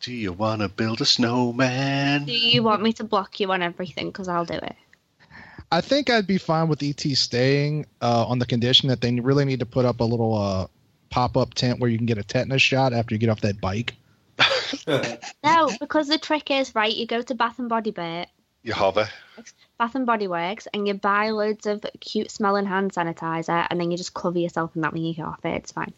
Do 0.00 0.12
you 0.12 0.32
want 0.32 0.62
to 0.62 0.68
build 0.68 1.00
a 1.00 1.04
snowman? 1.04 2.24
Do 2.24 2.32
you 2.32 2.62
want 2.62 2.82
me 2.82 2.92
to 2.94 3.04
block 3.04 3.38
you 3.38 3.52
on 3.52 3.62
everything? 3.62 4.06
Because 4.08 4.28
I'll 4.28 4.46
do 4.46 4.54
it. 4.54 4.76
I 5.70 5.80
think 5.80 6.10
I'd 6.10 6.26
be 6.26 6.38
fine 6.38 6.68
with 6.68 6.82
ET 6.82 7.00
staying 7.00 7.86
uh, 8.00 8.26
on 8.26 8.38
the 8.38 8.46
condition 8.46 8.88
that 8.88 9.00
they 9.00 9.12
really 9.20 9.44
need 9.44 9.60
to 9.60 9.66
put 9.66 9.84
up 9.84 10.00
a 10.00 10.04
little 10.04 10.36
uh, 10.36 10.66
pop 11.10 11.36
up 11.36 11.54
tent 11.54 11.80
where 11.80 11.90
you 11.90 11.96
can 11.98 12.06
get 12.06 12.18
a 12.18 12.24
tetanus 12.24 12.62
shot 12.62 12.92
after 12.92 13.14
you 13.14 13.18
get 13.18 13.28
off 13.28 13.40
that 13.42 13.60
bike. 13.60 13.94
No, 15.44 15.70
because 15.80 16.08
the 16.08 16.18
trick 16.18 16.50
is, 16.50 16.74
right, 16.74 16.94
you 16.94 17.06
go 17.06 17.20
to 17.22 17.34
Bath 17.34 17.58
and 17.58 17.68
Body 17.68 17.90
Bit, 17.90 18.28
You 18.62 18.72
hover. 18.72 19.08
Bath 19.78 19.94
and 19.94 20.06
Body 20.06 20.28
Works, 20.28 20.68
and 20.72 20.86
you 20.86 20.94
buy 20.94 21.30
loads 21.30 21.66
of 21.66 21.84
cute 22.00 22.30
smelling 22.30 22.66
hand 22.66 22.92
sanitizer, 22.92 23.66
and 23.68 23.80
then 23.80 23.90
you 23.90 23.96
just 23.96 24.14
cover 24.14 24.38
yourself 24.38 24.74
in 24.76 24.82
that 24.82 24.92
when 24.92 25.02
you 25.02 25.14
get 25.14 25.26
off 25.26 25.44
it. 25.44 25.54
It's 25.56 25.72
fine. 25.72 25.92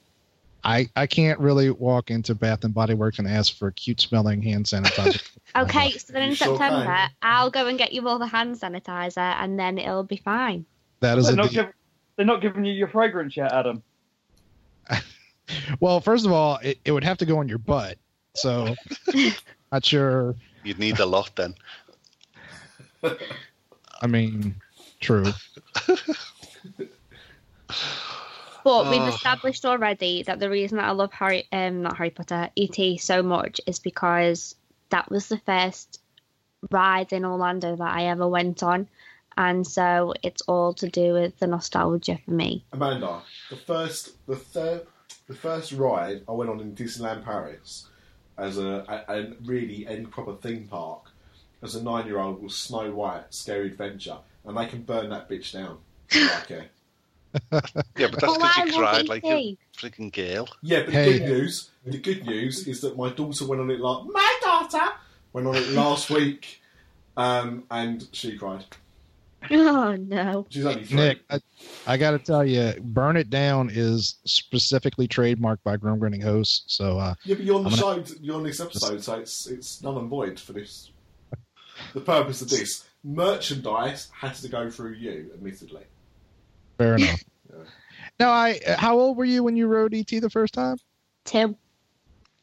I, 0.64 0.88
I 0.94 1.06
can't 1.06 1.38
really 1.40 1.70
walk 1.70 2.10
into 2.10 2.34
Bath 2.34 2.62
and 2.64 2.72
Body 2.72 2.94
Works 2.94 3.18
and 3.18 3.26
ask 3.26 3.56
for 3.56 3.68
a 3.68 3.72
cute 3.72 4.00
smelling 4.00 4.40
hand 4.42 4.66
sanitizer. 4.66 5.22
Okay, 5.54 5.90
so 5.90 6.12
then 6.14 6.22
in 6.22 6.28
You 6.30 6.34
sure 6.36 6.56
September, 6.56 6.86
can. 6.86 7.10
I'll 7.20 7.50
go 7.50 7.66
and 7.66 7.76
get 7.76 7.92
you 7.92 8.08
all 8.08 8.18
the 8.18 8.26
hand 8.26 8.54
sanitizer, 8.58 9.18
and 9.18 9.58
then 9.58 9.76
it'll 9.76 10.02
be 10.04 10.16
fine. 10.16 10.64
that 11.00 11.18
is 11.18 11.26
They're 11.26 11.34
a 11.34 11.36
not, 11.36 11.50
deal. 11.50 11.64
giv 11.64 11.72
they're 12.16 12.24
not 12.26 12.40
giving 12.40 12.64
you 12.64 12.72
your 12.72 12.88
fragrance 12.88 13.36
yet, 13.36 13.52
Adam. 13.52 13.82
Well, 15.80 16.00
first 16.00 16.24
of 16.24 16.32
all, 16.32 16.56
it, 16.62 16.78
it 16.84 16.92
would 16.92 17.04
have 17.04 17.18
to 17.18 17.26
go 17.26 17.38
on 17.38 17.48
your 17.48 17.58
butt. 17.58 17.98
So, 18.34 18.74
not 19.72 19.84
sure. 19.84 20.34
You'd 20.64 20.78
need 20.78 20.98
a 21.00 21.04
lot 21.04 21.32
then. 21.36 21.54
I 24.00 24.06
mean, 24.06 24.54
true. 25.00 25.26
But 28.64 28.90
we've 28.90 29.00
Oh. 29.02 29.06
established 29.08 29.64
already 29.64 30.22
that 30.24 30.38
the 30.38 30.50
reason 30.50 30.78
that 30.78 30.86
I 30.86 30.92
love 30.92 31.12
Harry, 31.12 31.46
um, 31.52 31.82
not 31.82 31.96
Harry 31.96 32.10
Potter, 32.10 32.50
ET 32.56 32.96
so 32.98 33.22
much 33.22 33.60
is 33.66 33.78
because 33.78 34.54
that 34.90 35.10
was 35.10 35.28
the 35.28 35.38
first 35.38 36.00
ride 36.70 37.12
in 37.12 37.24
Orlando 37.24 37.74
that 37.76 37.94
I 37.94 38.04
ever 38.04 38.28
went 38.28 38.62
on, 38.62 38.88
and 39.36 39.66
so 39.66 40.14
it's 40.22 40.42
all 40.42 40.74
to 40.74 40.88
do 40.88 41.14
with 41.14 41.38
the 41.38 41.46
nostalgia 41.46 42.18
for 42.24 42.30
me. 42.30 42.64
Amanda, 42.72 43.22
the 43.50 43.56
first, 43.56 44.24
the 44.26 44.36
third, 44.36 44.86
the 45.26 45.34
first 45.34 45.72
ride 45.72 46.22
I 46.28 46.32
went 46.32 46.50
on 46.50 46.60
in 46.60 46.74
Disneyland 46.74 47.24
Paris 47.24 47.88
as 48.38 48.58
a, 48.58 48.84
a, 49.08 49.14
a 49.20 49.32
really 49.44 49.86
any 49.86 50.06
proper 50.06 50.34
theme 50.36 50.68
park 50.68 51.10
as 51.62 51.74
a 51.74 51.82
nine-year-old 51.82 52.42
was 52.42 52.56
Snow 52.56 52.92
White 52.92 53.24
Scary 53.34 53.68
Adventure, 53.68 54.18
and 54.44 54.56
they 54.56 54.66
can 54.66 54.82
burn 54.82 55.10
that 55.10 55.28
bitch 55.28 55.52
down. 55.52 55.78
It. 56.14 56.70
Yeah, 57.52 57.60
but 58.08 58.20
that's 58.20 58.24
Oh, 58.24 58.34
because 58.34 58.56
I 58.58 58.64
you 58.64 58.72
cried 58.78 59.08
like 59.08 59.24
a 59.24 59.56
freaking 59.76 60.12
girl. 60.12 60.48
Yeah, 60.62 60.82
but 60.84 60.94
Hey. 60.94 61.12
the 61.12 61.18
good 61.18 61.28
news, 61.28 61.70
the 61.84 61.98
good 61.98 62.26
news 62.26 62.66
is 62.68 62.80
that 62.82 62.96
my 62.96 63.10
daughter 63.10 63.46
went 63.46 63.60
on 63.60 63.70
it 63.70 63.80
like 63.80 64.06
my 64.06 64.38
daughter 64.42 64.92
went 65.32 65.46
on 65.46 65.56
it 65.56 65.68
last 65.70 66.10
week, 66.10 66.60
um, 67.16 67.64
and 67.70 68.06
she 68.12 68.36
cried. 68.36 68.64
Oh 69.50 69.96
no! 69.96 70.46
She's 70.50 70.64
only 70.64 70.84
three. 70.84 70.96
Nick, 70.96 71.20
I, 71.28 71.40
I 71.86 71.96
got 71.96 72.12
to 72.12 72.18
tell 72.20 72.44
you, 72.46 72.74
Burn 72.80 73.16
It 73.16 73.28
Down 73.28 73.70
is 73.72 74.16
specifically 74.24 75.08
trademarked 75.08 75.64
by 75.64 75.76
Grim 75.76 75.98
Grinning 75.98 76.20
Ghosts. 76.20 76.62
So, 76.68 76.96
uh, 76.98 77.14
Yeah, 77.24 77.34
but 77.34 77.44
you're 77.44 77.56
on 77.56 77.64
the 77.64 77.70
I'm 77.70 77.76
show. 77.76 78.04
You're 78.20 78.36
on 78.36 78.44
this 78.44 78.60
episode, 78.60 79.02
so 79.02 79.18
it's 79.18 79.48
it's 79.48 79.82
null 79.82 79.98
and 79.98 80.08
void 80.08 80.38
for 80.38 80.52
this. 80.52 80.90
The 81.92 82.00
purpose 82.00 82.40
of 82.42 82.50
this 82.50 82.84
merchandise 83.02 84.10
has 84.20 84.42
to 84.42 84.48
go 84.48 84.70
through 84.70 84.92
you, 84.92 85.30
admittedly. 85.34 85.82
Fair 86.82 86.94
enough. 86.96 87.24
Now, 88.18 88.30
I 88.30 88.60
how 88.66 88.98
old 88.98 89.16
were 89.16 89.24
you 89.24 89.42
when 89.42 89.56
you 89.56 89.66
rode 89.66 89.94
ET 89.94 90.06
the 90.08 90.30
first 90.30 90.54
time? 90.54 90.76
Two. 91.24 91.56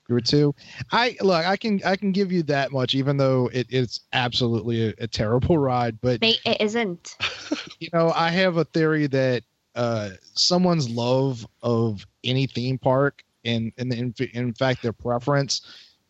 You 0.07 0.16
were 0.16 0.22
two. 0.22 0.56
I 0.91 1.16
look. 1.22 1.45
I 1.45 1.56
can 1.56 1.82
I 1.86 1.95
can 1.95 2.11
give 2.11 2.32
you 2.32 2.44
that 2.44 2.72
much, 2.72 2.95
even 2.95 3.18
though 3.18 3.49
it, 3.53 3.68
it's 3.70 4.02
absolutely 4.11 4.90
a, 4.90 4.94
a 4.99 5.07
terrible 5.07 5.57
ride. 5.70 5.99
But 6.02 6.20
it 6.24 6.40
isn't. 6.60 7.18
you 7.80 7.90
know, 7.94 8.11
I 8.16 8.30
have 8.30 8.57
a 8.57 8.66
theory 8.66 9.07
that 9.07 9.44
uh, 9.76 10.11
someone's 10.34 10.90
love 10.90 11.45
of 11.61 12.06
any 12.24 12.48
theme 12.48 12.78
park 12.78 13.24
and, 13.45 13.72
and 13.78 13.94
in, 13.94 14.14
in 14.34 14.53
fact 14.53 14.82
their 14.82 14.94
preference 14.94 15.61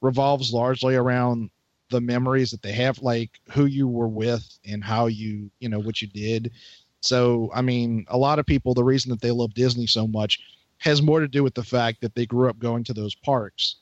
revolves 0.01 0.51
largely 0.51 0.95
around 0.95 1.49
the 1.91 2.01
memories 2.01 2.51
that 2.51 2.61
they 2.61 2.71
have, 2.71 2.99
like 3.01 3.31
who 3.51 3.65
you 3.65 3.87
were 3.87 4.07
with 4.07 4.57
and 4.65 4.83
how 4.83 5.07
you, 5.07 5.51
you 5.59 5.69
know, 5.69 5.79
what 5.79 6.01
you 6.01 6.07
did. 6.07 6.51
So, 7.01 7.49
I 7.53 7.61
mean, 7.61 8.05
a 8.09 8.17
lot 8.17 8.39
of 8.39 8.45
people, 8.45 8.73
the 8.73 8.83
reason 8.83 9.09
that 9.11 9.21
they 9.21 9.31
love 9.31 9.53
Disney 9.53 9.87
so 9.87 10.07
much 10.07 10.39
has 10.79 11.01
more 11.01 11.19
to 11.19 11.27
do 11.27 11.43
with 11.43 11.53
the 11.55 11.63
fact 11.63 12.01
that 12.01 12.15
they 12.15 12.25
grew 12.25 12.49
up 12.49 12.59
going 12.59 12.83
to 12.85 12.93
those 12.93 13.15
parks 13.15 13.75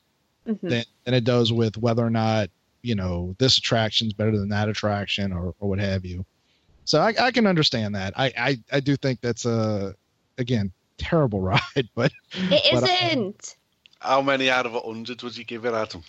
Mhm. 0.48 0.60
than, 0.68 0.84
than 1.04 1.14
it 1.14 1.24
does 1.24 1.52
with 1.52 1.76
whether 1.76 2.04
or 2.04 2.10
not 2.10 2.48
you 2.82 2.94
know 2.94 3.34
this 3.38 3.58
attraction's 3.58 4.12
better 4.12 4.38
than 4.38 4.48
that 4.48 4.68
attraction 4.68 5.32
or, 5.32 5.52
or 5.58 5.68
what 5.68 5.78
have 5.80 6.04
you 6.06 6.24
so 6.84 7.00
I, 7.00 7.12
I 7.20 7.30
can 7.32 7.46
understand 7.46 7.94
that 7.96 8.14
I, 8.16 8.32
I 8.38 8.56
i 8.72 8.80
do 8.80 8.96
think 8.96 9.20
that's 9.20 9.44
a 9.44 9.94
again 10.38 10.72
terrible 10.96 11.40
ride 11.52 11.88
but 11.94 12.12
it 12.32 12.72
but 12.72 12.84
isn't. 12.84 13.56
How 14.00 14.22
many 14.22 14.48
out 14.48 14.64
of 14.64 14.74
a 14.74 14.80
hundred 14.80 15.20
would 15.22 15.36
you 15.36 15.44
give 15.44 15.64
it, 15.66 15.74
Adam? 15.74 16.02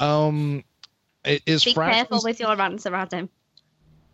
um 0.00 0.62
it 1.24 1.42
is 1.46 1.64
Be 1.64 1.72
careful 1.74 2.20
with 2.22 2.40
your 2.40 2.60
answer, 2.60 2.94
Adam. 2.94 3.28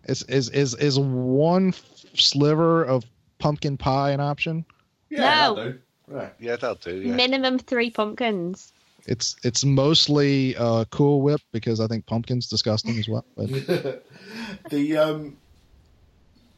Is, 0.08 0.22
is 0.24 0.48
is 0.50 0.74
is 0.74 0.98
one 0.98 1.72
sliver 2.14 2.82
of 2.84 3.04
pumpkin 3.38 3.76
pie 3.76 4.10
an 4.10 4.20
option 4.20 4.64
Yeah, 5.10 5.18
No. 5.18 5.24
that'll 5.54 5.72
do. 5.72 5.78
Yeah. 6.10 6.28
Yeah, 6.40 6.56
that'll 6.56 6.74
do. 6.76 6.96
Yeah. 7.00 7.14
Minimum 7.14 7.58
three 7.60 7.90
pumpkins. 7.90 8.72
it's 9.06 9.36
it's 9.44 9.64
mostly 9.64 10.56
uh 10.56 10.84
cool 10.90 11.22
whip 11.22 11.40
because 11.52 11.80
i 11.80 11.86
think 11.86 12.04
pumpkin's 12.06 12.46
disgusting 12.48 12.98
as 12.98 13.08
well 13.08 13.24
but 13.36 13.48
the 14.70 14.96
um, 14.96 15.36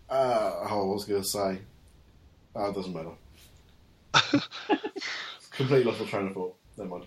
uh, 0.08 0.66
oh, 0.68 0.90
I 0.90 0.92
was 0.94 1.04
going 1.04 1.22
to 1.22 1.28
say, 1.28 1.58
oh, 2.56 2.70
it 2.70 2.74
doesn't 2.74 2.92
matter. 2.92 3.10
Completely 5.52 5.84
lost 5.84 6.00
my 6.00 6.06
train 6.06 6.26
of 6.26 6.34
thought. 6.34 6.56
Never 6.76 6.90
mind. 6.90 7.04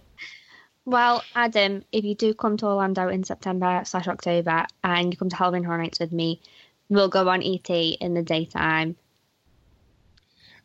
Well, 0.86 1.24
Adam, 1.34 1.84
if 1.92 2.04
you 2.04 2.14
do 2.14 2.34
come 2.34 2.58
to 2.58 2.66
Orlando 2.66 3.08
in 3.08 3.24
September 3.24 3.84
slash 3.86 4.08
October 4.08 4.66
and 4.84 5.14
you 5.14 5.18
come 5.18 5.30
to 5.30 5.36
Halloween 5.36 5.64
Horror 5.64 5.78
Nights 5.78 6.00
with 6.00 6.12
me, 6.12 6.42
we'll 6.90 7.08
go 7.08 7.30
on 7.30 7.42
ET 7.42 7.70
in 7.70 8.14
the 8.14 8.22
daytime. 8.22 8.98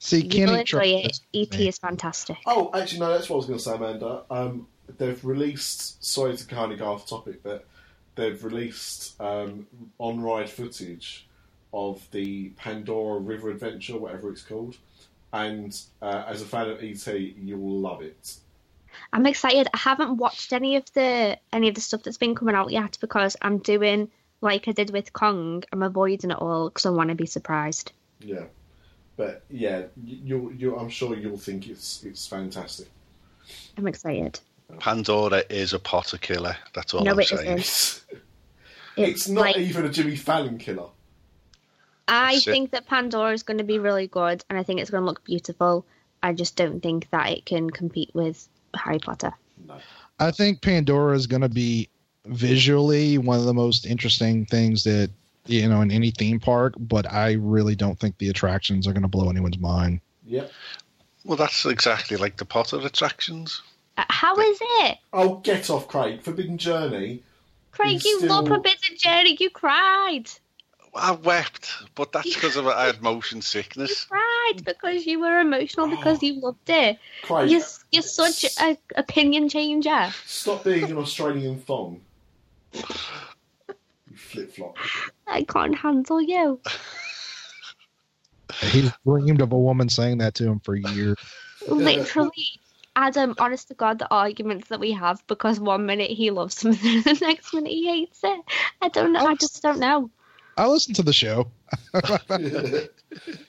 see 0.00 0.26
You 0.26 0.46
will 0.46 0.56
enjoy 0.56 0.86
it. 0.86 1.20
ET 1.32 1.52
me. 1.52 1.68
is 1.68 1.78
fantastic. 1.78 2.38
Oh, 2.46 2.70
actually, 2.74 3.00
no, 3.00 3.12
that's 3.12 3.30
what 3.30 3.36
I 3.36 3.38
was 3.38 3.46
going 3.46 3.58
to 3.58 3.64
say, 3.64 3.74
Amanda. 3.74 4.24
Um, 4.28 4.66
they've 4.96 5.24
released, 5.24 6.04
sorry 6.04 6.36
to 6.36 6.46
kind 6.46 6.72
of 6.72 6.80
go 6.80 6.92
off 6.92 7.08
topic, 7.08 7.42
but 7.44 7.64
they've 8.16 8.42
released 8.42 9.20
um, 9.20 9.68
on 9.98 10.20
ride 10.20 10.50
footage 10.50 11.28
of 11.72 12.04
the 12.10 12.48
Pandora 12.50 13.20
River 13.20 13.50
Adventure, 13.50 13.96
whatever 13.96 14.30
it's 14.30 14.42
called. 14.42 14.76
And 15.32 15.78
uh, 16.02 16.24
as 16.26 16.42
a 16.42 16.46
fan 16.46 16.70
of 16.70 16.82
ET, 16.82 17.06
you 17.06 17.56
will 17.56 17.78
love 17.78 18.02
it. 18.02 18.38
I'm 19.12 19.26
excited. 19.26 19.68
I 19.72 19.78
haven't 19.78 20.16
watched 20.16 20.52
any 20.52 20.76
of 20.76 20.92
the 20.92 21.38
any 21.52 21.68
of 21.68 21.74
the 21.74 21.80
stuff 21.80 22.02
that's 22.02 22.18
been 22.18 22.34
coming 22.34 22.54
out 22.54 22.70
yet 22.70 22.98
because 23.00 23.36
I'm 23.42 23.58
doing 23.58 24.10
like 24.40 24.68
I 24.68 24.72
did 24.72 24.90
with 24.90 25.12
Kong. 25.12 25.64
I'm 25.72 25.82
avoiding 25.82 26.30
it 26.30 26.38
all 26.38 26.68
because 26.68 26.86
I 26.86 26.90
want 26.90 27.08
to 27.10 27.14
be 27.14 27.26
surprised. 27.26 27.92
Yeah. 28.20 28.44
But 29.16 29.42
yeah, 29.50 29.84
you, 30.04 30.54
you, 30.56 30.76
I'm 30.76 30.88
sure 30.88 31.16
you'll 31.16 31.38
think 31.38 31.68
it's 31.68 32.04
it's 32.04 32.26
fantastic. 32.26 32.88
I'm 33.76 33.88
excited. 33.88 34.38
Pandora 34.78 35.42
is 35.48 35.72
a 35.72 35.78
Potter 35.78 36.18
killer. 36.18 36.56
That's 36.74 36.92
all 36.94 37.02
No, 37.02 37.12
I'm 37.12 37.20
it 37.20 37.28
saying. 37.28 37.40
isn't. 37.40 37.58
It's, 37.58 38.04
It's, 38.96 39.28
not 39.28 39.40
like 39.42 39.56
even 39.56 39.86
a 39.86 39.88
Jimmy 39.88 40.16
Fallon 40.16 40.58
killer. 40.58 40.88
I 42.06 42.34
That's 42.34 42.46
it. 42.46 42.50
think 42.50 42.70
that 42.72 42.86
Pandora 42.86 43.32
is 43.32 43.42
going 43.42 43.58
to 43.58 43.64
be 43.64 43.78
really 43.78 44.06
good, 44.06 44.44
and 44.48 44.58
I 44.58 44.62
think 44.62 44.80
it's 44.80 44.90
going 44.90 45.02
to 45.02 45.06
look 45.06 45.24
beautiful. 45.24 45.86
I 46.22 46.32
just 46.32 46.56
don't 46.56 46.80
think 46.80 47.08
that 47.10 47.30
it 47.30 47.44
can 47.46 47.70
compete 47.70 48.10
with 48.14 48.48
Harry 48.74 48.98
Potter. 48.98 49.32
No. 49.66 49.76
I 50.18 50.30
think 50.30 50.62
Pandora 50.62 51.14
is 51.16 51.26
going 51.26 51.42
to 51.42 51.48
be 51.48 51.88
visually 52.26 53.18
one 53.18 53.38
of 53.38 53.44
the 53.44 53.54
most 53.54 53.86
interesting 53.86 54.44
things 54.46 54.84
that 54.84 55.10
you 55.46 55.68
know 55.68 55.80
in 55.80 55.90
any 55.90 56.10
theme 56.10 56.38
park, 56.40 56.74
but 56.78 57.10
I 57.10 57.32
really 57.32 57.74
don't 57.74 57.98
think 57.98 58.18
the 58.18 58.28
attractions 58.28 58.86
are 58.86 58.92
going 58.92 59.02
to 59.02 59.08
blow 59.08 59.30
anyone's 59.30 59.58
mind. 59.58 60.00
Yep. 60.26 60.50
Well, 61.24 61.36
that's 61.36 61.64
exactly 61.66 62.16
like 62.16 62.36
the 62.36 62.44
Potter 62.44 62.78
attractions. 62.84 63.62
Uh, 63.96 64.04
how 64.08 64.36
is 64.38 64.58
it? 64.60 64.98
Oh, 65.12 65.36
get 65.36 65.68
off, 65.70 65.88
Craig. 65.88 66.22
Forbidden 66.22 66.58
Journey. 66.58 67.22
Craig, 67.72 67.96
It's 67.96 68.04
you 68.04 68.20
love 68.20 68.44
still- 68.44 68.56
Forbidden 68.56 68.96
Journey. 68.96 69.36
You 69.40 69.50
cried. 69.50 70.30
I 70.98 71.12
wept, 71.12 71.72
but 71.94 72.12
that's 72.12 72.34
because 72.34 72.56
of 72.56 72.66
I 72.66 72.86
had 72.86 73.02
motion 73.02 73.38
You 73.38 73.42
sickness. 73.42 74.04
cried 74.10 74.64
because 74.64 75.06
you 75.06 75.20
were 75.20 75.40
emotional 75.40 75.88
because 75.88 76.22
you 76.22 76.40
loved 76.40 76.68
it. 76.68 76.98
Craig, 77.22 77.50
You're, 77.50 77.62
you're 77.92 78.02
such 78.02 78.44
an 78.60 78.76
opinion 78.96 79.48
changer. 79.48 80.10
stop 80.26 80.64
being 80.64 80.90
an 80.90 80.98
Australian 80.98 81.60
thong. 81.60 82.00
You 82.74 82.82
flip 84.16 84.52
flop. 84.52 84.76
I 85.26 85.44
can't 85.44 85.76
handle 85.76 86.20
you. 86.20 86.60
He's 88.60 88.90
dreamed 89.06 89.40
of 89.40 89.52
a 89.52 89.58
woman 89.58 89.88
saying 89.88 90.18
that 90.18 90.34
to 90.34 90.46
him 90.46 90.60
for 90.60 90.74
years. 90.74 91.16
Literally. 91.68 92.30
Adam, 92.96 93.36
honest 93.38 93.68
to 93.68 93.74
God, 93.74 94.00
the 94.00 94.12
arguments 94.12 94.68
that 94.70 94.80
we 94.80 94.90
have 94.90 95.24
because 95.28 95.60
one 95.60 95.86
minute 95.86 96.10
he 96.10 96.32
loves 96.32 96.58
something 96.58 96.96
and 96.96 97.04
the 97.04 97.18
next 97.20 97.54
minute 97.54 97.70
he 97.70 97.86
hates 97.86 98.20
it. 98.24 98.40
I 98.82 98.88
don't 98.88 99.12
know. 99.12 99.24
I 99.24 99.36
just 99.36 99.62
don't 99.62 99.78
know. 99.78 100.10
I 100.58 100.66
listened 100.66 100.96
to 100.96 101.02
the 101.02 101.12
show. 101.12 101.50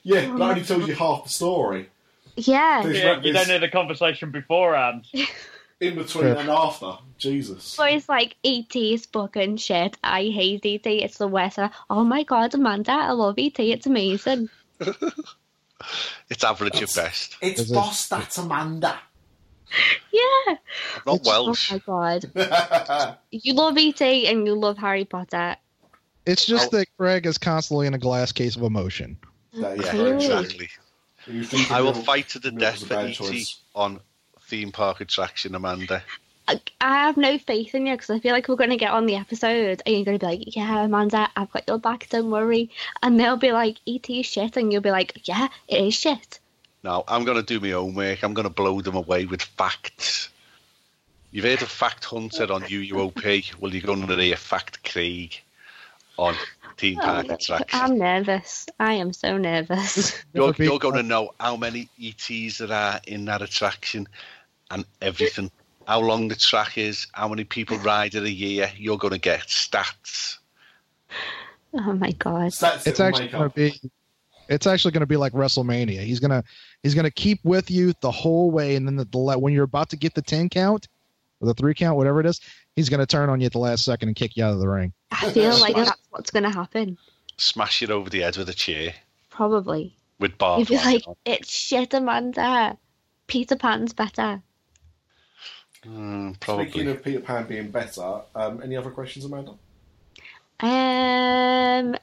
yeah, 0.02 0.20
that 0.20 0.40
only 0.40 0.62
tells 0.62 0.86
you 0.88 0.94
half 0.94 1.24
the 1.24 1.28
story. 1.30 1.88
Yeah. 2.36 2.82
There's 2.84 2.98
Yeah, 2.98 3.16
you 3.16 3.32
this 3.32 3.34
don't 3.34 3.48
know 3.48 3.58
the 3.58 3.68
conversation 3.68 4.30
beforehand. 4.30 5.06
in 5.80 5.96
between 5.96 6.26
Yeah. 6.26 6.38
and 6.40 6.48
after. 6.50 6.92
Jesus. 7.18 7.64
So 7.64 7.84
it's 7.84 8.08
like 8.08 8.36
ET 8.44 8.74
is 8.76 9.06
fucking 9.06 9.56
shit. 9.58 9.96
I 10.04 10.24
hate 10.24 10.64
ET. 10.64 10.86
It's 10.86 11.18
the 11.18 11.28
worst. 11.28 11.58
Oh 11.90 12.04
my 12.04 12.22
god, 12.22 12.54
Amanda, 12.54 12.92
I 12.92 13.10
love 13.12 13.34
ET. 13.38 13.58
It's 13.58 13.86
amazing. 13.86 14.48
It's 16.28 16.44
average 16.44 16.74
That's- 16.74 16.98
at 16.98 17.04
best. 17.04 17.36
It's 17.40 17.60
Is 17.62 17.70
it- 17.70 17.74
boss, 17.74 18.06
that's 18.08 18.36
Amanda. 18.38 18.98
Yeah. 20.12 20.20
I'm 20.48 20.58
not 21.06 21.14
It's- 21.16 21.26
oh 21.26 21.44
Welsh. 21.44 21.72
Oh 21.72 21.74
my 21.74 22.20
god. 22.20 23.16
You 23.30 23.54
love 23.54 23.78
ET 23.78 24.00
and 24.02 24.46
you 24.46 24.54
love 24.54 24.76
Harry 24.78 25.06
Potter. 25.06 25.56
It's 26.26 26.44
just 26.46 26.72
Oh. 26.72 26.78
that 26.78 26.88
Craig 26.98 27.26
is 27.26 27.38
constantly 27.38 27.86
in 27.86 27.94
a 27.94 27.98
glass 27.98 28.32
case 28.32 28.56
of 28.56 28.62
emotion. 28.62 29.16
That 29.54 29.78
is 29.78 29.86
Yeah, 29.86 29.92
very 29.92 30.10
exactly. 30.12 30.68
I 31.70 31.80
will 31.80 31.94
fight 31.94 32.28
to 32.30 32.38
the 32.38 32.50
death 32.50 32.80
for 32.80 32.94
bad 32.94 33.10
ET 33.10 33.14
choice. 33.14 33.58
on 33.74 34.00
theme 34.48 34.72
park 34.72 35.00
attraction, 35.00 35.54
Amanda. 35.54 36.02
I, 36.48 36.60
I 36.80 36.98
have 37.04 37.16
no 37.16 37.38
faith 37.38 37.74
in 37.74 37.86
you 37.86 37.94
because 37.94 38.10
I 38.10 38.18
feel 38.18 38.32
like 38.32 38.48
we're 38.48 38.56
going 38.56 38.70
to 38.70 38.76
get 38.76 38.90
on 38.90 39.06
the 39.06 39.14
episode 39.16 39.82
and 39.86 39.94
you're 39.94 40.04
going 40.04 40.18
to 40.18 40.26
be 40.26 40.30
like, 40.30 40.56
yeah, 40.56 40.84
Amanda, 40.84 41.28
I've 41.36 41.50
got 41.52 41.64
your 41.68 41.78
back, 41.78 42.08
don't 42.10 42.30
worry. 42.30 42.70
And 43.02 43.20
they'll 43.20 43.36
be 43.36 43.52
like, 43.52 43.76
ET 43.86 44.08
is 44.10 44.26
shit. 44.26 44.56
And 44.56 44.72
you'll 44.72 44.82
be 44.82 44.90
like, 44.90 45.28
yeah, 45.28 45.48
it 45.68 45.84
is 45.84 45.94
shit. 45.94 46.40
Now, 46.82 47.04
I'm 47.06 47.24
going 47.24 47.36
to 47.36 47.42
do 47.44 47.60
my 47.60 47.72
own 47.72 47.94
work. 47.94 48.22
I'm 48.24 48.34
going 48.34 48.48
to 48.48 48.54
blow 48.54 48.80
them 48.80 48.96
away 48.96 49.26
with 49.26 49.42
facts. 49.42 50.30
You've 51.30 51.44
heard 51.44 51.62
of 51.62 51.68
Fact 51.68 52.04
Hunter 52.04 52.52
on 52.52 52.62
UUOP. 52.62 53.60
Well, 53.60 53.72
you're 53.72 53.82
going 53.82 54.06
to 54.06 54.16
hear 54.16 54.36
Fact 54.36 54.82
Craig 54.82 55.40
on 56.20 56.34
Theme 56.76 56.98
Park 56.98 57.30
Attraction. 57.30 57.80
I'm 57.80 57.98
nervous. 57.98 58.66
I 58.78 58.94
am 58.94 59.12
so 59.12 59.38
nervous. 59.38 60.22
You're, 60.34 60.54
you're 60.58 60.78
going 60.78 60.96
to 60.96 61.02
know 61.02 61.30
how 61.40 61.56
many 61.56 61.88
ETs 62.02 62.58
there 62.58 62.72
are 62.72 63.00
in 63.06 63.24
that 63.24 63.42
attraction 63.42 64.06
and 64.70 64.84
everything. 65.00 65.50
How 65.86 66.00
long 66.00 66.28
the 66.28 66.36
track 66.36 66.78
is, 66.78 67.06
how 67.12 67.28
many 67.28 67.44
people 67.44 67.78
ride 67.78 68.14
it 68.14 68.22
a 68.22 68.30
year. 68.30 68.70
You're 68.76 68.98
going 68.98 69.14
to 69.14 69.18
get 69.18 69.40
stats. 69.40 70.38
oh 71.74 71.92
my 71.94 72.12
god. 72.12 72.52
Stats 72.52 72.86
It's 72.86 72.86
it'll 72.86 73.06
actually 73.06 73.24
make 73.24 73.32
going 73.32 73.50
to 73.50 73.54
be. 73.54 73.90
It's 74.48 74.66
actually 74.66 74.90
going 74.90 75.00
to 75.00 75.06
be 75.06 75.16
like 75.16 75.32
WrestleMania. 75.32 76.00
He's 76.00 76.18
gonna 76.18 76.42
he's 76.82 76.94
gonna 76.94 77.10
keep 77.10 77.38
with 77.44 77.70
you 77.70 77.92
the 78.00 78.10
whole 78.10 78.50
way, 78.50 78.74
and 78.74 78.84
then 78.84 78.96
the, 78.96 79.04
the 79.04 79.38
when 79.38 79.52
you're 79.52 79.64
about 79.64 79.90
to 79.90 79.96
get 79.96 80.14
the 80.14 80.22
ten 80.22 80.48
count 80.48 80.88
or 81.40 81.46
the 81.46 81.54
three 81.54 81.72
count, 81.72 81.96
whatever 81.96 82.18
it 82.18 82.26
is, 82.26 82.40
he's 82.80 82.88
gonna 82.88 83.06
turn 83.06 83.28
on 83.28 83.40
you 83.40 83.46
at 83.46 83.52
the 83.52 83.58
last 83.58 83.84
second 83.84 84.08
and 84.08 84.16
kick 84.16 84.36
you 84.36 84.44
out 84.44 84.54
of 84.54 84.58
the 84.58 84.68
ring. 84.68 84.92
I 85.12 85.30
feel 85.32 85.58
like 85.58 85.76
that's 85.76 85.92
what's 86.10 86.30
going 86.30 86.44
to 86.44 86.50
happen. 86.50 86.96
Smash 87.36 87.82
it 87.82 87.90
over 87.90 88.08
the 88.08 88.20
head 88.20 88.36
with 88.36 88.48
a 88.48 88.54
chair 88.54 88.94
Probably. 89.28 89.94
with 90.18 90.30
You'd 90.32 90.38
barbed 90.38 90.68
be 90.68 90.76
like, 90.76 91.06
on. 91.06 91.16
it's 91.24 91.50
shit, 91.50 91.92
Amanda. 91.94 92.78
Peter 93.26 93.56
Pan's 93.56 93.92
better. 93.92 94.42
Mm, 95.84 96.36
Speaking 96.42 96.88
of 96.88 97.02
Peter 97.02 97.20
Pan 97.20 97.46
being 97.46 97.70
better, 97.70 98.20
um, 98.34 98.62
any 98.62 98.76
other 98.76 98.90
questions, 98.90 99.24
Amanda? 99.24 99.54
Um. 100.60 101.96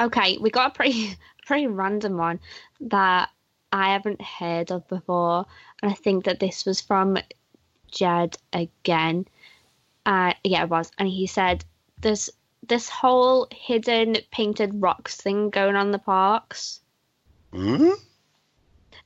Okay, 0.00 0.38
we 0.38 0.50
got 0.50 0.72
a 0.72 0.74
pretty 0.74 1.16
pretty 1.46 1.66
random 1.68 2.16
one 2.16 2.40
that 2.80 3.28
I 3.72 3.92
haven't 3.92 4.20
heard 4.20 4.70
of 4.72 4.86
before, 4.88 5.46
and 5.82 5.90
I 5.90 5.94
think 5.94 6.24
that 6.24 6.40
this 6.40 6.64
was 6.66 6.80
from 6.80 7.16
Jed 7.92 8.36
again. 8.52 9.26
Uh, 10.04 10.32
yeah, 10.42 10.64
it 10.64 10.68
was, 10.68 10.90
and 10.98 11.08
he 11.08 11.26
said 11.28 11.64
there's 12.00 12.28
this 12.66 12.88
whole 12.88 13.46
hidden 13.52 14.16
painted 14.32 14.70
rocks 14.74 15.16
thing 15.16 15.50
going 15.50 15.76
on 15.76 15.86
in 15.86 15.92
the 15.92 15.98
parks. 15.98 16.80
Hmm? 17.52 17.90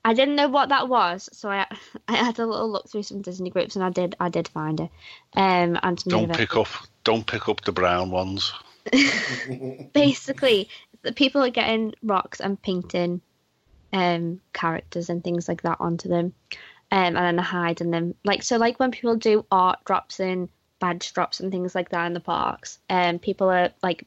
I 0.05 0.15
didn't 0.15 0.37
know 0.37 0.49
what 0.49 0.69
that 0.71 0.89
was, 0.89 1.29
so 1.33 1.51
I 1.51 1.67
I 2.09 2.17
had 2.17 2.39
a 2.39 2.47
little 2.47 2.71
look 2.71 2.89
through 2.89 3.03
some 3.03 3.21
Disney 3.23 3.51
groups, 3.51 3.77
and 3.77 3.85
I 3.85 3.91
did 3.91 4.15
I 4.19 4.31
did 4.31 4.49
find 4.49 4.81
it. 4.81 4.91
Um, 5.35 5.79
and 5.83 6.01
some 6.01 6.11
Don't 6.11 6.21
universe- 6.23 6.37
pick 6.39 6.57
up. 6.57 6.69
Don't 7.05 7.27
pick 7.27 7.49
up 7.49 7.61
the 7.63 7.73
brown 7.73 8.11
ones. 8.11 8.53
basically 9.93 10.69
the 11.03 11.13
people 11.13 11.43
are 11.43 11.51
getting 11.51 11.93
rocks 12.03 12.41
and 12.41 12.61
painting 12.61 13.21
um 13.93 14.41
characters 14.53 15.11
and 15.11 15.25
things 15.25 15.49
like 15.49 15.63
that 15.63 15.79
onto 15.81 16.09
them 16.09 16.33
um 16.93 17.17
and 17.17 17.39
then 17.39 17.39
hiding 17.39 17.91
them. 17.91 18.15
Like 18.25 18.43
so 18.43 18.57
like 18.57 18.79
when 18.79 18.91
people 18.91 19.17
do 19.17 19.45
art 19.51 19.85
drops 19.85 20.21
and 20.21 20.49
badge 20.79 21.13
drops 21.13 21.41
and 21.41 21.51
things 21.51 21.75
like 21.75 21.89
that 21.89 22.07
in 22.07 22.13
the 22.13 22.21
parks 22.21 22.79
um 22.91 23.19
people 23.19 23.49
are 23.49 23.71
like 23.83 24.07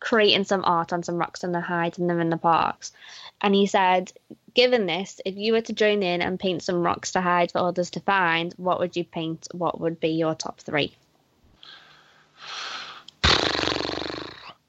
creating 0.00 0.44
some 0.44 0.64
art 0.64 0.92
on 0.92 1.02
some 1.02 1.16
rocks 1.16 1.44
and 1.44 1.54
they're 1.54 1.60
hiding 1.60 2.06
them 2.06 2.20
in 2.20 2.30
the 2.30 2.36
parks. 2.36 2.92
And 3.40 3.54
he 3.54 3.66
said 3.66 4.12
given 4.54 4.86
this 4.86 5.20
if 5.24 5.36
you 5.36 5.52
were 5.52 5.60
to 5.60 5.72
join 5.72 6.02
in 6.02 6.22
and 6.22 6.40
paint 6.40 6.62
some 6.62 6.82
rocks 6.82 7.12
to 7.12 7.20
hide 7.20 7.52
for 7.52 7.58
others 7.58 7.90
to 7.90 8.00
find 8.00 8.52
what 8.56 8.80
would 8.80 8.96
you 8.96 9.04
paint? 9.04 9.46
What 9.52 9.80
would 9.80 10.00
be 10.00 10.08
your 10.08 10.34
top 10.34 10.60
three? 10.60 10.96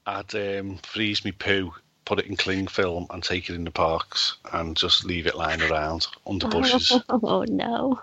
I'd 0.04 0.34
um, 0.34 0.78
freeze 0.82 1.24
me 1.24 1.32
poo, 1.32 1.72
put 2.04 2.18
it 2.18 2.26
in 2.26 2.36
cling 2.36 2.66
film, 2.66 3.06
and 3.10 3.22
take 3.22 3.48
it 3.48 3.54
in 3.54 3.64
the 3.64 3.70
parks, 3.70 4.36
and 4.52 4.76
just 4.76 5.04
leave 5.04 5.26
it 5.26 5.36
lying 5.36 5.62
around 5.62 6.06
under 6.26 6.48
bushes. 6.48 6.92
oh 7.08 7.44
no 7.48 8.00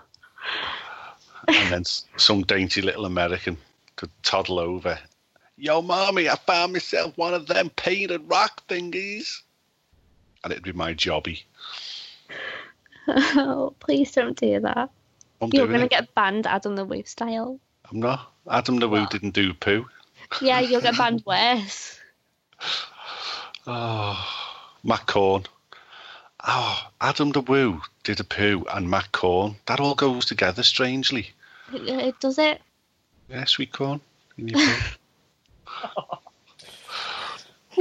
and 1.48 1.72
then 1.72 1.84
some 2.16 2.42
dainty 2.42 2.82
little 2.82 3.06
American 3.06 3.56
could 3.96 4.10
toddle 4.22 4.58
over. 4.58 4.98
Yo, 5.56 5.82
mommy, 5.82 6.28
I 6.28 6.36
found 6.36 6.72
myself 6.72 7.16
one 7.16 7.34
of 7.34 7.46
them 7.46 7.70
painted 7.70 8.28
rock 8.28 8.66
thingies. 8.68 9.40
And 10.42 10.52
it'd 10.52 10.64
be 10.64 10.72
my 10.72 10.94
jobby. 10.94 11.42
Oh, 13.08 13.74
please 13.80 14.12
don't 14.12 14.38
do 14.38 14.60
that. 14.60 14.88
I'm 15.40 15.50
You're 15.52 15.66
gonna 15.66 15.88
get 15.88 16.14
banned 16.14 16.46
Adam 16.46 16.76
the 16.76 16.84
Woo 16.84 17.02
style. 17.04 17.58
I'm 17.90 17.98
not. 17.98 18.30
Adam 18.48 18.78
the 18.78 18.88
Woo 18.88 19.04
didn't 19.06 19.34
do 19.34 19.52
poo. 19.52 19.86
Yeah, 20.40 20.60
you'll 20.60 20.82
get 20.82 20.96
banned 20.98 21.24
worse. 21.26 21.98
Oh, 23.66 24.26
Matt 24.82 25.06
Corn. 25.06 25.44
Oh, 26.42 26.46
ah, 26.46 26.90
Adam 27.00 27.32
the 27.32 27.40
Woo 27.42 27.82
did 28.02 28.18
a 28.20 28.24
poo 28.24 28.64
and 28.72 28.88
Matt 28.90 29.12
Corn. 29.12 29.56
That 29.66 29.80
all 29.80 29.94
goes 29.94 30.24
together 30.24 30.62
strangely. 30.62 31.30
It, 31.72 31.82
it 31.88 32.20
does 32.20 32.38
it. 32.38 32.60
Yeah, 33.28 33.44
sweet 33.44 33.72
corn. 33.72 34.00
in 34.38 34.48
your 34.48 34.58
poo. 34.58 35.92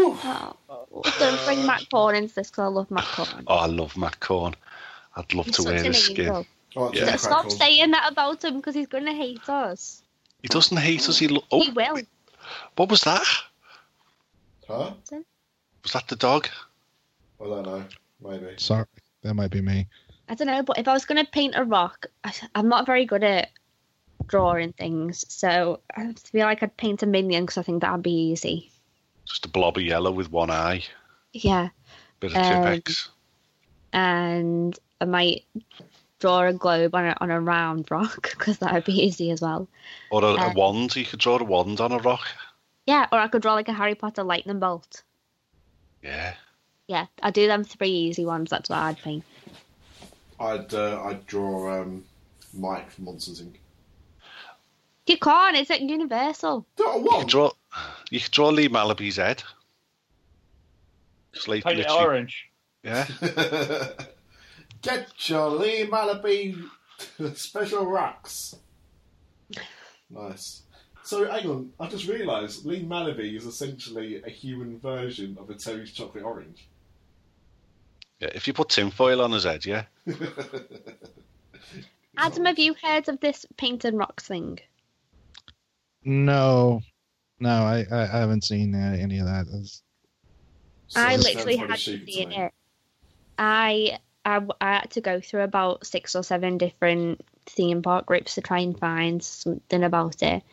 Oh. 0.01 1.01
Don't 1.19 1.45
bring 1.45 1.65
Matt 1.65 1.89
Corn 1.89 2.15
into 2.15 2.34
this 2.35 2.49
because 2.49 2.64
I 2.64 2.68
love 2.68 2.89
Matt 2.91 3.06
Corn. 3.06 3.43
oh, 3.47 3.56
I 3.56 3.65
love 3.65 3.97
Matt 3.97 4.19
Corn. 4.19 4.56
I'd 5.15 5.34
love 5.34 5.47
He's 5.47 5.56
to 5.57 5.61
such 5.64 5.73
wear 5.73 5.84
his 5.84 6.03
skin. 6.06 6.19
angel. 6.27 6.45
Oh, 6.76 6.93
Yeah. 6.93 7.15
Stop 7.15 7.31
crackle. 7.41 7.49
saying 7.51 7.91
that 7.91 8.11
about 8.11 8.43
him 8.43 8.57
because 8.57 8.76
he's 8.76 8.88
going 8.88 9.06
to 9.06 9.14
hate 9.14 9.49
us. 9.49 10.01
He 10.41 10.47
doesn't 10.47 10.77
hate 10.77 11.10
us. 11.10 11.18
He 11.18 11.27
lo- 11.27 11.43
oh, 11.51 11.61
he 11.61 11.72
will. 11.72 11.99
what 12.76 12.89
was 12.89 13.01
that? 13.01 13.26
Huh? 14.68 14.91
Was 15.89 15.93
that 15.93 16.07
the 16.07 16.15
dog? 16.17 16.47
Well, 17.39 17.51
I 17.51 17.63
don't 17.63 17.79
know. 17.79 17.85
Maybe. 18.21 18.53
Sorry, 18.57 18.85
that 19.23 19.33
might 19.33 19.49
be 19.49 19.59
me. 19.59 19.87
I 20.27 20.35
don't 20.35 20.45
know, 20.45 20.61
but 20.61 20.77
if 20.77 20.87
I 20.87 20.93
was 20.93 21.03
going 21.03 21.25
to 21.25 21.31
paint 21.31 21.55
a 21.57 21.63
rock, 21.63 22.05
I, 22.23 22.31
I'm 22.53 22.69
not 22.69 22.85
very 22.85 23.05
good 23.05 23.23
at 23.23 23.49
drawing 24.27 24.73
things, 24.73 25.25
so 25.27 25.79
I 25.97 26.13
feel 26.13 26.45
like 26.45 26.61
I'd 26.61 26.77
paint 26.77 27.01
a 27.01 27.07
minion 27.07 27.41
because 27.43 27.57
I 27.57 27.63
think 27.63 27.81
that'd 27.81 28.03
be 28.03 28.11
easy. 28.11 28.71
Just 29.25 29.47
a 29.47 29.49
blob 29.49 29.77
of 29.77 29.83
yellow 29.83 30.11
with 30.11 30.31
one 30.31 30.51
eye. 30.51 30.83
Yeah, 31.33 31.69
Bit 32.19 32.35
of 32.35 32.37
Um, 32.37 32.63
Tipp-Ex. 32.63 33.09
and 33.91 34.77
I 35.01 35.05
might 35.05 35.45
draw 36.19 36.45
a 36.45 36.53
globe 36.53 36.93
on 36.93 37.05
a 37.07 37.15
on 37.19 37.31
a 37.31 37.41
round 37.41 37.89
rock 37.89 38.29
because 38.37 38.59
that'd 38.59 38.85
be 38.85 39.05
easy 39.05 39.31
as 39.31 39.41
well. 39.41 39.67
Or 40.11 40.23
a, 40.23 40.27
a 40.27 40.49
uh, 40.49 40.53
wand. 40.55 40.95
You 40.95 41.05
could 41.05 41.19
draw 41.19 41.39
a 41.39 41.43
wand 41.43 41.81
on 41.81 41.91
a 41.91 41.97
rock. 41.97 42.27
Yeah, 42.85 43.07
or 43.11 43.17
I 43.17 43.27
could 43.27 43.41
draw 43.41 43.55
like 43.55 43.69
a 43.69 43.73
Harry 43.73 43.95
Potter 43.95 44.23
lightning 44.23 44.59
bolt. 44.59 45.01
Yeah. 46.03 46.34
Yeah, 46.88 47.05
I 47.21 47.30
do 47.31 47.45
them 47.47 47.63
three 47.63 47.89
easy 47.89 48.26
ones. 48.26 48.49
That's 48.49 48.69
what 48.69 48.80
I'd 48.80 48.97
paint. 48.97 49.23
I'd 50.39 50.73
uh, 50.73 51.01
I'd 51.03 51.26
draw 51.27 51.81
um, 51.81 52.03
Mike 52.53 52.89
from 52.91 53.05
Monsters 53.05 53.41
Inc. 53.41 53.55
You 55.05 55.17
can't. 55.17 55.55
It's 55.57 55.69
at 55.71 55.81
Universal. 55.81 56.65
Draw 56.77 56.95
You 56.97 57.03
could 57.03 57.11
one. 57.13 57.27
draw. 57.27 57.51
You 58.09 58.19
could 58.19 58.31
draw 58.31 58.49
Lee 58.49 58.67
Malaby's 58.69 59.17
head. 59.17 59.43
Just 61.34 61.47
like 61.47 61.63
Paint 61.63 61.80
it 61.80 61.89
orange. 61.91 62.47
Yeah. 62.84 63.07
Get 64.81 65.30
your 65.30 65.49
Lee 65.49 65.85
Malaby 65.88 66.55
special 67.35 67.85
rocks. 67.85 68.55
Nice. 70.09 70.63
So 71.10 71.26
hang 71.27 71.49
on, 71.49 71.72
I 71.80 71.88
just 71.88 72.07
realised 72.07 72.68
Lee 72.68 72.84
Malaby 72.86 73.36
is 73.36 73.48
essentially 73.48 74.22
a 74.22 74.30
human 74.30 74.77
version 74.77 75.36
of 75.40 75.49
a 75.49 75.56
Terry's 75.56 75.91
chocolate 75.91 76.23
orange. 76.23 76.68
yeah. 78.19 78.30
If 78.36 78.45
you 78.48 78.53
put 78.53 78.69
tinfoil 78.69 79.19
on 79.19 79.31
his 79.31 79.44
head, 79.44 79.65
yeah. 79.65 79.86
Adam, 82.15 82.45
have 82.45 82.60
you 82.60 82.76
heard 82.80 83.10
of 83.10 83.19
this 83.22 83.44
paint 83.57 83.86
and 83.86 83.98
rocks 83.98 84.27
thing? 84.27 84.60
No, 86.03 86.81
no, 87.40 87.49
I, 87.49 87.88
I, 87.91 88.02
I 88.03 88.06
haven't 88.19 88.44
seen 88.44 88.76
uh, 88.76 88.95
any 88.99 89.18
of 89.18 89.26
that. 89.26 89.48
That's- 89.48 89.81
So 90.90 91.02
I 91.02 91.15
literally 91.15 91.56
had 91.56 91.72
to 91.72 91.77
stupid 91.77 92.07
see 92.07 92.22
it. 92.22 92.53
I, 93.40 93.98
I 94.26 94.45
I 94.61 94.73
had 94.73 94.91
to 94.91 95.02
go 95.02 95.22
through 95.22 95.41
about 95.41 95.88
six 95.88 96.15
or 96.15 96.22
seven 96.22 96.60
different 96.60 97.26
theme 97.48 97.81
park 97.81 98.06
groups 98.06 98.36
to 98.36 98.41
try 98.41 98.60
and 98.60 98.77
find 98.77 99.23
something 99.23 99.84
about 99.84 100.22
it. 100.22 100.44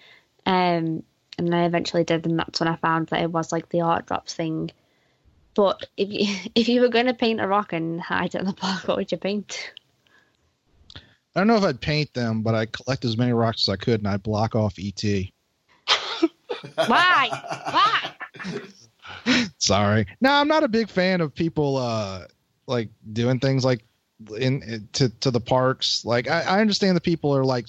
Um, 0.47 1.03
and 1.39 1.55
I 1.55 1.65
eventually 1.65 2.05
did, 2.05 2.25
and 2.25 2.39
that's 2.39 2.61
when 2.61 2.69
I 2.69 2.77
found 2.77 3.09
that 3.09 3.23
it 3.23 3.31
was 3.31 3.53
like 3.53 3.69
the 3.69 3.83
art 3.83 4.07
drops 4.07 4.33
thing. 4.33 4.71
But 5.55 5.87
if 5.97 6.09
you 6.09 6.51
if 6.55 6.69
you 6.69 6.81
were 6.81 6.89
going 6.89 7.07
to 7.07 7.15
paint 7.15 7.41
a 7.41 7.47
rock 7.47 7.73
and 7.73 8.01
hide 8.01 8.35
it 8.35 8.41
in 8.41 8.47
the 8.47 8.53
park, 8.53 8.89
what 8.89 8.97
would 8.97 9.13
you 9.13 9.19
paint? 9.19 9.73
I 10.95 11.41
don't 11.41 11.49
know 11.49 11.57
if 11.57 11.65
I'd 11.65 11.81
paint 11.81 12.15
them, 12.15 12.43
but 12.43 12.55
I 12.55 12.65
collect 12.65 13.05
as 13.05 13.19
many 13.19 13.33
rocks 13.33 13.69
as 13.69 13.73
I 13.73 13.77
could, 13.77 14.01
and 14.01 14.09
I 14.09 14.17
block 14.17 14.55
off 14.55 14.77
ET. 14.79 15.03
Why? 16.87 17.29
Why? 17.71 18.65
Sorry. 19.59 20.07
No, 20.23 20.33
I'm 20.33 20.49
not 20.49 20.65
a 20.65 20.69
big 20.69 20.89
fan 20.89 21.21
of 21.21 21.35
people 21.35 21.77
uh 21.77 22.25
like 22.67 22.89
doing 23.13 23.39
things 23.39 23.65
like 23.65 23.85
in, 24.39 24.89
to 24.95 25.09
to 25.09 25.31
the 25.31 25.41
parks. 25.41 26.05
Like 26.05 26.29
I, 26.29 26.43
I 26.43 26.61
understand 26.61 26.97
that 26.97 27.03
people 27.03 27.37
are 27.37 27.45
like 27.45 27.67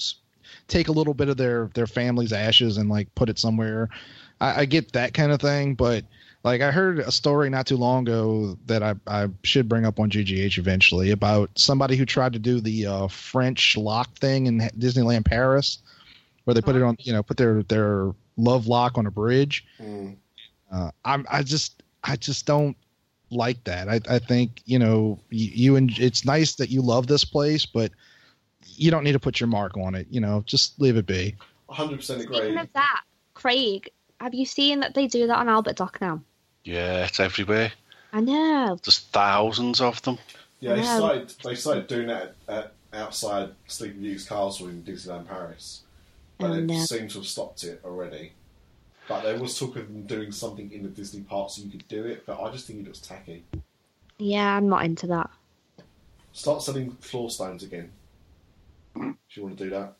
take 0.68 0.88
a 0.88 0.91
little 0.91 1.14
bit 1.14 1.30
of 1.30 1.38
their 1.38 1.69
their 1.73 1.88
family's 1.88 2.34
ashes 2.34 2.77
and 2.77 2.89
like 2.89 3.14
put 3.15 3.30
it 3.30 3.39
somewhere. 3.39 3.89
I, 4.39 4.61
I 4.61 4.65
get 4.65 4.94
that 4.94 5.14
kind 5.14 5.31
of 5.31 5.41
thing, 5.41 5.76
but 5.76 6.03
like 6.44 6.61
I 6.61 6.72
heard 6.72 6.99
a 6.99 7.11
story 7.11 7.49
not 7.49 7.68
too 7.68 7.77
long 7.77 8.07
ago 8.07 8.57
that 8.68 8.84
I 8.84 8.95
I 9.07 9.27
should 9.44 9.68
bring 9.68 9.85
up 9.85 9.99
on 9.99 10.10
GGH 10.10 10.57
eventually 10.57 11.11
about 11.11 11.49
somebody 11.56 11.95
who 11.95 12.06
tried 12.06 12.34
to 12.34 12.39
do 12.39 12.60
the 12.61 12.85
uh, 12.85 13.07
French 13.07 13.76
lock 13.77 14.18
thing 14.18 14.48
in 14.48 14.60
Disneyland 14.60 15.26
Paris, 15.26 15.80
where 16.44 16.53
they 16.53 16.61
put 16.61 16.76
it 16.76 16.84
on 16.84 16.98
you 16.99 17.14
know 17.14 17.23
put 17.23 17.38
their 17.38 17.64
their 17.64 18.11
love 18.38 18.68
lock 18.68 18.98
on 18.98 19.06
a 19.06 19.11
bridge. 19.11 19.65
Mm. 19.80 20.15
Uh, 20.72 20.91
I'm 21.03 21.26
I 21.30 21.44
just 21.44 21.84
I 22.03 22.15
just 22.15 22.45
don't 22.45 22.77
like 23.30 23.64
that. 23.65 23.89
I 23.89 23.99
I 24.10 24.19
think 24.19 24.61
you 24.65 24.80
know 24.80 25.19
you, 25.30 25.49
you 25.53 25.76
and 25.76 25.91
it's 25.98 26.26
nice 26.26 26.56
that 26.56 26.69
you 26.69 26.81
love 26.81 27.07
this 27.07 27.26
place, 27.26 27.65
but 27.65 27.91
you 28.76 28.91
don't 28.91 29.03
need 29.03 29.14
to 29.14 29.19
put 29.19 29.39
your 29.39 29.48
mark 29.48 29.77
on 29.77 29.95
it. 29.95 30.07
You 30.10 30.22
know, 30.22 30.44
just 30.45 30.80
leave 30.80 30.98
it 30.98 31.06
be. 31.06 31.35
100% 31.69 32.22
agree. 32.22 32.38
Speaking 32.38 32.57
of 32.57 32.72
that, 32.73 33.02
Craig, 33.34 33.89
have 34.19 34.34
you 34.34 34.45
seen 34.45 34.80
that 34.81 34.94
they 34.94 35.07
do 35.07 35.27
that 35.27 35.38
on 35.38 35.49
Albert 35.49 35.77
Dock 35.77 35.99
now? 36.02 36.22
Yeah, 36.64 37.06
it's 37.06 37.19
everywhere. 37.19 37.72
I 38.14 38.22
know. 38.22 38.77
There's 38.84 38.99
thousands 38.99 39.81
of 39.81 40.02
them. 40.02 40.18
Yeah, 40.60 40.76
they 40.76 40.84
started. 40.84 41.34
They 41.44 41.56
started 41.56 41.88
doing 41.88 42.07
that 42.07 42.35
at, 42.48 42.73
outside 42.94 43.52
Sleeping 43.68 44.02
Beauty's 44.02 44.27
castle 44.27 44.68
in 44.68 44.84
Disneyland 44.84 45.27
Paris, 45.27 45.84
but 46.39 46.52
it 46.52 46.69
seems 46.88 47.14
to 47.14 47.19
have 47.19 47.27
stopped 47.27 47.64
it 47.64 47.81
already. 47.85 48.31
But 49.07 49.22
there 49.22 49.39
was 49.39 49.57
talk 49.57 49.76
of 49.76 49.88
them 49.88 50.03
doing 50.03 50.31
something 50.31 50.72
in 50.72 50.84
the 50.84 50.89
Disney 50.89 51.22
park 51.22 51.52
so 51.52 51.61
you 51.61 51.69
could 51.69 51.88
do 51.88 52.06
it, 52.06 52.26
but 52.26 52.41
I 52.41 52.52
just 52.52 52.65
think 52.68 52.80
it 52.80 52.85
looks 52.85 52.99
tacky. 52.99 53.44
Yeah, 54.18 54.57
I'm 54.57 54.68
not 54.68 54.84
into 54.84 55.07
that. 55.07 55.30
Start 56.34 56.61
selling 56.61 56.91
floor 56.91 57.30
stones 57.30 57.64
again. 57.64 57.91
If 59.30 59.38
you 59.38 59.44
want 59.44 59.57
to 59.57 59.64
do 59.64 59.69
that, 59.72 59.94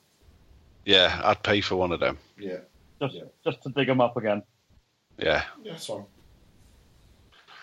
Yeah, 0.86 1.22
I'd 1.24 1.44
pay 1.44 1.62
for 1.62 1.76
one 1.76 1.92
of 1.92 2.00
them. 2.00 2.18
yeah, 2.38 2.60
Just, 3.02 3.16
Yeah. 3.16 3.24
just 3.44 3.62
to 3.64 3.70
dig 3.70 3.88
them 3.88 4.02
up 4.02 4.18
again. 4.18 4.44
Yeah. 5.18 5.44
yeah, 5.64 5.72
that's 5.74 5.86
fine. 5.88 6.06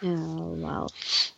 Oh 0.03 0.55
well. 0.59 0.91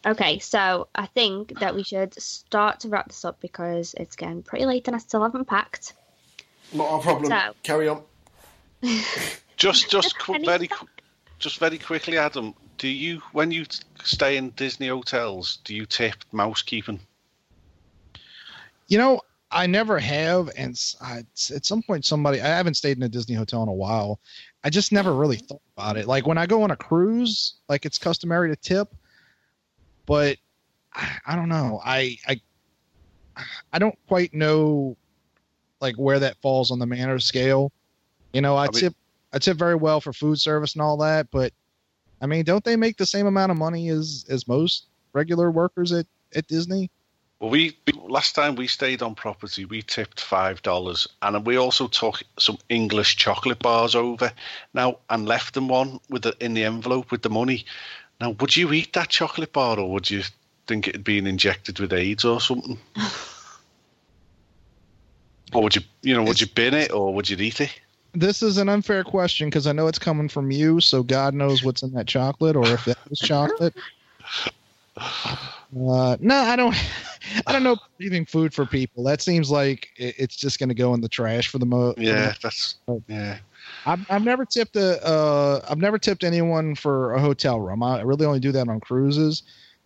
Okay, 0.05 0.39
so 0.41 0.89
I 0.95 1.07
think 1.07 1.59
that 1.61 1.75
we 1.75 1.83
should 1.85 2.21
start 2.21 2.81
to 2.81 2.89
wrap 2.89 3.07
this 3.09 3.25
up 3.25 3.41
because 3.41 3.95
it's 3.99 4.17
getting 4.17 4.43
pretty 4.43 4.65
late 4.67 4.87
and 4.89 4.97
I 4.97 4.99
still 4.99 5.23
haven't 5.23 5.45
packed. 5.45 5.93
Not 6.73 6.99
a 6.99 7.03
problem. 7.03 7.31
So- 7.31 7.55
Carry 7.63 7.89
on. 7.89 8.03
Just, 9.57 9.89
just 9.91 10.19
qu- 10.19 10.45
very, 10.45 10.67
stock. 10.67 10.81
qu- 10.81 10.87
just 11.39 11.59
very 11.59 11.79
quickly, 11.79 12.19
Adam. 12.19 12.55
Do 12.77 12.89
you, 12.89 13.23
when 13.33 13.51
you 13.51 13.65
stay 14.05 14.37
in 14.37 14.51
Disney 14.51 14.89
hotels, 14.89 15.61
do 15.65 15.75
you 15.75 15.87
tip 15.87 16.15
mousekeeping? 16.31 16.99
You 18.89 18.99
know, 18.99 19.21
I 19.51 19.67
never 19.67 19.99
have, 19.99 20.51
and 20.57 20.79
I, 21.01 21.19
at 21.55 21.65
some 21.65 21.83
point, 21.83 22.05
somebody 22.05 22.41
I 22.41 22.49
haven't 22.49 22.75
stayed 22.75 22.97
in 22.97 23.03
a 23.05 23.09
Disney 23.09 23.37
hotel 23.37 23.63
in 23.63 23.69
a 23.69 23.73
while. 23.73 24.19
I 24.65 24.71
just 24.71 24.91
never 24.91 25.15
really 25.15 25.37
mm-hmm. 25.37 25.47
thought 25.47 25.63
about 25.77 25.97
it. 25.97 26.07
Like 26.07 26.27
when 26.27 26.39
I 26.39 26.47
go 26.47 26.63
on 26.63 26.73
a 26.73 26.77
cruise, 26.77 27.55
like 27.69 27.87
it's 27.87 27.99
customary 27.99 28.51
to 28.51 28.57
tip, 28.57 28.93
but 30.05 30.39
I, 30.93 31.19
I 31.27 31.37
don't 31.37 31.49
know. 31.49 31.81
I 31.85 32.19
I 32.27 32.41
I 33.73 33.79
don't 33.79 33.97
quite 34.09 34.35
know 34.35 34.97
like 35.81 35.95
where 35.97 36.19
that 36.19 36.37
falls 36.39 36.71
on 36.71 36.79
the 36.79 36.87
manner 36.87 37.19
scale. 37.21 37.71
You 38.33 38.41
know, 38.41 38.57
I, 38.57 38.65
I 38.65 38.67
mean- 38.67 38.73
tip 38.81 38.95
I 39.33 39.39
tip 39.39 39.57
very 39.57 39.75
well 39.77 40.01
for 40.01 40.13
food 40.13 40.41
service 40.41 40.75
and 40.75 40.83
all 40.83 40.97
that, 40.99 41.31
but 41.31 41.53
I 42.21 42.27
mean, 42.27 42.45
don't 42.45 42.65
they 42.65 42.77
make 42.77 42.97
the 42.97 43.07
same 43.07 43.27
amount 43.27 43.53
of 43.53 43.59
money 43.59 43.91
as 43.91 44.25
as 44.29 44.49
most 44.49 44.87
regular 45.13 45.53
workers 45.53 45.93
at 45.93 46.07
at 46.35 46.49
Disney? 46.49 46.91
Well, 47.41 47.51
we 47.51 47.77
last 47.95 48.35
time 48.35 48.57
we 48.57 48.67
stayed 48.67 49.03
on 49.03 49.15
property, 49.15 49.67
we 49.67 49.83
tipped 49.83 50.21
five 50.21 50.63
dollars, 50.63 51.07
and 51.21 51.45
we 51.45 51.57
also 51.57 51.87
took 51.87 52.23
some 52.39 52.59
English 52.71 53.17
chocolate 53.17 53.59
bars 53.59 53.95
over 53.95 54.33
now 54.73 54.99
and 55.11 55.27
left 55.27 55.53
them 55.53 55.69
one 55.69 56.01
with 56.09 56.23
the 56.23 56.35
in 56.41 56.55
the 56.55 56.65
envelope 56.65 57.11
with 57.11 57.21
the 57.23 57.31
money. 57.31 57.67
Now, 58.21 58.31
would 58.31 58.57
you 58.57 58.73
eat 58.73 58.95
that 58.95 59.11
chocolate 59.11 59.53
bar, 59.53 59.79
or 59.79 59.93
would 59.93 60.11
you 60.11 60.23
think 60.67 60.89
it'd 60.89 61.05
been 61.05 61.27
injected 61.27 61.79
with 61.79 61.93
AIDS 61.93 62.25
or 62.25 62.41
something? 62.41 62.79
or 65.53 65.63
would 65.63 65.77
you, 65.77 65.83
you 66.03 66.15
know, 66.15 66.23
would 66.23 66.41
you 66.41 66.47
bin 66.47 66.73
it 66.73 66.91
or 66.91 67.13
would 67.13 67.29
you 67.29 67.37
eat 67.37 67.61
it? 67.61 67.79
this 68.17 68.43
is 68.43 68.57
an 68.57 68.69
unfair 68.69 69.05
question 69.05 69.49
because 69.49 69.67
I 69.67 69.73
know 69.73 69.87
it's 69.89 69.99
coming 69.99 70.29
from 70.29 70.51
you, 70.51 70.81
so 70.81 71.03
God 71.03 71.35
knows 71.35 71.63
what's 71.63 71.83
in 71.83 71.93
that 71.93 72.07
chocolate, 72.07 72.57
or 72.57 72.67
if 72.67 72.85
that 72.87 72.99
was 73.11 73.19
chocolate. 73.19 73.75
Uh, 75.75 76.17
no, 76.21 76.37
I 76.37 76.57
don't. 76.57 76.75
I 77.47 77.53
don't 77.53 77.65
know. 77.65 77.77
Leaving 77.99 78.25
food 78.25 78.55
for 78.55 78.67
people 78.67 79.03
that 79.05 79.21
seems 79.21 79.51
like 79.51 79.89
it's 79.97 80.37
just 80.37 80.59
going 80.59 80.69
to 80.69 80.75
go 80.75 80.95
in 80.95 81.01
the 81.01 81.09
trash 81.09 81.49
for 81.49 81.59
the 81.59 81.67
most. 81.67 81.99
Yeah, 81.99 82.35
that's 82.41 82.77
yeah. 83.09 83.39
I've, 83.85 84.11
I've 84.11 84.23
never 84.23 84.45
tipped 84.45 84.77
a. 84.77 85.05
Uh, 85.05 85.61
I've 85.69 85.79
never 85.79 85.99
tipped 85.99 86.25
anyone 86.25 86.75
for 86.75 87.15
a 87.15 87.21
hotel 87.21 87.61
room. 87.61 87.83
I 87.83 88.03
really 88.03 88.27
only 88.27 88.41
do 88.41 88.53
that 88.53 88.69
on 88.69 88.81
cruises, 88.81 89.43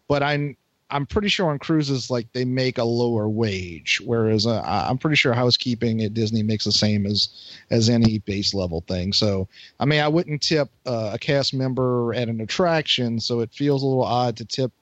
but 0.07 0.23
I'm 0.23 0.57
I'm 0.91 1.07
pretty 1.07 1.29
sure 1.29 1.51
on 1.51 1.59
cruises 1.59 2.11
like 2.11 2.33
they 2.33 2.45
make 2.45 2.79
a 2.79 2.85
lower 2.85 3.29
wage, 3.29 4.01
whereas 4.05 4.47
uh, 4.47 4.63
I'm 4.65 4.99
pretty 4.99 5.17
sure 5.17 5.33
housekeeping 5.33 6.03
at 6.03 6.15
Disney 6.15 6.43
makes 6.43 6.65
the 6.65 6.73
same 6.73 7.07
as 7.07 7.29
as 7.71 7.89
any 7.89 8.19
base 8.19 8.55
level 8.55 8.83
thing. 8.83 9.13
So 9.13 9.49
I 9.79 9.85
mean, 9.85 10.01
I 10.01 10.09
wouldn't 10.09 10.43
tip 10.43 10.69
uh, 10.87 11.13
a 11.15 11.19
cast 11.19 11.55
member 11.55 12.13
at 12.15 12.29
an 12.29 12.41
attraction, 12.41 13.21
so 13.21 13.41
it 13.41 13.53
feels 13.53 13.83
a 13.83 13.87
little 13.87 14.05
odd 14.05 14.37
to 14.39 14.45
tip. 14.45 14.73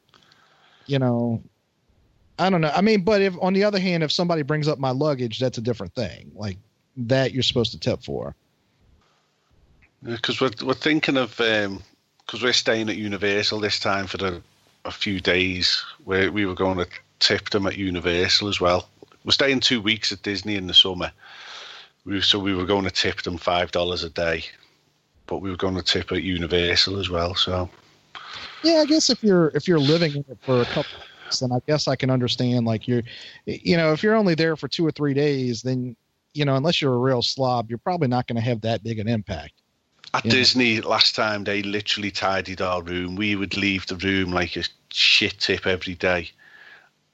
You 0.88 0.98
know, 0.98 1.42
I 2.38 2.50
don't 2.50 2.60
know. 2.60 2.72
I 2.74 2.80
mean, 2.80 3.02
but 3.02 3.22
if 3.22 3.34
on 3.40 3.52
the 3.52 3.64
other 3.64 3.78
hand, 3.78 4.02
if 4.02 4.10
somebody 4.10 4.42
brings 4.42 4.66
up 4.66 4.78
my 4.78 4.90
luggage, 4.90 5.38
that's 5.38 5.58
a 5.58 5.60
different 5.60 5.94
thing. 5.94 6.32
Like 6.34 6.56
that, 6.96 7.32
you're 7.32 7.42
supposed 7.42 7.72
to 7.72 7.78
tip 7.78 8.02
for. 8.02 8.34
Because 10.02 10.40
we're 10.40 10.50
we're 10.64 10.74
thinking 10.74 11.16
of 11.16 11.40
um, 11.40 11.82
because 12.24 12.42
we're 12.42 12.52
staying 12.52 12.88
at 12.88 12.96
Universal 12.96 13.60
this 13.60 13.78
time 13.78 14.06
for 14.06 14.16
the, 14.16 14.42
a 14.84 14.90
few 14.90 15.20
days. 15.20 15.84
Where 16.04 16.32
we 16.32 16.46
were 16.46 16.54
going 16.54 16.78
to 16.78 16.86
tip 17.18 17.50
them 17.50 17.66
at 17.66 17.76
Universal 17.76 18.48
as 18.48 18.60
well. 18.60 18.88
We're 19.24 19.32
staying 19.32 19.60
two 19.60 19.82
weeks 19.82 20.10
at 20.12 20.22
Disney 20.22 20.54
in 20.54 20.68
the 20.68 20.74
summer. 20.74 21.12
We, 22.04 22.22
so 22.22 22.38
we 22.38 22.54
were 22.54 22.64
going 22.64 22.84
to 22.84 22.90
tip 22.90 23.22
them 23.22 23.36
five 23.36 23.72
dollars 23.72 24.04
a 24.04 24.10
day, 24.10 24.44
but 25.26 25.42
we 25.42 25.50
were 25.50 25.56
going 25.56 25.74
to 25.74 25.82
tip 25.82 26.12
at 26.12 26.22
Universal 26.22 26.98
as 26.98 27.10
well. 27.10 27.34
So 27.34 27.68
Yeah, 28.62 28.78
I 28.80 28.86
guess 28.86 29.10
if 29.10 29.22
you're 29.22 29.48
if 29.54 29.68
you're 29.68 29.78
living 29.80 30.16
in 30.16 30.24
it 30.28 30.38
for 30.44 30.62
a 30.62 30.66
couple 30.66 30.98
weeks, 31.24 31.40
then 31.40 31.52
I 31.52 31.58
guess 31.66 31.88
I 31.88 31.96
can 31.96 32.10
understand. 32.10 32.66
Like 32.66 32.88
you're, 32.88 33.02
you 33.46 33.76
know, 33.76 33.92
if 33.92 34.02
you're 34.02 34.14
only 34.16 34.34
there 34.34 34.56
for 34.56 34.68
two 34.68 34.86
or 34.86 34.90
three 34.90 35.14
days, 35.14 35.62
then 35.62 35.96
you 36.34 36.44
know, 36.44 36.56
unless 36.56 36.80
you're 36.80 36.94
a 36.94 36.98
real 36.98 37.22
slob, 37.22 37.68
you're 37.68 37.78
probably 37.78 38.08
not 38.08 38.26
going 38.26 38.36
to 38.36 38.42
have 38.42 38.60
that 38.62 38.82
big 38.82 38.98
an 38.98 39.08
impact. 39.08 39.54
at 40.14 40.24
Yeah. 40.24 40.30
Disney 40.30 40.80
last 40.80 41.14
time, 41.14 41.44
they 41.44 41.62
literally 41.62 42.10
tidied 42.10 42.60
our 42.60 42.82
room. 42.82 43.16
We 43.16 43.36
would 43.36 43.56
leave 43.56 43.86
the 43.86 43.96
room 43.96 44.32
like 44.32 44.56
a 44.56 44.64
shit 44.90 45.38
tip 45.38 45.66
every 45.66 45.94
day, 45.94 46.30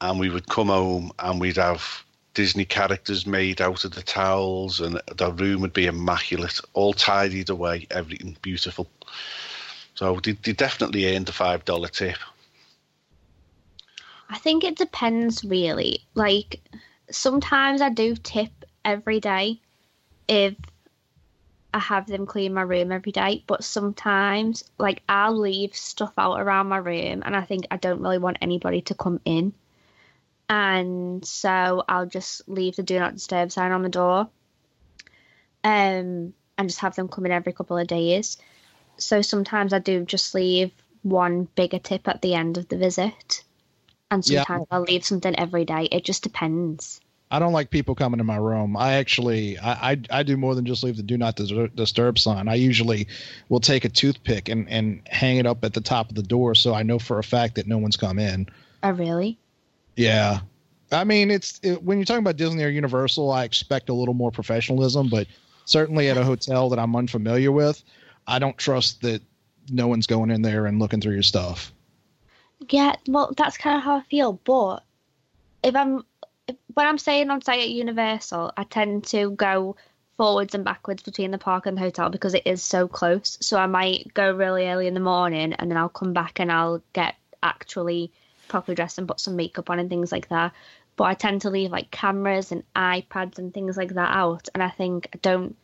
and 0.01 0.19
we 0.19 0.31
would 0.31 0.49
come 0.49 0.69
home 0.69 1.13
and 1.19 1.41
we'd 1.41 1.57
have 1.57 2.05
Disney 2.35 2.65
characters 2.65 3.27
made 3.27 3.61
out 3.61 3.85
of 3.85 3.95
the 3.95 4.03
towels, 4.03 4.81
and 4.81 5.01
the 5.17 5.33
room 5.33 5.61
would 5.61 5.73
be 5.73 5.87
immaculate, 5.87 6.61
all 6.73 6.93
tidied 6.93 7.49
away, 7.49 7.87
everything 7.91 8.37
beautiful. 8.43 8.89
So 10.05 10.21
they, 10.23 10.33
they 10.33 10.53
definitely 10.53 11.17
earned 11.17 11.25
the 11.25 11.33
five 11.33 11.65
dollar 11.65 11.89
tip. 11.89 12.19
I 14.29 14.37
think 14.37 14.63
it 14.63 14.77
depends 14.77 15.43
really. 15.43 16.05
Like 16.13 16.61
sometimes 17.11 17.81
I 17.81 17.89
do 17.89 18.15
tip 18.15 18.51
every 18.85 19.19
day 19.19 19.63
if 20.29 20.57
I 21.73 21.79
have 21.79 22.07
them 22.07 22.27
clean 22.27 22.53
my 22.53 22.61
room 22.61 22.93
every 22.93 23.13
day, 23.13 23.45
but 23.47 23.65
sometimes 23.65 24.65
like 24.77 25.03
I'll 25.09 25.39
leave 25.39 25.75
stuff 25.75 26.13
out 26.19 26.39
around 26.39 26.69
my 26.69 26.77
room 26.77 27.23
and 27.25 27.35
I 27.35 27.41
think 27.41 27.67
I 27.71 27.79
don't 27.79 28.03
really 28.03 28.19
want 28.19 28.37
anybody 28.43 28.83
to 28.83 28.95
come 28.95 29.21
in. 29.25 29.55
And 30.51 31.25
so 31.25 31.83
I'll 31.89 32.05
just 32.05 32.47
leave 32.47 32.77
the 32.77 32.83
do 32.83 32.99
not 32.99 33.15
disturb 33.15 33.51
sign 33.53 33.73
on 33.73 33.81
the 33.81 33.89
door. 33.89 34.29
Um 35.65 36.35
and 36.59 36.69
just 36.69 36.81
have 36.81 36.95
them 36.95 37.09
come 37.09 37.25
in 37.25 37.33
every 37.33 37.55
couple 37.55 37.79
of 37.79 37.87
days. 37.87 38.37
So 38.97 39.23
sometimes 39.23 39.73
I 39.73 39.79
do 39.79 40.05
just 40.05 40.35
leave 40.35 40.73
one 41.03 41.49
bigger 41.55 41.79
tip 41.79 42.09
at 42.09 42.23
the 42.23 42.35
end 42.35 42.57
of 42.59 42.69
the 42.69 42.77
visit. 42.77 43.43
And 44.11 44.25
Yeah. 44.27 44.45
sometimes 44.45 44.67
I'll 44.71 44.83
leave 44.83 45.05
something 45.05 45.39
every 45.39 45.65
day. 45.65 45.89
It 45.91 46.05
just 46.05 46.23
depends. 46.23 47.01
I 47.31 47.39
don't 47.41 47.53
like 47.53 47.71
people 47.71 47.95
coming 47.95 48.19
to 48.19 48.25
my 48.25 48.37
room. 48.37 48.77
I 48.77 48.95
actually, 48.95 49.59
I, 49.59 49.93
I, 49.93 50.01
I 50.11 50.23
do 50.23 50.37
more 50.37 50.55
than 50.55 50.65
just 50.65 50.85
leave 50.85 50.97
the 50.97 51.03
do 51.03 51.19
not 51.19 51.35
disturb 51.75 52.19
sign. 52.19 52.47
I 52.49 52.55
usually 52.55 53.09
will 53.49 53.61
take 53.61 53.85
a 53.85 53.89
toothpick 53.89 54.49
and, 54.49 54.69
and 54.69 55.03
hang 55.09 55.39
it 55.39 55.47
up 55.47 55.65
at 55.65 55.75
the 55.75 55.81
top 55.81 56.11
of 56.11 56.15
the 56.15 56.23
door 56.23 56.55
so 56.55 56.75
I 56.75 56.85
know 56.85 56.99
for 56.99 57.19
a 57.19 57.25
fact 57.25 57.57
that 57.57 57.67
no 57.67 57.79
one's 57.79 57.97
come 57.97 58.19
in. 58.19 58.47
Oh 58.83 58.91
really? 58.91 59.37
Yeah. 59.97 60.41
I 60.93 61.03
mean, 61.05 61.31
it's 61.31 61.59
it, 61.63 61.83
when 61.83 61.99
you're 61.99 62.05
talking 62.05 62.23
about 62.23 62.37
Disney 62.37 62.63
or 62.63 62.69
Universal, 62.69 63.33
I 63.33 63.45
expect 63.45 63.89
a 63.89 63.95
little 63.95 64.15
more 64.15 64.31
professionalism, 64.31 65.09
but 65.09 65.27
certainly 65.65 66.11
at 66.11 66.17
a 66.17 66.25
hotel 66.25 66.69
that 66.69 66.79
I'm 66.79 66.95
unfamiliar 66.95 67.51
with, 67.51 67.83
I 68.27 68.39
don't 68.39 68.57
trust 68.57 69.03
that 69.03 69.23
no 69.71 69.87
one's 69.87 70.07
going 70.07 70.31
in 70.31 70.43
there 70.43 70.67
and 70.67 70.79
looking 70.79 71.01
through 71.01 71.15
your 71.15 71.23
stuff. 71.23 71.73
Yeah, 72.69 72.95
well, 73.09 73.33
that's 73.37 73.59
kind 73.59 73.77
of 73.77 73.83
how 73.83 73.97
I 73.97 74.03
feel. 74.03 74.35
But 74.45 74.83
if 75.63 75.75
I'm 75.75 76.05
if, 76.47 76.57
when 76.75 76.87
I'm 76.87 76.99
staying 76.99 77.31
on 77.31 77.43
site 77.43 77.61
at 77.61 77.71
Universal, 77.71 78.53
I 78.57 78.65
tend 78.65 79.05
to 79.07 79.31
go 79.31 79.77
forwards 80.17 80.55
and 80.55 80.65
backwards 80.65 81.03
between 81.03 81.31
the 81.31 81.39
park 81.39 81.67
and 81.67 81.77
the 81.77 81.81
hotel 81.83 82.09
because 82.09 82.35
it 82.35 82.47
is 82.47 82.63
so 82.63 82.87
close. 82.87 83.37
So 83.41 83.59
I 83.59 83.67
might 83.67 84.13
go 84.15 84.33
really 84.33 84.69
early 84.69 84.87
in 84.87 84.95
the 84.95 85.01
morning 85.01 85.53
and 85.55 85.71
then 85.71 85.77
I'll 85.77 85.89
come 85.89 86.13
back 86.13 86.39
and 86.41 86.53
I'll 86.53 86.83
get 86.93 87.17
actually 87.43 88.13
properly 88.49 88.77
dressed 88.77 88.99
and 88.99 89.09
put 89.09 89.21
some 89.21 89.37
makeup 89.37 89.71
on 89.71 89.79
and 89.79 89.89
things 89.89 90.13
like 90.13 90.29
that. 90.29 90.53
But 90.97 91.05
I 91.05 91.15
tend 91.15 91.43
to 91.43 91.51
leave 91.51 91.73
like 91.73 91.91
cameras 91.91 92.53
and 92.53 92.63
iPads 92.77 93.39
and 93.39 93.53
things 93.53 93.77
like 93.77 93.95
that 93.95 94.17
out. 94.17 94.49
And 94.55 94.63
I 94.63 94.71
think 94.71 95.09
I 95.13 95.19
don't, 95.19 95.57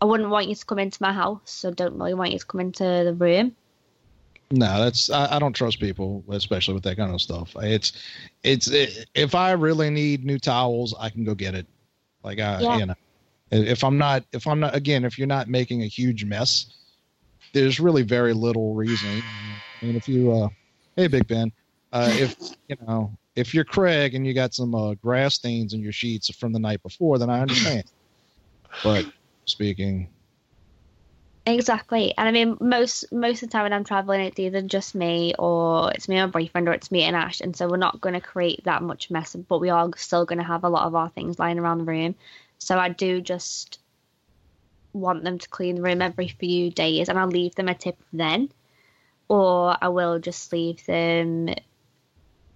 I 0.00 0.06
wouldn't 0.06 0.30
want 0.30 0.48
you 0.48 0.54
to 0.54 0.64
come 0.64 0.78
into 0.78 1.02
my 1.02 1.12
house. 1.12 1.40
So 1.44 1.68
I 1.68 1.72
don't 1.72 1.98
really 1.98 2.14
want 2.14 2.32
you 2.32 2.38
to 2.38 2.46
come 2.46 2.60
into 2.60 2.84
the 2.84 3.14
room. 3.14 3.54
No, 4.52 4.80
that's 4.80 5.10
I, 5.10 5.36
I 5.36 5.38
don't 5.38 5.52
trust 5.52 5.78
people, 5.78 6.24
especially 6.30 6.74
with 6.74 6.82
that 6.84 6.96
kind 6.96 7.14
of 7.14 7.20
stuff. 7.20 7.54
It's 7.60 7.92
it's 8.42 8.68
it, 8.68 9.06
if 9.14 9.34
I 9.34 9.52
really 9.52 9.90
need 9.90 10.24
new 10.24 10.38
towels, 10.38 10.94
I 10.98 11.08
can 11.10 11.24
go 11.24 11.34
get 11.34 11.54
it. 11.54 11.66
Like 12.24 12.40
I, 12.40 12.60
Yeah. 12.62 12.78
you 12.78 12.86
know, 12.86 12.94
if 13.52 13.84
I'm 13.84 13.96
not 13.96 14.24
if 14.32 14.46
I'm 14.46 14.58
not 14.58 14.74
again, 14.74 15.04
if 15.04 15.18
you're 15.18 15.28
not 15.28 15.48
making 15.48 15.82
a 15.82 15.86
huge 15.86 16.24
mess, 16.24 16.66
there's 17.54 17.78
really 17.78 18.02
very 18.02 18.32
little 18.32 18.74
reason. 18.74 19.60
I 19.82 19.86
mean, 19.86 19.96
if 19.96 20.08
you, 20.08 20.32
uh, 20.32 20.48
hey, 20.96 21.06
Big 21.06 21.28
Ben, 21.28 21.52
uh, 21.92 22.12
if 22.16 22.36
you 22.68 22.76
know 22.86 23.16
if 23.36 23.54
you're 23.54 23.64
Craig 23.64 24.14
and 24.16 24.26
you 24.26 24.34
got 24.34 24.52
some 24.52 24.74
uh, 24.74 24.94
grass 24.94 25.36
stains 25.36 25.74
in 25.74 25.80
your 25.80 25.92
sheets 25.92 26.34
from 26.36 26.52
the 26.52 26.58
night 26.58 26.82
before, 26.82 27.18
then 27.18 27.30
I 27.30 27.40
understand. 27.40 27.84
but 28.82 29.06
speaking, 29.46 30.08
Exactly. 31.46 32.14
And 32.16 32.28
I 32.28 32.32
mean 32.32 32.56
most 32.60 33.10
most 33.12 33.42
of 33.42 33.48
the 33.48 33.52
time 33.52 33.64
when 33.64 33.72
I'm 33.72 33.84
traveling 33.84 34.20
it's 34.20 34.38
either 34.38 34.62
just 34.62 34.94
me 34.94 35.34
or 35.38 35.90
it's 35.92 36.08
me 36.08 36.16
and 36.16 36.32
my 36.32 36.40
boyfriend 36.40 36.68
or 36.68 36.72
it's 36.72 36.90
me 36.90 37.02
and 37.02 37.16
Ash 37.16 37.40
and 37.40 37.56
so 37.56 37.68
we're 37.68 37.76
not 37.78 38.00
gonna 38.00 38.20
create 38.20 38.64
that 38.64 38.82
much 38.82 39.10
mess 39.10 39.34
but 39.34 39.58
we 39.60 39.70
are 39.70 39.90
still 39.96 40.24
gonna 40.26 40.44
have 40.44 40.64
a 40.64 40.68
lot 40.68 40.86
of 40.86 40.94
our 40.94 41.08
things 41.10 41.38
lying 41.38 41.58
around 41.58 41.78
the 41.78 41.84
room. 41.84 42.14
So 42.58 42.78
I 42.78 42.90
do 42.90 43.20
just 43.20 43.80
want 44.92 45.24
them 45.24 45.38
to 45.38 45.48
clean 45.48 45.76
the 45.76 45.82
room 45.82 46.02
every 46.02 46.28
few 46.28 46.70
days 46.70 47.08
and 47.08 47.18
I'll 47.18 47.26
leave 47.28 47.54
them 47.54 47.68
a 47.68 47.74
tip 47.74 47.98
then. 48.12 48.50
Or 49.28 49.76
I 49.80 49.88
will 49.88 50.18
just 50.18 50.52
leave 50.52 50.84
them 50.86 51.48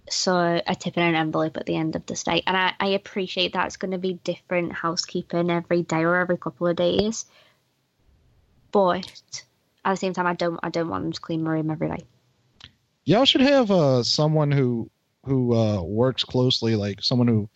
so 0.09 0.61
a 0.65 0.75
tip 0.75 0.97
in 0.97 1.03
an 1.03 1.15
envelope 1.15 1.57
at 1.57 1.65
the 1.65 1.75
end 1.75 1.95
of 1.95 2.05
the 2.05 2.15
stay. 2.15 2.43
And 2.45 2.55
I, 2.55 2.73
I 2.79 2.87
appreciate 2.89 3.53
that's 3.53 3.77
gonna 3.77 3.97
be 3.97 4.13
different 4.23 4.73
housekeeping 4.73 5.49
every 5.49 5.83
day 5.83 6.03
or 6.03 6.15
every 6.15 6.37
couple 6.37 6.67
of 6.67 6.75
days 6.75 7.25
but 8.75 9.21
at 9.85 9.91
the 9.91 9.95
same 9.95 10.11
time, 10.11 10.27
I 10.27 10.33
don't 10.33 10.59
I 10.61 10.67
don't 10.69 10.89
want 10.89 11.05
them 11.05 11.13
to 11.13 11.21
clean 11.21 11.43
my 11.43 11.51
room 11.51 11.71
every 11.71 11.87
day. 11.87 12.03
y'all 13.05 13.23
should 13.23 13.39
have 13.39 13.71
uh 13.71 14.03
someone 14.03 14.51
who 14.51 14.89
who 15.23 15.55
uh 15.55 15.81
works 15.81 16.25
closely 16.25 16.75
like 16.75 17.01
someone 17.01 17.27
who 17.27 17.47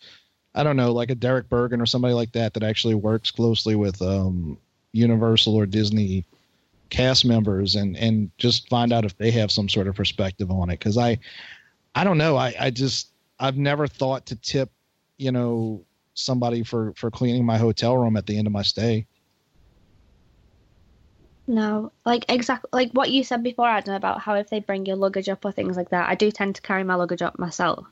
i 0.54 0.62
don't 0.62 0.76
know 0.76 0.92
like 0.92 1.10
a 1.10 1.14
Derek 1.14 1.48
Burgan 1.50 1.80
or 1.80 1.86
somebody 1.86 2.14
like 2.14 2.32
that 2.32 2.54
that 2.54 2.62
actually 2.62 2.94
works 2.94 3.30
closely 3.30 3.74
with 3.74 4.00
um 4.00 4.56
universal 4.92 5.54
or 5.54 5.66
disney 5.66 6.24
cast 6.88 7.26
members 7.26 7.74
and 7.74 7.98
and 7.98 8.30
just 8.38 8.68
find 8.70 8.90
out 8.90 9.04
if 9.04 9.16
they 9.18 9.30
have 9.30 9.52
some 9.52 9.68
sort 9.68 9.86
of 9.88 9.94
perspective 9.94 10.50
on 10.50 10.70
it 10.70 10.78
because 10.78 10.96
i 10.96 11.18
i 11.94 12.04
don't 12.04 12.18
know 12.18 12.36
i 12.36 12.54
i 12.60 12.70
just 12.70 13.12
i've 13.38 13.56
never 13.56 13.86
thought 13.86 14.26
to 14.26 14.36
tip 14.36 14.70
you 15.18 15.32
know 15.32 15.84
somebody 16.14 16.62
for 16.62 16.92
for 16.96 17.10
cleaning 17.10 17.44
my 17.44 17.56
hotel 17.58 17.96
room 17.96 18.16
at 18.16 18.26
the 18.26 18.36
end 18.36 18.46
of 18.46 18.52
my 18.52 18.62
stay 18.62 19.06
No, 21.50 21.90
like 22.06 22.26
exactly 22.28 22.68
like 22.72 22.92
what 22.92 23.10
you 23.10 23.24
said 23.24 23.42
before, 23.42 23.66
Adam, 23.68 23.94
about 23.94 24.20
how 24.20 24.34
if 24.34 24.50
they 24.50 24.60
bring 24.60 24.86
your 24.86 24.94
luggage 24.94 25.28
up 25.28 25.44
or 25.44 25.50
things 25.50 25.76
like 25.76 25.90
that, 25.90 26.08
I 26.08 26.14
do 26.14 26.30
tend 26.30 26.54
to 26.54 26.62
carry 26.62 26.84
my 26.84 26.94
luggage 26.94 27.22
up 27.22 27.40
myself. 27.40 27.86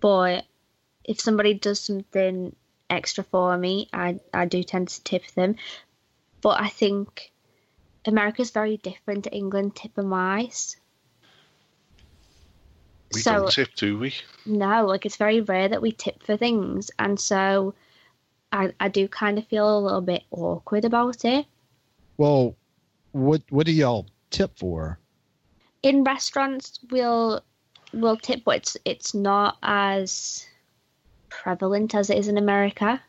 But 0.00 0.46
if 1.04 1.20
somebody 1.20 1.52
does 1.52 1.80
something 1.80 2.56
extra 2.88 3.24
for 3.24 3.58
me, 3.58 3.90
I 3.92 4.20
I 4.32 4.46
do 4.46 4.62
tend 4.62 4.88
to 4.88 5.04
tip 5.04 5.26
them. 5.32 5.56
But 6.40 6.62
I 6.62 6.70
think 6.70 7.30
America's 8.06 8.52
very 8.52 8.78
different 8.78 9.24
to 9.24 9.32
England 9.34 9.76
tipping 9.76 10.08
wise. 10.08 10.76
We 13.14 13.20
so 13.20 13.32
don't 13.32 13.50
tip, 13.50 13.74
do 13.76 13.98
we? 13.98 14.14
no, 14.46 14.86
like 14.86 15.06
it's 15.06 15.16
very 15.16 15.40
rare 15.40 15.68
that 15.68 15.82
we 15.82 15.92
tip 15.92 16.22
for 16.22 16.36
things, 16.36 16.90
and 16.98 17.18
so 17.18 17.74
I 18.52 18.72
I 18.80 18.88
do 18.88 19.08
kind 19.08 19.38
of 19.38 19.46
feel 19.46 19.78
a 19.78 19.80
little 19.80 20.00
bit 20.00 20.22
awkward 20.30 20.84
about 20.84 21.24
it. 21.24 21.46
well 22.16 22.54
what 23.12 23.42
what 23.50 23.66
do 23.66 23.72
y'all 23.72 24.06
tip 24.30 24.56
for 24.58 24.98
in 25.82 26.04
restaurants 26.04 26.78
we'll 26.90 27.42
we'll 27.92 28.16
tip 28.16 28.42
but 28.44 28.56
it's 28.56 28.76
it's 28.84 29.14
not 29.14 29.58
as 29.62 30.46
prevalent 31.28 31.94
as 31.94 32.08
it 32.08 32.16
is 32.18 32.28
in 32.28 32.38
America. 32.38 33.00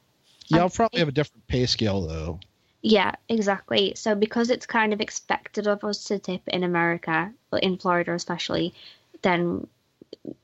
y'all 0.49 0.65
I'd 0.65 0.73
probably 0.73 0.99
have 0.99 1.07
a 1.07 1.13
different 1.13 1.47
pay 1.47 1.65
scale 1.65 2.05
though 2.07 2.39
Yeah, 2.81 3.15
exactly. 3.29 3.93
So 3.95 4.13
because 4.13 4.49
it's 4.49 4.65
kind 4.65 4.91
of 4.91 4.99
expected 4.99 5.67
of 5.67 5.83
us 5.85 6.03
to 6.05 6.19
tip 6.19 6.41
in 6.47 6.63
America, 6.63 7.31
or 7.51 7.59
in 7.59 7.77
Florida 7.77 8.13
especially, 8.13 8.73
then 9.21 9.67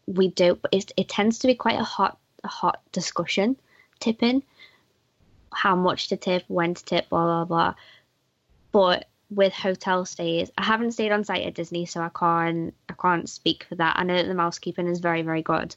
we 0.08 0.30
do. 0.30 0.56
But 0.62 0.74
it, 0.74 0.92
it 0.98 1.10
tends 1.10 1.40
to 1.40 1.48
be 1.48 1.56
quite 1.56 1.80
a 1.80 1.84
hot 1.84 2.18
hot 2.46 2.82
discussion, 2.92 3.58
tipping, 4.00 4.44
how 5.54 5.76
much 5.76 6.08
to 6.10 6.18
tip, 6.18 6.44
when 6.48 6.74
to 6.74 6.86
tip, 6.86 7.10
blah 7.10 7.26
blah 7.26 7.46
blah. 7.46 7.74
But 8.72 9.08
with 9.30 9.54
hotel 9.54 10.06
stays, 10.06 10.52
I 10.58 10.64
haven't 10.64 10.94
stayed 10.94 11.12
on 11.12 11.24
site 11.24 11.46
at 11.46 11.54
Disney, 11.54 11.86
so 11.86 12.02
I 12.02 12.10
can't 12.10 12.74
I 12.90 12.94
can't 12.94 13.30
speak 13.30 13.66
for 13.66 13.76
that. 13.76 13.98
I 13.98 14.04
know 14.04 14.16
that 14.16 14.28
the 14.28 14.34
mousekeeping 14.34 14.88
is 14.88 15.00
very 15.00 15.22
very 15.22 15.42
good, 15.42 15.76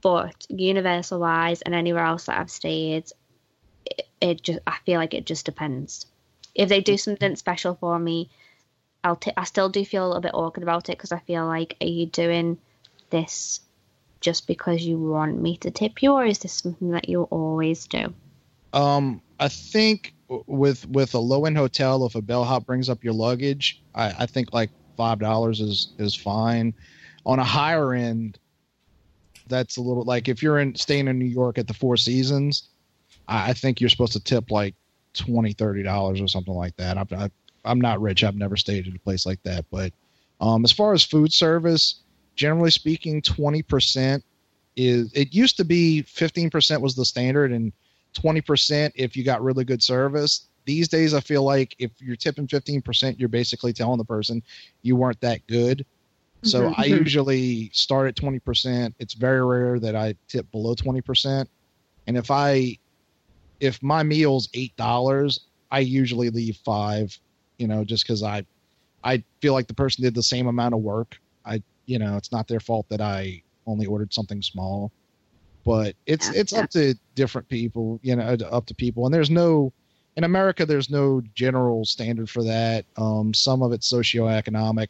but 0.00 0.46
Universal 0.48 1.20
wise 1.20 1.62
and 1.62 1.74
anywhere 1.74 2.04
else 2.04 2.26
that 2.26 2.38
I've 2.38 2.50
stayed, 2.50 3.10
it, 3.84 4.08
it 4.20 4.42
just 4.42 4.60
I 4.66 4.76
feel 4.86 4.98
like 4.98 5.14
it 5.14 5.26
just 5.26 5.46
depends. 5.46 6.06
If 6.54 6.68
they 6.68 6.80
do 6.80 6.96
something 6.96 7.36
special 7.36 7.76
for 7.76 7.98
me, 7.98 8.28
I'll 9.04 9.16
t- 9.16 9.32
I 9.36 9.44
still 9.44 9.68
do 9.68 9.84
feel 9.84 10.04
a 10.04 10.08
little 10.08 10.22
bit 10.22 10.34
awkward 10.34 10.62
about 10.62 10.88
it 10.88 10.98
because 10.98 11.12
I 11.12 11.20
feel 11.20 11.46
like 11.46 11.76
are 11.80 11.86
you 11.86 12.06
doing 12.06 12.58
this 13.10 13.60
just 14.20 14.46
because 14.46 14.82
you 14.82 14.98
want 14.98 15.40
me 15.40 15.56
to 15.58 15.70
tip 15.70 16.02
you 16.02 16.12
or 16.12 16.24
is 16.24 16.38
this 16.40 16.52
something 16.52 16.90
that 16.90 17.08
you 17.08 17.22
always 17.24 17.86
do? 17.86 18.12
Um, 18.72 19.20
I 19.38 19.48
think 19.48 20.14
with 20.46 20.86
with 20.88 21.14
a 21.14 21.18
low 21.18 21.46
end 21.46 21.56
hotel, 21.56 22.06
if 22.06 22.14
a 22.14 22.22
bellhop 22.22 22.66
brings 22.66 22.88
up 22.88 23.02
your 23.02 23.14
luggage, 23.14 23.82
I, 23.94 24.14
I 24.20 24.26
think 24.26 24.52
like 24.52 24.70
five 24.96 25.18
dollars 25.18 25.60
is 25.60 25.92
is 25.98 26.14
fine. 26.14 26.74
On 27.26 27.38
a 27.38 27.44
higher 27.44 27.92
end, 27.92 28.38
that's 29.48 29.76
a 29.76 29.80
little 29.80 30.04
like 30.04 30.28
if 30.28 30.42
you're 30.42 30.58
in 30.58 30.74
staying 30.74 31.08
in 31.08 31.18
New 31.18 31.24
York 31.26 31.58
at 31.58 31.66
the 31.66 31.74
Four 31.74 31.96
Seasons, 31.96 32.68
I, 33.28 33.50
I 33.50 33.52
think 33.54 33.80
you're 33.80 33.90
supposed 33.90 34.12
to 34.12 34.20
tip 34.20 34.50
like 34.50 34.74
twenty 35.14 35.52
thirty 35.52 35.82
dollars 35.82 36.20
or 36.20 36.28
something 36.28 36.54
like 36.54 36.76
that. 36.76 36.96
I'm 36.96 37.08
I, 37.16 37.30
I'm 37.64 37.80
not 37.80 38.00
rich. 38.00 38.22
I've 38.22 38.36
never 38.36 38.56
stayed 38.56 38.86
at 38.86 38.94
a 38.94 39.00
place 39.00 39.26
like 39.26 39.42
that, 39.42 39.64
but 39.70 39.92
um, 40.40 40.64
as 40.64 40.72
far 40.72 40.94
as 40.94 41.04
food 41.04 41.32
service, 41.32 42.00
generally 42.40 42.70
speaking, 42.70 43.20
twenty 43.20 43.62
percent 43.62 44.24
is. 44.74 45.12
It 45.12 45.34
used 45.34 45.58
to 45.58 45.64
be 45.64 46.02
fifteen 46.02 46.48
percent 46.48 46.80
was 46.80 46.94
the 46.94 47.04
standard 47.04 47.52
and 47.52 47.70
twenty 48.14 48.40
percent 48.40 48.94
if 48.96 49.14
you 49.14 49.22
got 49.24 49.42
really 49.42 49.64
good 49.64 49.82
service. 49.82 50.46
these 50.66 50.88
days 50.88 51.14
I 51.14 51.20
feel 51.20 51.42
like 51.42 51.74
if 51.78 51.90
you're 52.00 52.16
tipping 52.16 52.46
15%, 52.46 53.18
you're 53.18 53.28
basically 53.30 53.72
telling 53.72 53.98
the 53.98 54.04
person 54.04 54.42
you 54.82 54.94
weren't 54.94 55.20
that 55.22 55.40
good. 55.48 55.84
So 56.44 56.68
Mhm. 56.68 56.74
I 56.78 56.84
usually 56.84 57.70
start 57.72 58.08
at 58.08 58.14
20%. 58.16 58.94
It's 58.98 59.14
very 59.14 59.44
rare 59.44 59.80
that 59.80 59.96
I 59.96 60.14
tip 60.28 60.50
below 60.52 60.74
20%. 60.74 61.48
And 62.06 62.16
if 62.16 62.30
I 62.30 62.76
if 63.60 63.82
my 63.82 64.02
meal's 64.02 64.48
$8, 64.54 65.40
I 65.70 65.80
usually 65.80 66.30
leave 66.30 66.56
5, 66.64 67.18
you 67.58 67.66
know, 67.68 67.84
just 67.84 68.06
cuz 68.06 68.22
I 68.22 68.44
I 69.02 69.24
feel 69.40 69.54
like 69.54 69.66
the 69.66 69.74
person 69.74 70.04
did 70.04 70.14
the 70.14 70.22
same 70.22 70.46
amount 70.46 70.74
of 70.74 70.80
work. 70.80 71.16
I 71.44 71.62
you 71.90 71.98
know, 71.98 72.16
it's 72.16 72.30
not 72.30 72.46
their 72.46 72.60
fault 72.60 72.86
that 72.88 73.00
I 73.00 73.42
only 73.66 73.86
ordered 73.86 74.14
something 74.14 74.42
small. 74.42 74.92
But 75.64 75.96
it's 76.06 76.28
Yeah, 76.32 76.40
it's 76.40 76.52
yeah. 76.52 76.60
up 76.60 76.70
to 76.70 76.94
different 77.16 77.48
people, 77.48 77.98
you 78.02 78.14
know, 78.16 78.36
up 78.50 78.66
to 78.66 78.74
people. 78.74 79.04
And 79.06 79.12
there's 79.12 79.30
no 79.30 79.72
in 80.16 80.24
America 80.24 80.64
there's 80.64 80.90
no 80.90 81.20
general 81.34 81.84
standard 81.84 82.30
for 82.30 82.44
that. 82.44 82.84
Um 82.96 83.34
some 83.34 83.62
of 83.62 83.72
it's 83.72 83.92
socioeconomic. 83.92 84.88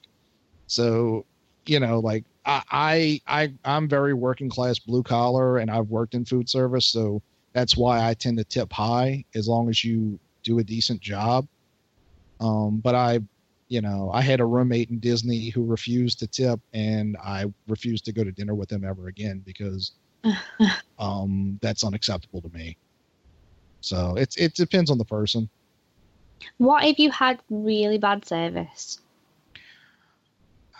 So, 0.67 1.25
you 1.67 1.81
know, 1.81 1.99
like 2.01 2.25
I, 2.45 2.63
I 2.71 3.21
I 3.27 3.55
I'm 3.65 3.89
very 3.89 4.15
working 4.15 4.51
class 4.51 4.79
blue 4.79 5.03
collar 5.03 5.59
and 5.59 5.71
I've 5.71 5.89
worked 5.89 6.15
in 6.15 6.25
food 6.25 6.49
service, 6.49 6.87
so 6.87 7.23
that's 7.55 7.77
why 7.77 8.09
I 8.09 8.15
tend 8.15 8.39
to 8.39 8.45
tip 8.45 8.73
high 8.73 9.25
as 9.35 9.49
long 9.49 9.69
as 9.71 9.83
you 9.85 10.21
do 10.43 10.59
a 10.59 10.65
decent 10.65 11.01
job. 11.01 11.47
Um, 12.41 12.79
but 12.79 12.95
I, 12.95 13.21
you 13.71 13.81
know, 13.81 14.11
I 14.13 14.21
had 14.21 14.41
a 14.41 14.45
roommate 14.45 14.91
in 14.91 14.99
Disney 14.99 15.49
who 15.49 15.65
refused 15.65 16.19
to 16.19 16.27
tip, 16.27 16.61
and 16.75 17.17
I 17.17 17.47
refused 17.69 18.05
to 18.07 18.13
go 18.13 18.25
to 18.25 18.33
dinner 18.33 18.55
with 18.55 18.71
him 18.71 18.85
ever 18.85 19.07
again 19.07 19.43
because 19.47 19.93
um, 20.99 21.59
that's 21.63 21.85
unacceptable 21.85 22.43
to 22.43 22.49
me. 22.51 22.77
So 23.81 24.17
it's 24.17 24.37
it 24.37 24.55
depends 24.55 24.91
on 24.91 24.99
the 24.99 25.05
person. 25.05 25.49
What 26.59 26.85
if 26.85 26.99
you 26.99 27.13
had 27.13 27.39
really 27.49 27.97
bad 27.97 28.27
service? 28.27 28.99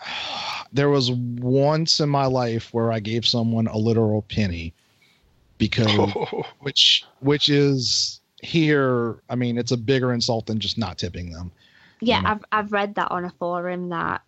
there 0.73 0.89
was 0.89 1.11
once 1.11 2.01
in 2.01 2.09
my 2.09 2.25
life 2.25 2.73
where 2.73 2.91
I 2.91 2.99
gave 2.99 3.25
someone 3.25 3.67
a 3.67 3.77
literal 3.77 4.23
penny 4.23 4.73
because 5.57 6.11
which 6.59 7.05
which 7.21 7.47
is 7.47 8.19
here 8.43 9.21
I 9.29 9.35
mean 9.35 9.57
it's 9.57 9.71
a 9.71 9.77
bigger 9.77 10.11
insult 10.11 10.47
than 10.47 10.59
just 10.59 10.77
not 10.77 10.97
tipping 10.97 11.31
them. 11.31 11.53
Yeah, 12.01 12.21
Mm. 12.21 12.25
I've 12.25 12.45
I've 12.51 12.71
read 12.71 12.95
that 12.95 13.11
on 13.11 13.25
a 13.25 13.29
forum 13.29 13.89
that 13.89 14.21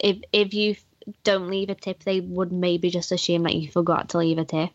if 0.00 0.18
if 0.32 0.54
you 0.54 0.76
don't 1.22 1.48
leave 1.48 1.70
a 1.70 1.74
tip, 1.74 2.02
they 2.04 2.20
would 2.20 2.52
maybe 2.52 2.90
just 2.90 3.12
assume 3.12 3.42
that 3.44 3.54
you 3.54 3.70
forgot 3.70 4.10
to 4.10 4.18
leave 4.18 4.38
a 4.38 4.44
tip. 4.44 4.70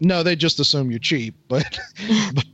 No, 0.00 0.22
they 0.22 0.36
just 0.36 0.60
assume 0.60 0.90
you're 0.90 1.00
cheap, 1.00 1.34
but 1.48 1.78
but, 2.34 2.44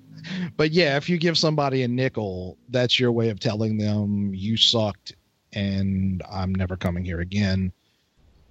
but 0.56 0.70
yeah, 0.72 0.96
if 0.96 1.08
you 1.08 1.18
give 1.18 1.38
somebody 1.38 1.82
a 1.82 1.88
nickel, 1.88 2.56
that's 2.70 2.98
your 2.98 3.12
way 3.12 3.28
of 3.28 3.38
telling 3.38 3.76
them 3.78 4.34
you 4.34 4.56
sucked 4.56 5.14
and 5.52 6.22
I'm 6.30 6.54
never 6.54 6.76
coming 6.76 7.04
here 7.04 7.20
again. 7.20 7.72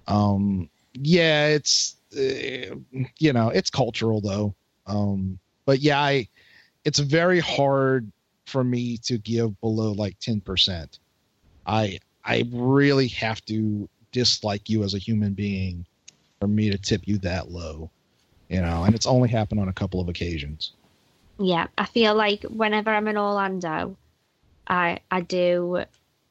Um 0.06 0.70
yeah, 0.94 1.48
it's 1.48 1.96
uh, 2.16 2.76
you 3.18 3.32
know, 3.32 3.48
it's 3.48 3.70
cultural 3.70 4.20
though. 4.20 4.54
Um 4.86 5.38
but 5.66 5.80
yeah, 5.80 6.00
I 6.00 6.28
it's 6.84 6.98
very 6.98 7.40
hard 7.40 8.10
for 8.46 8.62
me 8.62 8.98
to 8.98 9.18
give 9.18 9.60
below 9.60 9.92
like 9.92 10.18
10%. 10.20 10.98
I 11.66 11.98
I 12.24 12.44
really 12.52 13.08
have 13.08 13.44
to 13.46 13.88
dislike 14.12 14.70
you 14.70 14.82
as 14.82 14.94
a 14.94 14.98
human 14.98 15.34
being 15.34 15.86
for 16.40 16.46
me 16.46 16.70
to 16.70 16.78
tip 16.78 17.02
you 17.06 17.18
that 17.18 17.50
low 17.50 17.90
you 18.48 18.60
know, 18.60 18.84
and 18.84 18.94
it's 18.94 19.06
only 19.06 19.28
happened 19.28 19.60
on 19.60 19.68
a 19.68 19.72
couple 19.72 20.00
of 20.00 20.08
occasions. 20.08 20.72
Yeah, 21.38 21.66
I 21.76 21.86
feel 21.86 22.14
like 22.14 22.42
whenever 22.44 22.90
I'm 22.90 23.08
in 23.08 23.16
Orlando, 23.16 23.96
I 24.66 25.00
I 25.10 25.22
do 25.22 25.84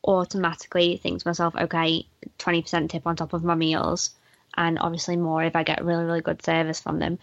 automatically 0.05 0.97
think 0.97 1.21
to 1.21 1.27
myself, 1.27 1.55
okay, 1.55 2.05
twenty 2.37 2.61
percent 2.61 2.91
tip 2.91 3.07
on 3.07 3.15
top 3.15 3.33
of 3.33 3.43
my 3.43 3.55
meals, 3.55 4.11
and 4.55 4.79
obviously 4.79 5.17
more 5.17 5.43
if 5.43 5.55
I 5.55 5.63
get 5.63 5.83
really 5.83 6.05
really 6.05 6.21
good 6.21 6.43
service 6.43 6.79
from 6.79 6.99
them. 6.99 7.19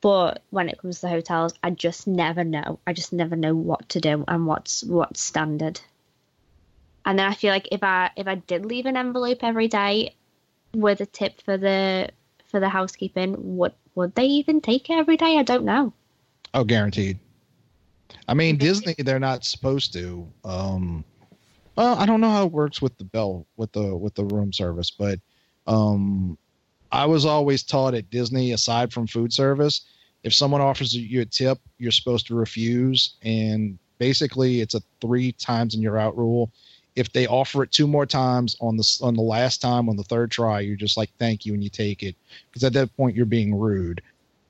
But 0.00 0.42
when 0.50 0.68
it 0.68 0.78
comes 0.78 1.00
to 1.00 1.08
hotels, 1.08 1.54
I 1.62 1.70
just 1.70 2.06
never 2.06 2.44
know. 2.44 2.78
I 2.86 2.92
just 2.92 3.12
never 3.12 3.34
know 3.34 3.54
what 3.54 3.88
to 3.90 4.00
do 4.00 4.24
and 4.28 4.46
what's 4.46 4.84
what's 4.84 5.20
standard. 5.20 5.80
And 7.04 7.18
then 7.18 7.26
I 7.26 7.34
feel 7.34 7.50
like 7.50 7.68
if 7.72 7.82
I 7.82 8.10
if 8.16 8.26
I 8.26 8.36
did 8.36 8.64
leave 8.64 8.86
an 8.86 8.96
envelope 8.96 9.38
every 9.42 9.68
day 9.68 10.14
with 10.74 11.00
a 11.00 11.06
tip 11.06 11.40
for 11.42 11.56
the 11.56 12.10
for 12.46 12.60
the 12.60 12.68
housekeeping, 12.68 13.56
would 13.56 13.72
would 13.94 14.14
they 14.14 14.26
even 14.26 14.60
take 14.60 14.88
it 14.90 14.94
every 14.94 15.16
day? 15.16 15.38
I 15.38 15.42
don't 15.42 15.64
know. 15.64 15.92
Oh, 16.54 16.64
guaranteed. 16.64 17.18
I 18.26 18.34
mean, 18.34 18.56
Disney, 18.56 18.94
they're 18.98 19.18
not 19.18 19.44
supposed 19.44 19.92
to. 19.94 20.26
Um, 20.44 21.04
well, 21.76 21.96
I 21.96 22.06
don't 22.06 22.20
know 22.20 22.30
how 22.30 22.44
it 22.44 22.52
works 22.52 22.80
with 22.80 22.96
the 22.98 23.04
bell 23.04 23.46
with 23.56 23.72
the 23.72 23.96
with 23.96 24.14
the 24.14 24.24
room 24.24 24.52
service, 24.52 24.90
but 24.90 25.18
um, 25.66 26.38
I 26.90 27.06
was 27.06 27.24
always 27.24 27.62
taught 27.62 27.94
at 27.94 28.10
Disney, 28.10 28.52
aside 28.52 28.92
from 28.92 29.06
food 29.06 29.32
service, 29.32 29.82
if 30.22 30.34
someone 30.34 30.60
offers 30.60 30.94
you 30.94 31.20
a 31.20 31.24
tip, 31.24 31.58
you're 31.78 31.92
supposed 31.92 32.26
to 32.26 32.34
refuse, 32.34 33.14
and 33.22 33.78
basically, 33.98 34.60
it's 34.60 34.74
a 34.74 34.82
three 35.00 35.32
times 35.32 35.74
and 35.74 35.82
you're 35.82 35.98
out 35.98 36.16
rule. 36.16 36.50
If 36.96 37.12
they 37.12 37.28
offer 37.28 37.62
it 37.62 37.70
two 37.70 37.86
more 37.86 38.06
times 38.06 38.56
on 38.60 38.76
the 38.76 38.98
on 39.00 39.14
the 39.14 39.22
last 39.22 39.60
time 39.60 39.88
on 39.88 39.96
the 39.96 40.02
third 40.02 40.30
try, 40.30 40.60
you're 40.60 40.76
just 40.76 40.96
like 40.96 41.10
thank 41.18 41.46
you 41.46 41.54
and 41.54 41.62
you 41.62 41.70
take 41.70 42.02
it 42.02 42.16
because 42.50 42.64
at 42.64 42.72
that 42.72 42.94
point 42.96 43.14
you're 43.14 43.26
being 43.26 43.54
rude. 43.54 44.02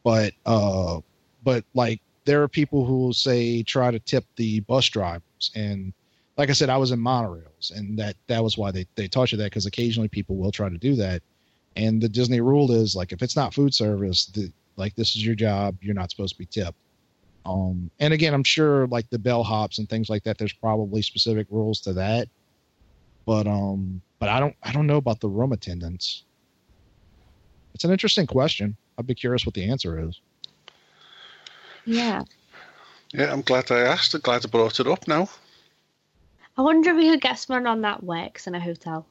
But 0.02 0.32
uh, 0.46 1.00
but 1.44 1.64
like 1.74 2.00
there 2.24 2.42
are 2.42 2.48
people 2.48 2.84
who 2.84 2.98
will 2.98 3.12
say 3.12 3.62
try 3.62 3.90
to 3.90 3.98
tip 3.98 4.24
the 4.36 4.60
bus 4.60 4.86
drivers 4.86 5.50
and 5.54 5.94
like 6.36 6.50
i 6.50 6.52
said 6.52 6.68
i 6.68 6.76
was 6.76 6.90
in 6.90 7.00
monorails 7.00 7.74
and 7.74 7.98
that 7.98 8.16
that 8.26 8.44
was 8.44 8.58
why 8.58 8.70
they, 8.70 8.86
they 8.96 9.08
taught 9.08 9.32
you 9.32 9.38
that 9.38 9.44
because 9.44 9.64
occasionally 9.64 10.08
people 10.08 10.36
will 10.36 10.52
try 10.52 10.68
to 10.68 10.76
do 10.76 10.94
that 10.94 11.22
and 11.78 12.02
the 12.02 12.08
disney 12.08 12.40
rule 12.40 12.70
is 12.72 12.94
like 12.94 13.12
if 13.12 13.22
it's 13.22 13.36
not 13.36 13.54
food 13.54 13.72
service 13.72 14.26
the, 14.26 14.52
like 14.76 14.94
this 14.96 15.16
is 15.16 15.24
your 15.24 15.34
job 15.34 15.76
you're 15.80 15.94
not 15.94 16.10
supposed 16.10 16.34
to 16.34 16.38
be 16.38 16.46
tipped 16.46 16.76
um 17.46 17.90
and 18.00 18.12
again 18.12 18.34
i'm 18.34 18.44
sure 18.44 18.86
like 18.88 19.08
the 19.10 19.18
bellhops 19.18 19.78
and 19.78 19.88
things 19.88 20.10
like 20.10 20.24
that 20.24 20.36
there's 20.38 20.52
probably 20.52 21.00
specific 21.00 21.46
rules 21.50 21.80
to 21.80 21.92
that 21.92 22.28
but 23.24 23.46
um 23.46 24.02
but 24.18 24.28
i 24.28 24.38
don't 24.38 24.54
i 24.62 24.72
don't 24.72 24.86
know 24.86 24.96
about 24.96 25.20
the 25.20 25.28
room 25.28 25.52
attendants 25.52 26.24
it's 27.74 27.84
an 27.84 27.90
interesting 27.90 28.26
question 28.26 28.76
i'd 28.98 29.06
be 29.06 29.14
curious 29.14 29.46
what 29.46 29.54
the 29.54 29.70
answer 29.70 29.98
is 29.98 30.20
Yeah. 31.88 32.24
Yeah, 33.14 33.32
I'm 33.32 33.40
glad 33.40 33.70
I 33.70 33.80
asked. 33.80 34.14
I'm 34.14 34.20
glad 34.20 34.44
I 34.44 34.48
brought 34.48 34.78
it 34.78 34.86
up 34.86 35.08
now. 35.08 35.30
I 36.58 36.62
wonder 36.62 36.90
if 36.90 36.96
we 36.96 37.08
could 37.08 37.22
get 37.22 37.38
someone 37.38 37.66
on 37.66 37.80
that 37.80 38.02
works 38.02 38.46
in 38.46 38.54
a 38.54 38.60
hotel. 38.60 39.06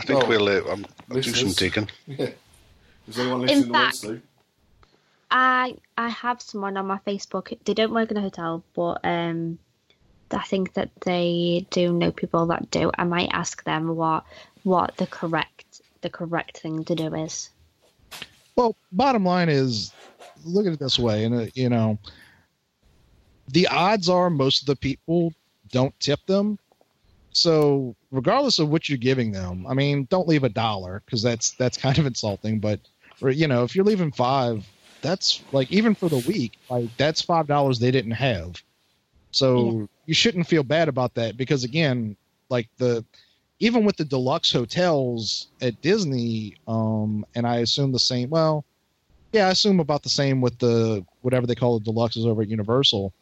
I 0.00 0.06
think 0.06 0.24
Oh, 0.24 0.28
we'll. 0.28 0.48
Uh, 0.48 0.72
I'm, 0.72 0.86
I'll 1.10 1.20
do 1.20 1.22
some 1.34 1.52
digging. 1.52 1.88
Yeah. 2.06 2.30
Is 3.06 3.18
anyone 3.18 3.42
listening 3.42 3.64
who 3.64 3.72
wants 3.72 4.00
fact- 4.00 4.14
to? 4.14 4.22
I 5.30 5.76
I 5.96 6.08
have 6.08 6.40
someone 6.42 6.76
on 6.76 6.86
my 6.86 6.98
Facebook. 7.06 7.56
They 7.64 7.74
don't 7.74 7.92
work 7.92 8.10
in 8.10 8.16
a 8.16 8.20
hotel, 8.20 8.64
but 8.74 9.00
um, 9.04 9.58
I 10.30 10.42
think 10.42 10.72
that 10.74 10.90
they 11.02 11.66
do 11.70 11.92
know 11.92 12.10
people 12.12 12.46
that 12.46 12.70
do. 12.70 12.90
I 12.96 13.04
might 13.04 13.28
ask 13.32 13.62
them 13.64 13.94
what 13.94 14.24
what 14.64 14.96
the 14.96 15.06
correct 15.06 15.82
the 16.00 16.10
correct 16.10 16.58
thing 16.58 16.84
to 16.86 16.94
do 16.94 17.14
is. 17.14 17.50
Well, 18.56 18.74
bottom 18.90 19.24
line 19.24 19.48
is, 19.48 19.92
look 20.44 20.66
at 20.66 20.72
it 20.72 20.78
this 20.80 20.98
way, 20.98 21.24
and 21.24 21.34
uh, 21.34 21.46
you 21.54 21.68
know, 21.68 21.98
the 23.48 23.68
odds 23.68 24.08
are 24.08 24.30
most 24.30 24.62
of 24.62 24.66
the 24.66 24.76
people 24.76 25.32
don't 25.70 25.98
tip 26.00 26.24
them. 26.26 26.58
So, 27.32 27.94
regardless 28.10 28.58
of 28.58 28.68
what 28.68 28.88
you're 28.88 28.98
giving 28.98 29.32
them, 29.32 29.66
I 29.66 29.74
mean, 29.74 30.06
don't 30.10 30.26
leave 30.26 30.44
a 30.44 30.48
dollar 30.48 31.02
because 31.04 31.22
that's 31.22 31.52
that's 31.52 31.76
kind 31.76 31.98
of 31.98 32.06
insulting. 32.12 32.58
But 32.58 32.80
for, 33.16 33.30
you 33.30 33.46
know, 33.46 33.64
if 33.64 33.74
you're 33.76 33.84
leaving 33.84 34.12
five, 34.12 34.66
that's 35.02 35.42
like 35.52 35.70
even 35.70 35.94
for 35.94 36.08
the 36.08 36.24
week, 36.28 36.58
like 36.68 36.88
that's 36.96 37.22
five 37.22 37.46
dollars 37.46 37.78
they 37.78 37.90
didn't 37.90 38.12
have. 38.12 38.62
So 39.32 39.88
you 40.06 40.14
shouldn't 40.14 40.48
feel 40.48 40.64
bad 40.64 40.88
about 40.88 41.14
that 41.14 41.36
because 41.36 41.62
again, 41.62 42.16
like 42.48 42.68
the 42.78 43.04
even 43.60 43.84
with 43.84 43.96
the 43.96 44.04
deluxe 44.04 44.50
hotels 44.50 45.48
at 45.60 45.80
Disney, 45.82 46.56
um, 46.66 47.24
and 47.34 47.46
I 47.46 47.58
assume 47.58 47.92
the 47.92 47.98
same. 47.98 48.30
Well, 48.30 48.64
yeah, 49.32 49.46
I 49.46 49.50
assume 49.50 49.78
about 49.80 50.02
the 50.02 50.08
same 50.08 50.40
with 50.40 50.58
the 50.58 51.04
whatever 51.20 51.46
they 51.46 51.54
call 51.54 51.78
the 51.78 51.92
deluxes 51.92 52.26
over 52.26 52.42
at 52.42 52.48
Universal. 52.48 53.12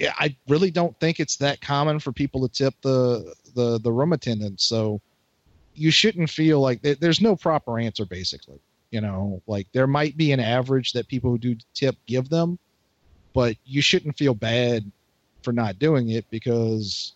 I 0.00 0.36
really 0.48 0.70
don't 0.70 0.98
think 1.00 1.20
it's 1.20 1.36
that 1.36 1.60
common 1.60 1.98
for 2.00 2.12
people 2.12 2.46
to 2.46 2.52
tip 2.52 2.74
the 2.82 3.34
the 3.54 3.78
the 3.78 3.92
room 3.92 4.12
attendants. 4.12 4.64
So 4.64 5.00
you 5.74 5.90
shouldn't 5.90 6.30
feel 6.30 6.60
like 6.60 6.82
there- 6.82 6.94
there's 6.94 7.20
no 7.20 7.36
proper 7.36 7.78
answer. 7.78 8.04
Basically, 8.04 8.58
you 8.90 9.00
know, 9.00 9.42
like 9.46 9.66
there 9.72 9.86
might 9.86 10.16
be 10.16 10.32
an 10.32 10.40
average 10.40 10.92
that 10.92 11.08
people 11.08 11.30
who 11.30 11.38
do 11.38 11.56
tip 11.74 11.96
give 12.06 12.28
them, 12.28 12.58
but 13.32 13.56
you 13.64 13.80
shouldn't 13.80 14.16
feel 14.16 14.34
bad 14.34 14.90
for 15.42 15.52
not 15.52 15.78
doing 15.78 16.10
it 16.10 16.28
because 16.30 17.14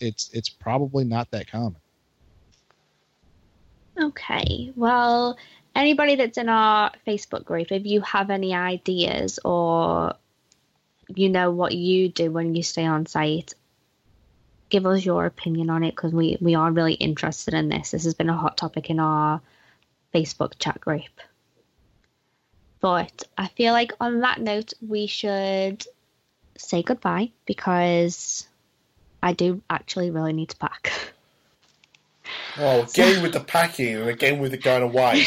it's 0.00 0.30
it's 0.32 0.48
probably 0.48 1.04
not 1.04 1.30
that 1.30 1.50
common. 1.50 1.76
Okay. 4.00 4.72
Well, 4.76 5.38
anybody 5.74 6.16
that's 6.16 6.38
in 6.38 6.48
our 6.48 6.90
Facebook 7.06 7.44
group, 7.44 7.70
if 7.70 7.86
you 7.86 8.00
have 8.00 8.30
any 8.30 8.54
ideas 8.54 9.38
or 9.44 10.14
you 11.08 11.28
know 11.28 11.50
what 11.50 11.74
you 11.74 12.08
do 12.08 12.30
when 12.30 12.54
you 12.54 12.62
stay 12.62 12.84
on 12.84 13.06
site, 13.06 13.54
give 14.70 14.86
us 14.86 15.04
your 15.04 15.26
opinion 15.26 15.70
on 15.70 15.84
it 15.84 15.94
because 15.94 16.12
we, 16.12 16.36
we 16.40 16.54
are 16.54 16.70
really 16.70 16.94
interested 16.94 17.54
in 17.54 17.68
this. 17.68 17.90
This 17.90 18.04
has 18.04 18.14
been 18.14 18.30
a 18.30 18.36
hot 18.36 18.56
topic 18.56 18.90
in 18.90 19.00
our 19.00 19.40
Facebook 20.14 20.54
chat 20.58 20.80
group. 20.80 21.20
But 22.80 23.24
I 23.38 23.48
feel 23.48 23.72
like 23.72 23.92
on 24.00 24.20
that 24.20 24.40
note, 24.40 24.72
we 24.86 25.06
should 25.06 25.86
say 26.58 26.82
goodbye 26.82 27.30
because 27.46 28.46
I 29.22 29.32
do 29.32 29.62
actually 29.70 30.10
really 30.10 30.32
need 30.32 30.50
to 30.50 30.56
pack. 30.56 30.92
Oh, 32.56 32.82
again 32.82 33.20
with 33.20 33.32
the 33.32 33.40
packing 33.40 33.96
and 33.96 34.08
again 34.08 34.38
with 34.38 34.52
the 34.52 34.56
going 34.56 34.82
away. 34.82 35.26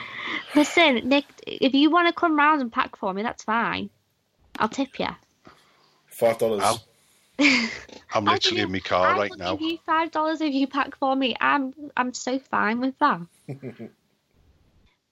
Listen, 0.54 1.08
Nick, 1.08 1.24
if 1.46 1.74
you 1.74 1.90
want 1.90 2.06
to 2.06 2.14
come 2.14 2.36
round 2.36 2.60
and 2.60 2.72
pack 2.72 2.96
for 2.96 3.12
me, 3.12 3.22
that's 3.22 3.42
fine. 3.42 3.90
I'll 4.58 4.68
tip 4.68 4.98
you. 4.98 5.08
Five 6.08 6.38
dollars. 6.38 6.62
I'll- 6.64 6.82
I'm 8.12 8.24
literally 8.24 8.56
give 8.56 8.64
in 8.64 8.72
my 8.72 8.76
you- 8.76 8.82
car 8.82 9.06
I 9.08 9.16
right 9.18 9.30
will 9.30 9.36
now. 9.38 9.56
Give 9.56 9.70
you 9.70 9.78
five 9.86 10.10
dollars 10.10 10.40
if 10.40 10.52
you 10.52 10.66
pack 10.66 10.96
for 10.96 11.14
me. 11.14 11.36
I'm 11.40 11.72
I'm 11.96 12.12
so 12.12 12.38
fine 12.38 12.80
with 12.80 12.98
that. 12.98 13.20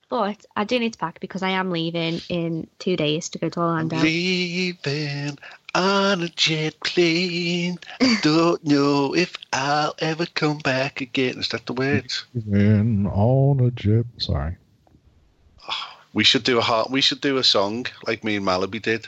but 0.08 0.44
I 0.56 0.64
do 0.64 0.78
need 0.78 0.92
to 0.94 0.98
pack 0.98 1.20
because 1.20 1.42
I 1.42 1.50
am 1.50 1.70
leaving 1.70 2.20
in 2.28 2.66
two 2.78 2.96
days 2.96 3.28
to 3.30 3.38
go 3.38 3.48
to 3.48 3.60
Orlando. 3.60 3.96
Leaving 3.98 5.38
on 5.74 6.22
a 6.22 6.28
jet 6.30 6.74
plane. 6.80 7.78
I 8.00 8.18
don't 8.22 8.64
know 8.64 9.14
if 9.14 9.36
I'll 9.52 9.94
ever 10.00 10.26
come 10.26 10.58
back 10.58 11.00
again. 11.00 11.38
Is 11.38 11.48
that 11.50 11.66
the 11.66 11.74
words? 11.74 12.24
Even 12.34 13.06
on 13.06 13.60
a 13.60 13.70
jet. 13.70 14.06
Sorry. 14.18 14.56
We 16.12 16.24
should 16.24 16.44
do 16.44 16.58
a 16.58 16.62
heart. 16.62 16.90
We 16.90 17.02
should 17.02 17.20
do 17.20 17.36
a 17.36 17.44
song 17.44 17.86
like 18.06 18.24
me 18.24 18.36
and 18.36 18.46
Malaby 18.46 18.80
did. 18.80 19.06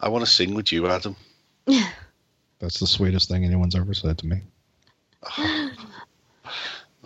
I 0.00 0.08
want 0.08 0.24
to 0.24 0.30
sing 0.30 0.54
with 0.54 0.72
you, 0.72 0.86
Adam. 0.86 1.16
That's 2.58 2.80
the 2.80 2.86
sweetest 2.86 3.28
thing 3.28 3.44
anyone's 3.44 3.74
ever 3.74 3.94
said 3.94 4.18
to 4.18 4.26
me. 4.26 4.42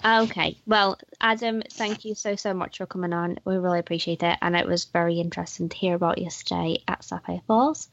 Okay, 0.04 0.58
well, 0.66 0.98
Adam, 1.18 1.62
thank 1.70 2.04
you 2.04 2.14
so 2.14 2.36
so 2.36 2.52
much 2.52 2.76
for 2.76 2.84
coming 2.84 3.14
on. 3.14 3.38
We 3.46 3.56
really 3.56 3.78
appreciate 3.78 4.22
it, 4.22 4.36
and 4.42 4.54
it 4.54 4.66
was 4.66 4.84
very 4.84 5.18
interesting 5.18 5.70
to 5.70 5.76
hear 5.76 5.94
about 5.94 6.18
your 6.18 6.28
stay 6.28 6.82
at 6.86 7.02
Sapphire 7.02 7.40
Falls. 7.46 7.88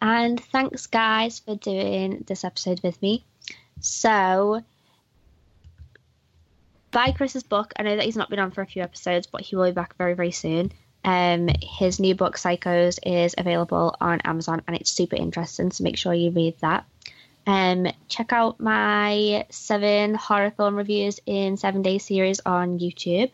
And 0.00 0.42
thanks, 0.42 0.86
guys, 0.86 1.40
for 1.40 1.54
doing 1.54 2.24
this 2.26 2.44
episode 2.44 2.80
with 2.82 3.00
me. 3.02 3.26
So, 3.80 4.64
buy 6.90 7.12
Chris's 7.12 7.42
book. 7.42 7.74
I 7.76 7.82
know 7.82 7.96
that 7.96 8.06
he's 8.06 8.16
not 8.16 8.30
been 8.30 8.38
on 8.38 8.52
for 8.52 8.62
a 8.62 8.66
few 8.66 8.82
episodes, 8.82 9.26
but 9.26 9.42
he 9.42 9.54
will 9.54 9.66
be 9.66 9.72
back 9.72 9.94
very 9.98 10.14
very 10.14 10.32
soon. 10.32 10.72
Um, 11.04 11.48
his 11.60 11.98
new 11.98 12.14
book, 12.14 12.36
Psychos, 12.36 12.98
is 13.04 13.34
available 13.36 13.96
on 14.00 14.20
Amazon, 14.20 14.62
and 14.66 14.76
it's 14.76 14.90
super 14.90 15.16
interesting. 15.16 15.70
So 15.70 15.84
make 15.84 15.96
sure 15.96 16.14
you 16.14 16.30
read 16.30 16.58
that. 16.60 16.84
Um, 17.46 17.88
check 18.08 18.32
out 18.32 18.60
my 18.60 19.46
seven 19.50 20.14
horror 20.14 20.52
film 20.52 20.76
reviews 20.76 21.18
in 21.26 21.56
seven 21.56 21.82
day 21.82 21.98
series 21.98 22.40
on 22.46 22.78
YouTube. 22.78 23.32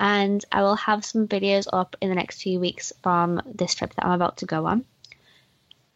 And 0.00 0.44
I 0.52 0.62
will 0.62 0.76
have 0.76 1.04
some 1.04 1.26
videos 1.26 1.66
up 1.72 1.96
in 2.00 2.08
the 2.08 2.14
next 2.14 2.42
few 2.42 2.60
weeks 2.60 2.92
from 3.02 3.40
this 3.52 3.74
trip 3.74 3.94
that 3.94 4.06
I'm 4.06 4.12
about 4.12 4.38
to 4.38 4.46
go 4.46 4.66
on. 4.66 4.84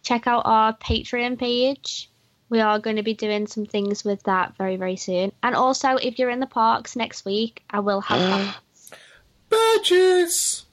Check 0.03 0.27
out 0.27 0.43
our 0.45 0.73
Patreon 0.77 1.39
page. 1.39 2.11
We 2.49 2.61
are 2.61 2.81
going 2.81 2.97
to 2.97 3.03
be 3.03 3.15
doing 3.15 3.47
some 3.47 3.65
things 3.65 4.05
with 4.05 4.25
that 4.25 4.57
very, 4.57 4.77
very 4.77 4.97
soon. 4.97 5.33
And 5.43 5.55
also, 5.55 5.97
if 5.97 6.19
you're 6.19 6.31
in 6.31 6.41
the 6.41 6.47
parks 6.47 6.97
next 6.97 7.25
week, 7.25 7.63
I 7.71 7.81
will 7.81 8.01
have. 8.01 8.57
Badges. 9.49 10.65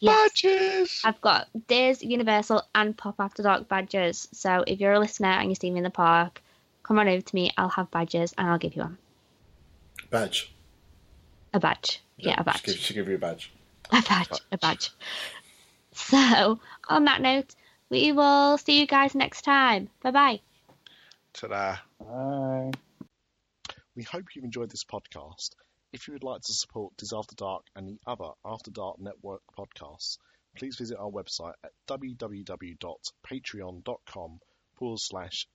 Yes, 0.00 0.30
Badges. 0.32 1.00
I've 1.04 1.20
got 1.20 1.48
Days 1.68 2.02
Universal 2.02 2.62
and 2.74 2.96
Pop 2.96 3.16
After 3.18 3.42
Dark 3.42 3.68
badges. 3.68 4.28
So 4.32 4.64
if 4.66 4.80
you're 4.80 4.92
a 4.92 4.98
listener 4.98 5.28
and 5.28 5.48
you 5.48 5.54
see 5.54 5.70
me 5.70 5.78
in 5.78 5.84
the 5.84 5.90
park, 5.90 6.42
come 6.82 6.98
on 6.98 7.08
over 7.08 7.20
to 7.20 7.34
me. 7.34 7.52
I'll 7.56 7.68
have 7.68 7.90
badges 7.90 8.34
and 8.36 8.48
I'll 8.48 8.58
give 8.58 8.74
you 8.74 8.82
one. 8.82 8.98
Badge. 10.10 10.52
A 11.54 11.60
badge. 11.60 12.00
Yeah, 12.16 12.34
a 12.34 12.38
She 12.38 12.44
badge. 12.44 12.62
give, 12.64 12.76
she 12.76 12.94
give 12.94 13.08
you 13.08 13.14
a 13.14 13.18
badge. 13.18 13.52
A 13.92 14.02
badge. 14.02 14.40
A 14.52 14.58
badge. 14.58 14.90
So, 15.92 16.60
on 16.88 17.04
that 17.06 17.20
note, 17.20 17.54
we 17.90 18.12
will 18.12 18.58
see 18.58 18.78
you 18.80 18.86
guys 18.86 19.14
next 19.14 19.42
time. 19.42 19.88
Bye 20.02 20.10
bye. 20.12 20.40
Ta-da. 21.32 21.76
Bye. 21.98 22.70
We 23.96 24.04
hope 24.04 24.24
you've 24.34 24.44
enjoyed 24.44 24.70
this 24.70 24.84
podcast. 24.84 25.50
If 25.92 26.06
you 26.06 26.14
would 26.14 26.22
like 26.22 26.42
to 26.42 26.52
support 26.52 26.96
Diz 26.96 27.12
After 27.12 27.34
Dark 27.34 27.64
and 27.74 27.88
the 27.88 27.98
other 28.06 28.30
After 28.44 28.70
Dark 28.70 29.00
Network 29.00 29.42
podcasts, 29.58 30.18
please 30.56 30.76
visit 30.76 30.96
our 30.98 31.10
website 31.10 31.54
at 31.64 31.72
www.patreon.com 31.88 34.40
forward 34.74 35.00
slash 35.00 35.48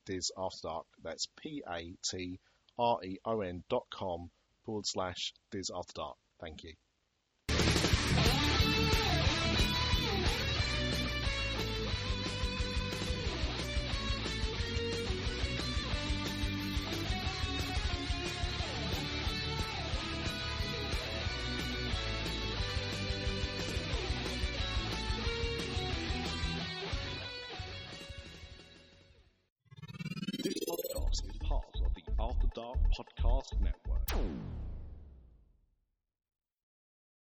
Dark. 0.61 0.87
That's 1.01 1.29
P 1.41 1.63
A 1.67 1.95
T 2.03 2.41
R 2.77 3.01
E 3.03 3.17
O 3.23 3.39
N 3.39 3.63
dot 3.69 3.85
com 3.89 4.29
forward 4.65 4.85
slash 4.85 5.33
Dark. 5.93 6.17
Thank 6.41 6.65
you. 6.65 6.75